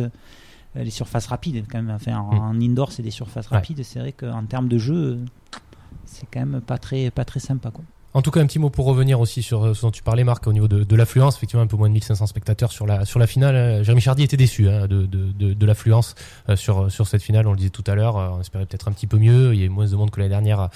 les 0.76 0.90
surfaces 0.92 1.28
rapides 1.28 1.66
quand 1.72 1.82
même. 1.82 1.94
Enfin, 1.96 2.18
en, 2.18 2.36
Mm. 2.36 2.40
en 2.40 2.62
indoor, 2.62 2.92
c'est 2.92 3.04
des 3.04 3.12
surfaces 3.12 3.50
Ouais. 3.50 3.58
rapides. 3.58 3.82
C'est 3.84 4.00
vrai 4.00 4.12
qu'en 4.12 4.44
termes 4.46 4.68
de 4.68 4.78
jeu, 4.78 5.20
c'est 6.06 6.26
quand 6.32 6.40
même 6.46 6.62
pas 6.62 6.78
très, 6.78 7.10
pas 7.12 7.26
très 7.26 7.40
sympa 7.40 7.72
quoi. 7.72 7.84
En 8.14 8.22
tout 8.22 8.32
cas, 8.32 8.40
un 8.40 8.46
petit 8.46 8.60
mot 8.60 8.70
pour 8.70 8.86
revenir 8.86 9.20
aussi 9.20 9.44
sur 9.44 9.66
euh, 9.66 9.74
ce 9.74 9.82
dont 9.82 9.92
tu 9.92 10.02
parlais, 10.02 10.24
Marc, 10.24 10.48
au 10.48 10.54
niveau 10.54 10.70
de, 10.70 10.86
de 10.86 10.96
l'affluence. 10.96 11.36
Effectivement, 11.36 11.64
un 11.64 11.68
peu 11.68 11.76
moins 11.76 11.90
de 11.90 11.94
1500 11.96 12.28
spectateurs 12.28 12.72
sur 12.72 12.86
la, 12.88 13.04
sur 13.04 13.20
la 13.20 13.28
finale. 13.28 13.56
Euh, 13.58 13.84
Jérémy 13.84 14.00
Chardy 14.00 14.24
était 14.24 14.38
déçu 14.38 14.70
hein, 14.70 14.88
de, 14.88 15.06
de, 15.06 15.54
de, 15.54 15.66
l'affluence 15.66 16.16
euh, 16.48 16.56
sur, 16.56 16.90
sur 16.90 17.08
cette 17.08 17.22
finale. 17.22 17.46
On 17.46 17.52
le 17.52 17.58
disait 17.58 17.72
tout 17.72 17.84
à 17.88 17.94
l'heure. 17.94 18.16
euh, 18.16 18.30
On 18.38 18.40
espérait 18.40 18.66
peut-être 18.68 18.88
un 18.88 18.94
petit 18.94 19.08
peu 19.08 19.18
mieux. 19.18 19.54
Il 19.54 19.60
y 19.60 19.64
a 19.64 19.66
eu 19.66 19.70
moins 19.70 19.86
de 19.90 19.96
monde 19.98 20.12
que 20.12 20.20
l'année 20.22 20.30
dernière 20.30 20.70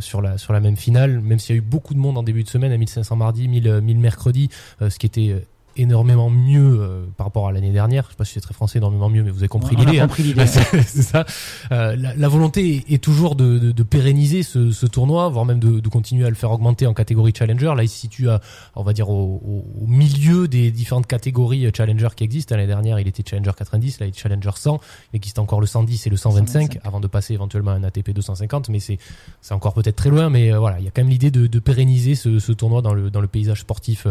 sur, 0.00 0.20
la, 0.22 0.38
sur 0.38 0.52
la 0.52 0.58
même 0.58 0.76
finale. 0.76 1.20
Même 1.20 1.38
s'il 1.38 1.54
y 1.54 1.58
a 1.58 1.60
eu 1.60 1.64
beaucoup 1.64 1.94
de 1.94 2.00
monde 2.00 2.18
en 2.18 2.24
début 2.24 2.42
de 2.42 2.48
semaine, 2.48 2.72
à 2.72 2.76
1500 2.76 3.14
mardi, 3.14 3.46
1000, 3.46 3.68
euh, 3.68 3.80
1000 3.80 3.98
mercredi, 4.00 4.48
ce 4.80 4.98
qui 4.98 5.06
était 5.06 5.46
énormément 5.76 6.30
mieux 6.30 6.78
euh, 6.80 7.04
par 7.16 7.26
rapport 7.26 7.48
à 7.48 7.52
l'année 7.52 7.70
dernière. 7.72 8.04
Je 8.04 8.10
sais 8.10 8.16
pas 8.16 8.24
si 8.24 8.34
c'est 8.34 8.40
très 8.40 8.54
français, 8.54 8.78
énormément 8.78 9.08
mieux, 9.08 9.22
mais 9.22 9.30
vous 9.30 9.38
avez 9.38 9.48
compris 9.48 9.76
l'idée. 9.76 9.98
hein. 10.00 10.06
compris 10.06 10.22
l'idée. 10.22 10.46
c'est 10.46 11.02
ça. 11.02 11.24
Euh, 11.70 11.96
la, 11.96 12.14
la 12.14 12.28
volonté 12.28 12.84
est, 12.88 13.02
toujours 13.02 13.36
de, 13.36 13.58
de, 13.58 13.72
de 13.72 13.82
pérenniser 13.82 14.42
ce, 14.42 14.70
ce 14.70 14.86
tournoi, 14.86 15.28
voire 15.28 15.44
même 15.44 15.58
de, 15.58 15.80
de 15.80 15.88
continuer 15.88 16.26
à 16.26 16.28
le 16.28 16.34
faire 16.34 16.50
augmenter 16.50 16.86
en 16.86 16.94
catégorie 16.94 17.32
challenger. 17.36 17.72
Là, 17.76 17.82
il 17.82 17.88
se 17.88 17.96
situe, 17.96 18.28
à, 18.28 18.40
on 18.76 18.82
va 18.82 18.92
dire, 18.92 19.08
au, 19.10 19.42
milieu 19.86 20.48
des 20.48 20.70
différentes 20.70 21.06
catégories 21.06 21.66
challenger 21.74 22.08
qui 22.16 22.24
existent. 22.24 22.54
L'année 22.54 22.66
dernière, 22.66 22.98
il 23.00 23.08
était 23.08 23.22
challenger 23.28 23.52
90, 23.56 24.00
là, 24.00 24.06
il 24.06 24.10
est 24.10 24.18
challenger 24.18 24.50
100. 24.54 24.80
Il 25.12 25.16
existe 25.16 25.38
encore 25.38 25.60
le 25.60 25.66
110 25.66 26.06
et 26.06 26.10
le 26.10 26.16
125, 26.16 26.52
125. 26.74 26.80
avant 26.86 27.00
de 27.00 27.06
passer 27.06 27.34
éventuellement 27.34 27.72
à 27.72 27.74
un 27.74 27.84
ATP 27.84 28.10
250, 28.10 28.68
mais 28.68 28.80
c'est 28.80 28.98
c'est 29.40 29.54
encore 29.54 29.74
peut-être 29.74 29.96
très 29.96 30.10
loin. 30.10 30.30
Mais 30.30 30.52
euh, 30.52 30.58
voilà, 30.58 30.78
il 30.78 30.84
y 30.84 30.88
a 30.88 30.90
quand 30.90 31.02
même 31.02 31.10
l'idée 31.10 31.30
de, 31.30 31.58
pérenniser 31.58 32.14
ce, 32.16 32.38
ce 32.40 32.52
tournoi 32.52 32.82
dans 32.82 32.92
le, 32.92 33.10
dans 33.10 33.20
le 33.20 33.28
paysage 33.28 33.60
sportif 33.60 34.06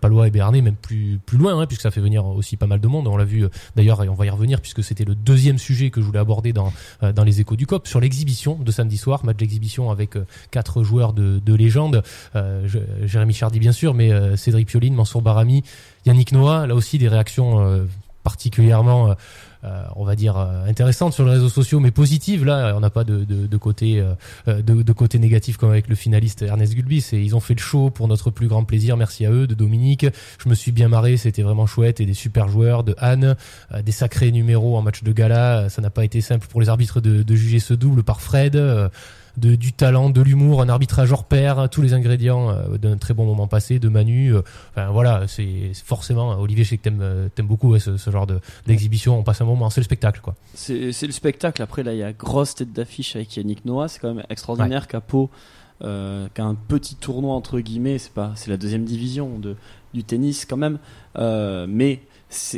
palois 0.00 0.28
et 0.28 0.30
béarnais, 0.30 0.60
même 0.60 0.76
plus, 0.76 1.01
plus 1.26 1.38
loin, 1.38 1.58
hein, 1.58 1.66
puisque 1.66 1.82
ça 1.82 1.90
fait 1.90 2.00
venir 2.00 2.24
aussi 2.26 2.56
pas 2.56 2.66
mal 2.66 2.80
de 2.80 2.88
monde. 2.88 3.06
On 3.06 3.16
l'a 3.16 3.24
vu 3.24 3.44
euh, 3.44 3.48
d'ailleurs, 3.76 4.02
et 4.02 4.08
on 4.08 4.14
va 4.14 4.26
y 4.26 4.30
revenir, 4.30 4.60
puisque 4.60 4.82
c'était 4.82 5.04
le 5.04 5.14
deuxième 5.14 5.58
sujet 5.58 5.90
que 5.90 6.00
je 6.00 6.06
voulais 6.06 6.18
aborder 6.18 6.52
dans, 6.52 6.72
euh, 7.02 7.12
les 7.24 7.40
échos 7.40 7.56
du 7.56 7.66
COP, 7.66 7.86
sur 7.86 8.00
l'exhibition 8.00 8.56
de 8.56 8.70
samedi 8.72 8.96
soir, 8.96 9.24
match 9.24 9.36
d'exhibition 9.36 9.90
avec 9.90 10.16
euh, 10.16 10.26
quatre 10.50 10.82
joueurs 10.82 11.12
de, 11.12 11.40
de 11.44 11.54
légende. 11.54 12.02
Jérémy 13.04 13.34
Chardy, 13.34 13.58
bien 13.58 13.72
sûr, 13.72 13.94
mais 13.94 14.10
Cédric 14.36 14.68
Pioline, 14.68 14.94
Mansour 14.94 15.22
Barami, 15.22 15.62
Yannick 16.06 16.32
Noah, 16.32 16.66
là 16.66 16.74
aussi 16.74 16.98
des 16.98 17.08
réactions 17.08 17.86
particulièrement. 18.22 19.14
Euh, 19.64 19.84
on 19.94 20.04
va 20.04 20.16
dire 20.16 20.36
euh, 20.36 20.66
intéressantes 20.66 21.12
sur 21.12 21.24
les 21.24 21.32
réseaux 21.32 21.48
sociaux, 21.48 21.78
mais 21.78 21.90
positives. 21.90 22.44
Là, 22.44 22.74
on 22.76 22.80
n'a 22.80 22.90
pas 22.90 23.04
de, 23.04 23.56
côté 23.56 24.00
euh, 24.00 24.62
de, 24.62 25.18
négatif 25.18 25.56
comme 25.56 25.70
avec 25.70 25.88
le 25.88 25.94
finaliste 25.94 26.42
Ernest 26.42 26.74
Gulbis. 26.74 27.10
Et 27.12 27.20
ils 27.20 27.36
ont 27.36 27.40
fait 27.40 27.54
le 27.54 27.60
show 27.60 27.90
pour 27.90 28.08
notre 28.08 28.30
plus 28.30 28.48
grand 28.48 28.64
plaisir. 28.64 28.96
Merci 28.96 29.24
à 29.24 29.30
eux, 29.30 29.46
de 29.46 29.54
Dominique. 29.54 30.06
Je 30.38 30.48
me 30.48 30.54
suis 30.54 30.72
bien 30.72 30.88
marré, 30.88 31.16
c'était 31.16 31.42
vraiment 31.42 31.66
chouette 31.66 32.00
et 32.00 32.06
des 32.06 32.14
super 32.14 32.48
joueurs, 32.48 32.82
de 32.84 32.94
Anne, 32.98 33.36
des 33.84 33.92
sacrés 33.92 34.32
numéros 34.32 34.76
en 34.76 34.82
match 34.82 35.02
de 35.02 35.12
gala. 35.12 35.68
Ça 35.68 35.80
n'a 35.82 35.90
pas 35.90 36.04
été 36.04 36.20
simple 36.20 36.46
pour 36.48 36.60
les 36.60 36.68
arbitres 36.68 37.00
de, 37.00 37.22
de 37.22 37.34
juger 37.34 37.58
ce 37.58 37.74
double 37.74 38.02
par 38.02 38.20
Fred 38.20 38.56
de, 39.36 39.54
du 39.54 39.72
talent, 39.72 40.10
de 40.10 40.20
l'humour, 40.20 40.62
un 40.62 40.68
arbitrage 40.68 41.12
hors 41.12 41.24
pair, 41.24 41.68
tous 41.70 41.82
les 41.82 41.94
ingrédients 41.94 42.50
euh, 42.50 42.76
d'un 42.78 42.96
très 42.96 43.14
bon 43.14 43.24
moment 43.24 43.46
passé, 43.46 43.78
de 43.78 43.88
Manu. 43.88 44.34
Euh, 44.34 44.42
enfin 44.70 44.90
voilà, 44.90 45.26
c'est 45.26 45.72
forcément, 45.84 46.38
Olivier, 46.38 46.64
je 46.64 46.70
sais 46.70 46.78
que 46.78 46.82
t'aimes 46.82 47.00
euh, 47.02 47.28
aimes 47.38 47.46
beaucoup 47.46 47.78
ce, 47.78 47.96
ce, 47.96 48.10
genre 48.10 48.26
d'exhibition, 48.66 49.18
on 49.18 49.22
passe 49.22 49.40
un 49.40 49.44
moment, 49.44 49.70
c'est 49.70 49.80
le 49.80 49.84
spectacle 49.84 50.20
quoi. 50.20 50.34
C'est 50.54 50.92
le 51.02 51.12
spectacle, 51.12 51.62
après 51.62 51.82
là 51.82 51.92
il 51.92 51.98
y 51.98 52.02
a 52.02 52.12
grosse 52.12 52.54
tête 52.54 52.72
d'affiche 52.72 53.16
avec 53.16 53.36
Yannick 53.36 53.64
Noah, 53.64 53.88
c'est 53.88 54.00
quand 54.00 54.12
même 54.12 54.24
extraordinaire 54.28 54.86
qu'à 54.86 55.00
Pau, 55.00 55.30
euh, 55.82 56.28
qu'un 56.34 56.54
petit 56.54 56.94
tournoi 56.96 57.34
entre 57.34 57.60
guillemets, 57.60 57.98
c'est 57.98 58.12
pas 58.12 58.32
c'est 58.36 58.50
la 58.50 58.56
deuxième 58.56 58.84
division 58.84 59.38
de, 59.38 59.56
du 59.94 60.04
tennis 60.04 60.44
quand 60.44 60.58
même, 60.58 60.78
euh, 61.16 61.66
mais 61.68 62.02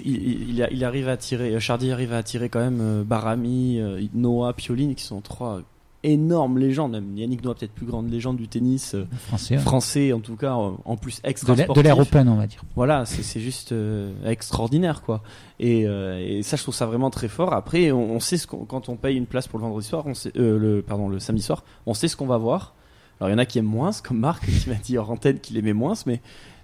il, 0.04 0.50
il, 0.50 0.68
il, 0.70 0.84
arrive 0.84 1.08
à 1.08 1.16
tirer, 1.16 1.58
Chardy 1.60 1.90
arrive 1.90 2.12
à 2.12 2.18
attirer 2.18 2.48
quand 2.48 2.60
même 2.60 3.02
Barami, 3.02 3.80
Noah, 4.12 4.52
Pioline, 4.52 4.94
qui 4.94 5.02
sont 5.02 5.20
trois 5.20 5.62
énorme 6.04 6.58
légende, 6.58 6.92
même 6.92 7.16
Yannick 7.16 7.42
Noah 7.42 7.54
peut-être 7.54 7.72
plus 7.72 7.86
grande 7.86 8.10
légende 8.10 8.36
du 8.36 8.46
tennis 8.46 8.94
euh, 8.94 9.06
français, 9.26 9.56
français 9.56 10.12
en 10.12 10.20
tout 10.20 10.36
cas, 10.36 10.52
en 10.52 10.96
plus 10.96 11.20
extra 11.24 11.54
De 11.54 11.80
l'ère 11.80 11.98
open, 11.98 12.28
on 12.28 12.36
va 12.36 12.46
dire. 12.46 12.62
Voilà, 12.76 13.04
c'est 13.06 13.40
juste 13.40 13.72
euh, 13.72 14.12
extraordinaire 14.24 15.02
quoi. 15.02 15.22
Et, 15.58 15.86
euh, 15.86 16.22
et, 16.24 16.42
ça, 16.42 16.56
je 16.56 16.62
trouve 16.62 16.74
ça 16.74 16.86
vraiment 16.86 17.10
très 17.10 17.28
fort. 17.28 17.54
Après, 17.54 17.90
on, 17.90 18.20
sait 18.20 18.36
ce 18.36 18.46
quand 18.46 18.88
on 18.88 18.96
paye 18.96 19.16
une 19.16 19.26
place 19.26 19.48
pour 19.48 19.58
le 19.58 19.64
vendredi 19.64 19.86
soir, 19.86 20.04
on 20.06 20.14
sait, 20.14 20.30
le 20.34 20.84
pardon 20.86 21.08
le 21.08 21.18
samedi 21.18 21.42
soir, 21.42 21.64
on 21.86 21.94
sait 21.94 22.08
ce 22.08 22.16
qu'on 22.16 22.26
va 22.26 22.38
voir. 22.38 22.74
Alors 23.18 23.30
il 23.30 23.32
y 23.32 23.36
en 23.36 23.38
a 23.38 23.46
qui 23.46 23.58
aiment 23.58 23.64
moins, 23.64 23.90
comme 24.02 24.18
Marc 24.18 24.44
qui 24.44 24.68
m'a 24.68 24.74
dit 24.76 24.98
hors 24.98 25.10
antenne 25.10 25.38
qu'il 25.40 25.56
aimait 25.56 25.72
moins, 25.72 25.94
mais 26.06 26.20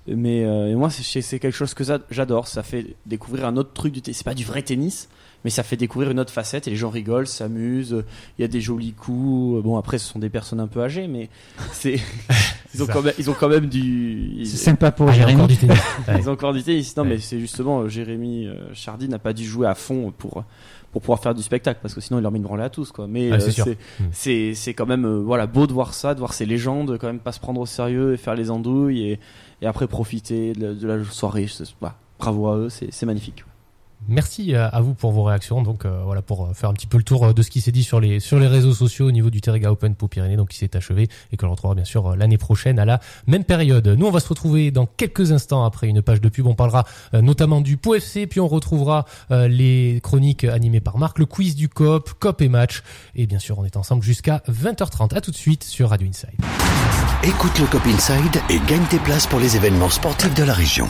mais 0.07 0.75
moi 0.75 0.91
c'est 0.91 1.39
quelque 1.39 1.51
chose 1.51 1.73
que 1.73 1.85
j'adore. 2.11 2.47
Ça 2.47 2.63
fait 2.63 2.97
découvrir 3.07 3.47
un 3.47 3.57
autre 3.57 3.73
truc 3.73 3.93
du 3.95 4.03
tennis. 4.03 4.19
C'est 4.19 4.25
pas 4.25 4.35
du 4.35 4.45
vrai 4.45 4.63
tennis 4.63 5.09
mais 5.45 5.51
ça 5.51 5.63
fait 5.63 5.77
découvrir 5.77 6.11
une 6.11 6.21
autre 6.21 6.33
facette 6.33 6.67
et 6.67 6.71
les 6.71 6.77
gens 6.77 6.91
rigolent, 6.91 7.27
s'amusent. 7.27 8.05
Il 8.39 8.43
y 8.43 8.45
a 8.45 8.49
des 8.49 8.61
jolis 8.61 8.93
coups. 8.93 9.63
Bon, 9.63 9.79
après, 9.79 9.99
ce 9.99 10.07
sont 10.07 10.19
des 10.19 10.29
personnes 10.29 10.61
un 10.61 10.67
peu 10.67 10.83
âgées, 10.83 11.09
mais 11.09 11.29
c'est 11.73 12.01
ils 12.75 12.83
ont 12.83 12.87
quand 12.87 13.03
même 13.03 13.15
ils 13.19 13.31
ont 13.31 13.37
quand 13.39 13.49
même 13.49 13.67
du. 13.67 14.45
C'est 14.45 14.57
sympa 14.57 14.91
pour 14.91 15.09
ah, 15.09 15.13
Jérémy. 15.13 15.59
ils 16.19 16.29
ont 16.29 16.33
encore 16.33 16.53
du 16.53 16.63
tennis. 16.63 16.97
Non, 16.97 17.05
mais 17.05 17.19
c'est 17.19 17.41
justement 17.41 17.89
Jérémy 17.89 18.47
euh, 18.47 18.55
Chardy 18.75 19.09
n'a 19.09 19.19
pas 19.19 19.33
dû 19.33 19.45
jouer 19.45 19.67
à 19.67 19.75
fond 19.75 20.13
pour 20.17 20.45
pour 20.93 21.03
pouvoir 21.03 21.21
faire 21.21 21.35
du 21.35 21.43
spectacle 21.43 21.81
parce 21.83 21.95
que 21.95 22.01
sinon 22.01 22.19
il 22.19 22.23
leur 22.23 22.33
met 22.33 22.39
une 22.39 22.45
branlée 22.45 22.65
à 22.65 22.71
tous 22.71 22.91
quoi 22.91 23.07
mais 23.07 23.31
ah, 23.31 23.37
euh, 23.37 23.75
c'est 24.13 24.55
c'est 24.55 24.75
quand 24.75 24.87
même 24.87 25.05
euh, 25.05 25.21
voilà 25.21 25.47
beau 25.47 25.67
de 25.67 25.73
voir 25.73 25.95
ça 25.95 26.15
de 26.15 26.19
voir 26.19 26.33
ces 26.33 26.47
légendes 26.47 26.99
quand 26.99 27.07
même 27.07 27.21
pas 27.21 27.33
se 27.33 27.41
prendre 27.41 27.61
au 27.61 27.67
sérieux 27.67 28.15
et 28.15 28.17
faire 28.17 28.35
les 28.35 28.51
andouilles 28.51 29.03
et, 29.03 29.21
et 29.63 29.67
après 29.67 29.87
profiter 29.87 30.53
de, 30.53 30.87
la 30.87 31.05
soirée 31.05 31.47
bah, 31.81 31.95
bravo 32.19 32.49
à 32.49 32.57
eux 32.57 32.69
c'est 32.69 33.07
magnifique 33.07 33.45
Merci 34.09 34.55
à 34.55 34.81
vous 34.81 34.95
pour 34.95 35.13
vos 35.13 35.23
réactions. 35.23 35.63
Donc 35.63 35.85
euh, 35.85 36.03
voilà 36.05 36.23
pour 36.23 36.47
euh, 36.47 36.55
faire 36.55 36.71
un 36.71 36.75
petit 36.75 36.87
peu 36.87 36.97
le 36.97 37.05
tour 37.05 37.27
euh, 37.27 37.33
de 37.33 37.43
ce 37.43 37.51
qui 37.51 37.61
s'est 37.61 37.73
dit 37.73 37.85
sur 37.85 38.01
les 38.01 38.19
sur 38.19 38.39
les 38.39 38.47
réseaux 38.47 38.73
sociaux 38.73 39.07
au 39.07 39.13
niveau 39.13 39.31
du 39.31 39.41
Terrega 39.41 39.71
Open 39.71 39.95
pour 39.95 40.09
Pyrénées, 40.09 40.37
donc 40.37 40.49
qui 40.49 40.57
s'est 40.57 40.77
achevé 40.77 41.09
et 41.33 41.37
que 41.37 41.45
l'on 41.45 41.53
retrouvera 41.53 41.75
bien 41.75 41.85
sûr 41.85 42.17
l'année 42.17 42.39
prochaine 42.39 42.79
à 42.79 42.85
la 42.85 43.01
même 43.27 43.45
période. 43.45 43.87
Nous 43.87 44.07
on 44.07 44.11
va 44.11 44.21
se 44.21 44.29
retrouver 44.29 44.71
dans 44.71 44.87
quelques 44.87 45.33
instants 45.33 45.65
après 45.65 45.87
une 45.89 46.03
page 46.03 46.21
de 46.21 46.29
pub. 46.29 46.47
On 46.47 46.55
parlera 46.55 46.85
notamment 47.13 47.61
du 47.61 47.77
POFC, 47.77 48.27
puis 48.29 48.41
on 48.41 48.49
retrouvera 48.49 49.05
les 49.31 50.01
chroniques 50.03 50.45
animées 50.45 50.81
par 50.81 50.99
Marc, 50.99 51.19
le 51.19 51.27
quiz 51.27 51.55
du 51.55 51.69
COP, 51.69 52.11
COP 52.19 52.43
et 52.43 52.49
match, 52.49 52.83
et 53.15 53.27
bien 53.27 53.39
sûr 53.39 53.59
on 53.59 53.65
est 53.65 53.77
ensemble 53.77 54.03
jusqu'à 54.03 54.43
20h30. 54.49 55.15
À 55.15 55.21
tout 55.21 55.31
de 55.31 55.37
suite 55.37 55.65
sur 55.65 55.91
Radio 55.91 56.09
Inside. 56.09 56.41
Écoute 57.23 57.59
le 57.59 57.67
COP 57.67 57.87
Inside 57.87 58.43
et 58.49 58.59
gagne 58.67 58.85
tes 58.91 58.99
places 58.99 59.27
pour 59.27 59.41
les 59.41 59.57
événements 59.57 59.91
sportifs 59.91 60.35
de 60.35 60.45
la 60.45 60.55
région. 60.55 60.89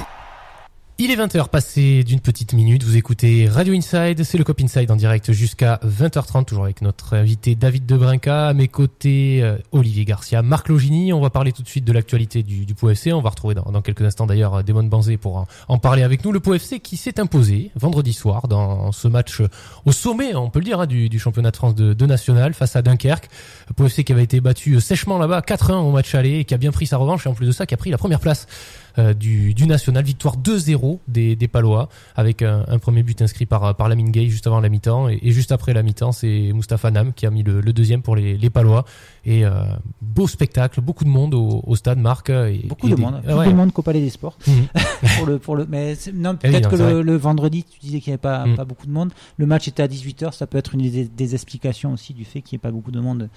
Il 1.03 1.11
est 1.11 1.17
20h 1.17 1.49
passé 1.49 2.05
d'une 2.05 2.21
petite 2.21 2.53
minute, 2.53 2.83
vous 2.83 2.99
écoutez 2.99 3.49
Radio 3.49 3.73
Inside, 3.73 4.23
c'est 4.23 4.37
le 4.37 4.45
Cop 4.45 4.61
Inside 4.61 4.91
en 4.91 4.97
direct 4.97 5.33
jusqu'à 5.33 5.81
20h30, 5.83 6.45
toujours 6.45 6.65
avec 6.65 6.83
notre 6.83 7.17
invité 7.17 7.55
David 7.55 7.87
Debrinca, 7.87 8.49
à 8.49 8.53
mes 8.53 8.69
côtés 8.69 9.41
euh, 9.43 9.57
Olivier 9.73 10.05
Garcia, 10.05 10.43
Marc 10.43 10.69
Logini, 10.69 11.15
on 11.15 11.23
va 11.23 11.31
parler 11.31 11.53
tout 11.53 11.63
de 11.63 11.69
suite 11.69 11.87
de 11.87 11.93
l'actualité 11.95 12.43
du, 12.43 12.67
du 12.67 12.75
POFC, 12.75 13.15
on 13.15 13.23
va 13.23 13.31
retrouver 13.31 13.55
dans, 13.55 13.81
quelques 13.81 14.03
instants 14.03 14.27
d'ailleurs 14.27 14.57
euh, 14.57 14.63
Damon 14.63 14.83
Banzé 14.83 15.17
pour 15.17 15.47
en, 15.69 15.79
parler 15.79 16.03
avec 16.03 16.23
nous, 16.23 16.33
le 16.33 16.41
POFC 16.41 16.81
qui 16.83 16.99
s'est 16.99 17.19
imposé 17.19 17.71
vendredi 17.77 18.13
soir 18.13 18.47
dans 18.47 18.93
ce 18.93 19.09
match 19.09 19.41
au 19.87 19.93
sommet, 19.93 20.35
on 20.35 20.51
peut 20.51 20.59
le 20.59 20.67
dire, 20.67 20.81
hein, 20.81 20.87
du, 20.87 21.19
championnat 21.19 21.51
de 21.51 21.57
France 21.57 21.75
de, 21.75 21.95
de, 21.95 22.05
national 22.05 22.53
face 22.53 22.77
à 22.77 22.83
Dunkerque, 22.83 23.31
le 23.69 23.73
POFC 23.73 24.05
qui 24.05 24.13
avait 24.13 24.25
été 24.25 24.43
battu 24.43 24.75
euh, 24.75 24.81
sèchement 24.81 25.17
là-bas, 25.17 25.41
4-1 25.41 25.77
au 25.77 25.93
match 25.93 26.15
aller 26.15 26.41
et 26.41 26.45
qui 26.45 26.53
a 26.53 26.59
bien 26.59 26.73
pris 26.73 26.87
sa 26.87 26.99
revanche. 26.99 27.25
Et 27.25 27.31
en 27.31 27.33
plus 27.33 27.47
de 27.47 27.53
ça 27.53 27.65
qui 27.65 27.73
a 27.73 27.79
pris 27.79 27.89
la 27.89 27.97
première 27.97 28.21
place 28.21 28.47
euh, 28.47 28.80
du, 29.19 29.55
du, 29.55 29.67
national. 29.67 30.05
Victoire 30.05 30.37
2-0 30.37 30.99
des, 31.09 31.37
des 31.37 31.49
Palois 31.49 31.89
avec 32.17 32.43
un, 32.43 32.65
un, 32.69 32.79
premier 32.79 33.03
but 33.03 33.21
inscrit 33.23 33.47
par, 33.47 33.75
par 33.77 33.89
Lamine 33.89 34.11
Gay 34.11 34.29
juste 34.29 34.47
avant 34.47 34.61
la 34.61 34.69
mi-temps. 34.69 35.09
Et, 35.09 35.19
et, 35.23 35.31
juste 35.33 35.53
après 35.53 35.73
la 35.73 35.83
mi-temps, 35.83 36.13
c'est 36.13 36.51
Mustapha 36.53 36.91
Nam 36.91 37.13
qui 37.13 37.27
a 37.27 37.31
mis 37.31 37.43
le, 37.43 37.61
le 37.61 37.73
deuxième 37.73 38.03
pour 38.03 38.17
les, 38.17 38.37
les 38.37 38.51
Palois. 38.51 38.85
Et 39.25 39.45
euh, 39.45 39.65
beau 40.01 40.27
spectacle, 40.27 40.81
beaucoup 40.81 41.05
de 41.05 41.11
monde 41.11 41.35
au, 41.35 41.63
au 41.67 41.77
stade, 41.77 41.99
Marc. 41.99 42.31
Et, 42.31 42.65
beaucoup 42.67 42.89
de 42.89 42.97
monde, 42.97 43.21
beaucoup 43.27 43.45
de 43.45 43.55
monde 43.55 43.73
qu'au 43.73 43.83
Palais 43.83 44.01
des 44.01 44.11
Sports. 44.11 44.39
Mhm. 44.47 44.67
pour 45.17 45.27
le, 45.27 45.39
pour 45.39 45.57
le, 45.57 45.67
mais 45.69 45.95
non, 46.15 46.37
peut-être 46.37 46.71
que 46.71 46.77
le, 46.77 47.03
le, 47.03 47.17
vendredi, 47.17 47.65
tu 47.65 47.79
disais 47.81 48.01
qu'il 48.01 48.11
n'y 48.11 48.15
avait 48.15 48.19
pas, 48.19 48.47
mhm. 48.47 48.57
pas 48.57 48.65
beaucoup 48.65 48.87
de 48.87 48.93
monde. 48.93 49.13
Le 49.37 49.47
match 49.47 49.69
était 49.69 49.83
à 49.83 49.89
18h, 49.89 50.33
ça 50.33 50.47
peut 50.47 50.59
être 50.59 50.75
une 50.75 50.89
des, 50.91 51.05
des 51.05 51.35
explications 51.35 51.93
aussi 51.93 52.15
du 52.15 52.25
fait 52.25 52.41
qu'il 52.41 52.57
n'y 52.57 52.61
ait 52.61 52.67
pas 52.67 52.71
beaucoup 52.71 52.91
de 52.91 53.01
monde 53.01 53.29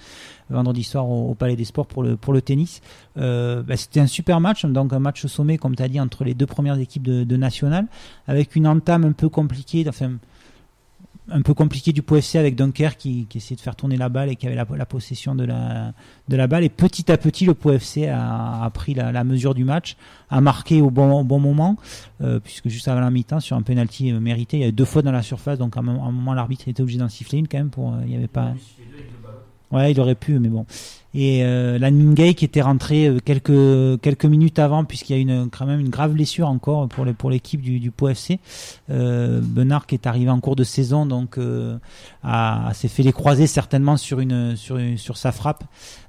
vendredi 0.50 0.82
soir 0.84 1.08
au, 1.08 1.34
Palais 1.34 1.56
des 1.56 1.64
Sports 1.64 1.86
pour 1.86 2.02
le, 2.02 2.16
pour 2.16 2.32
le 2.32 2.42
tennis. 2.42 2.80
Euh, 3.16 3.62
bah, 3.62 3.76
C'était 3.76 4.00
un 4.00 4.06
super 4.06 4.40
match, 4.40 4.64
donc 4.64 4.92
un 4.92 4.98
match 4.98 5.26
sommet, 5.26 5.58
comme 5.58 5.76
tu 5.76 5.82
as 5.82 5.88
dit, 5.88 6.00
entre 6.00 6.24
les 6.24 6.34
deux 6.34 6.46
premières 6.46 6.78
équipes 6.78 7.02
de, 7.02 7.24
de 7.24 7.36
National, 7.36 7.86
avec 8.26 8.56
une 8.56 8.66
entame 8.66 9.04
un 9.04 9.12
peu 9.12 9.28
compliquée, 9.28 9.84
un 11.30 11.42
peu 11.42 11.54
compliqué 11.54 11.92
du 11.92 12.02
POFC 12.02 12.36
avec 12.36 12.54
Dunker 12.54 12.96
qui, 12.96 13.26
qui, 13.26 13.38
essayait 13.38 13.56
de 13.56 13.60
faire 13.60 13.76
tourner 13.76 13.96
la 13.96 14.08
balle 14.08 14.28
et 14.28 14.36
qui 14.36 14.46
avait 14.46 14.56
la, 14.56 14.86
possession 14.86 15.34
de 15.34 15.44
la, 15.44 15.92
de 16.28 16.36
la 16.36 16.46
balle. 16.46 16.64
Et 16.64 16.68
petit 16.68 17.10
à 17.10 17.16
petit, 17.16 17.46
le 17.46 17.54
POFC 17.54 18.08
a, 18.08 18.70
pris 18.74 18.94
la, 18.94 19.24
mesure 19.24 19.54
du 19.54 19.64
match, 19.64 19.96
a 20.30 20.40
marqué 20.40 20.82
au 20.82 20.90
bon, 20.90 21.24
bon 21.24 21.40
moment, 21.40 21.76
euh, 22.20 22.40
puisque 22.40 22.68
juste 22.68 22.88
avant 22.88 23.00
la 23.00 23.10
mi-temps, 23.10 23.40
sur 23.40 23.56
un 23.56 23.62
penalty 23.62 24.12
mérité, 24.12 24.58
il 24.58 24.60
y 24.60 24.62
avait 24.64 24.72
deux 24.72 24.84
fois 24.84 25.02
dans 25.02 25.12
la 25.12 25.22
surface, 25.22 25.58
donc 25.58 25.76
à 25.76 25.80
un 25.80 25.82
moment, 25.82 26.34
l'arbitre 26.34 26.68
était 26.68 26.82
obligé 26.82 26.98
d'en 26.98 27.08
siffler 27.08 27.38
une 27.38 27.48
quand 27.48 27.58
même. 27.58 27.70
Pour, 27.70 27.94
euh, 27.94 28.02
il 28.04 28.12
y 28.12 28.16
avait 28.16 28.28
pas. 28.28 28.52
Ouais, 29.74 29.90
il 29.90 30.00
aurait 30.00 30.14
pu, 30.14 30.38
mais 30.38 30.48
bon. 30.48 30.66
Et 31.16 31.44
euh, 31.44 31.78
Gay 32.14 32.34
qui 32.34 32.44
était 32.44 32.60
rentré 32.60 33.06
euh, 33.06 33.18
quelques 33.24 34.00
quelques 34.00 34.24
minutes 34.24 34.58
avant, 34.58 34.84
puisqu'il 34.84 35.14
y 35.14 35.18
a 35.18 35.20
une 35.20 35.48
quand 35.48 35.64
même 35.64 35.78
une 35.78 35.88
grave 35.88 36.12
blessure 36.12 36.48
encore 36.48 36.88
pour 36.88 37.04
les, 37.04 37.12
pour 37.12 37.30
l'équipe 37.30 37.60
du, 37.60 37.78
du 37.78 37.90
Pau 37.92 38.08
FC. 38.08 38.40
Euh, 38.90 39.40
Benard 39.42 39.86
qui 39.86 39.94
est 39.94 40.06
arrivé 40.08 40.30
en 40.30 40.40
cours 40.40 40.56
de 40.56 40.64
saison, 40.64 41.06
donc 41.06 41.38
euh, 41.38 41.76
a, 42.24 42.70
s'est 42.74 42.88
fait 42.88 43.04
les 43.04 43.12
croiser 43.12 43.46
certainement 43.46 43.96
sur 43.96 44.18
une 44.18 44.56
sur 44.56 44.78
sur 44.96 45.16
sa 45.16 45.30
frappe. 45.30 45.64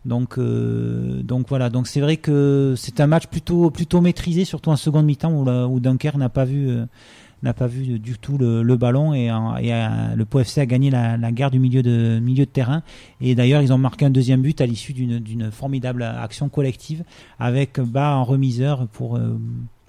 Donc 0.06 0.40
euh, 0.40 1.22
donc 1.22 1.50
voilà. 1.50 1.70
Donc 1.70 1.88
c'est 1.88 2.02
vrai 2.02 2.18
que 2.18 2.74
c'est 2.76 3.00
un 3.00 3.08
match 3.08 3.28
plutôt 3.28 3.70
plutôt 3.70 4.02
maîtrisé, 4.02 4.44
surtout 4.44 4.72
en 4.72 4.76
seconde 4.76 5.06
mi-temps 5.06 5.32
où, 5.32 5.48
où 5.48 5.80
Dunker 5.80 6.18
n'a 6.18 6.30
pas 6.30 6.46
vu 6.46 6.70
n'a 7.46 7.54
pas 7.54 7.68
vu 7.68 8.00
du 8.00 8.18
tout 8.18 8.38
le, 8.38 8.76
ballon 8.76 9.14
et, 9.14 9.30
le 9.30 10.24
Pau 10.26 10.40
FC 10.40 10.62
a 10.62 10.66
gagné 10.66 10.90
la, 10.90 11.32
guerre 11.32 11.52
du 11.52 11.60
milieu 11.60 11.82
de, 11.82 12.44
terrain. 12.46 12.84
Et 13.22 13.36
d'ailleurs, 13.36 13.62
ils 13.62 13.72
ont 13.72 13.78
marqué 13.78 14.06
un 14.06 14.10
deuxième 14.10 14.42
but 14.42 14.60
à 14.62 14.66
l'issue 14.66 14.94
d'une 14.94 15.52
formidable 15.52 16.04
action 16.04 16.50
collective 16.50 17.04
avec 17.40 17.80
bas 17.80 18.16
en 18.16 18.24
remiseur 18.24 18.88
pour. 18.88 19.16
Euh, 19.16 19.40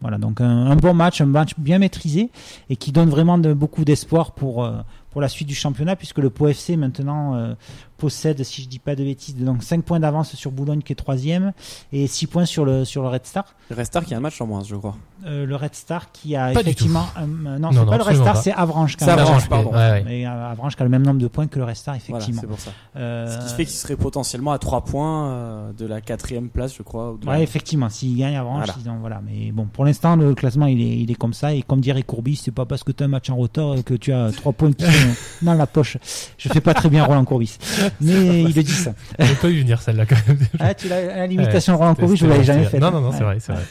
voilà, 0.03 0.19
donc 0.19 0.43
un, 0.43 0.77
bon 0.77 0.93
match, 0.93 1.23
un 1.23 1.27
match 1.27 1.53
bien 1.57 1.79
maîtrisé 1.79 2.29
et 2.69 2.77
qui 2.77 2.93
donne 2.93 3.09
vraiment 3.09 3.39
beaucoup 3.39 3.83
d'espoir 3.85 4.33
pour, 4.33 4.63
euh, 4.63 4.73
pour 5.11 5.23
la 5.23 5.29
suite 5.29 5.49
du 5.49 5.55
championnat 5.55 5.97
puisque 5.97 6.19
le 6.19 6.29
Pau 6.29 6.49
FC 6.49 6.77
maintenant 6.77 7.35
euh, 7.35 7.55
possède, 7.97 8.43
si 8.45 8.63
je 8.63 8.69
dis 8.69 8.79
pas 8.79 8.95
de 8.95 9.05
bêtises, 9.05 9.37
donc 9.37 9.63
5 9.63 9.83
points 9.83 10.01
d'avance 10.01 10.35
sur 10.35 10.51
Boulogne 10.51 10.83
qui 10.83 10.93
est 10.93 10.97
troisième 10.97 11.53
et 11.93 12.07
6 12.07 12.27
points 12.27 12.45
sur 12.45 12.65
le, 12.65 12.85
sur 12.85 13.03
le 13.03 13.09
Red 13.09 13.27
Star. 13.27 13.45
Le 13.71 13.77
Red 13.77 13.87
Star 13.87 14.05
qui 14.05 14.15
a 14.15 14.17
un 14.17 14.21
match 14.21 14.41
en 14.41 14.47
moins, 14.47 14.63
je 14.63 14.77
crois. 14.77 14.97
Euh, 15.25 15.47
le 15.47 15.57
Red 15.57 15.75
Star 15.75 16.13
qui 16.13 16.37
a 16.37 16.53
effectivement. 16.53 17.07
non, 17.19 17.59
non 17.59 17.71
c'est 17.73 17.87
pas 17.87 17.97
le 17.97 18.03
Red 18.03 18.17
Star, 18.17 18.37
c'est 18.37 18.53
Avranches. 18.53 18.97
C'est 18.99 19.09
Avranches, 19.09 19.49
pardon. 19.49 19.71
Ouais, 19.71 20.05
ouais. 20.05 20.05
Et 20.09 20.27
euh, 20.27 20.51
Avranches 20.51 20.77
qui 20.77 20.83
a 20.83 20.85
le 20.85 20.91
même 20.91 21.05
nombre 21.05 21.21
de 21.21 21.27
points 21.27 21.47
que 21.47 21.59
le 21.59 21.65
Red 21.65 21.75
Star, 21.75 21.95
effectivement. 21.97 22.41
Voilà, 22.41 22.41
c'est 22.41 22.47
pour 22.47 22.61
ça. 22.61 22.71
Euh... 22.97 23.41
Ce 23.41 23.49
qui 23.49 23.55
fait 23.55 23.65
qu'il 23.65 23.75
serait 23.75 23.97
potentiellement 23.97 24.53
à 24.53 24.59
3 24.59 24.85
points 24.85 25.29
euh, 25.29 25.73
de 25.73 25.87
la 25.87 26.01
quatrième 26.01 26.49
place, 26.49 26.77
je 26.77 26.83
crois. 26.83 27.13
Ou 27.13 27.19
ouais, 27.27 27.43
effectivement. 27.43 27.89
S'il 27.89 28.17
gagne 28.17 28.37
Avranches, 28.37 28.69
voilà. 28.85 28.99
Voilà. 29.01 29.23
Mais 29.25 29.53
bon, 29.53 29.67
pour 29.67 29.85
l'instant, 29.85 30.17
le 30.17 30.35
classement, 30.35 30.67
il 30.67 30.81
est, 30.81 30.99
il 30.99 31.11
est 31.11 31.15
comme 31.15 31.33
ça. 31.33 31.55
Et 31.55 31.63
comme 31.63 31.81
dirait 31.81 32.03
Courbis, 32.03 32.37
c'est 32.37 32.55
pas 32.55 32.67
parce 32.67 32.85
que 32.85 32.93
tu 32.93 33.03
as 33.03 33.07
un 33.07 33.09
match 33.09 33.31
en 33.31 33.37
rotor 33.37 33.83
que 33.85 33.95
tu 33.95 34.13
as 34.13 34.31
3 34.33 34.53
points 34.53 34.73
qui 34.73 34.85
sont 34.85 34.91
dans 35.43 35.55
la 35.55 35.67
poche. 35.67 35.97
Je 36.39 36.49
fais 36.49 36.61
pas 36.61 36.75
très 36.75 36.91
bien 36.91 37.05
Roland 37.05 37.25
Courbis. 37.25 37.59
Mais 38.01 38.43
il 38.43 38.53
dit 38.53 38.65
J'ai 39.19 39.35
pas 39.35 39.49
eu 39.49 39.61
venir 39.61 39.81
celle-là 39.81 40.07
quand 40.07 40.17
même. 40.29 40.39
Ah, 40.59 40.75
tu 40.75 40.89
l'as, 40.89 41.27
l'imitation 41.27 41.73
de 41.75 41.79
Roland 41.79 41.95
Courbis, 41.95 42.17
je 42.17 42.27
l'avais 42.27 42.45
jamais 42.45 42.65
fait. 42.65 42.79
Non, 42.79 42.91
non, 42.91 43.01
non, 43.01 43.13
c'est 43.13 43.25
vrai, 43.25 43.39
c'est 43.41 43.53
vrai. 43.53 43.63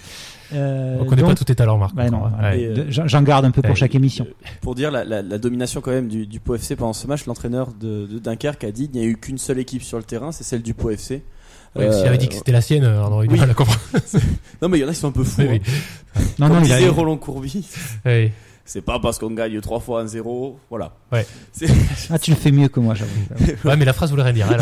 Euh, 0.54 0.98
On 1.02 1.06
connaît 1.06 1.24
pas. 1.24 1.30
Ouais, 1.30 2.04
Ouais. 2.04 2.10
voilà. 2.10 2.56
Et, 2.56 2.66
euh, 2.66 2.74
De- 2.74 2.86
J'en 2.92 3.08
j'en 3.08 3.24
garde 3.24 3.46
un 3.46 3.52
peu 3.52 3.62
pour 3.64 3.72
Ouais. 3.72 3.76
chaque 3.76 3.96
émission. 3.96 4.28
Euh, 4.30 4.48
Pour 4.62 4.76
dire 4.76 4.92
la, 4.92 5.04
la- 5.04 5.24
la 5.24 5.38
domination 5.40 5.82
quand 5.82 5.90
même 5.92 6.08
du, 6.08 6.28
du 6.28 6.40
Pau 6.40 6.54
FC 6.56 6.76
pendant 6.76 6.94
ce 6.94 7.08
match, 7.08 7.26
l'entraîneur 7.26 7.70
de, 7.74 8.06
de 8.06 8.20
Dunkerque 8.20 8.64
a 8.64 8.72
dit 8.72 8.88
qu'il 8.90 9.02
n'y 9.02 9.08
a 9.08 9.10
eu 9.10 9.18
qu'une 9.18 9.40
seule 9.40 9.58
équipe 9.58 9.82
sur 9.82 9.98
le 9.98 10.04
terrain, 10.04 10.32
c'est 10.32 10.44
celle 10.44 10.62
du 10.62 10.76
Pau 10.76 10.92
FC. 10.92 11.24
Ouais, 11.76 11.86
Euh, 11.88 11.92
S'il 11.92 12.08
avait 12.08 12.20
dit 12.20 12.28
que 12.30 12.36
c'était 12.36 12.52
la 12.52 12.62
sienne, 12.62 12.86
on 13.04 13.12
aurait 13.12 13.26
eu 13.26 13.28
du 13.28 13.34
oui. 13.34 13.40
mal 13.40 13.50
à 13.50 13.54
comprendre. 13.56 13.80
Non 14.62 14.70
mais 14.70 14.78
il 14.78 14.82
y 14.82 14.86
en 14.86 14.88
a 14.88 14.94
qui 14.94 15.00
sont 15.00 15.08
un 15.08 15.12
peu 15.12 15.24
fous. 15.24 15.42
Oui, 15.42 15.48
oui. 15.50 15.62
hein. 16.16 16.22
Non, 16.40 16.48
non, 16.50 16.62
il 16.64 16.72
a- 16.72 16.78
disait 16.78 16.90
Roland 16.90 17.18
Courbis, 17.18 17.66
Ouais. 18.06 18.32
C'est 18.66 18.82
pas 18.82 19.00
parce 19.00 19.20
qu'on 19.20 19.30
gagne 19.32 19.62
trois 19.62 19.80
fois 19.80 20.02
un 20.02 20.08
zéro, 20.08 20.58
voilà. 20.70 20.92
Ouais. 21.12 21.26
C'est- 21.54 21.68
Ah, 22.10 22.20
tu 22.20 22.32
le 22.32 22.38
fais 22.38 22.52
mieux 22.52 22.68
que 22.68 22.80
moi, 22.80 22.96
j'avoue. 22.96 23.12
Ouais, 23.64 23.78
mais 23.78 23.86
la 23.86 23.94
phrase 23.94 24.10
voulait 24.10 24.24
rien 24.24 24.34
dire. 24.34 24.48
hein. 24.50 24.58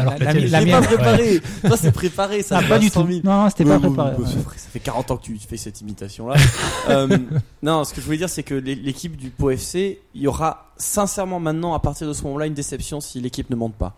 Alors 0.00 0.14
La- 0.20 0.34
mienne, 0.64 0.70
pas 0.80 0.82
préparé. 0.86 1.40
Toi 1.66 1.76
c'est 1.76 1.92
préparé, 1.92 2.42
ça. 2.42 2.60
Ah, 2.62 2.68
pas 2.68 2.78
du 2.78 2.86
à 2.86 2.90
100 2.90 3.02
tout. 3.02 3.08
000. 3.12 3.20
Non, 3.24 3.42
non, 3.44 3.50
c'était 3.50 3.64
pas 3.64 3.78
préparé. 3.78 4.16
Ouais. 4.16 4.24
ça 4.24 4.30
fait- 4.32 4.58
Ça 4.58 4.68
fait 4.70 4.80
40 4.80 5.10
ans 5.10 5.16
que 5.16 5.22
tu 5.24 5.36
fais 5.38 5.56
cette 5.56 5.80
imitation 5.80 6.28
là. 6.28 6.36
euh, 6.88 7.18
non, 7.62 7.84
ce 7.84 7.92
que 7.92 8.00
je 8.00 8.06
voulais 8.06 8.18
dire 8.18 8.28
c'est 8.30 8.42
que 8.44 8.54
l'é- 8.54 8.74
l'équipe 8.76 9.16
du 9.16 9.30
Pau 9.30 9.50
FC, 9.50 10.00
il 10.14 10.22
y 10.22 10.26
aura 10.26 10.70
sincèrement 10.76 11.40
maintenant 11.40 11.74
à 11.74 11.80
partir 11.80 12.06
de 12.08 12.12
ce 12.12 12.22
moment-là 12.24 12.46
une 12.46 12.54
déception 12.54 13.00
si 13.00 13.20
l'équipe 13.20 13.50
ne 13.50 13.56
monte 13.56 13.74
pas. 13.74 13.94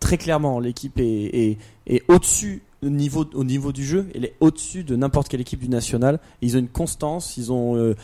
Très 0.00 0.16
clairement, 0.18 0.60
l'équipe 0.60 0.98
est, 0.98 1.04
est, 1.04 1.58
est 1.86 2.02
au-dessus 2.08 2.62
au 2.73 2.73
niveau, 2.88 3.24
au 3.34 3.44
niveau 3.44 3.72
du 3.72 3.84
jeu, 3.84 4.08
elle 4.14 4.24
est 4.24 4.34
au-dessus 4.40 4.84
de 4.84 4.96
n'importe 4.96 5.28
quelle 5.28 5.40
équipe 5.40 5.60
du 5.60 5.68
national. 5.68 6.18
Ils 6.42 6.56
ont 6.56 6.60
une 6.60 6.68
constance, 6.68 7.36
ils 7.36 7.52
ont 7.52 7.76
euh, 7.76 7.94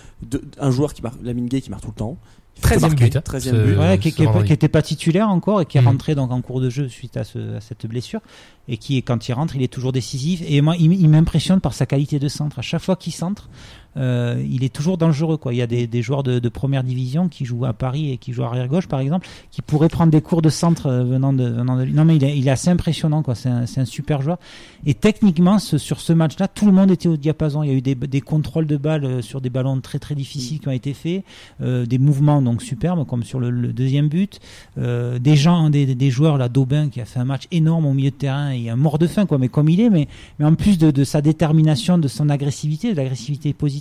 un 0.59 0.71
joueur 0.71 0.95
qui 0.95 1.03
marque, 1.03 1.17
Lamine 1.23 1.47
Gay 1.47 1.61
qui 1.61 1.71
marque 1.71 1.83
tout 1.83 1.89
le 1.91 1.95
temps. 1.95 2.17
Il 2.63 2.67
fait 2.69 2.77
13e 2.77 2.81
marquer, 2.81 3.05
but, 3.05 3.17
hein. 3.17 3.23
13e 3.25 3.41
Ce- 3.53 3.65
but. 3.65 3.79
Ouais, 3.79 3.99
qui, 3.99 4.13
qui, 4.13 4.27
qui 4.47 4.53
était 4.53 4.69
pas 4.69 4.83
titulaire 4.83 5.31
encore 5.31 5.63
et 5.63 5.67
qui 5.67 5.79
est 5.79 5.81
Mhm. 5.81 5.87
rentré 5.89 6.15
donc 6.15 6.31
en 6.31 6.43
cours 6.43 6.61
de 6.61 6.69
jeu 6.69 6.89
suite 6.89 7.17
à, 7.17 7.25
ce, 7.25 7.57
à 7.57 7.61
cette 7.61 7.87
blessure 7.87 8.21
et 8.69 8.77
qui 8.77 9.03
quand 9.03 9.29
il 9.29 9.33
rentre 9.33 9.57
il 9.57 9.63
est 9.63 9.73
toujours 9.73 9.93
décisif 9.93 10.43
et 10.47 10.61
moi 10.61 10.77
il 10.77 11.09
m'impressionne 11.09 11.61
par 11.61 11.73
sa 11.73 11.87
qualité 11.87 12.19
de 12.19 12.29
centre 12.29 12.59
à 12.59 12.63
chaque 12.63 12.83
fois 12.83 12.97
qu'il 12.97 13.15
centre 13.15 13.49
euh, 13.97 14.43
il 14.49 14.63
est 14.63 14.73
toujours 14.73 14.99
dangereux 14.99 15.37
quoi. 15.37 15.53
Il 15.53 15.57
y 15.57 15.63
a 15.63 15.67
des, 15.67 16.03
joueurs 16.03 16.23
de, 16.23 16.49
première 16.49 16.85
division 16.85 17.29
qui 17.29 17.45
jouent 17.45 17.65
à 17.65 17.73
Paris 17.73 18.13
et 18.13 18.19
qui 18.19 18.33
jouent 18.33 18.45
arrière 18.45 18.69
gauche 18.69 18.87
par 18.87 19.01
exemple 19.01 19.27
qui 19.51 19.63
pourraient 19.63 19.89
prendre 19.89 20.13
des 20.13 20.21
cours 20.21 20.43
de 20.43 20.49
centre 20.49 20.87
euh, 20.87 21.05
venant 21.05 21.33
de 21.33 21.49
non 21.49 22.05
mais 22.05 22.17
il 22.17 22.49
est, 22.49 22.51
assez 22.51 22.71
impressionnant 22.71 23.23
quoi. 23.23 23.35
C'est 23.35 23.49
un, 23.49 23.85
super 23.85 24.23
joueur. 24.23 24.39
Et 24.87 24.95
techniquement 24.95 25.59
sur 25.59 26.01
ce 26.01 26.13
match 26.13 26.39
là 26.39 26.47
tout 26.47 26.67
le 26.67 26.73
monde 26.73 26.91
était 26.91 27.09
au 27.09 27.17
diapason. 27.17 27.63
Il 27.63 27.71
y 27.71 27.73
a 27.73 27.75
eu 27.75 27.83
des, 27.83 28.21
contrôles 28.21 28.67
de 28.67 28.77
balles 28.77 29.05
euh, 29.05 29.23
sur 29.23 29.41
des 29.41 29.51
ballons 29.51 29.81
très 29.81 29.99
très 29.99 30.15
difficiles 30.15 30.61
qui 30.61 30.69
ont 30.69 30.73
été 30.73 30.95
faits 30.95 31.25
des 31.61 31.99
mouvements 31.99 32.43
donc 32.43 32.63
superbes 32.63 33.07
comme 33.07 33.23
sur 33.23 33.41
le, 33.41 33.51
deuxième 33.73 34.09
but. 34.09 34.41
Des 34.77 35.37
gens 35.37 35.71
des, 35.71 35.95
des- 35.95 36.11
joueurs 36.11 36.39
là 36.39 36.49
d'Aubin 36.49 36.89
qui 36.89 37.01
a 37.01 37.05
fait 37.05 37.21
un 37.21 37.25
match 37.25 37.45
énorme 37.51 37.87
au 37.87 37.93
milieu 37.93 38.11
de 38.11 38.17
terrain 38.17 38.51
et 38.51 38.69
un 38.69 38.77
mort 38.77 38.99
de 38.99 39.07
faim 39.07 39.27
quoi 39.27 39.39
mais 39.39 39.49
comme 39.49 39.69
il 39.69 39.81
est 39.81 39.91
mais 39.91 40.09
mais 40.39 40.45
en 40.45 40.55
plus 40.55 40.79
de, 40.79 40.91
de 40.91 41.05
sa 41.05 41.21
détermination 41.21 41.99
de 41.99 42.09
son 42.09 42.29
agressivité 42.29 42.93
de 42.93 42.97
l'agressivité 42.97 43.53
positive 43.53 43.80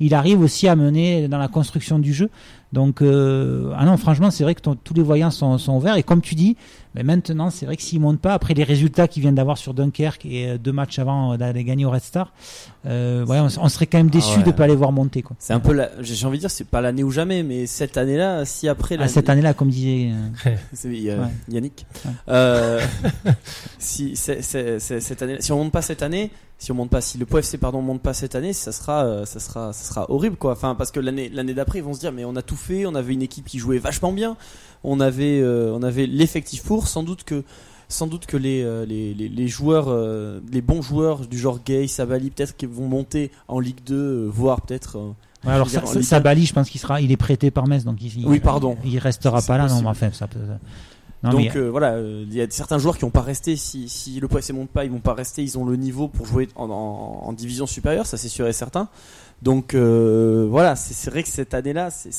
il 0.00 0.14
arrive 0.14 0.40
aussi 0.40 0.68
à 0.68 0.76
mener 0.76 1.28
dans 1.28 1.38
la 1.38 1.48
construction 1.48 1.98
du 1.98 2.12
jeu 2.12 2.30
donc 2.74 3.00
euh, 3.00 3.72
ah 3.78 3.86
non 3.86 3.96
franchement 3.96 4.30
c'est 4.30 4.44
vrai 4.44 4.54
que 4.54 4.60
ton- 4.60 4.74
tous 4.74 4.92
les 4.92 5.02
voyants 5.02 5.30
sont, 5.30 5.56
sont 5.56 5.74
ouverts 5.76 5.96
et 5.96 6.02
comme 6.02 6.20
tu 6.20 6.34
dis 6.34 6.56
ben 6.94 7.06
maintenant 7.06 7.48
c'est 7.50 7.64
vrai 7.66 7.76
que 7.76 7.82
s'ils 7.82 8.00
montent 8.00 8.20
pas 8.20 8.34
après 8.34 8.52
les 8.54 8.64
résultats 8.64 9.08
qu'ils 9.08 9.22
viennent 9.22 9.34
d'avoir 9.36 9.56
sur 9.56 9.72
Dunkerque 9.74 10.26
et 10.26 10.48
euh, 10.50 10.58
deux 10.58 10.72
matchs 10.72 10.98
avant 10.98 11.32
euh, 11.32 11.36
d'aller 11.38 11.64
gagner 11.64 11.86
au 11.86 11.90
Red 11.90 12.02
Star 12.02 12.32
euh, 12.86 13.24
ouais, 13.24 13.40
on, 13.40 13.48
on 13.62 13.68
serait 13.70 13.86
quand 13.86 13.96
même 13.98 14.10
déçu 14.10 14.28
Ah 14.34 14.38
ouais. 14.38 14.44
de 14.44 14.50
pas 14.50 14.66
les 14.66 14.76
voir 14.76 14.92
monter 14.92 15.22
quoi 15.22 15.34
C'est 15.38 15.54
un 15.54 15.60
peu 15.60 15.72
la, 15.72 15.88
j'ai 16.02 16.26
envie 16.26 16.36
de 16.36 16.40
dire, 16.40 16.50
c'est 16.50 16.66
pas 16.68 16.82
l'année 16.82 17.02
ou 17.02 17.10
jamais, 17.10 17.42
mais 17.42 17.64
cette 17.66 17.96
année-là, 17.96 18.44
si 18.44 18.68
après 18.68 18.96
Ah, 18.98 19.02
la, 19.04 19.08
cette 19.08 19.30
année-là 19.30 19.54
comme 19.54 19.70
disait 19.70 20.10
Ouais. 20.84 21.14
Yannick. 21.48 21.86
Ouais. 22.28 22.78
Si 23.78 24.16
c'est- 24.16 24.42
c'est- 24.42 24.78
c'est- 24.78 25.00
cette 25.00 25.22
année, 25.22 25.36
si 25.40 25.52
on 25.52 25.58
monte 25.58 25.72
pas 25.72 25.82
cette 25.82 26.02
année, 26.02 26.30
si 26.58 26.72
on 26.72 26.74
monte 26.74 26.90
pas, 26.90 27.00
si 27.00 27.18
le 27.18 27.26
Pau 27.26 27.38
FC 27.38 27.58
pardon 27.58 27.82
monte 27.82 28.00
pas 28.02 28.14
cette 28.14 28.34
année, 28.34 28.52
ça 28.52 28.72
sera, 28.72 29.26
ça 29.26 29.40
sera, 29.40 29.72
ça 29.72 29.84
sera 29.84 30.10
horrible 30.10 30.36
quoi. 30.36 30.52
Enfin 30.52 30.74
parce 30.74 30.90
que 30.90 31.00
l'année, 31.00 31.28
l'année 31.32 31.54
d'après 31.54 31.78
ils 31.78 31.84
vont 31.84 31.94
se 31.94 32.00
dire 32.00 32.12
mais 32.12 32.24
on 32.24 32.36
a 32.36 32.42
tout 32.42 32.56
fait, 32.64 32.86
on 32.86 32.94
avait 32.94 33.12
une 33.14 33.22
équipe 33.22 33.46
qui 33.46 33.58
jouait 33.58 33.78
vachement 33.78 34.12
bien, 34.12 34.36
on 34.82 35.00
avait, 35.00 35.40
euh, 35.40 35.72
on 35.72 35.82
avait 35.82 36.06
l'effectif 36.06 36.62
pour. 36.64 36.88
Sans 36.88 37.02
doute 37.02 37.24
que, 37.24 37.42
sans 37.88 38.06
doute 38.06 38.26
que 38.26 38.36
les, 38.36 38.62
euh, 38.62 38.84
les, 38.86 39.14
les, 39.14 39.28
les 39.28 39.48
joueurs, 39.48 39.86
euh, 39.88 40.40
les 40.52 40.60
bons 40.62 40.82
joueurs 40.82 41.26
du 41.26 41.38
genre 41.38 41.58
Gay, 41.64 41.86
Sabali 41.86 42.30
peut-être 42.30 42.56
qui 42.56 42.66
vont 42.66 42.88
monter 42.88 43.30
en 43.48 43.60
Ligue 43.60 43.80
2, 43.86 43.94
euh, 43.94 44.26
voire 44.28 44.60
peut-être. 44.62 44.96
Ouais, 45.44 45.52
alors 45.52 45.68
ça, 45.68 45.84
ça- 45.84 46.02
Sabali, 46.02 46.46
je 46.46 46.54
pense 46.54 46.70
qu'il 46.70 46.80
sera, 46.80 47.00
il 47.02 47.12
est 47.12 47.16
prêté 47.18 47.50
par 47.50 47.66
Metz, 47.68 47.84
donc 47.84 47.98
il, 48.02 48.26
Oui, 48.26 48.40
pardon. 48.40 48.76
il 48.84 48.98
restera 48.98 49.42
pas 49.42 49.58
là. 49.58 49.66
Non, 49.68 49.82
mais 49.82 49.88
enfin, 49.88 50.10
ça 50.12 50.26
peut. 50.26 50.38
Non, 51.22 51.30
Donc 51.30 51.52
mais, 51.54 51.68
voilà, 51.68 52.00
il 52.00 52.34
y 52.34 52.42
a 52.42 52.46
certains 52.50 52.76
joueurs 52.78 52.96
qui 52.96 53.02
vont 53.02 53.10
pas 53.10 53.22
rester. 53.22 53.56
Si, 53.56 53.88
si 53.88 54.20
le 54.20 54.28
FC 54.30 54.52
monte 54.52 54.68
pas, 54.68 54.84
ils 54.84 54.90
vont 54.90 54.98
pas 55.00 55.14
rester. 55.14 55.42
Ils 55.42 55.56
ont 55.58 55.64
le 55.64 55.76
niveau 55.76 56.06
pour 56.08 56.26
jouer 56.26 56.48
en, 56.56 56.68
en- 56.70 57.22
en 57.28 57.32
division 57.32 57.66
supérieure, 57.66 58.04
ça 58.06 58.18
c'est 58.18 58.28
sûr 58.28 58.46
et 58.46 58.52
certain. 58.52 58.88
Donc 59.42 59.74
voilà, 59.74 60.76
c'est 60.76 60.92
c'est 60.94 61.10
vrai 61.10 61.22
que 61.22 61.28
cette 61.30 61.54
année-là, 61.54 61.90
c'est 61.90 62.10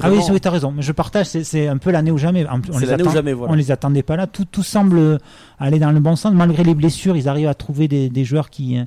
ah 0.00 0.10
oui, 0.10 0.18
oui, 0.30 0.40
t'as 0.40 0.50
raison. 0.50 0.72
Mais 0.72 0.82
je 0.82 0.92
partage. 0.92 1.26
C'est, 1.26 1.66
un 1.68 1.78
peu 1.78 1.90
l'année 1.90 2.10
ou 2.10 2.18
jamais. 2.18 2.46
On 2.72 2.78
les 2.78 3.02
ou 3.02 3.10
jamais. 3.10 3.32
Voilà. 3.32 3.52
On 3.52 3.56
les 3.56 3.70
attendait 3.70 4.02
pas 4.02 4.16
là. 4.16 4.26
Tout, 4.26 4.44
tout 4.44 4.62
semble 4.62 5.18
aller 5.58 5.78
dans 5.78 5.90
le 5.92 6.00
bon 6.00 6.16
sens. 6.16 6.34
Malgré 6.34 6.64
les 6.64 6.74
blessures, 6.74 7.16
ils 7.16 7.28
arrivent 7.28 7.48
à 7.48 7.54
trouver 7.54 7.88
des, 7.88 8.08
des 8.10 8.24
joueurs 8.24 8.50
qui, 8.50 8.78
euh, 8.78 8.84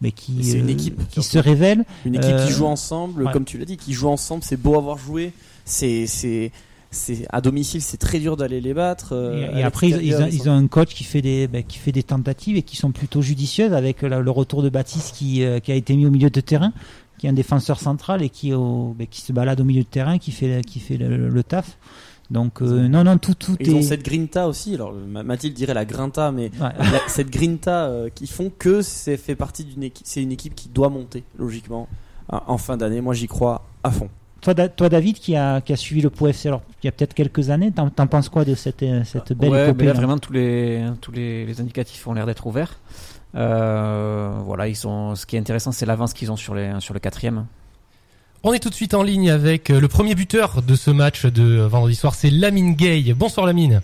mais 0.00 0.12
qui, 0.12 0.52
une 0.58 0.66
euh, 0.68 0.72
équipe, 0.72 1.08
qui 1.08 1.22
se 1.22 1.38
révèlent. 1.38 1.84
Une 2.04 2.14
équipe 2.14 2.30
Euh, 2.34 2.46
qui 2.46 2.52
joue 2.52 2.66
ensemble, 2.66 3.24
ouais. 3.24 3.32
comme 3.32 3.44
tu 3.44 3.58
l'as 3.58 3.64
dit, 3.64 3.76
qui 3.76 3.92
joue 3.92 4.08
ensemble, 4.08 4.42
c'est 4.44 4.60
beau 4.60 4.76
à 4.76 4.80
voir 4.80 4.98
jouer. 4.98 5.32
C'est 5.64 6.06
c'est 6.06 6.52
c'est 6.92 7.26
à 7.30 7.40
domicile, 7.40 7.82
c'est 7.82 7.96
très 7.98 8.20
dur 8.20 8.36
d'aller 8.36 8.60
les 8.60 8.72
battre. 8.72 9.08
euh, 9.12 9.54
Et, 9.54 9.64
après, 9.64 9.88
ils, 9.88 10.14
ont, 10.16 10.26
ils 10.30 10.42
sont- 10.42 10.50
ont 10.50 10.56
un 10.56 10.66
coach 10.68 10.94
qui 10.94 11.04
fait 11.04 11.20
des, 11.20 11.46
ben, 11.48 11.62
qui 11.64 11.76
fait 11.78 11.92
des 11.92 12.04
tentatives 12.04 12.56
et 12.56 12.62
qui 12.62 12.76
sont 12.76 12.90
plutôt 12.92 13.20
judicieuses 13.20 13.72
avec 13.74 14.00
le, 14.02 14.22
le 14.22 14.30
retour 14.30 14.62
de 14.62 14.68
Baptiste 14.70 15.14
qui, 15.14 15.42
euh, 15.44 15.58
qui 15.58 15.72
a 15.72 15.74
été 15.74 15.94
mis 15.96 16.06
au 16.06 16.10
milieu 16.10 16.30
de 16.30 16.40
terrain, 16.40 16.72
qui 17.18 17.26
est 17.26 17.30
un 17.30 17.34
défenseur 17.34 17.78
central 17.80 18.22
et 18.22 18.28
qui, 18.28 18.52
au, 18.52 18.94
ben, 18.98 19.06
qui 19.06 19.20
se 19.20 19.32
balade 19.32 19.60
au 19.60 19.64
milieu 19.64 19.82
de 19.82 19.88
terrain, 19.88 20.18
qui 20.18 20.32
fait, 20.32 20.62
qui 20.64 20.80
fait 20.80 20.96
le, 20.96 21.28
le 21.28 21.42
taf. 21.42 21.78
Donc, 22.30 22.60
euh, 22.60 22.88
non, 22.88 23.04
non, 23.04 23.18
tout, 23.18 23.34
tout 23.34 23.56
Ils 23.60 23.70
est. 23.70 23.74
ont 23.74 23.82
cette 23.82 24.04
grinta 24.04 24.48
aussi. 24.48 24.74
Alors 24.74 24.92
Ma- 24.92 25.22
Mathilde 25.22 25.54
dirait 25.54 25.74
la 25.74 25.84
grinta, 25.84 26.32
mais 26.32 26.50
Ouais. 26.60 26.70
la- 26.78 27.00
cette 27.08 27.30
grinta 27.30 27.84
euh, 27.86 28.08
qui 28.12 28.26
font 28.26 28.50
que 28.58 28.82
c'est 28.82 29.16
fait 29.16 29.36
partie 29.36 29.64
d'une 29.64 29.84
équipe. 29.84 30.06
C'est 30.08 30.22
une 30.22 30.32
équipe 30.32 30.54
qui 30.56 30.68
doit 30.68 30.88
monter 30.88 31.22
logiquement 31.38 31.88
en 32.28 32.42
en 32.48 32.58
fin 32.58 32.76
d'année. 32.76 33.00
Moi, 33.00 33.14
j'y 33.14 33.28
crois 33.28 33.64
à 33.84 33.90
fond. 33.92 34.08
Toi, 34.40 34.54
Da- 34.54 34.68
toi, 34.68 34.88
David, 34.88 35.18
qui 35.18 35.34
a, 35.36 35.60
qui 35.60 35.72
a 35.72 35.76
suivi 35.76 36.00
le 36.02 36.10
Pau 36.10 36.26
FC 36.26 36.48
alors, 36.48 36.62
il 36.82 36.86
y 36.86 36.88
a 36.88 36.92
peut-être 36.92 37.14
quelques 37.14 37.50
années, 37.50 37.70
t'en, 37.70 37.90
t'en 37.90 38.06
penses 38.08 38.28
quoi 38.28 38.44
de 38.44 38.54
cette, 38.56 38.82
euh, 38.82 39.02
cette 39.04 39.32
belle 39.32 39.50
ouais, 39.50 39.64
épopée 39.64 39.78
mais 39.78 39.86
là, 39.86 39.92
là? 39.92 39.98
vraiment 40.00 40.18
tous 40.18 40.32
les 40.32 40.84
tous 41.00 41.12
les, 41.12 41.46
les 41.46 41.60
indicatifs 41.60 42.06
ont 42.08 42.12
l'air 42.12 42.26
d'être 42.26 42.46
ouverts. 42.46 42.78
Euh, 43.34 44.30
voilà, 44.44 44.68
ils 44.68 44.76
sont. 44.76 45.14
Ce 45.14 45.26
qui 45.26 45.36
est 45.36 45.38
intéressant, 45.38 45.72
c'est 45.72 45.86
l'avance 45.86 46.14
qu'ils 46.14 46.30
ont 46.32 46.36
sur 46.36 46.54
les 46.54 46.72
sur 46.80 46.94
le 46.94 47.00
quatrième. 47.00 47.46
On 48.42 48.52
est 48.52 48.60
tout 48.60 48.70
de 48.70 48.74
suite 48.74 48.94
en 48.94 49.02
ligne 49.02 49.30
avec 49.30 49.70
euh, 49.70 49.80
le 49.80 49.88
premier 49.88 50.14
buteur 50.14 50.62
de 50.62 50.74
ce 50.76 50.90
match 50.90 51.26
de 51.26 51.42
euh, 51.60 51.66
vendredi 51.68 51.94
soir, 51.96 52.14
c'est 52.14 52.30
Lamine 52.30 52.74
Gay. 52.74 53.12
Bonsoir 53.14 53.46
Lamine. 53.46 53.82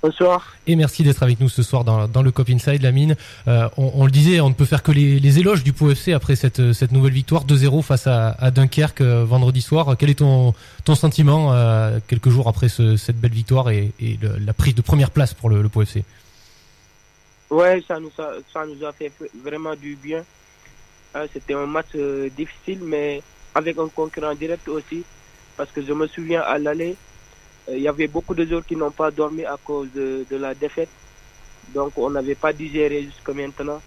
Bonsoir. 0.00 0.54
Et 0.68 0.76
merci 0.76 1.02
d'être 1.02 1.24
avec 1.24 1.40
nous 1.40 1.48
ce 1.48 1.64
soir 1.64 1.82
dans, 1.82 2.06
dans 2.06 2.22
le 2.22 2.30
Cop 2.30 2.48
Inside, 2.48 2.82
Lamine. 2.82 3.16
Euh, 3.48 3.68
on, 3.76 3.90
on 3.96 4.04
le 4.04 4.12
disait, 4.12 4.40
on 4.40 4.48
ne 4.48 4.54
peut 4.54 4.64
faire 4.64 4.84
que 4.84 4.92
les, 4.92 5.18
les 5.18 5.38
éloges 5.40 5.64
du 5.64 5.72
Pau 5.72 5.90
FC 5.90 6.12
après 6.12 6.36
cette, 6.36 6.72
cette 6.72 6.92
nouvelle 6.92 7.12
victoire 7.12 7.44
2-0 7.44 7.82
face 7.82 8.06
à, 8.06 8.28
à 8.38 8.52
Dunkerque 8.52 9.02
vendredi 9.02 9.60
soir. 9.60 9.96
Quel 9.98 10.08
est 10.10 10.20
ton, 10.20 10.54
ton 10.84 10.94
sentiment 10.94 11.52
euh, 11.52 11.98
quelques 12.06 12.28
jours 12.30 12.46
après 12.48 12.68
ce- 12.68 12.96
cette 12.96 13.16
belle 13.20 13.32
victoire 13.32 13.70
et, 13.70 13.92
et 14.00 14.18
le- 14.22 14.38
la 14.38 14.52
prise 14.52 14.76
de 14.76 14.82
première 14.82 15.10
place 15.10 15.34
pour 15.34 15.50
le, 15.50 15.62
le 15.62 15.68
Pau 15.68 15.82
FC 15.82 16.04
Ouais, 17.50 17.82
ça 17.88 17.98
nous 17.98 18.12
a, 18.18 18.34
ça 18.52 18.66
nous 18.66 18.84
a 18.84 18.92
fait 18.92 19.10
vraiment 19.34 19.74
du 19.74 19.96
bien. 19.96 20.24
Euh, 21.16 21.26
C'était 21.32 21.54
un 21.54 21.66
match 21.66 21.88
euh, 21.94 22.28
difficile, 22.28 22.80
mais 22.82 23.22
avec 23.54 23.78
un 23.78 23.88
concurrent 23.88 24.34
direct 24.34 24.68
aussi. 24.68 25.02
Parce 25.56 25.70
que 25.72 25.82
je 25.82 25.92
me 25.92 26.06
souviens 26.06 26.42
à 26.42 26.58
l'aller, 26.58 26.94
euh, 27.68 27.76
il 27.76 27.82
y 27.82 27.88
avait 27.88 28.06
beaucoup 28.06 28.34
de 28.34 28.44
joueurs 28.44 28.66
qui 28.66 28.76
n'ont 28.76 28.90
pas 28.90 29.10
dormi 29.10 29.44
à 29.44 29.56
cause 29.64 29.88
de, 29.94 30.26
la 30.30 30.54
défaite. 30.54 30.90
Donc 31.74 31.92
on 31.96 32.10
n'avait 32.10 32.34
pas 32.34 32.52
digéré 32.52 33.02
jusqu'à 33.02 33.32
maintenant. 33.32 33.80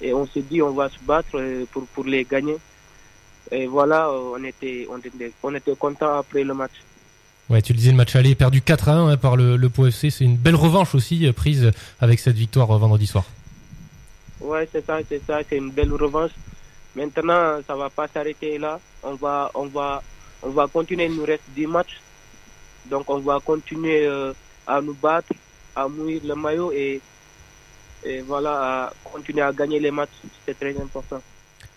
Et 0.00 0.14
on 0.14 0.26
s'est 0.26 0.42
dit 0.42 0.62
on 0.62 0.70
va 0.70 0.88
se 0.88 0.98
battre 1.00 1.40
pour, 1.72 1.86
pour 1.88 2.04
les 2.04 2.24
gagner. 2.24 2.56
Et 3.50 3.66
voilà, 3.66 4.10
on 4.12 4.42
était, 4.44 4.86
on 4.90 4.98
était, 4.98 5.32
on 5.42 5.54
était 5.54 5.74
content 5.74 6.18
après 6.18 6.44
le 6.44 6.54
match. 6.54 6.72
Ouais, 7.50 7.62
tu 7.62 7.72
disais, 7.72 7.90
le 7.90 7.96
match 7.96 8.14
aller 8.14 8.34
perdu 8.34 8.60
4 8.60 8.88
1 8.90 9.08
hein, 9.08 9.16
par 9.16 9.36
le, 9.36 9.56
le 9.56 9.68
Pau 9.70 9.86
FC. 9.86 10.10
C'est 10.10 10.24
une 10.24 10.36
belle 10.36 10.54
revanche 10.54 10.94
aussi 10.94 11.26
euh, 11.26 11.32
prise 11.32 11.70
avec 12.00 12.18
cette 12.18 12.36
victoire 12.36 12.70
euh, 12.70 12.78
vendredi 12.78 13.06
soir. 13.06 13.24
Ouais, 14.40 14.68
c'est 14.70 14.84
ça, 14.84 14.98
c'est 15.08 15.22
ça, 15.26 15.40
c'est 15.48 15.56
une 15.56 15.70
belle 15.70 15.92
revanche. 15.92 16.32
Maintenant, 16.94 17.58
ça 17.66 17.74
va 17.74 17.88
pas 17.88 18.06
s'arrêter 18.08 18.58
là. 18.58 18.78
On 19.02 19.14
va, 19.14 19.50
on 19.54 19.66
va, 19.66 20.02
on 20.42 20.50
va 20.50 20.66
continuer. 20.66 21.06
Il 21.06 21.16
nous 21.16 21.24
reste 21.24 21.44
10 21.56 21.66
matchs. 21.66 22.00
Donc, 22.90 23.08
on 23.08 23.18
va 23.18 23.40
continuer 23.40 24.06
euh, 24.06 24.32
à 24.66 24.82
nous 24.82 24.94
battre, 24.94 25.32
à 25.74 25.88
mouiller 25.88 26.20
le 26.24 26.34
maillot 26.34 26.70
et, 26.72 27.00
et 28.04 28.20
voilà, 28.20 28.84
à 28.84 28.92
continuer 29.04 29.42
à 29.42 29.52
gagner 29.52 29.80
les 29.80 29.90
matchs. 29.90 30.10
C'est 30.44 30.58
très 30.58 30.78
important. 30.78 31.22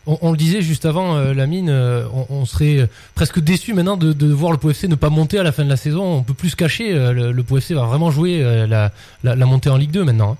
On, 0.08 0.32
le 0.32 0.38
disait 0.38 0.62
juste 0.64 0.86
avant, 0.86 1.16
euh, 1.16 1.34
Lamine, 1.34 1.70
euh, 1.70 2.08
on, 2.30 2.46
serait 2.46 2.90
presque 3.14 3.40
déçu 3.40 3.76
maintenant 3.76 3.98
de, 3.98 4.34
voir 4.34 4.52
le 4.52 4.58
Pau 4.58 4.72
FC 4.72 4.88
ne 4.88 4.96
pas 4.96 5.12
monter 5.12 5.38
à 5.38 5.44
la 5.44 5.52
fin 5.52 5.64
de 5.64 5.70
la 5.70 5.78
saison. 5.78 6.04
On 6.04 6.24
peut 6.24 6.34
plus 6.34 6.50
se 6.50 6.56
cacher. 6.56 6.92
euh, 6.92 7.14
le, 7.14 7.32
le 7.32 7.44
va 7.44 7.86
vraiment 7.86 8.10
jouer 8.10 8.44
euh, 8.44 8.66
la, 8.66 8.92
la, 9.24 9.36
la 9.36 9.46
montée 9.46 9.70
en 9.70 9.78
Ligue 9.78 9.92
2 9.92 10.04
maintenant. 10.04 10.32
hein. 10.32 10.38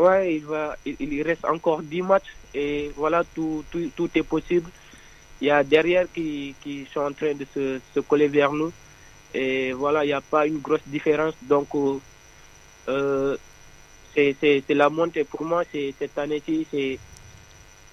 Ouais, 0.00 0.34
il, 0.36 0.44
va, 0.44 0.76
il, 0.84 1.22
reste 1.22 1.44
encore 1.46 1.82
10 1.82 2.02
matchs 2.02 2.36
et 2.54 2.90
voilà, 2.96 3.24
tout, 3.34 3.64
est 4.14 4.22
possible. 4.22 4.70
Il 5.40 5.48
y 5.48 5.50
a 5.50 5.64
derrière 5.64 6.04
qui, 6.14 6.54
sont 6.92 7.00
en 7.00 7.12
train 7.12 7.32
de 7.32 7.46
se, 7.54 8.00
coller 8.00 8.28
vers 8.28 8.52
nous. 8.52 8.72
Et 9.32 9.72
voilà, 9.72 10.04
il 10.04 10.08
n'y 10.08 10.12
a 10.12 10.20
pas 10.20 10.46
une 10.46 10.58
grosse 10.58 10.86
différence. 10.86 11.34
Donc, 11.42 11.68
c'est 14.14 14.64
la 14.68 14.88
montée. 14.90 15.24
Pour 15.24 15.44
moi, 15.44 15.62
cette 15.72 16.18
année-ci, 16.18 16.66
c'est 16.70 16.98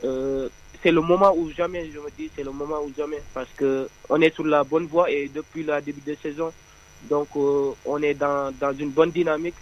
euh, 0.04 0.50
c'est 0.84 0.92
le 0.92 1.02
moment 1.02 1.34
où 1.36 1.50
jamais, 1.52 1.90
je 1.92 1.98
me 2.00 2.10
dis, 2.18 2.30
c'est 2.36 2.44
le 2.44 2.52
moment 2.52 2.78
où 2.86 2.92
jamais. 2.98 3.22
Parce 3.34 3.50
que 3.56 3.88
on 4.10 4.22
est 4.22 4.34
sur 4.34 4.46
la 4.46 4.64
bonne 4.64 4.86
voie 4.86 5.10
et 5.10 5.30
depuis 5.34 5.64
le 5.64 5.82
début 5.82 6.02
de 6.06 6.16
saison, 6.22 6.52
donc 7.10 7.28
euh, 7.36 7.72
on 7.86 8.02
est 8.04 8.14
dans, 8.14 8.54
dans 8.60 8.74
une 8.74 8.90
bonne 8.92 9.12
dynamique. 9.12 9.56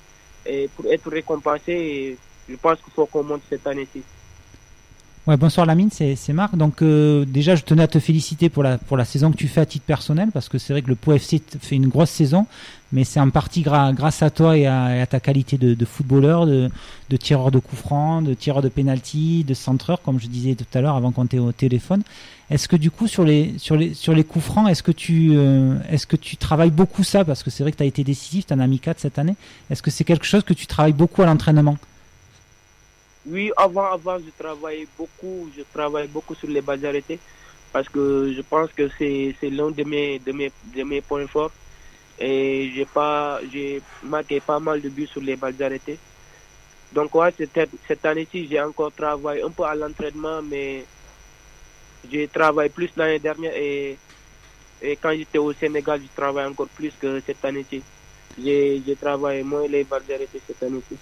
Et 0.46 0.70
pour 0.76 0.92
être 0.92 1.10
récompensé, 1.10 2.18
je 2.50 2.56
pense 2.56 2.78
qu'il 2.82 2.92
faut 2.94 3.06
qu'on 3.06 3.24
monte 3.24 3.42
cette 3.50 3.66
année-ci. 3.66 4.02
Ouais, 5.26 5.38
bonsoir 5.38 5.66
Lamine, 5.66 5.90
c'est 5.90 6.34
Marc. 6.34 6.58
Donc 6.58 6.82
euh, 6.82 7.24
déjà, 7.24 7.56
je 7.56 7.64
tenais 7.64 7.84
à 7.84 7.88
te 7.88 7.98
féliciter 8.00 8.50
pour 8.50 8.62
la 8.62 8.78
pour 8.78 8.98
la 8.98 9.06
saison 9.06 9.32
que 9.32 9.38
tu 9.38 9.48
fais 9.48 9.62
à 9.62 9.66
titre 9.66 9.86
personnel, 9.86 10.30
parce 10.34 10.50
que 10.50 10.58
c'est 10.58 10.74
vrai 10.74 10.82
que 10.82 10.90
le 10.90 10.96
Pau 10.96 11.14
FC 11.14 11.40
t- 11.40 11.58
fait 11.60 11.76
une 11.78 11.88
grosse 11.88 12.10
saison, 12.10 12.46
mais 12.94 13.04
c'est 13.04 13.20
en 13.20 13.32
partie 13.32 13.64
grâce 13.64 14.22
à 14.22 14.30
toi 14.30 14.56
et 14.56 14.68
à, 14.68 15.06
ta 15.08 15.20
qualité 15.20 15.58
de, 15.58 15.86
footballeur, 15.86 16.46
de, 16.46 16.70
tireur 17.20 17.50
de 17.50 17.58
coups 17.58 17.82
francs, 17.82 18.24
de 18.24 18.36
tireur 18.36 18.62
de 18.62 18.70
penalty, 18.70 19.44
de 19.44 19.56
centreur, 19.56 20.02
comme 20.04 20.20
je 20.20 20.28
disais 20.28 20.54
tout 20.54 20.66
à 20.78 20.80
l'heure 20.80 20.96
avant 20.96 21.12
qu'on 21.12 21.26
t'ait 21.26 21.39
au 21.39 21.52
téléphone. 21.52 22.04
Est-ce 22.52 22.68
que 22.68 22.76
du 22.76 22.91
coup 22.91 23.08
sur 23.08 23.24
les 23.24 23.58
sur 23.58 23.76
les 23.76 23.96
sur 23.96 24.14
les 24.14 24.24
coups 24.24 24.46
francs, 24.46 24.70
est-ce 24.70 24.84
que 24.84 24.91
tu 24.91 25.32
euh, 25.34 25.76
est-ce 25.89 26.06
que 26.06 26.16
tu 26.16 26.38
travailles 26.38 26.70
beaucoup 26.70 27.04
ça, 27.04 27.26
parce 27.26 27.41
que 27.41 27.50
c'est 27.50 27.64
vrai 27.64 27.72
que 27.72 27.78
tu 27.78 27.84
as 27.84 27.88
été 27.88 28.04
décisif, 28.04 28.46
tu 28.46 28.54
en 28.54 28.60
as 28.60 28.68
mis 28.68 28.80
4 28.80 29.00
cette 29.00 29.18
année. 29.18 29.36
Est-ce 29.72 29.82
que 29.82 29.89
c'est 29.89 30.04
quelque 30.04 30.26
chose 30.26 30.44
que 30.44 30.54
tu 30.54 30.68
travailles 30.68 30.94
beaucoup 30.94 31.24
à 31.24 31.26
l'entraînement? 31.26 31.78
Oui, 33.26 33.52
avant, 33.58 33.91
avant, 33.91 34.18
je 34.20 34.30
travaillais 34.38 34.88
beaucoup, 34.98 35.50
je 35.58 35.64
travaille 35.74 36.10
beaucoup 36.10 36.36
sur 36.36 36.50
les 36.50 36.62
balles 36.62 36.86
arrêtées 36.86 37.20
parce 37.72 37.89
que 37.89 38.32
je 38.36 38.41
pense 38.41 38.70
que 38.72 38.88
c'est, 39.00 39.34
c'est 39.39 39.50
l'un 39.50 39.72
de 39.72 39.84
mes, 39.84 40.20
de 40.20 40.32
mes, 40.32 40.52
de 40.76 40.84
mes 40.84 41.02
points 41.02 41.26
forts. 41.26 41.52
Et 42.26 42.71
j'ai 42.74 42.86
pas, 42.86 43.41
j'ai 43.51 43.82
marqué 44.01 44.39
pas 44.39 44.57
mal 44.57 44.80
de 44.80 44.88
buts 44.88 45.07
sur 45.11 45.21
les 45.21 45.36
balles 45.36 45.61
arrêtées. 45.61 45.99
Donc, 46.93 47.13
ouais, 47.15 47.34
cette, 47.38 47.69
cette 47.86 48.05
année-ci, 48.05 48.47
j'ai 48.49 48.61
encore 48.61 48.93
travaillé 48.93 49.43
un 49.43 49.49
peu 49.49 49.63
à 49.63 49.76
l'entraînement, 49.76 50.41
mais 50.41 50.86
j'ai 52.09 52.30
travaillé 52.30 52.69
plus 52.69 52.89
l'année 52.95 53.19
dernière 53.19 53.53
et, 53.55 53.97
et 54.82 54.95
quand 54.95 55.11
j'étais 55.11 55.38
au 55.38 55.51
Sénégal, 55.51 55.99
je 56.01 56.15
travaille 56.15 56.45
encore 56.45 56.69
plus 56.69 56.93
que 56.99 57.21
cette 57.26 57.43
année-ci. 57.43 57.82
J'ai, 58.41 58.82
travaillé 58.99 59.43
moins 59.43 59.67
les 59.67 59.84
balles 59.84 60.03
arrêtées 60.09 60.41
cette 60.47 60.63
année-ci. 60.63 60.95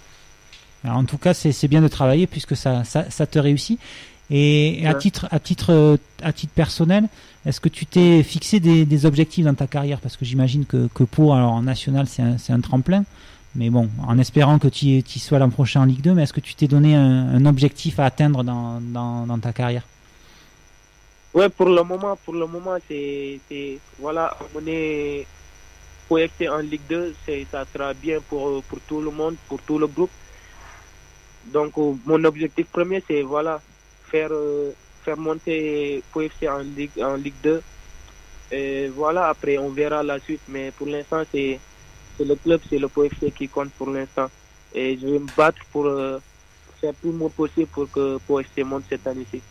En 0.84 1.06
tout 1.06 1.20
cas, 1.20 1.36
c'est 1.36 1.68
bien 1.68 1.82
de 1.82 1.88
travailler 1.88 2.26
puisque 2.26 2.56
ça, 2.56 2.84
ça 2.84 3.28
te 3.28 3.38
réussit. 3.38 3.80
Et, 4.32 4.82
et 4.82 4.88
à 4.88 4.94
titre, 4.94 5.28
à 5.30 5.40
titre, 5.40 6.00
à 6.24 6.32
titre 6.32 6.54
personnel, 6.54 7.10
est-ce 7.46 7.60
que 7.60 7.68
tu 7.70 7.86
t'es 7.86 8.24
fixé 8.24 8.60
des, 8.62 8.86
des 8.86 9.06
objectifs 9.06 9.44
dans 9.44 9.54
ta 9.54 9.68
carrière? 9.68 10.00
Parce 10.00 10.16
que 10.16 10.24
j'imagine 10.24 10.66
que, 10.66 10.88
que 10.96 11.04
Pau, 11.04 11.34
alors 11.34 11.52
en 11.52 11.64
national, 11.64 12.08
c'est 12.08 12.54
un, 12.54 12.60
tremplin. 12.62 13.04
Mais 13.56 13.70
bon, 13.70 13.90
en 14.08 14.18
espérant 14.18 14.58
que 14.58 14.70
tu 14.70 14.86
y- 14.86 15.04
tu 15.04 15.18
y 15.18 15.20
sois 15.20 15.38
l'an 15.38 15.50
prochain 15.50 15.82
en 15.82 15.86
Ligue 15.86 16.02
2, 16.02 16.14
mais 16.14 16.24
est-ce 16.24 16.32
que 16.32 16.40
tu 16.40 16.56
t'es 16.56 16.68
donné 16.68 16.96
un, 16.96 17.36
un 17.36 17.46
objectif 17.46 18.00
à 18.00 18.06
atteindre 18.06 18.44
dans, 18.46 18.80
dans, 18.80 19.28
dans 19.28 19.38
ta 19.40 19.52
carrière? 19.52 19.84
Ouais, 21.34 21.50
pour 21.50 21.68
le 21.68 21.84
moment, 21.84 22.18
pour 22.24 22.34
le 22.34 22.46
moment, 22.48 22.78
c'est, 22.88 23.40
voilà, 24.00 24.34
amener 24.56 25.26
POFC 26.08 26.48
en 26.50 26.60
Ligue 26.60 26.82
2, 26.90 27.14
c'est, 27.26 27.46
ça 27.52 27.66
sera 27.74 27.94
bien 27.94 28.20
pour, 28.30 28.64
pour 28.64 28.80
tout 28.88 29.02
le 29.02 29.12
monde, 29.12 29.36
pour 29.50 29.62
tout 29.62 29.78
le 29.78 29.88
groupe. 29.88 30.12
Donc, 31.52 31.78
euh, 31.78 31.94
mon 32.06 32.24
objectif 32.24 32.68
premier, 32.68 33.04
c'est, 33.06 33.22
voilà, 33.24 33.62
faire, 34.12 34.30
euh, 34.32 34.72
faire 35.04 35.18
monter 35.18 36.04
POFC 36.12 36.48
en 36.48 36.60
Ligue, 36.60 37.02
en 37.02 37.16
Ligue 37.16 37.42
2. 37.42 37.62
Et 38.52 38.88
voilà, 38.90 39.30
après, 39.30 39.58
on 39.58 39.70
verra 39.70 40.04
la 40.04 40.20
suite. 40.20 40.42
Mais 40.50 40.72
pour 40.72 40.88
l'instant, 40.88 41.24
c'est, 41.32 41.60
c'est 42.18 42.26
le 42.26 42.36
club, 42.36 42.60
c'est 42.70 42.78
le 42.78 42.90
POFC 42.90 43.34
qui 43.34 43.48
compte 43.48 43.72
pour 43.72 43.90
l'instant. 43.90 44.30
Et 44.74 44.98
je 44.98 45.08
vais 45.08 45.20
me 45.20 45.36
battre 45.36 45.62
pour 45.72 45.86
euh, 45.86 46.20
faire 46.80 46.94
tout 47.02 47.12
mon 47.12 47.30
possible 47.30 47.68
pour 47.68 47.90
que 47.90 48.18
POFC 48.28 48.64
monte 48.64 48.84
cette 48.90 49.08
année-ci. 49.08 49.42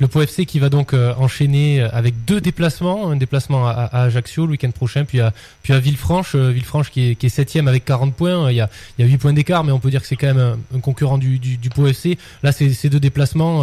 Le 0.00 0.06
Pau 0.06 0.22
FC 0.22 0.46
qui 0.46 0.60
va 0.60 0.68
donc 0.68 0.94
euh, 0.94 1.12
enchaîner 1.18 1.80
euh, 1.80 1.88
avec 1.92 2.24
deux 2.24 2.40
déplacements, 2.40 3.10
un 3.10 3.16
déplacement 3.16 3.66
à, 3.66 3.88
Ajaccio 3.92 4.46
le 4.46 4.52
week-end 4.52 4.70
prochain, 4.70 5.04
puis 5.04 5.20
à, 5.20 5.32
puis 5.62 5.72
à 5.72 5.80
Villefranche, 5.80 6.36
euh, 6.36 6.50
Villefranche 6.50 6.90
qui 6.90 7.16
est, 7.20 7.28
septième 7.28 7.66
avec 7.66 7.84
40 7.84 8.14
points. 8.14 8.50
Il 8.50 8.56
y 8.56 8.60
a, 8.60 8.70
il 8.96 9.04
y 9.04 9.08
a 9.08 9.10
8 9.10 9.18
points 9.18 9.32
d'écart, 9.32 9.64
mais 9.64 9.72
on 9.72 9.80
peut 9.80 9.90
dire 9.90 10.00
que 10.00 10.06
c'est 10.06 10.16
quand 10.16 10.32
même 10.32 10.56
un, 10.74 10.80
concurrent 10.80 11.18
du, 11.18 11.38
du. 11.38 11.58
Là, 12.42 12.52
ces 12.52 12.88
deux 12.88 13.00
déplacements. 13.00 13.62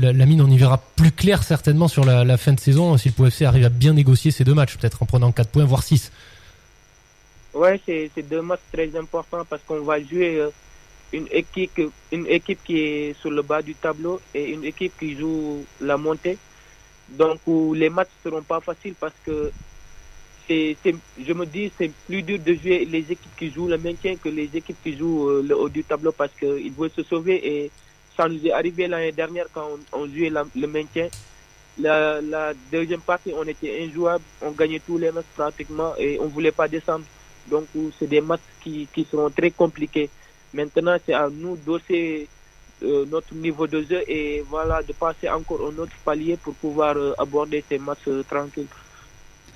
La, 0.00 0.26
mine, 0.26 0.40
on 0.40 0.50
y 0.50 0.56
verra 0.56 0.82
plus 0.96 1.12
clair 1.12 1.42
certainement 1.42 1.88
sur 1.88 2.04
la, 2.04 2.36
fin 2.36 2.52
de 2.52 2.60
saison 2.60 2.96
si 2.96 3.08
le 3.08 3.14
Pau 3.14 3.26
FC 3.26 3.44
arrive 3.44 3.64
à 3.64 3.68
bien 3.68 3.92
négocier 3.92 4.30
ces 4.30 4.44
deux 4.44 4.54
matchs, 4.54 4.76
peut-être 4.76 5.02
en 5.02 5.06
prenant 5.06 5.32
4 5.32 5.48
points, 5.48 5.64
voire 5.64 5.82
6. 5.82 6.12
Ouais, 7.54 7.80
c'est 7.86 8.28
deux 8.28 8.42
matchs 8.42 8.60
très 8.72 8.96
importants 8.96 9.44
parce 9.48 9.62
qu'on 9.66 9.82
va 9.82 10.02
jouer 10.02 10.42
une 11.12 11.28
équipe, 11.30 11.80
une 12.12 12.26
équipe 12.26 12.62
qui 12.64 12.78
est 12.80 13.20
sur 13.20 13.30
le 13.30 13.42
bas 13.42 13.62
du 13.62 13.74
tableau 13.74 14.20
et 14.34 14.50
une 14.50 14.64
équipe 14.64 14.92
qui 14.98 15.16
joue 15.16 15.64
la 15.80 15.96
montée. 15.96 16.38
Donc 17.08 17.40
où 17.46 17.74
les 17.74 17.88
matchs 17.88 18.10
seront 18.24 18.42
pas 18.42 18.60
faciles 18.60 18.94
parce 18.98 19.14
que 19.24 19.52
c'est, 20.48 20.76
je 20.84 21.32
me 21.32 21.44
dis 21.46 21.72
c'est 21.76 21.90
plus 22.06 22.22
dur 22.22 22.38
de 22.38 22.54
jouer 22.54 22.84
les 22.84 23.00
équipes 23.12 23.36
qui 23.36 23.50
jouent 23.50 23.68
le 23.68 23.78
maintien 23.78 24.16
que 24.16 24.28
les 24.28 24.48
équipes 24.54 24.76
qui 24.82 24.96
jouent 24.96 25.28
euh, 25.28 25.42
le 25.42 25.56
haut 25.56 25.68
du 25.68 25.82
tableau 25.84 26.12
parce 26.12 26.32
qu'ils 26.38 26.72
veulent 26.72 26.90
se 26.90 27.02
sauver 27.02 27.46
et 27.46 27.70
ça 28.16 28.28
nous 28.28 28.44
est 28.46 28.52
arrivé 28.52 28.88
l'année 28.88 29.12
dernière 29.12 29.46
quand 29.52 29.68
on, 29.92 30.06
jouait 30.06 30.30
le 30.30 30.66
maintien. 30.66 31.08
La, 31.78 32.54
deuxième 32.72 33.02
partie, 33.02 33.32
on 33.36 33.46
était 33.46 33.84
injouable, 33.84 34.24
on 34.40 34.52
gagnait 34.52 34.80
tous 34.80 34.96
les 34.96 35.12
matchs 35.12 35.26
pratiquement 35.36 35.92
et 35.98 36.18
on 36.18 36.26
voulait 36.26 36.52
pas 36.52 36.68
descendre. 36.68 37.04
Donc, 37.50 37.66
c'est 37.98 38.06
des 38.06 38.22
matchs 38.22 38.40
qui, 38.62 38.88
qui 38.92 39.04
seront 39.04 39.28
très 39.30 39.50
compliqués. 39.50 40.08
Maintenant, 40.56 40.96
c'est 41.04 41.12
à 41.12 41.28
nous 41.28 41.56
d'osser 41.56 42.28
euh, 42.82 43.04
notre 43.10 43.34
niveau 43.34 43.66
de 43.66 43.82
jeu 43.82 44.02
et 44.08 44.42
voilà, 44.48 44.82
de 44.82 44.92
passer 44.94 45.28
encore 45.28 45.60
un 45.60 45.78
autre 45.78 45.92
palier 46.02 46.38
pour 46.38 46.54
pouvoir 46.54 46.96
euh, 46.96 47.12
aborder 47.18 47.62
ces 47.68 47.78
matchs 47.78 48.08
euh, 48.08 48.22
tranquilles. 48.22 48.66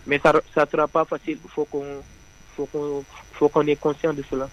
Mais 0.07 0.21
ça 0.23 0.33
ne 0.35 0.67
sera 0.71 0.87
pas 0.87 1.07
facile. 1.07 1.39
Il 1.43 1.51
faut 1.51 1.65
qu'on 1.65 1.85
faut 2.55 2.67
qu'on 2.67 3.03
faut 3.33 3.63
ait 3.63 3.77
conscience 3.77 4.15
de 4.15 4.25
cela. 4.31 4.49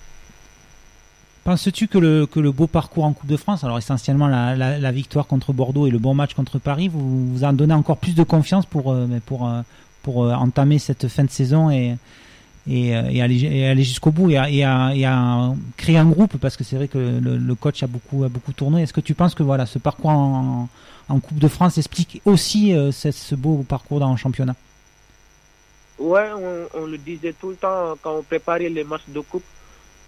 Penses-tu 1.43 1.87
que 1.87 1.97
le, 1.97 2.25
que 2.25 2.39
le 2.39 2.51
beau 2.51 2.67
parcours 2.67 3.03
en 3.05 3.13
Coupe 3.13 3.29
de 3.29 3.37
France, 3.37 3.63
alors 3.63 3.77
essentiellement 3.77 4.27
la, 4.27 4.55
la, 4.55 4.91
victoire 4.91 5.27
contre 5.27 5.53
Bordeaux 5.53 5.87
et 5.87 5.91
le 5.91 5.97
bon 5.97 6.13
match 6.13 6.33
contre 6.33 6.59
Paris, 6.59 6.89
vous, 6.89 7.33
vous 7.33 7.43
en 7.43 7.53
donnez 7.53 7.73
encore 7.73 7.97
plus 7.97 8.15
de 8.15 8.23
confiance 8.23 8.65
pour, 8.65 8.91
euh, 8.91 9.07
pour, 9.25 9.49
pour 10.03 10.25
euh, 10.25 10.33
entamer 10.33 10.79
cette 10.79 11.07
fin 11.07 11.23
de 11.23 11.29
saison 11.29 11.69
et, 11.69 11.95
et, 12.69 12.95
euh, 12.95 13.09
et 13.09 13.21
aller, 13.21 13.83
jusqu'au 13.83 14.11
bout 14.11 14.29
et 14.29 14.37
à, 14.37 15.53
créer 15.77 15.97
un 15.97 16.05
groupe 16.05 16.37
parce 16.37 16.57
que 16.57 16.63
c'est 16.63 16.75
vrai 16.75 16.87
que 16.87 16.97
le, 16.97 17.55
coach 17.55 17.83
a 17.83 17.87
beaucoup, 17.87 18.25
tourné. 18.55 18.83
Est-ce 18.83 18.93
que 18.93 19.01
tu 19.01 19.13
penses 19.13 19.35
que 19.35 19.43
voilà, 19.43 19.65
ce 19.65 19.79
parcours 19.79 20.09
en, 20.09 20.69
Coupe 21.09 21.39
de 21.39 21.47
France 21.47 21.77
explique 21.77 22.21
aussi 22.25 22.73
euh, 22.73 22.91
ce, 22.91 23.35
beau 23.35 23.63
parcours 23.67 23.99
dans 23.99 24.11
le 24.11 24.17
championnat? 24.17 24.55
Ouais, 25.97 26.29
on, 26.73 26.85
le 26.85 26.97
disait 26.97 27.33
tout 27.33 27.49
le 27.49 27.55
temps 27.55 27.97
quand 28.01 28.17
on 28.17 28.23
préparait 28.23 28.69
les 28.69 28.83
matchs 28.83 29.07
de 29.07 29.21
coupe. 29.21 29.43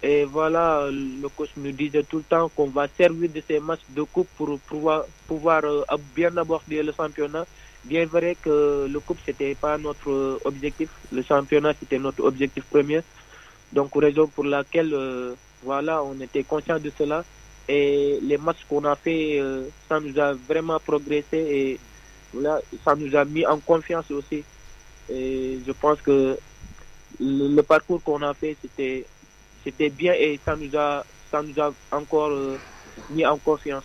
Et 0.03 0.23
voilà, 0.25 0.87
le 0.91 1.27
coach 1.29 1.49
nous 1.57 1.71
disait 1.71 2.03
tout 2.03 2.17
le 2.17 2.23
temps 2.23 2.49
qu'on 2.53 2.67
va 2.67 2.87
servir 2.97 3.29
de 3.33 3.41
ces 3.45 3.59
matchs 3.59 3.81
de 3.89 4.03
coupe 4.03 4.27
pour 4.37 4.59
pouvoir, 4.59 5.05
pouvoir 5.27 5.61
euh, 5.63 5.83
bien 6.15 6.35
aborder 6.37 6.83
le 6.83 6.91
championnat. 6.91 7.45
Bien 7.83 8.05
vrai 8.05 8.35
que 8.35 8.87
le 8.89 8.99
coupe, 8.99 9.19
c'était 9.25 9.55
pas 9.55 9.77
notre 9.77 10.39
objectif. 10.43 10.89
Le 11.11 11.23
championnat, 11.23 11.73
c'était 11.79 11.99
notre 11.99 12.23
objectif 12.23 12.63
premier. 12.65 13.01
Donc, 13.71 13.91
raison 13.95 14.27
pour 14.27 14.43
laquelle, 14.43 14.93
euh, 14.93 15.35
voilà, 15.63 16.03
on 16.03 16.19
était 16.19 16.43
conscient 16.43 16.79
de 16.79 16.91
cela. 16.97 17.23
Et 17.67 18.19
les 18.21 18.37
matchs 18.37 18.65
qu'on 18.67 18.83
a 18.83 18.95
fait, 18.95 19.39
euh, 19.39 19.69
ça 19.87 19.99
nous 19.99 20.17
a 20.19 20.33
vraiment 20.33 20.79
progressé 20.79 21.37
et 21.37 21.79
voilà, 22.33 22.59
ça 22.83 22.95
nous 22.95 23.15
a 23.15 23.25
mis 23.25 23.45
en 23.45 23.59
confiance 23.59 24.09
aussi. 24.11 24.43
Et 25.09 25.59
je 25.65 25.71
pense 25.71 26.01
que 26.01 26.37
le, 27.19 27.47
le 27.55 27.63
parcours 27.63 28.01
qu'on 28.03 28.21
a 28.23 28.33
fait, 28.33 28.57
c'était 28.61 29.05
c'était 29.63 29.89
bien 29.89 30.13
et 30.13 30.39
ça 30.43 30.55
nous 30.55 30.75
a 30.75 31.05
ça 31.31 31.41
nous 31.43 31.59
a 31.61 31.71
encore 31.91 32.31
euh, 32.31 32.57
mis 33.09 33.25
en 33.25 33.37
confiance. 33.37 33.83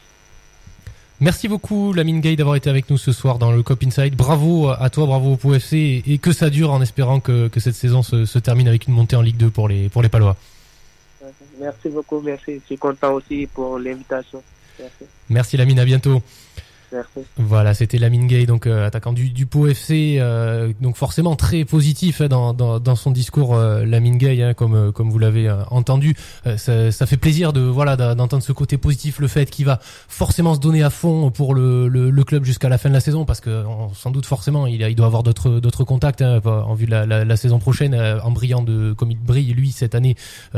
Merci 1.20 1.48
beaucoup 1.48 1.92
Lamine 1.92 2.20
Gay 2.20 2.34
d'avoir 2.36 2.56
été 2.56 2.68
avec 2.68 2.90
nous 2.90 2.98
ce 2.98 3.12
soir 3.12 3.38
dans 3.38 3.52
le 3.52 3.62
Cop 3.62 3.82
Inside. 3.84 4.16
Bravo 4.16 4.68
à 4.68 4.90
toi, 4.90 5.06
bravo 5.06 5.34
au 5.34 5.36
Pau 5.36 5.54
FC 5.54 6.02
et, 6.06 6.14
et 6.14 6.18
que 6.18 6.32
ça 6.32 6.50
dure 6.50 6.72
en 6.72 6.82
espérant 6.82 7.20
que, 7.20 7.48
que 7.48 7.60
cette 7.60 7.76
saison 7.76 8.02
se, 8.02 8.24
se 8.24 8.38
termine 8.38 8.66
avec 8.68 8.88
une 8.88 8.94
montée 8.94 9.16
en 9.16 9.22
Ligue 9.22 9.36
2 9.36 9.50
pour 9.50 9.68
les, 9.68 9.88
pour 9.88 10.02
les 10.02 10.08
Palois. 10.08 10.36
Merci 11.60 11.88
beaucoup, 11.88 12.20
merci. 12.20 12.54
Je 12.60 12.66
suis 12.66 12.78
content 12.78 13.12
aussi 13.14 13.46
pour 13.46 13.78
l'invitation. 13.78 14.42
Merci. 14.78 15.04
Merci 15.30 15.56
Lamine, 15.56 15.78
à 15.78 15.84
bientôt. 15.84 16.20
Voilà, 17.36 17.74
c'était 17.74 17.98
Lamine 17.98 18.26
Gay, 18.26 18.46
donc 18.46 18.66
euh, 18.66 18.86
attaquant 18.86 19.12
du, 19.12 19.30
du 19.30 19.46
Pau 19.46 19.66
FC, 19.66 20.16
euh, 20.18 20.72
donc 20.80 20.96
forcément 20.96 21.36
très 21.36 21.64
positif 21.64 22.20
hein, 22.20 22.28
dans, 22.28 22.52
dans, 22.54 22.80
dans 22.80 22.94
son 22.96 23.10
discours, 23.10 23.54
euh, 23.54 23.84
Lamine 23.84 24.16
Gay, 24.18 24.42
hein, 24.42 24.54
comme 24.54 24.74
euh, 24.74 24.92
comme 24.92 25.10
vous 25.10 25.18
l'avez 25.18 25.48
euh, 25.48 25.62
entendu. 25.70 26.16
Euh, 26.46 26.56
ça, 26.56 26.92
ça 26.92 27.06
fait 27.06 27.16
plaisir 27.16 27.52
de 27.52 27.60
voilà 27.60 27.96
d'entendre 28.14 28.42
ce 28.42 28.52
côté 28.52 28.76
positif, 28.78 29.18
le 29.18 29.28
fait 29.28 29.50
qu'il 29.50 29.64
va 29.66 29.80
forcément 30.08 30.54
se 30.54 30.60
donner 30.60 30.82
à 30.82 30.90
fond 30.90 31.30
pour 31.30 31.54
le, 31.54 31.88
le, 31.88 32.10
le 32.10 32.24
club 32.24 32.44
jusqu'à 32.44 32.68
la 32.68 32.78
fin 32.78 32.88
de 32.88 32.94
la 32.94 33.00
saison, 33.00 33.24
parce 33.24 33.40
que 33.40 33.64
on- 33.66 33.92
sans 33.94 34.10
doute 34.10 34.26
forcément 34.26 34.66
il, 34.66 34.82
il 34.82 34.94
doit 34.94 35.06
avoir 35.06 35.22
d'autres 35.22 35.84
contacts 35.84 36.22
hein, 36.22 36.40
en 36.44 36.74
vue 36.74 36.86
de 36.86 36.90
la, 36.90 37.06
la, 37.06 37.24
la 37.24 37.36
saison 37.36 37.58
prochaine, 37.58 37.94
en 37.94 38.30
brillant 38.30 38.62
de 38.62 38.92
comme 38.92 39.10
il 39.10 39.18
brille 39.18 39.52
lui 39.54 39.70
cette 39.72 39.94
année 39.94 40.16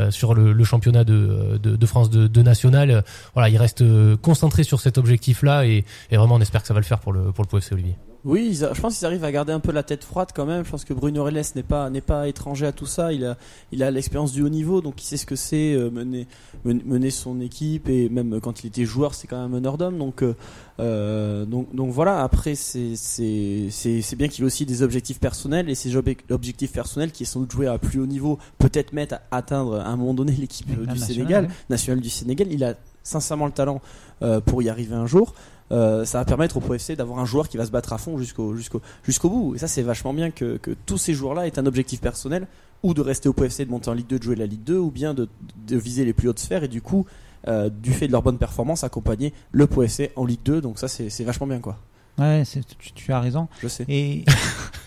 sur 0.09 0.33
le, 0.33 0.53
le 0.53 0.63
championnat 0.63 1.03
de, 1.03 1.57
de, 1.61 1.75
de 1.75 1.85
France 1.85 2.09
de, 2.09 2.27
de 2.27 2.41
national. 2.41 3.03
Voilà, 3.33 3.49
il 3.49 3.57
reste 3.57 3.83
concentré 4.21 4.63
sur 4.63 4.79
cet 4.79 4.97
objectif-là 4.97 5.65
et, 5.65 5.85
et 6.11 6.17
vraiment 6.17 6.26
on 6.35 6.41
espère 6.41 6.61
que 6.61 6.67
ça 6.67 6.73
va 6.73 6.79
le 6.79 6.85
faire 6.85 6.99
pour 6.99 7.13
le 7.13 7.31
pour 7.31 7.43
le 7.43 7.49
PFC 7.49 7.73
Olivier. 7.73 7.95
Oui, 8.25 8.47
ils 8.49 8.65
a- 8.65 8.73
je 8.73 8.81
pense 8.81 8.97
qu'ils 8.97 9.05
arrivent 9.05 9.23
à 9.23 9.31
garder 9.31 9.53
un 9.53 9.59
peu 9.61 9.71
la 9.71 9.83
tête 9.83 10.03
froide 10.03 10.29
quand 10.35 10.45
même. 10.45 10.65
Je 10.65 10.71
pense 10.71 10.83
que 10.83 10.93
Bruno 10.93 11.23
Reles 11.23 11.43
n'est 11.55 11.63
pas 11.63 11.89
n'est 11.89 12.01
pas 12.01 12.27
étranger 12.27 12.65
à 12.65 12.71
tout 12.73 12.85
ça. 12.87 13.13
Il 13.13 13.23
a 13.25 13.37
il 13.71 13.83
a 13.83 13.91
l'expérience 13.91 14.33
du 14.33 14.41
haut 14.41 14.49
niveau, 14.49 14.81
donc 14.81 15.01
il 15.01 15.05
sait 15.05 15.17
ce 15.17 15.25
que 15.25 15.35
c'est 15.37 15.73
euh, 15.73 15.89
mener, 15.91 16.27
men- 16.65 16.81
mener 16.85 17.09
son 17.11 17.39
équipe 17.39 17.87
et 17.87 18.09
même 18.09 18.41
quand 18.41 18.63
il 18.63 18.67
était 18.67 18.85
joueur, 18.85 19.13
c'est 19.13 19.27
quand 19.27 19.37
même 19.37 19.45
un 19.45 19.55
meneur 19.55 19.77
d'homme. 19.77 19.97
Donc 19.97 20.23
euh, 20.23 20.35
euh, 20.79 21.45
donc 21.45 21.73
donc 21.73 21.91
voilà. 21.91 22.21
Après 22.23 22.55
c'est 22.55 22.95
c'est 22.95 23.67
c'est 23.69 24.01
c'est 24.01 24.15
bien 24.15 24.27
qu'il 24.27 24.43
ait 24.43 24.47
aussi 24.47 24.65
des 24.65 24.81
objectifs 24.81 25.19
personnels 25.19 25.69
et 25.69 25.75
ces 25.75 25.95
obje- 25.95 26.17
objectifs 26.29 26.71
personnels 26.73 27.11
qui 27.11 27.23
est 27.23 27.27
sans 27.27 27.41
doute 27.41 27.51
jouer 27.51 27.67
à 27.67 27.77
plus 27.77 27.99
haut 27.99 28.05
niveau, 28.07 28.39
peut-être 28.57 28.93
mettre 28.93 29.15
à 29.31 29.37
atteindre 29.37 29.79
à 29.79 29.87
un 29.87 29.95
moment 29.95 30.13
donné 30.15 30.33
l'équipe 30.33 30.67
du 30.67 30.75
nationale, 30.75 30.99
Sénégal, 31.07 31.45
ouais. 31.45 31.51
nationale 31.69 32.01
du 32.01 32.09
Sénégal. 32.09 32.47
Il 32.51 32.63
a 32.63 32.73
sincèrement 33.03 33.45
le 33.45 33.53
talent 33.53 33.79
euh, 34.21 34.41
pour 34.41 34.61
y 34.61 34.69
arriver 34.69 34.95
un 34.95 35.05
jour. 35.05 35.33
Euh, 35.71 36.05
ça 36.05 36.19
va 36.19 36.25
permettre 36.25 36.57
au 36.57 36.61
PFC 36.61 36.95
d'avoir 36.95 37.19
un 37.19 37.25
joueur 37.25 37.49
qui 37.49 37.57
va 37.57 37.65
se 37.65 37.71
battre 37.71 37.91
à 37.91 37.97
fond 37.97 38.17
jusqu'au 38.17 38.55
jusqu'au 38.55 38.81
jusqu'au 39.03 39.29
bout. 39.29 39.55
Et 39.55 39.57
ça, 39.57 39.67
c'est 39.67 39.81
vachement 39.81 40.13
bien 40.13 40.31
que, 40.31 40.57
que 40.57 40.71
tous 40.85 40.97
ces 40.97 41.13
joueurs-là 41.13 41.45
aient 41.47 41.59
un 41.59 41.65
objectif 41.65 41.99
personnel, 41.99 42.47
ou 42.83 42.93
de 42.93 43.01
rester 43.01 43.27
au 43.27 43.33
PFC, 43.33 43.65
de 43.65 43.69
monter 43.71 43.89
en 43.89 43.93
Ligue 43.93 44.07
2, 44.07 44.19
de 44.19 44.23
jouer 44.23 44.35
la 44.37 44.45
Ligue 44.45 44.63
2, 44.63 44.77
ou 44.77 44.91
bien 44.91 45.13
de, 45.13 45.27
de 45.67 45.77
viser 45.77 46.05
les 46.05 46.13
plus 46.13 46.29
hautes 46.29 46.39
sphères, 46.39 46.63
et 46.63 46.67
du 46.69 46.81
coup, 46.81 47.05
euh, 47.49 47.69
du 47.69 47.91
fait 47.91 48.07
de 48.07 48.11
leur 48.13 48.21
bonne 48.23 48.37
performance, 48.37 48.83
accompagner 48.85 49.33
le 49.51 49.67
PFC 49.67 50.11
en 50.15 50.23
Ligue 50.25 50.39
2. 50.45 50.61
Donc 50.61 50.79
ça, 50.79 50.87
c'est 50.87 51.23
vachement 51.23 51.47
bien, 51.47 51.59
quoi. 51.59 51.77
Ouais, 52.19 52.43
tu, 52.79 52.93
tu 52.93 53.11
as 53.13 53.19
raison. 53.19 53.47
Je 53.61 53.67
sais. 53.67 53.85
Et, 53.89 54.25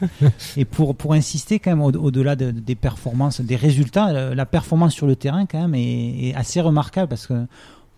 et 0.56 0.64
pour, 0.64 0.94
pour 0.96 1.12
insister 1.12 1.58
quand 1.58 1.70
même 1.70 1.82
au- 1.82 1.92
au-delà 1.92 2.36
de- 2.36 2.50
des 2.50 2.74
performances, 2.74 3.40
des 3.40 3.54
résultats, 3.56 4.08
euh, 4.10 4.34
la 4.34 4.46
performance 4.46 4.94
sur 4.94 5.06
le 5.06 5.14
terrain 5.14 5.46
quand 5.46 5.60
même 5.60 5.74
est, 5.74 6.28
est 6.30 6.34
assez 6.34 6.60
remarquable 6.60 7.08
parce 7.08 7.26
que 7.26 7.46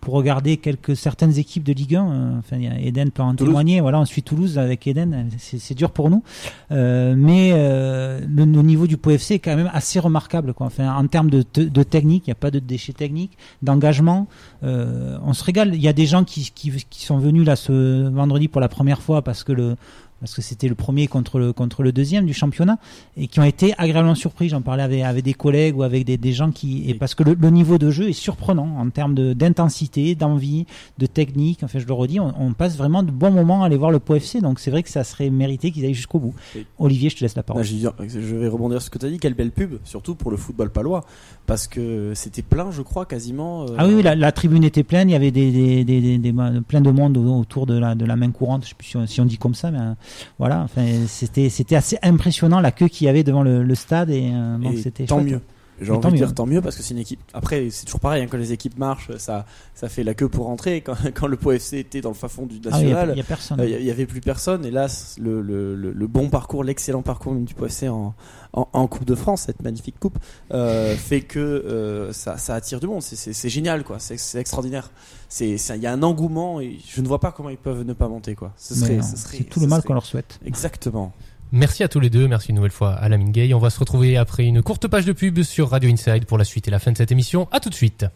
pour 0.03 0.13
regarder 0.15 0.57
quelques 0.57 0.95
certaines 0.97 1.37
équipes 1.39 1.63
de 1.63 1.71
Ligue 1.73 1.95
1, 1.95 2.11
euh, 2.11 2.39
enfin 2.39 2.57
Eden 2.59 3.09
peut 3.11 3.23
en 3.23 3.33
Toulouse. 3.35 3.49
témoigner. 3.51 3.79
Voilà, 3.81 3.99
on 4.01 4.05
suit 4.05 4.21
Toulouse 4.21 4.57
avec 4.59 4.85
Eden, 4.85 5.29
c'est 5.37 5.59
c'est 5.59 5.73
dur 5.75 5.91
pour 5.91 6.09
nous, 6.09 6.23
Euh, 6.71 7.15
mais 7.17 7.51
euh, 7.53 8.19
le, 8.27 8.45
le 8.45 8.61
niveau 8.61 8.85
du 8.87 8.97
POFC 8.97 9.31
est 9.31 9.39
quand 9.39 9.55
même 9.55 9.69
assez 9.73 9.99
remarquable. 9.99 10.53
Quoi. 10.53 10.67
Enfin, 10.67 10.93
en 10.95 11.07
termes 11.07 11.29
de, 11.29 11.41
te- 11.41 11.61
de 11.61 11.83
technique, 11.83 12.27
il 12.27 12.29
n'y 12.31 12.33
a 12.33 12.35
pas 12.35 12.51
de 12.51 12.59
déchets 12.59 12.93
techniques, 12.93 13.37
d'engagement. 13.61 14.27
Euh, 14.63 15.17
on 15.23 15.33
se 15.33 15.43
régale. 15.43 15.73
Il 15.73 15.81
y 15.81 15.87
a 15.87 15.93
des 15.93 16.05
gens 16.05 16.23
qui, 16.23 16.51
qui, 16.53 16.71
qui 16.89 17.05
sont 17.05 17.17
venus 17.17 17.45
là 17.45 17.55
ce 17.55 18.07
vendredi 18.09 18.47
pour 18.49 18.59
la 18.61 18.69
première 18.69 19.01
fois 19.01 19.21
parce 19.21 19.43
que 19.43 19.51
le 19.53 19.75
parce 20.23 20.33
que 20.35 20.41
c'était 20.41 20.69
le 20.69 20.75
premier 20.75 21.07
contre 21.07 21.37
le 21.37 21.51
contre 21.51 21.83
le 21.83 21.91
deuxième 21.91 22.25
du 22.25 22.33
championnat 22.33 22.77
et 23.17 23.27
qui 23.27 23.41
ont 23.41 23.43
été 23.43 23.73
agréablement 23.77 24.15
surpris. 24.15 24.47
J'en 24.47 24.61
parlais 24.61 24.81
avec, 24.83 25.01
avec 25.03 25.25
des 25.25 25.33
collègues 25.33 25.75
ou 25.75 25.83
avec 25.83 26.05
des, 26.05 26.15
des 26.15 26.31
gens 26.31 26.49
qui 26.51 26.89
et 26.89 26.93
parce 26.93 27.13
que 27.13 27.23
le, 27.23 27.33
le 27.33 27.49
niveau 27.49 27.77
de 27.77 27.91
jeu 27.91 28.07
est 28.07 28.13
surprenant 28.13 28.77
en 28.79 28.89
termes 28.89 29.15
de 29.15 29.33
d'intensité, 29.33 30.15
d'envie, 30.15 30.65
de 30.97 31.05
technique. 31.07 31.59
Enfin, 31.63 31.79
je 31.79 31.85
le 31.85 31.93
redis, 31.93 32.21
on, 32.21 32.33
on 32.39 32.53
passe 32.53 32.77
vraiment 32.77 33.03
de 33.03 33.11
bons 33.11 33.31
moments 33.31 33.63
à 33.63 33.65
aller 33.65 33.75
voir 33.75 33.91
le 33.91 33.99
POFC. 33.99 34.39
Donc 34.41 34.59
c'est 34.59 34.71
vrai 34.71 34.81
que 34.81 34.89
ça 34.89 35.03
serait 35.03 35.29
mérité 35.29 35.71
qu'ils 35.71 35.83
aillent 35.83 35.93
jusqu'au 35.93 36.19
bout. 36.19 36.33
Et- 36.55 36.65
Olivier, 36.79 37.09
je 37.09 37.17
te 37.17 37.21
laisse 37.21 37.35
la 37.35 37.43
parole. 37.43 37.63
dit- 37.63 37.85
je 38.07 38.35
vais 38.37 38.47
rebondir 38.47 38.79
sur 38.81 38.85
ce 38.85 38.89
que 38.91 38.99
tu 38.99 39.05
as 39.05 39.09
dit. 39.09 39.17
Quelle 39.19 39.33
belle 39.33 39.51
pub, 39.51 39.73
surtout 39.83 40.15
pour 40.15 40.31
le 40.31 40.37
football 40.37 40.69
palois, 40.71 41.03
parce 41.47 41.67
que 41.67 42.13
c'était 42.15 42.41
plein, 42.41 42.71
je 42.71 42.81
crois, 42.81 43.05
quasiment. 43.05 43.63
euh, 43.63 43.75
Ah 43.77 43.87
oui, 43.87 43.95
oui, 43.95 44.03
la, 44.03 44.15
la 44.15 44.31
tribune 44.31 44.63
était 44.63 44.83
pleine. 44.83 45.09
Il 45.09 45.13
y 45.13 45.15
avait 45.15 45.31
des, 45.31 45.51
des, 45.51 45.83
des, 45.83 45.99
des- 46.01 46.17
des- 46.17 46.33
plein 46.67 46.81
de 46.81 46.91
monde 46.91 47.17
au- 47.17 47.39
autour 47.39 47.65
de 47.65 47.77
la, 47.77 47.95
de 47.95 48.05
la 48.05 48.15
main 48.15 48.31
courante. 48.31 48.63
Je 48.63 48.69
sais 48.69 48.75
plus 48.75 48.87
si 48.87 48.97
on, 48.97 49.05
si 49.07 49.19
on 49.19 49.25
dit 49.25 49.37
comme 49.37 49.55
ça, 49.55 49.71
mais 49.71 49.79
euh, 49.79 49.93
voilà. 50.39 50.61
Enfin, 50.61 50.85
c'était, 51.07 51.49
c'était 51.49 51.75
assez 51.75 51.97
impressionnant 52.01 52.59
la 52.59 52.71
queue 52.71 52.87
qu'il 52.87 53.05
y 53.05 53.09
avait 53.09 53.23
devant 53.23 53.43
le, 53.43 53.63
le 53.63 53.75
stade 53.75 54.09
et 54.09 54.31
euh, 54.33 54.57
donc 54.57 54.77
c'était 54.77 55.05
tant 55.05 55.19
chouette. 55.19 55.31
mieux. 55.33 55.41
J'ai 55.81 55.91
envie 55.91 56.11
de 56.11 56.15
dire 56.17 56.33
tant 56.33 56.45
mieux 56.45 56.61
parce 56.61 56.75
que 56.75 56.83
c'est 56.83 56.93
une 56.93 56.99
équipe. 56.99 57.19
Après, 57.33 57.69
c'est 57.71 57.85
toujours 57.85 57.99
pareil, 57.99 58.23
hein, 58.23 58.27
quand 58.29 58.37
les 58.37 58.51
équipes 58.51 58.77
marchent, 58.77 59.09
ça, 59.17 59.45
ça 59.73 59.89
fait 59.89 60.03
la 60.03 60.13
queue 60.13 60.29
pour 60.29 60.45
rentrer. 60.45 60.81
Quand, 60.81 60.95
quand 61.13 61.27
le 61.27 61.35
POFC 61.37 61.73
était 61.73 62.01
dans 62.01 62.09
le 62.09 62.15
fin 62.15 62.27
fond 62.27 62.45
du 62.45 62.59
Ah 62.71 62.77
oui, 62.77 62.83
il 62.85 62.89
national, 62.89 63.11
il 63.13 63.17
y, 63.17 63.21
a 63.21 63.23
personne. 63.23 63.59
euh, 63.59 63.67
il 63.67 63.85
y, 63.85 63.91
avait 63.91 64.05
plus 64.05 64.21
personne. 64.21 64.65
Et 64.65 64.71
là, 64.71 64.87
le, 65.19 65.41
le, 65.41 65.75
le, 65.75 65.91
le 65.91 66.07
bon 66.07 66.29
parcours, 66.29 66.63
l'excellent 66.63 67.01
parcours 67.01 67.33
du 67.35 67.53
POFC 67.53 67.83
en, 67.89 68.13
en, 68.53 68.67
en 68.71 68.87
Coupe 68.87 69.05
de 69.05 69.15
France, 69.15 69.43
cette 69.47 69.61
magnifique 69.63 69.99
coupe, 69.99 70.17
euh, 70.53 70.95
fait 70.97 71.21
que 71.21 71.39
euh, 71.39 72.13
ça, 72.13 72.37
ça 72.37 72.55
attire 72.55 72.79
du 72.79 72.87
monde. 72.87 73.01
C'est- 73.01 73.49
génial, 73.49 73.83
quoi. 73.83 73.97
C'est 73.99 74.39
extraordinaire. 74.39 74.91
Il 75.39 75.57
y 75.77 75.87
a 75.87 75.91
un 75.91 76.03
engouement 76.03 76.61
et 76.61 76.77
je 76.87 77.01
ne 77.01 77.07
vois 77.07 77.19
pas 77.19 77.31
comment 77.31 77.49
ils 77.49 77.57
peuvent 77.57 77.83
ne 77.83 77.93
pas 77.93 78.07
monter, 78.07 78.35
quoi. 78.35 78.53
Ce 78.57 78.73
Mais 78.75 78.79
serait, 78.79 78.95
non, 78.97 79.01
ce 79.03 79.17
serait- 79.17 79.37
c'est 79.39 79.43
tout 79.45 79.59
le 79.59 79.67
mal 79.67 79.81
qu'on 79.83 79.93
leur 79.95 80.05
souhaite. 80.05 80.39
Exactement. 80.45 81.11
Merci 81.55 81.83
à 81.83 81.87
tous 81.87 81.99
les 81.99 82.09
deux, 82.09 82.27
merci 82.27 82.49
une 82.49 82.55
nouvelle 82.55 82.71
fois 82.71 82.93
à 82.93 83.07
Lamine 83.09 83.31
Gay. 83.31 83.53
On 83.53 83.59
va 83.59 83.69
se 83.69 83.79
retrouver 83.79 84.17
après 84.17 84.43
une 84.43 84.63
courte 84.63 84.87
page 84.87 85.05
de 85.05 85.13
pub 85.13 85.43
sur 85.43 85.69
Radio 85.69 85.87
Inside 85.87 86.25
pour 86.25 86.39
la 86.39 86.45
suite 86.45 86.67
et 86.67 86.71
la 86.71 86.79
fin 86.79 86.91
de 86.91 86.97
cette 86.97 87.11
émission. 87.11 87.47
À 87.51 87.59
tout 87.59 87.69
de 87.69 87.75
suite. 87.75 88.07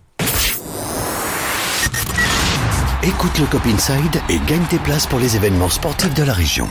Écoute 3.03 3.37
le 3.37 3.45
Cop 3.45 3.63
Inside 3.67 4.21
et 4.29 4.39
gagne 4.47 4.65
tes 4.71 4.79
places 4.79 5.05
pour 5.05 5.19
les 5.19 5.35
événements 5.35 5.69
sportifs 5.69 6.15
de 6.15 6.23
la 6.23 6.33
région. 6.33 6.67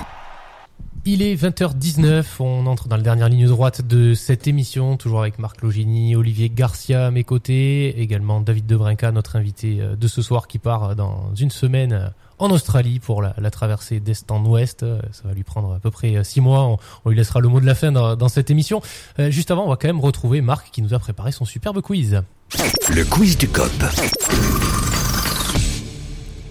Il 1.04 1.22
est 1.22 1.36
20h19, 1.36 2.24
on 2.40 2.66
entre 2.66 2.88
dans 2.88 2.96
la 2.96 3.02
dernière 3.02 3.28
ligne 3.28 3.46
droite 3.46 3.82
de 3.82 4.14
cette 4.14 4.48
émission, 4.48 4.96
toujours 4.96 5.20
avec 5.20 5.38
Marc 5.38 5.62
Logini, 5.62 6.16
Olivier 6.16 6.50
Garcia 6.50 7.06
à 7.06 7.10
mes 7.12 7.22
côtés, 7.22 8.00
également 8.00 8.40
David 8.40 8.66
Debrinca, 8.66 9.12
notre 9.12 9.36
invité 9.36 9.78
euh, 9.80 9.94
de 9.94 10.08
ce 10.08 10.20
soir 10.20 10.48
qui 10.48 10.58
part 10.58 10.96
dans 10.96 11.32
une 11.36 11.50
semaine 11.50 11.92
euh, 11.92 12.08
en 12.38 12.50
Australie 12.50 12.98
pour 13.00 13.22
la, 13.22 13.34
la 13.38 13.50
traversée 13.50 14.00
d'est 14.00 14.30
en 14.30 14.44
ouest. 14.44 14.82
Euh, 14.82 15.00
Ça 15.12 15.22
va 15.26 15.34
lui 15.34 15.42
prendre 15.44 15.74
à 15.74 15.78
peu 15.78 15.90
près 15.90 16.16
euh, 16.16 16.24
six 16.24 16.40
mois, 16.40 16.64
on, 16.64 16.78
on 17.04 17.10
lui 17.10 17.16
laissera 17.16 17.40
le 17.40 17.48
mot 17.48 17.60
de 17.60 17.66
la 17.66 17.74
fin 17.74 17.92
dans, 17.92 18.16
dans 18.16 18.28
cette 18.28 18.50
émission. 18.50 18.80
Euh, 19.18 19.30
Juste 19.30 19.50
avant, 19.50 19.64
on 19.64 19.68
va 19.70 19.76
quand 19.76 19.88
même 19.88 20.00
retrouver 20.00 20.40
Marc 20.40 20.70
qui 20.70 20.82
nous 20.82 20.94
a 20.94 20.98
préparé 20.98 21.32
son 21.32 21.44
superbe 21.44 21.80
quiz. 21.80 22.20
Le 22.94 23.04
quiz 23.04 23.36
du 23.38 23.48
Cop. 23.48 23.70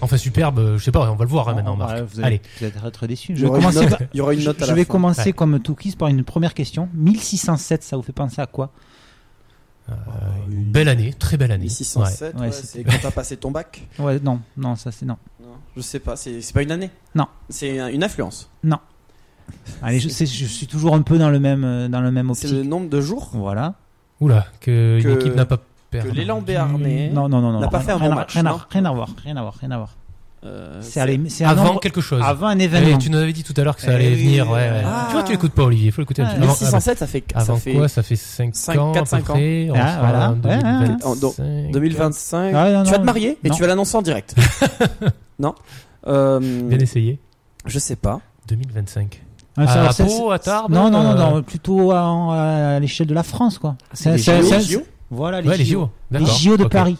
Enfin 0.02 0.18
superbe, 0.18 0.76
je 0.76 0.84
sais 0.84 0.92
pas, 0.92 1.10
on 1.10 1.14
va 1.16 1.24
le 1.24 1.30
voir 1.30 1.48
hein, 1.48 1.52
Non, 1.52 1.56
maintenant 1.56 1.76
Marc. 1.76 1.90
ouais, 1.96 2.02
vous, 2.02 2.20
Allez, 2.20 2.26
allez, 2.60 2.70
vous 2.70 2.78
allez 2.78 2.88
être 2.88 3.06
déçus. 3.06 3.32
Il 3.32 3.36
Je 3.38 3.40
y 3.40 3.44
vais 3.44 3.48
aura 3.48 3.56
une 3.58 3.62
commencer, 3.64 3.80
note- 3.80 3.98
par- 3.98 4.08
il 4.12 4.16
y 4.16 4.20
aura 4.20 4.34
une 4.34 4.40
je- 4.40 4.46
note 4.46 4.62
à 4.62 4.64
je 4.66 4.70
la 4.70 4.74
vais 4.74 4.84
fin. 4.84 4.92
commencer 4.92 5.22
Ouais. 5.24 5.32
comme 5.32 5.58
tout 5.60 5.74
quiz 5.74 5.94
par 5.96 6.08
une 6.08 6.22
première 6.22 6.52
question. 6.54 6.88
1607, 6.94 7.82
ça 7.82 7.96
vous 7.96 8.02
fait 8.02 8.12
penser 8.12 8.40
à 8.40 8.46
quoi? 8.46 8.70
Euh, 9.88 9.92
une 10.50 10.64
belle 10.64 10.88
année, 10.88 11.12
très 11.12 11.36
belle 11.36 11.52
année. 11.52 11.64
Ouais. 11.64 11.70
607, 11.70 12.34
Ouais, 12.34 12.40
ouais, 12.40 12.52
c'est 12.52 12.82
quand 12.84 12.98
t'as 13.02 13.10
passé 13.10 13.36
ton 13.36 13.50
bac. 13.50 13.86
Ouais, 13.98 14.18
non, 14.20 14.40
non, 14.56 14.74
ça 14.76 14.90
c'est 14.92 15.06
non. 15.06 15.16
Non, 15.40 15.54
je 15.76 15.80
sais 15.82 16.00
pas, 16.00 16.16
c'est 16.16 16.40
c'est 16.42 16.52
pas 16.52 16.62
une 16.62 16.72
année. 16.72 16.90
Non. 17.14 17.26
C'est 17.48 17.78
un- 17.78 17.88
une 17.88 18.02
influence. 18.04 18.50
Allez, 19.82 20.00
je, 20.00 20.08
sais, 20.08 20.26
je 20.26 20.44
suis 20.44 20.66
toujours 20.66 20.94
un 20.94 21.02
peu 21.02 21.18
dans 21.18 21.30
le 21.30 21.38
même, 21.38 21.64
euh, 21.64 21.88
dans 21.88 22.00
le 22.00 22.10
même 22.10 22.26
C'est 22.34 22.46
optique. 22.46 22.58
le 22.58 22.64
nombre 22.64 22.88
de 22.88 23.00
jours 23.00 23.30
Voilà. 23.32 23.74
Oula, 24.20 24.46
que, 24.60 25.00
Que- 25.00 25.08
une 25.08 25.20
équipe 25.20 25.34
n'a 25.36 25.44
pas 25.46 25.58
perdu. 25.90 26.10
l'élan 26.10 26.40
béarnais 26.40 27.10
Non, 27.12 27.28
non, 27.28 27.40
non, 27.40 27.52
non. 27.52 27.60
n'a 27.60 27.68
pas 27.68 27.80
fait 27.80 27.92
un 27.92 27.98
bon 27.98 28.12
match, 28.14 28.32
Rien 28.34 28.46
à, 28.46 28.50
non 28.50 28.60
rien 28.70 28.84
à 28.86 28.92
voir, 28.92 29.08
rien 29.22 29.36
à 29.36 29.42
voir, 29.42 29.54
rien 29.60 29.70
à 29.70 29.76
voir. 29.76 29.94
Euh, 30.46 30.80
C'est 30.82 31.44
Avant 31.44 31.64
nombre- 31.64 31.80
quelque 31.80 32.00
chose. 32.00 32.22
avant 32.24 32.46
un 32.46 32.58
Eh, 32.58 32.64
événement. 32.64 32.98
tu 32.98 33.10
nous 33.10 33.18
avais 33.18 33.32
dit 33.32 33.42
tout 33.42 33.54
à 33.56 33.64
l'heure 33.64 33.74
que 33.76 33.82
ça 33.82 33.88
Eh 33.92 33.94
allait 33.96 34.14
oui, 34.14 34.24
venir. 34.24 34.46
Ouais, 34.48 34.70
ouais. 34.70 34.82
ah. 34.86 35.06
Tu 35.08 35.12
vois, 35.14 35.22
tu 35.24 35.32
l'écoutes 35.32 35.52
pas, 35.52 35.64
Olivier. 35.64 35.90
Faut 35.90 36.00
l'écouter. 36.02 36.22
un 36.22 36.26
Ah, 36.26 36.42
Avant- 36.42 36.54
607, 36.54 36.98
ça 36.98 37.06
fait, 37.06 37.24
Avant 37.34 37.54
ça 37.56 37.60
fait 37.60 37.72
quoi 37.74 37.88
Ça 37.88 38.02
fait 38.02 38.16
5, 38.16 38.54
cinq, 38.54 38.78
ans, 38.78 38.92
quatre, 38.92 39.12
à 39.12 39.16
peu 39.18 39.22
cinq 39.24 39.30
ans. 39.30 39.34
près. 39.34 39.68
Ah, 39.74 39.96
voilà. 40.00 40.30
en 40.30 40.32
Ouais, 40.34 40.56
ouais. 40.56 40.58
2025. 41.02 41.70
2025. 41.72 42.52
Ah, 42.54 42.70
non, 42.70 42.82
tu 42.84 42.90
vas 42.90 42.96
non, 42.96 43.02
te 43.02 43.06
marier 43.06 43.38
et 43.42 43.48
non. 43.48 43.54
tu 43.54 43.60
vas 43.62 43.66
l'annoncer 43.68 43.96
en 43.96 44.02
direct. 44.02 44.34
non 45.38 45.54
euh, 46.06 46.38
Bien 46.40 46.78
essayé. 46.78 47.18
Je 47.64 47.78
sais 47.78 47.96
pas. 47.96 48.20
2025. 48.48 49.22
Ah, 49.58 49.88
À 49.88 49.92
Pau, 49.94 50.30
à 50.30 50.38
Tarbes, 50.38 50.70
Non, 50.72 50.90
non, 50.90 51.02
non, 51.02 51.10
euh, 51.12 51.30
non, 51.36 51.42
plutôt 51.42 51.90
à, 51.90 52.74
à 52.76 52.78
l'échelle 52.80 53.06
de 53.06 53.14
la 53.14 53.22
France, 53.22 53.58
quoi. 53.58 53.76
C'est- 53.94 54.18
Voilà, 55.10 55.40
les 55.40 55.48
Ouais, 55.48 55.56
les 55.56 55.64
JO. 55.64 55.82
JO. 55.82 55.90
Les. 56.18 56.26
JO 56.26 56.56
de. 56.56 56.64
Paris. 56.64 56.96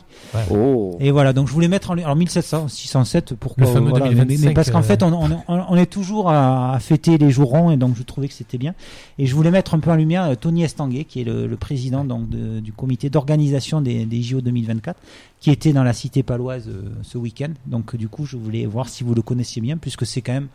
Oh. 0.51 0.97
Et 1.01 1.11
voilà, 1.11 1.33
donc 1.33 1.49
je 1.49 1.53
voulais 1.53 1.67
mettre 1.69 1.91
en 1.91 1.95
alors 1.95 2.15
1700, 2.15 2.69
607, 2.69 3.35
pourquoi 3.35 3.65
voilà, 3.67 3.81
mais- 4.07 4.15
2025, 4.15 4.47
mais 4.49 4.55
parce 4.55 4.71
qu'en 4.71 4.79
euh, 4.79 4.83
fait, 4.83 5.03
on, 5.03 5.13
on, 5.13 5.31
on- 5.49 5.65
on 5.69 5.77
est 5.77 5.87
toujours 5.87 6.31
à, 6.31 6.75
à 6.75 6.79
fêter 6.79 7.19
les 7.19 7.31
jours 7.31 7.51
ronds 7.51 7.71
et 7.73 7.77
donc 7.77 7.97
je 7.97 8.03
trouvais 8.05 8.29
que 8.29 8.35
c'était 8.35 8.59
bien. 8.59 8.75
Et 9.19 9.27
je 9.27 9.35
voulais 9.35 9.51
mettre 9.51 9.75
un 9.75 9.81
peu 9.81 9.91
en 9.91 9.97
lumière 9.97 10.25
euh, 10.25 10.35
Tony 10.37 10.63
Estanguet, 10.63 11.05
qui 11.05 11.21
est 11.23 11.25
le, 11.25 11.47
le 11.49 11.57
président 11.57 12.05
donc 12.05 12.29
de- 12.29 12.61
du 12.61 12.73
comité 12.73 13.11
d'organisation 13.11 13.81
des, 13.81 14.07
des 14.07 14.23
JO 14.23 14.41
2024, 14.41 14.99
qui 15.41 15.51
était 15.51 15.73
dans 15.73 15.83
la 15.85 15.93
cité 15.93 16.23
paloise 16.23 16.69
euh, 16.69 16.83
ce 17.03 17.19
week-end. 17.19 17.51
Donc 17.67 17.97
du 17.97 18.09
coup, 18.09 18.25
je 18.25 18.37
voulais 18.37 18.67
voir 18.67 18.89
si 18.89 19.03
vous 19.05 19.15
le 19.15 19.23
connaissiez 19.23 19.61
bien, 19.63 19.77
puisque 19.79 20.07
c'est 20.07 20.21
quand 20.21 20.33
même, 20.33 20.49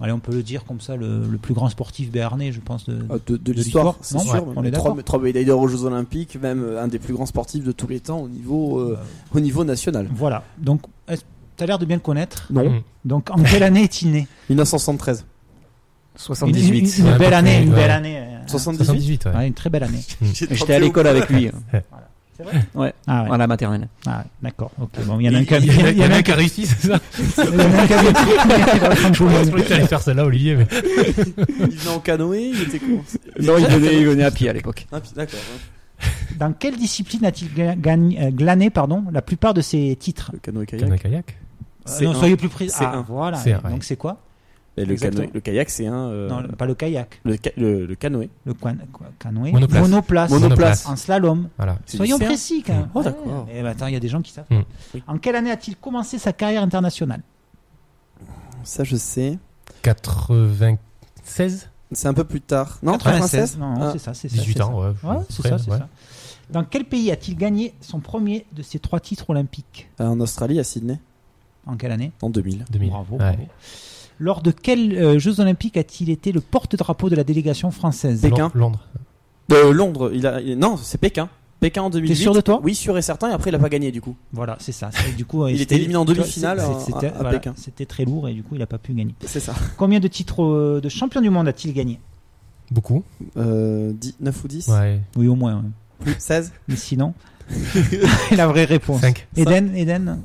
allez, 0.00 0.12
on 0.12 0.18
peut 0.18 0.32
le 0.32 0.42
dire 0.42 0.64
comme 0.64 0.80
ça, 0.80 0.96
le, 0.96 1.26
le 1.26 1.38
plus 1.38 1.54
grand 1.54 1.68
sportif 1.68 2.10
béarnais, 2.10 2.52
je 2.52 2.60
pense. 2.60 2.84
De, 2.86 2.98
Ah, 3.10 3.14
De, 3.26 3.36
de 3.36 3.42
de 3.42 3.52
l'histoire, 3.52 3.96
c'est 4.00 4.14
non 4.16 4.20
sûr. 4.22 4.32
Ouais, 4.34 4.40
on 4.56 4.64
est 4.64 4.70
trois, 4.70 4.90
d'accord. 4.90 5.04
trois 5.04 5.20
médailles 5.20 5.44
d'or 5.44 5.60
aux 5.60 5.68
Jeux 5.68 5.84
Olympiques, 5.84 6.36
même 6.40 6.62
euh, 6.62 6.82
un 6.82 6.88
des 6.88 6.98
plus 6.98 7.14
grands 7.14 7.26
sportifs 7.26 7.64
de 7.64 7.72
tous 7.72 7.86
les 7.88 8.00
temps 8.00 8.18
au 8.20 8.28
niveau, 8.28 8.78
euh, 8.80 8.98
au 9.34 9.40
niveau 9.40 9.64
national. 9.64 10.08
Voilà. 10.12 10.42
Donc, 10.58 10.82
est-ce- 11.08 11.22
T'as 11.56 11.64
l'air 11.64 11.78
de 11.78 11.86
bien 11.86 11.96
le 11.96 12.02
connaître? 12.02 12.48
Non. 12.50 12.68
Mm. 12.68 12.82
Donc, 13.06 13.30
en 13.30 13.42
quelle 13.42 13.62
année 13.62 13.82
est-il 13.84 14.10
né? 14.10 14.28
1973. 14.50 15.20
Une, 15.20 16.20
78. 16.20 16.98
une- 16.98 17.16
belle 17.18 17.32
année, 17.34 17.62
une 17.62 17.72
belle 17.72 17.90
année. 17.90 18.18
euh, 18.18 18.46
78. 18.46 18.84
78, 18.84 19.24
ouais. 19.26 19.34
ouais, 19.36 19.46
une 19.48 19.54
très 19.54 19.70
belle 19.70 19.82
année. 19.84 20.00
J'étais 20.22 20.74
à 20.74 20.78
l'école 20.78 21.06
avec 21.06 21.28
lui, 21.30 21.50
C'est 22.36 22.42
vrai? 22.42 22.52
Ouais, 22.74 22.92
Ah 23.06 23.24
ouais. 23.24 23.30
à 23.32 23.36
la 23.38 23.46
maternelle. 23.46 23.88
Ah, 24.06 24.18
ouais, 24.18 24.24
d'accord. 24.42 24.70
Ok. 24.80 24.90
Bon, 25.06 25.18
il 25.18 25.24
y 25.26 25.28
en 25.30 25.34
a 25.34 25.38
un 25.38 25.44
qui 25.44 25.54
a- 25.54 25.58
Il 25.58 25.66
y 25.72 25.82
en 25.82 25.84
a- 25.86 25.90
il 25.90 25.98
y 25.98 26.04
en 26.04 26.10
a 26.10 26.16
un 26.16 26.22
qui 26.22 26.32
a 26.32 26.34
réussi, 26.34 26.66
c'est 26.66 26.88
ça? 26.88 26.98
Il 27.38 27.44
y 27.44 27.56
en 27.56 27.58
a 27.60 27.82
un 27.82 27.86
qui 27.86 27.92
a 27.94 27.98
pris. 28.12 28.12
Je 29.14 29.24
pensais 29.24 29.50
que 29.50 29.68
t'allais 29.68 29.86
faire 29.86 30.02
celle-là, 30.02 30.24
Olivier, 30.26 30.56
mais 30.56 30.66
Il 31.48 31.76
venait 31.78 31.94
en 31.94 31.98
canoë, 32.00 32.50
il 32.50 32.62
était 32.62 32.78
comment 32.78 33.04
Non, 33.40 33.58
il 33.58 33.66
venait, 33.66 33.96
il 34.00 34.06
venait 34.06 34.24
à 34.24 34.30
pied 34.30 34.48
à 34.48 34.52
l'époque. 34.52 34.86
Ah, 34.92 35.00
D'accord. 35.14 35.38
ouais. 35.40 36.06
Dans 36.38 36.52
quelle 36.52 36.76
discipline 36.76 37.24
a-t-il 37.24 37.48
euh, 37.58 38.30
glané 38.30 38.68
pardon, 38.70 39.04
la 39.10 39.22
plupart 39.22 39.54
de 39.54 39.62
ses 39.62 39.96
titres? 39.96 40.30
Le 40.34 40.38
canoë 40.40 40.66
Canoë 40.66 40.98
kayak. 40.98 41.02
kayak. 41.02 41.36
C'est 41.86 42.04
Non, 42.04 42.10
un. 42.10 42.14
soyez 42.14 42.36
plus 42.36 42.48
précis. 42.50 42.74
C'est 42.76 42.84
Ah, 42.84 42.96
un. 42.98 43.00
voilà. 43.02 43.38
C'est 43.38 43.52
un, 43.54 43.60
ouais. 43.62 43.70
Donc 43.70 43.82
c'est 43.84 43.96
quoi? 43.96 44.18
Et 44.78 44.84
le, 44.84 44.92
Exactement. 44.92 45.24
canoë- 45.24 45.30
le 45.32 45.40
kayak, 45.40 45.70
c'est 45.70 45.86
un. 45.86 46.08
euh, 46.10 46.28
Non, 46.28 46.46
pas 46.56 46.66
le 46.66 46.74
kayak. 46.74 47.20
le, 47.24 47.36
ca- 47.42 47.50
le, 47.56 47.86
le 47.86 47.94
canoë. 47.94 48.28
Le 48.44 48.52
quan- 48.54 48.76
canoë. 49.18 49.52
Monoplace. 49.52 49.80
Monoplace. 49.82 50.30
Monoplace. 50.30 50.86
En 50.86 50.96
slalom. 50.96 51.48
Voilà. 51.56 51.78
Soyons 51.86 52.18
précis 52.18 52.62
quand 52.66 52.74
même. 52.74 52.88
Oh, 52.94 53.02
d'accord. 53.02 53.46
Eh 53.50 53.62
ben, 53.62 53.68
attends, 53.68 53.86
il 53.86 53.94
y 53.94 53.96
a 53.96 54.00
des 54.00 54.08
gens 54.08 54.20
qui 54.20 54.32
savent. 54.32 54.44
Mm. 54.50 54.60
Oui. 54.94 55.02
En 55.06 55.16
quelle 55.18 55.36
année 55.36 55.50
a-t-il 55.50 55.76
commencé 55.76 56.18
sa 56.18 56.32
carrière 56.34 56.62
internationale? 56.62 57.22
Ça, 58.64 58.84
je 58.84 58.96
sais. 58.96 59.38
96 59.82 61.70
C'est 61.92 62.08
un 62.08 62.14
peu 62.14 62.24
plus 62.24 62.40
tard. 62.40 62.78
Non, 62.82 62.92
96 62.98 63.58
Non, 63.58 63.74
non, 63.74 63.80
Ah. 63.82 63.90
c'est 63.92 63.98
ça, 63.98 64.12
c'est 64.14 64.28
ça. 64.28 64.34
18 64.36 64.54
c'est 64.54 64.62
ans, 64.62 64.80
ouais. 64.80 64.92
ça. 65.00 65.08
Ouais, 65.08 65.24
c'est 65.30 65.42
ça, 65.48 65.58
c'est 65.58 65.70
ouais. 65.70 65.78
ça. 65.78 65.88
Dans 66.50 66.64
quel 66.64 66.84
pays 66.84 67.10
a-t-il 67.10 67.36
gagné 67.36 67.74
son 67.80 68.00
premier 68.00 68.46
de 68.52 68.62
ses 68.62 68.78
trois 68.78 69.00
titres 69.00 69.30
olympiques? 69.30 69.88
Euh, 70.00 70.06
En 70.06 70.20
Australie, 70.20 70.58
à 70.60 70.64
Sydney, 70.64 70.98
En 71.66 71.76
quelle 71.76 71.92
année? 71.92 72.12
En 72.22 72.30
2000. 72.30 72.64
2000. 72.70 72.90
Bravo, 72.90 73.12
Ouais. 73.16 73.18
bravo. 73.18 73.48
Lors 74.18 74.40
de 74.42 74.50
quels 74.50 74.96
euh, 74.96 75.18
Jeux 75.18 75.40
olympiques 75.40 75.76
a-t-il 75.76 76.08
été 76.10 76.32
le 76.32 76.40
porte-drapeau 76.40 77.10
de 77.10 77.16
la 77.16 77.24
délégation 77.24 77.70
française 77.70 78.22
Pékin. 78.22 78.50
Londres. 78.54 78.80
Euh, 79.52 79.72
Londres, 79.72 80.10
il 80.14 80.26
a... 80.26 80.40
il- 80.40 80.58
non, 80.58 80.76
c'est 80.76 80.98
Pékin. 80.98 81.28
Pékin 81.60 81.82
en 81.82 81.90
2008. 81.90 82.08
T'es 82.14 82.20
sûr 82.22 82.34
de 82.34 82.40
toi 82.40 82.60
Oui, 82.62 82.74
sûr 82.74 82.96
et 82.98 83.02
certain. 83.02 83.30
Et 83.30 83.32
après, 83.32 83.50
il 83.50 83.54
a 83.54 83.58
pas 83.58 83.68
gagné 83.68 83.90
du 83.92 84.00
coup. 84.00 84.16
Voilà, 84.32 84.56
c'est 84.60 84.72
ça. 84.72 84.90
C'est- 84.92 85.16
Du 85.16 85.24
coup, 85.24 85.44
euh, 85.44 85.50
Il 85.52 85.60
était 85.60 85.76
éliminé 85.76 85.96
en 85.96 86.04
demi-finale 86.04 86.60
à- 86.60 86.78
C'était 86.80 87.06
à 87.08 87.12
voilà, 87.12 87.30
Pékin. 87.30 87.54
c'était 87.56 87.86
très 87.86 88.04
lourd 88.04 88.28
et 88.28 88.34
du 88.34 88.42
coup, 88.42 88.54
il 88.54 88.58
n'a 88.58 88.66
pas 88.66 88.78
pu 88.78 88.92
gagner. 88.94 89.14
C'est 89.24 89.40
ça. 89.40 89.54
Combien 89.76 90.00
de 90.00 90.08
titres 90.08 90.80
de 90.82 90.88
champion 90.88 91.20
du 91.20 91.30
monde 91.30 91.48
a-t-il 91.48 91.72
gagné? 91.74 92.00
Beaucoup. 92.70 93.04
Euh, 93.36 93.92
10, 93.94 94.16
9 94.20 94.44
ou 94.44 94.48
10 94.48 94.68
Ouais. 94.68 95.00
Oui, 95.16 95.28
au 95.28 95.34
moins. 95.34 95.56
ouais. 95.56 95.62
Plus 96.00 96.16
16 96.18 96.52
Mais 96.68 96.76
sinon, 96.76 97.14
la 98.36 98.46
vraie 98.48 98.64
réponse. 98.64 99.00
5. 99.00 99.26
Eden, 99.36 99.74
Eden, 99.76 100.20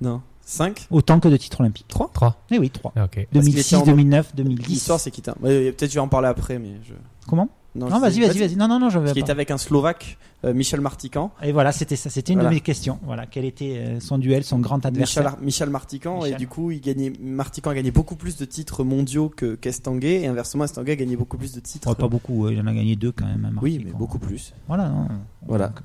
Non. 0.00 0.22
5 0.48 0.86
autant 0.90 1.20
que 1.20 1.28
de 1.28 1.36
titres 1.36 1.60
olympiques. 1.60 1.86
3 1.88 2.10
3. 2.14 2.36
Eh 2.50 2.58
oui, 2.58 2.70
3. 2.70 2.92
Ah, 2.96 3.04
ok. 3.04 3.10
qu'il 3.10 3.20
était 3.22 3.38
2006, 3.38 3.74
en- 3.76 3.84
2009, 3.84 4.34
2010. 4.34 4.66
L'histoire, 4.68 4.98
c'est 5.00 5.10
qu'il 5.10 5.20
était. 5.22 5.32
Ouais, 5.42 5.72
Peut-être 5.72 5.90
je 5.90 5.94
vais 5.94 6.00
en 6.00 6.08
parler 6.08 6.28
après, 6.28 6.58
mais 6.58 6.70
je. 6.88 6.94
Comment 7.28 7.48
Non, 7.74 7.86
vas-y, 8.00 8.20
vas-y, 8.20 8.38
vas-y. 8.38 8.56
Non, 8.56 8.66
non, 8.66 8.78
non, 8.80 8.88
je 8.88 8.94
Parce 8.98 9.10
vais 9.10 9.12
qu'il 9.12 9.20
pas. 9.22 9.26
était 9.26 9.30
avec 9.32 9.50
un 9.50 9.58
Slovaque, 9.58 10.16
euh, 10.44 10.54
Michel 10.54 10.80
Martican. 10.80 11.30
Et 11.42 11.52
voilà, 11.52 11.70
c'était 11.70 11.94
ça. 11.96 12.08
C'était 12.08 12.32
une 12.32 12.38
Voilà. 12.38 12.48
de 12.48 12.54
mes 12.54 12.60
questions. 12.62 12.98
Voilà, 13.04 13.26
quel 13.26 13.44
était 13.44 13.76
euh, 13.76 14.00
son 14.00 14.16
duel, 14.16 14.42
son 14.42 14.58
grand 14.58 14.76
Michel, 14.78 14.88
adversaire 14.88 15.26
Ar- 15.26 15.38
Michel 15.42 15.68
Martican, 15.68 16.16
Michel. 16.20 16.32
et 16.32 16.36
du 16.36 16.48
coup, 16.48 16.70
il 16.70 16.80
gagnait, 16.80 17.12
Martican 17.20 17.68
a 17.70 17.74
gagné 17.74 17.90
beaucoup 17.90 18.16
plus 18.16 18.36
de 18.38 18.46
titres 18.46 18.82
mondiaux 18.84 19.28
que 19.28 19.54
qu'Estanguet, 19.54 20.22
et 20.22 20.26
inversement, 20.28 20.64
Estanguet 20.64 20.92
a 20.92 20.96
gagné 20.96 21.16
beaucoup 21.16 21.36
plus 21.36 21.52
de 21.52 21.60
titres. 21.60 21.94
Pas 21.94 22.08
beaucoup, 22.08 22.46
euh, 22.46 22.52
il 22.54 22.60
en 22.60 22.66
a 22.66 22.72
gagné 22.72 22.96
deux 22.96 23.12
quand 23.12 23.26
même. 23.26 23.44
hein, 23.44 23.58
oui, 23.60 23.72
Martican. 23.74 23.92
mais 23.92 23.98
beaucoup 23.98 24.18
plus. 24.18 24.54
Voilà. 24.66 24.88
non. 24.88 25.06
Voilà. 25.46 25.68
Donc, 25.68 25.76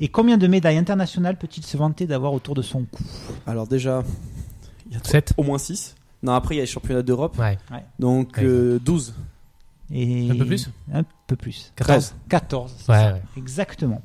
Et 0.00 0.08
combien 0.08 0.38
de 0.38 0.46
médailles 0.46 0.78
internationales 0.78 1.36
peut-il 1.36 1.64
se 1.64 1.76
vanter 1.76 2.06
d'avoir 2.06 2.32
autour 2.32 2.54
de 2.54 2.62
son 2.62 2.84
cou 2.84 3.02
Alors, 3.46 3.66
déjà, 3.66 4.02
il 4.86 4.94
y 4.94 4.96
a 4.96 5.00
7. 5.04 5.34
au 5.36 5.42
moins 5.42 5.58
6. 5.58 5.94
Non, 6.22 6.32
après, 6.32 6.54
il 6.54 6.58
y 6.58 6.60
a 6.60 6.64
les 6.64 6.66
championnats 6.70 7.02
d'Europe. 7.02 7.38
Ouais. 7.38 7.58
Donc, 7.98 8.36
Ouais. 8.38 8.44
euh, 8.44 8.78
12. 8.78 9.14
Et 9.92 10.30
Un 10.30 10.36
peu 10.36 10.46
plus 10.46 10.70
Un 10.92 11.02
peu 11.26 11.36
plus. 11.36 11.72
14. 11.76 12.14
14. 12.28 12.74
c'est 12.78 12.92
Ouais, 12.92 12.98
ça. 12.98 13.12
ouais. 13.14 13.22
Exactement. 13.36 14.00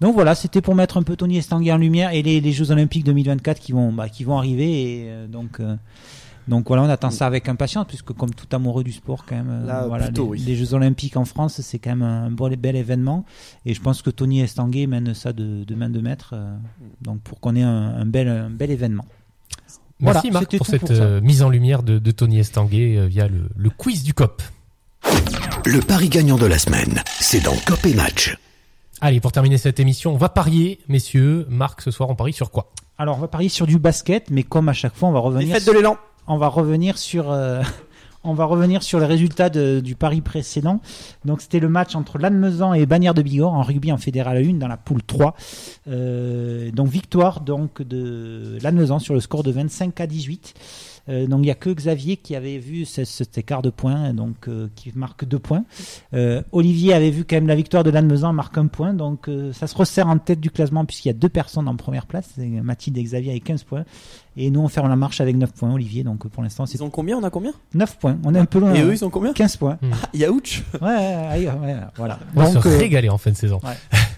Donc 0.00 0.14
voilà, 0.14 0.34
c'était 0.36 0.60
pour 0.60 0.74
mettre 0.76 0.96
un 0.98 1.02
peu 1.02 1.16
Tony 1.16 1.38
Estanguet 1.38 1.72
en 1.72 1.76
lumière 1.78 2.12
et 2.12 2.22
les, 2.22 2.40
les 2.40 2.52
Jeux 2.52 2.70
Olympiques 2.70 3.04
2024 3.04 3.58
qui 3.58 3.72
vont, 3.72 3.92
bah, 3.92 4.08
qui 4.08 4.22
vont 4.22 4.38
arriver. 4.38 4.70
Et 5.04 5.10
euh, 5.10 5.26
donc, 5.26 5.58
euh, 5.60 5.74
donc 6.48 6.66
voilà, 6.68 6.82
on 6.82 6.88
attend 6.88 7.10
ça 7.10 7.26
avec 7.26 7.48
impatience 7.48 7.86
puisque 7.86 8.12
comme 8.12 8.34
tout 8.34 8.46
amoureux 8.52 8.82
du 8.82 8.92
sport, 8.92 9.24
quand 9.26 9.36
même, 9.36 9.50
euh, 9.50 9.66
Là, 9.66 9.86
voilà, 9.86 10.06
plutôt, 10.06 10.24
les, 10.34 10.40
oui. 10.40 10.44
les 10.46 10.56
Jeux 10.56 10.74
Olympiques 10.74 11.16
en 11.16 11.24
France, 11.24 11.60
c'est 11.60 11.78
quand 11.78 11.90
même 11.90 12.02
un 12.02 12.30
bel, 12.30 12.56
bel 12.56 12.74
événement. 12.76 13.24
Et 13.66 13.74
je 13.74 13.80
pense 13.80 14.02
que 14.02 14.10
Tony 14.10 14.40
Estanguet 14.40 14.86
mène 14.86 15.14
ça 15.14 15.32
de, 15.32 15.64
de 15.64 15.74
main 15.74 15.90
de 15.90 16.00
maître. 16.00 16.30
euh, 16.34 16.56
donc 17.02 17.20
pour 17.20 17.38
qu'on 17.40 17.54
ait 17.54 17.62
un, 17.62 17.94
un 17.96 18.06
bel, 18.06 18.28
un 18.28 18.50
bel 18.50 18.70
événement. 18.70 19.04
Voilà, 20.00 20.20
Merci 20.22 20.30
Marc 20.30 20.44
c'était 20.44 20.58
pour 20.58 20.66
cette 20.66 20.80
pour 20.80 20.90
euh, 20.92 21.20
mise 21.20 21.42
en 21.42 21.48
lumière 21.48 21.82
de, 21.82 21.98
de 21.98 22.10
Tony 22.12 22.38
Estanguet 22.38 22.96
euh, 22.96 23.06
via 23.06 23.26
le, 23.28 23.48
le 23.56 23.70
quiz 23.70 24.02
du 24.04 24.14
COP. 24.14 24.42
Le 25.66 25.80
pari 25.80 26.08
gagnant 26.08 26.36
de 26.38 26.46
la 26.46 26.58
semaine, 26.58 27.02
c'est 27.20 27.40
dans 27.44 27.54
Cop 27.66 27.84
et 27.84 27.94
Match. 27.94 28.36
Allez, 29.00 29.20
pour 29.20 29.32
terminer 29.32 29.58
cette 29.58 29.80
émission, 29.80 30.12
on 30.12 30.16
va 30.16 30.28
parier, 30.28 30.80
messieurs. 30.88 31.46
Marc, 31.50 31.82
ce 31.82 31.90
soir, 31.90 32.08
on 32.10 32.14
parie 32.16 32.32
sur 32.32 32.50
quoi? 32.50 32.72
Alors 32.96 33.16
on 33.18 33.20
va 33.20 33.28
parier 33.28 33.48
sur 33.48 33.66
du 33.66 33.78
basket, 33.78 34.30
mais 34.30 34.42
comme 34.42 34.68
à 34.68 34.72
chaque 34.72 34.94
fois, 34.94 35.08
on 35.08 35.12
va 35.12 35.20
Les 35.20 35.24
revenir. 35.26 35.54
fêtes 35.56 35.66
de 35.66 35.72
l'élan. 35.72 35.96
On 36.28 36.36
va 36.36 36.48
revenir 36.48 36.98
sur 36.98 37.32
euh, 37.32 37.62
on 38.24 38.34
va 38.34 38.44
revenir 38.44 38.82
sur 38.82 39.00
du 39.00 39.94
pari 39.94 40.20
précédent. 40.20 40.80
Donc 41.24 41.40
c'était 41.40 41.60
le 41.60 41.68
match 41.68 41.94
entre 41.94 42.18
Lannemezan 42.18 42.74
et 42.74 42.84
Bagnères 42.86 43.14
de 43.14 43.22
Bigorre 43.22 43.54
en 43.54 43.62
rugby 43.62 43.92
en 43.92 43.96
fédéral 43.96 44.36
1 44.38 44.54
dans 44.54 44.68
la 44.68 44.76
poule 44.76 45.02
3. 45.02 45.34
Euh, 45.88 46.70
donc 46.70 46.88
victoire 46.88 47.40
donc 47.40 47.82
de 47.82 48.58
Lannemezan 48.62 48.98
sur 48.98 49.14
le 49.14 49.20
score 49.20 49.42
de 49.42 49.50
25 49.50 50.00
à 50.00 50.06
18. 50.06 50.54
Euh, 51.08 51.26
donc 51.26 51.40
il 51.42 51.46
y 51.46 51.50
a 51.50 51.54
que 51.54 51.70
Xavier 51.70 52.16
qui 52.16 52.36
avait 52.36 52.58
vu 52.58 52.84
ce- 52.84 53.04
cet 53.04 53.38
écart 53.38 53.62
de 53.62 53.70
points, 53.70 54.12
donc 54.12 54.48
euh, 54.48 54.68
qui 54.74 54.92
marque 54.94 55.24
deux 55.24 55.38
points. 55.38 55.64
Euh, 56.14 56.42
Olivier 56.52 56.92
avait 56.94 57.10
vu 57.10 57.24
quand 57.24 57.36
même 57.36 57.46
la 57.46 57.54
victoire 57.54 57.84
de 57.84 57.90
Lannemezan 57.90 58.32
marque 58.32 58.58
un 58.58 58.66
point, 58.66 58.92
donc 58.94 59.28
euh, 59.28 59.52
ça 59.52 59.66
se 59.66 59.74
resserre 59.76 60.08
en 60.08 60.18
tête 60.18 60.40
du 60.40 60.50
classement 60.50 60.84
puisqu'il 60.84 61.08
y 61.08 61.10
a 61.10 61.14
deux 61.14 61.28
personnes 61.28 61.68
en 61.68 61.76
première 61.76 62.06
place, 62.06 62.30
Mathilde 62.38 62.98
et 62.98 63.02
Xavier 63.02 63.30
avec 63.30 63.44
15 63.44 63.62
points. 63.64 63.84
Et 64.36 64.50
nous 64.50 64.60
on 64.60 64.68
ferme 64.68 64.88
la 64.88 64.96
marche 64.96 65.20
avec 65.20 65.36
9 65.36 65.52
points, 65.52 65.72
Olivier. 65.72 66.04
Donc 66.04 66.28
pour 66.28 66.42
l'instant 66.42 66.66
c'est 66.66 66.78
Ils 66.78 66.82
ont 66.84 66.90
combien? 66.90 67.16
On 67.18 67.24
a 67.24 67.30
combien? 67.30 67.52
9 67.74 67.98
points. 67.98 68.18
On 68.24 68.34
est 68.34 68.38
un 68.38 68.44
peu 68.44 68.58
loin. 68.60 68.72
Et 68.74 68.82
eux, 68.82 68.92
ils 68.92 69.04
ont 69.04 69.10
combien? 69.10 69.32
15 69.32 69.56
points. 69.56 69.78
Yaouch 70.14 70.62
Ouais, 70.80 70.88
ouais, 70.88 71.46
ouais, 71.46 71.48
ouais, 71.48 71.76
voilà. 71.96 72.18
On 72.36 72.40
va 72.42 72.52
Donc, 72.52 72.62
se 72.62 72.68
euh, 72.68 72.78
régaler 72.78 73.08
en 73.08 73.18
fin 73.18 73.30
de 73.30 73.36
saison. 73.36 73.60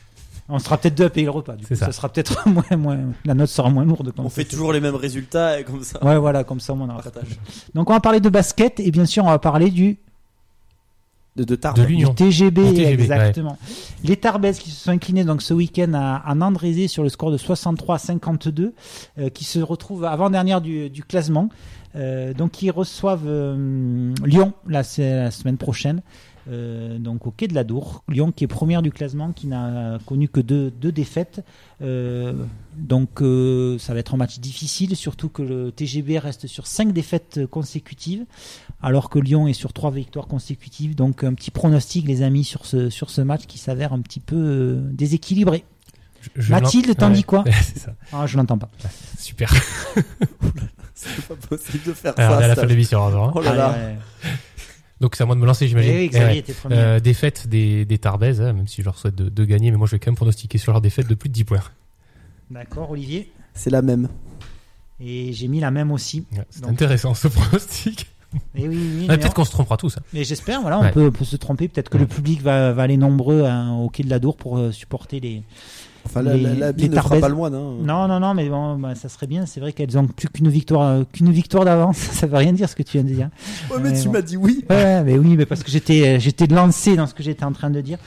on 0.50 0.58
sera 0.58 0.76
peut-être 0.78 0.94
deux 0.96 1.04
à 1.04 1.10
payer 1.10 1.24
le 1.26 1.30
repas. 1.30 1.54
Du 1.56 1.64
C'est 1.64 1.74
coup, 1.74 1.80
ça. 1.80 1.86
ça. 1.86 1.92
sera 1.92 2.08
peut-être 2.08 2.46
moins, 2.48 2.76
moins, 2.76 2.98
la 3.24 3.34
note 3.34 3.48
sera 3.48 3.70
moins 3.70 3.84
lourde. 3.84 4.12
Comme 4.12 4.26
On 4.26 4.28
ça, 4.28 4.34
fait 4.36 4.44
toujours 4.44 4.72
les 4.72 4.80
mêmes 4.80 4.94
résultats, 4.96 5.60
et 5.60 5.64
comme 5.64 5.82
ça. 5.82 6.04
Ouais, 6.04 6.18
voilà, 6.18 6.44
comme 6.44 6.60
ça, 6.60 6.72
on 6.74 6.80
en. 6.82 6.96
Partage. 7.00 7.38
Donc, 7.74 7.88
on 7.90 7.92
va 7.92 8.00
parler 8.00 8.20
de 8.20 8.28
basket 8.28 8.80
et 8.80 8.90
bien 8.90 9.06
sûr, 9.06 9.24
on 9.24 9.28
va 9.30 9.38
parler 9.38 9.70
du, 9.70 9.98
De, 11.36 11.44
de 11.44 11.54
Tarbes. 11.54 11.76
De 11.76 11.82
du 11.84 11.92
l'Union. 11.92 12.12
TGB, 12.12 12.62
Du 12.70 12.74
TGB, 12.74 13.02
exactement. 13.02 13.56
Les 14.04 14.16
Tarbes 14.16 14.50
qui 14.52 14.70
se 14.70 14.84
sont 14.84 14.90
inclinés 14.90 15.24
donc 15.24 15.42
ce 15.42 15.54
week-end 15.54 15.92
à, 15.94 16.16
à 16.16 16.34
Nandrézé 16.34 16.88
sur 16.88 17.02
le 17.02 17.08
score 17.08 17.30
de 17.30 17.36
63 17.36 17.94
à 17.94 17.98
52, 17.98 18.74
euh, 19.18 19.28
qui 19.30 19.44
se 19.44 19.58
retrouvent 19.60 20.04
avant-dernière 20.04 20.60
du, 20.60 20.90
du 20.90 21.04
classement. 21.04 21.48
Euh, 21.96 22.34
donc, 22.34 22.62
ils 22.62 22.70
reçoivent 22.70 23.26
euh, 23.26 24.12
Lyon 24.24 24.52
là, 24.66 24.82
la 24.98 25.30
semaine 25.30 25.56
prochaine. 25.56 26.02
Euh, 26.48 26.98
donc 26.98 27.26
au 27.26 27.30
quai 27.30 27.48
de 27.48 27.54
la 27.54 27.64
Dour, 27.64 28.02
Lyon 28.08 28.32
qui 28.32 28.44
est 28.44 28.46
première 28.46 28.80
du 28.82 28.90
classement, 28.90 29.32
qui 29.32 29.46
n'a 29.46 29.98
connu 30.06 30.28
que 30.28 30.40
deux, 30.40 30.70
deux 30.70 30.90
défaites. 30.92 31.44
Euh, 31.82 32.32
donc 32.76 33.20
euh, 33.20 33.78
ça 33.78 33.92
va 33.92 34.00
être 34.00 34.14
un 34.14 34.16
match 34.16 34.38
difficile, 34.38 34.96
surtout 34.96 35.28
que 35.28 35.42
le 35.42 35.70
TGB 35.70 36.18
reste 36.18 36.46
sur 36.46 36.66
cinq 36.66 36.92
défaites 36.92 37.46
consécutives, 37.46 38.24
alors 38.82 39.10
que 39.10 39.18
Lyon 39.18 39.48
est 39.48 39.52
sur 39.52 39.72
trois 39.72 39.90
victoires 39.90 40.26
consécutives. 40.28 40.94
Donc 40.94 41.24
un 41.24 41.34
petit 41.34 41.50
pronostic, 41.50 42.06
les 42.06 42.22
amis, 42.22 42.44
sur 42.44 42.64
ce, 42.64 42.88
sur 42.90 43.10
ce 43.10 43.20
match 43.20 43.46
qui 43.46 43.58
s'avère 43.58 43.92
un 43.92 44.00
petit 44.00 44.20
peu 44.20 44.36
euh, 44.36 44.80
déséquilibré. 44.92 45.64
Je- 46.22 46.42
je 46.42 46.50
Mathilde, 46.52 46.94
t'en 46.96 47.08
Ouais. 47.08 47.14
dis 47.14 47.24
quoi 47.24 47.44
ça. 47.76 47.92
Ah, 48.12 48.26
je 48.26 48.36
l'entends 48.36 48.58
pas. 48.58 48.70
Super. 49.18 49.52
C'est 50.94 51.26
pas 51.28 51.34
possible 51.48 51.84
de 51.86 51.92
faire 51.94 52.12
Alors, 52.18 52.32
on 52.32 52.34
est 52.34 52.36
à 52.38 52.40
ça. 52.42 52.48
la 52.48 52.54
ça. 52.56 52.60
fin 52.60 52.66
de 52.66 52.72
l'émission. 52.72 53.06
hein. 53.06 53.32
Oh 53.34 53.40
là 53.40 53.54
là. 53.54 53.68
Allez. 53.70 53.94
Donc 55.00 55.16
c'est 55.16 55.22
à 55.22 55.26
moi 55.26 55.34
de 55.34 55.40
me 55.40 55.46
lancer, 55.46 55.66
j'imagine. 55.66 55.92
Eh 55.94 55.98
oui, 55.98 56.10
Eh 56.12 56.18
ouais. 56.18 56.44
Euh, 56.72 57.00
défaite 57.00 57.48
des, 57.48 57.84
des 57.86 57.98
Tarbaises, 57.98 58.40
hein, 58.42 58.52
même 58.52 58.68
si 58.68 58.82
je 58.82 58.86
leur 58.86 58.98
souhaite 58.98 59.14
de, 59.14 59.28
de 59.28 59.44
gagner, 59.44 59.70
mais 59.70 59.76
moi 59.78 59.86
je 59.86 59.92
vais 59.92 59.98
quand 59.98 60.10
même 60.10 60.16
pronostiquer 60.16 60.58
sur 60.58 60.72
leur 60.72 60.80
défaite 60.80 61.06
de 61.08 61.14
plus 61.14 61.28
de 61.28 61.34
10 61.34 61.44
points. 61.44 61.62
D'accord, 62.50 62.90
Olivier? 62.90 63.32
C'est 63.54 63.70
la 63.70 63.80
même. 63.82 64.08
Et 65.00 65.32
j'ai 65.32 65.48
mis 65.48 65.60
la 65.60 65.70
même 65.70 65.90
aussi. 65.90 66.24
Ouais, 66.32 66.44
C'est 66.50 66.62
Donc- 66.62 66.72
intéressant 66.72 67.14
ce 67.14 67.28
pronostic. 67.28 68.08
Et 68.54 68.68
oui, 68.68 68.76
oui, 68.76 69.00
Ouais, 69.00 69.06
mais 69.08 69.18
Peut-être 69.18 69.34
qu'on 69.34 69.44
se 69.44 69.50
trompera 69.50 69.76
tous. 69.76 69.96
hein. 69.96 70.02
Mais 70.12 70.22
j'espère, 70.22 70.60
voilà, 70.60 70.78
on, 70.78 70.82
Ouais. 70.82 70.92
peut, 70.92 71.06
on 71.06 71.10
peut 71.10 71.24
se 71.24 71.34
tromper. 71.36 71.66
Peut-être 71.66 71.88
que 71.88 71.96
Ouais. 71.96 72.02
le 72.02 72.06
public 72.06 72.42
va, 72.42 72.72
va 72.72 72.82
aller 72.82 72.96
nombreux 72.96 73.44
hein, 73.44 73.72
au 73.78 73.88
quai 73.88 74.04
de 74.04 74.10
la 74.10 74.18
Dour 74.20 74.36
pour 74.36 74.58
euh, 74.58 74.70
supporter 74.70 75.18
les. 75.18 75.42
Enfin, 76.06 76.22
la, 76.22 76.34
Les- 76.36 76.42
la, 76.42 76.54
la 76.54 76.72
ne 76.72 76.88
fera 76.96 77.20
pas 77.20 77.28
le 77.28 77.34
moine. 77.34 77.54
Hein. 77.54 77.76
Non, 77.82 78.08
non, 78.08 78.18
non, 78.20 78.34
mais 78.34 78.48
bon, 78.48 78.76
bah, 78.78 78.94
ça 78.94 79.08
serait 79.08 79.26
bien. 79.26 79.46
C'est 79.46 79.60
vrai 79.60 79.72
qu'elles 79.72 79.96
ont 79.98 80.06
plus 80.06 80.28
qu'une 80.28 80.48
victoire, 80.48 80.82
euh, 80.82 81.04
qu'une 81.12 81.30
victoire 81.30 81.64
d'avance. 81.64 81.96
ça 82.12 82.26
veut 82.26 82.36
rien 82.36 82.52
dire 82.52 82.68
ce 82.68 82.74
que 82.76 82.82
tu 82.82 82.98
viens 82.98 83.04
de 83.08 83.14
dire. 83.14 83.30
Ouais, 83.70 83.76
mais 83.82 83.90
Mais 83.92 84.00
tu 84.00 84.06
bon. 84.06 84.12
m'as 84.14 84.22
dit 84.22 84.36
oui. 84.36 84.64
Ouais, 84.70 85.02
mais 85.04 85.18
oui, 85.18 85.36
mais 85.36 85.46
parce 85.46 85.62
que 85.62 85.70
j'étais, 85.70 86.16
euh, 86.16 86.18
j'étais 86.18 86.46
lancé 86.46 86.96
dans 86.96 87.06
ce 87.06 87.14
que 87.14 87.22
j'étais 87.22 87.44
en 87.44 87.52
train 87.52 87.70
de 87.70 87.80
dire. 87.80 87.98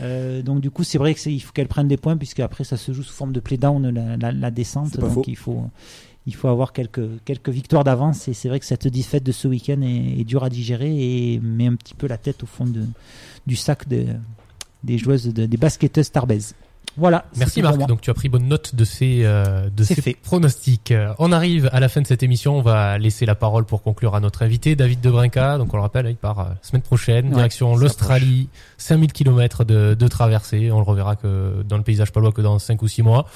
Euh, 0.00 0.42
donc 0.42 0.60
du 0.60 0.70
coup, 0.70 0.84
c'est 0.84 0.98
vrai 0.98 1.14
qu'il 1.14 1.40
faut 1.42 1.52
qu'elle 1.52 1.68
prenne 1.68 1.88
des 1.88 1.96
points 1.96 2.16
puisque 2.18 2.40
après 2.40 2.64
ça 2.64 2.76
se 2.76 2.92
joue 2.92 3.02
sous 3.02 3.14
forme 3.14 3.32
de 3.32 3.40
play 3.40 3.56
down 3.56 3.88
la, 3.90 4.16
la, 4.18 4.32
la 4.32 4.50
descente. 4.50 4.98
Donc 4.98 5.10
faux. 5.10 5.22
il 5.26 5.36
faut 5.36 5.62
il 6.26 6.34
faut 6.34 6.48
avoir 6.48 6.72
quelques 6.74 7.06
quelques 7.24 7.48
victoires 7.48 7.84
d'avance 7.84 8.26
et 8.28 8.34
c'est 8.34 8.48
vrai 8.50 8.58
que 8.60 8.66
cette 8.66 8.88
défaite 8.88 9.22
de 9.22 9.32
ce 9.32 9.48
week-end 9.48 9.80
est, 9.80 10.20
est 10.20 10.24
dure 10.24 10.44
à 10.44 10.50
digérer 10.50 10.90
et 11.34 11.40
met 11.40 11.68
un 11.68 11.76
petit 11.76 11.94
peu 11.94 12.08
la 12.08 12.18
tête 12.18 12.42
au 12.42 12.46
fond 12.46 12.66
de, 12.66 12.82
du 13.46 13.56
sac 13.56 13.88
de, 13.88 14.04
des 14.84 14.98
joueuses 14.98 15.32
de- 15.32 15.46
des 15.46 15.56
basketteuses 15.56 16.10
tarbaises. 16.10 16.54
Voilà. 16.96 17.24
Merci 17.36 17.60
Marc, 17.62 17.76
donc 17.86 18.00
tu 18.00 18.10
as 18.10 18.14
pris 18.14 18.28
bonne 18.28 18.48
note 18.48 18.74
de 18.74 18.84
ces, 18.84 19.20
euh, 19.24 19.68
de 19.68 19.84
ces 19.84 19.94
fait. 20.00 20.16
pronostics. 20.22 20.90
Euh, 20.92 21.12
On 21.18 21.30
arrive 21.32 21.68
à 21.72 21.80
la 21.80 21.88
fin 21.88 22.00
de 22.00 22.06
cette 22.06 22.22
émission, 22.22 22.56
on 22.56 22.62
va 22.62 22.96
laisser 22.98 23.26
la 23.26 23.34
parole 23.34 23.64
pour 23.64 23.82
conclure 23.82 24.14
à 24.14 24.20
notre 24.20 24.42
invité, 24.42 24.76
David 24.76 25.00
Debrinca. 25.00 25.58
Donc 25.58 25.74
on 25.74 25.76
le 25.76 25.82
rappelle, 25.82 26.06
il 26.08 26.16
part 26.16 26.40
euh, 26.40 26.44
semaine 26.62 26.82
prochaine, 26.82 27.26
Ouais, 27.28 27.34
direction 27.34 27.76
l'Australie, 27.76 28.48
5000 28.78 29.12
km 29.12 29.64
de, 29.64 29.94
de 29.94 30.08
traversée. 30.08 30.70
On 30.72 30.78
le 30.78 30.84
reverra 30.84 31.16
que 31.16 31.62
dans 31.68 31.76
le 31.76 31.82
paysage 31.82 32.12
palois 32.12 32.32
que 32.32 32.40
dans 32.42 32.58
5 32.58 32.80
ou 32.82 32.88
6 32.88 33.02
mois. 33.02 33.26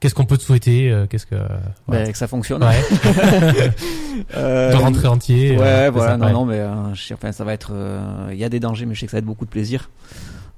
Qu'est-ce 0.00 0.14
qu'on 0.14 0.26
peut 0.26 0.36
te 0.38 0.44
souhaiter 0.44 0.92
euh, 0.92 1.06
Qu'est-ce 1.10 1.26
que... 1.26 1.34
ouais. 1.34 1.40
Ben, 1.88 2.12
que 2.12 2.16
ça 2.18 2.28
fonctionne. 2.28 2.62
Ouais, 2.62 2.80
Euh, 4.36 4.72
de 4.72 4.76
rentrer 4.76 5.06
entier. 5.08 5.56
Ouais, 5.56 5.62
euh, 5.64 5.90
voilà, 5.92 6.16
non, 6.16 6.30
non, 6.30 6.44
mais 6.44 6.58
euh, 6.58 6.92
je 6.94 7.02
sais, 7.02 7.14
enfin, 7.14 7.30
ça 7.32 7.44
va 7.44 7.52
être. 7.52 7.70
euh, 7.72 8.28
Il 8.32 8.36
y 8.38 8.42
a 8.44 8.48
des 8.48 8.58
dangers, 8.60 8.84
mais 8.84 8.94
je 8.94 9.00
sais 9.00 9.06
que 9.06 9.12
ça 9.12 9.16
va 9.16 9.20
être 9.20 9.24
beaucoup 9.24 9.44
de 9.44 9.50
plaisir. 9.50 9.90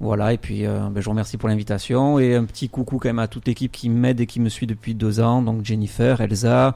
Voilà, 0.01 0.33
et 0.33 0.39
puis 0.39 0.65
euh, 0.65 0.89
ben, 0.89 0.99
je 0.99 1.05
vous 1.05 1.11
remercie 1.11 1.37
pour 1.37 1.47
l'invitation 1.47 2.17
et 2.17 2.33
un 2.33 2.45
petit 2.45 2.69
coucou 2.69 2.97
quand 2.97 3.09
même 3.09 3.19
à 3.19 3.27
toute 3.27 3.47
l'équipe 3.47 3.71
qui 3.71 3.87
m'aide 3.87 4.19
et 4.19 4.25
qui 4.25 4.39
me 4.39 4.49
suit 4.49 4.65
depuis 4.65 4.95
deux 4.95 5.19
ans, 5.19 5.43
donc 5.43 5.63
Jennifer, 5.63 6.21
Elsa, 6.21 6.73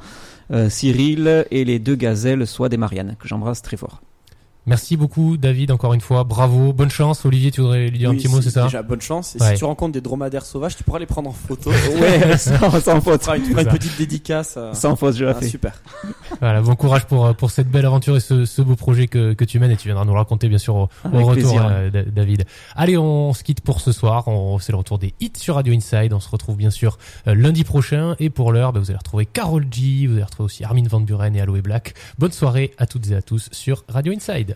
euh, 0.52 0.70
Cyril 0.70 1.48
et 1.50 1.66
les 1.66 1.80
deux 1.80 1.96
gazelles, 1.96 2.46
soit 2.46 2.70
des 2.70 2.78
Marianne, 2.78 3.16
que 3.20 3.28
j'embrasse 3.28 3.64
très 3.64 3.78
fort. 3.78 4.04
Merci 4.68 4.98
beaucoup 4.98 5.38
David, 5.38 5.70
encore 5.72 5.94
une 5.94 6.02
fois, 6.02 6.24
bravo, 6.24 6.74
bonne 6.74 6.90
chance. 6.90 7.24
Olivier, 7.26 7.52
tu 7.52 7.62
voudrais 7.62 7.88
lui 7.90 8.00
dire 8.00 8.10
un 8.10 8.16
petit 8.16 8.28
mot, 8.28 8.38
si- 8.38 8.46
c'est 8.46 8.50
ça 8.56 8.64
Déjà, 8.64 8.82
bonne 8.82 9.02
chance. 9.02 9.36
Et 9.36 9.42
Ouais. 9.42 9.52
si 9.52 9.60
tu 9.60 9.66
rencontres 9.66 9.94
des 9.94 10.02
dromadaires 10.02 10.46
sauvages, 10.46 10.76
tu 10.76 10.84
pourras 10.84 10.98
les 11.00 11.06
prendre 11.06 11.30
en 11.30 11.34
photo. 11.34 11.70
Ouais, 12.00 12.38
sans, 12.38 12.80
sans 12.82 13.00
faute. 13.02 13.22
fera 13.24 13.38
une, 13.38 13.44
tu 13.44 13.52
feras 13.52 13.62
une 13.62 13.68
ça. 13.70 13.74
petite 13.76 13.98
dédicace. 13.98 14.58
à- 14.58 14.74
Sans 14.74 14.96
faute, 14.96 15.16
je 15.16 15.26
Ah, 15.26 15.42
super. 15.42 15.82
Voilà, 16.42 16.62
bon 16.62 16.76
courage 16.76 17.06
pour, 17.06 17.34
pour 17.36 17.52
cette 17.52 17.70
belle 17.70 17.86
aventure 17.86 18.16
et 18.18 18.20
ce, 18.20 18.46
ce 18.46 18.62
beau 18.62 18.76
projet 18.76 19.08
que, 19.08 19.34
que 19.34 19.46
tu 19.46 19.60
mènes 19.60 19.72
et 19.72 19.78
tu 19.78 19.88
viendras 19.88 20.04
nous 20.06 20.14
le 20.14 20.18
raconter 20.18 20.50
bien 20.50 20.58
sûr 20.58 20.76
au, 20.76 20.90
retour, 21.06 21.32
plaisir. 21.34 21.68
euh, 21.70 21.90
Da- 21.90 22.04
David. 22.04 22.46
Allez, 22.76 22.98
on 22.98 23.34
se 23.34 23.44
quitte 23.44 23.62
pour 23.62 23.82
ce 23.82 23.92
soir. 23.92 24.28
On, 24.28 24.58
c'est 24.60 24.72
le 24.72 24.78
retour 24.78 24.98
des 25.00 25.14
hits 25.20 25.32
sur 25.38 25.56
Radio 25.56 25.74
Inside. 25.76 26.12
On 26.14 26.20
se 26.20 26.30
retrouve 26.30 26.58
bien 26.58 26.72
sûr 26.72 26.98
euh, 27.28 27.36
lundi 27.36 27.64
prochain 27.64 28.16
et 28.20 28.30
pour 28.30 28.52
l'heure, 28.52 28.74
bah, 28.74 28.80
vous 28.80 28.90
allez 28.90 28.98
retrouver 28.98 29.26
Carol 29.26 29.66
G, 29.72 30.08
vous 30.08 30.16
allez 30.16 30.24
retrouver 30.24 30.46
aussi 30.46 30.64
Armin 30.64 30.88
Van 30.90 31.00
Buren 31.02 31.36
et 31.36 31.42
Aloe 31.42 31.62
Black. 31.62 31.94
Bonne 32.20 32.32
soirée 32.32 32.72
à 32.78 32.88
toutes 32.88 33.10
et 33.12 33.16
à 33.16 33.22
tous 33.22 33.50
sur 33.52 33.84
Radio 33.90 34.12
Inside. 34.14 34.54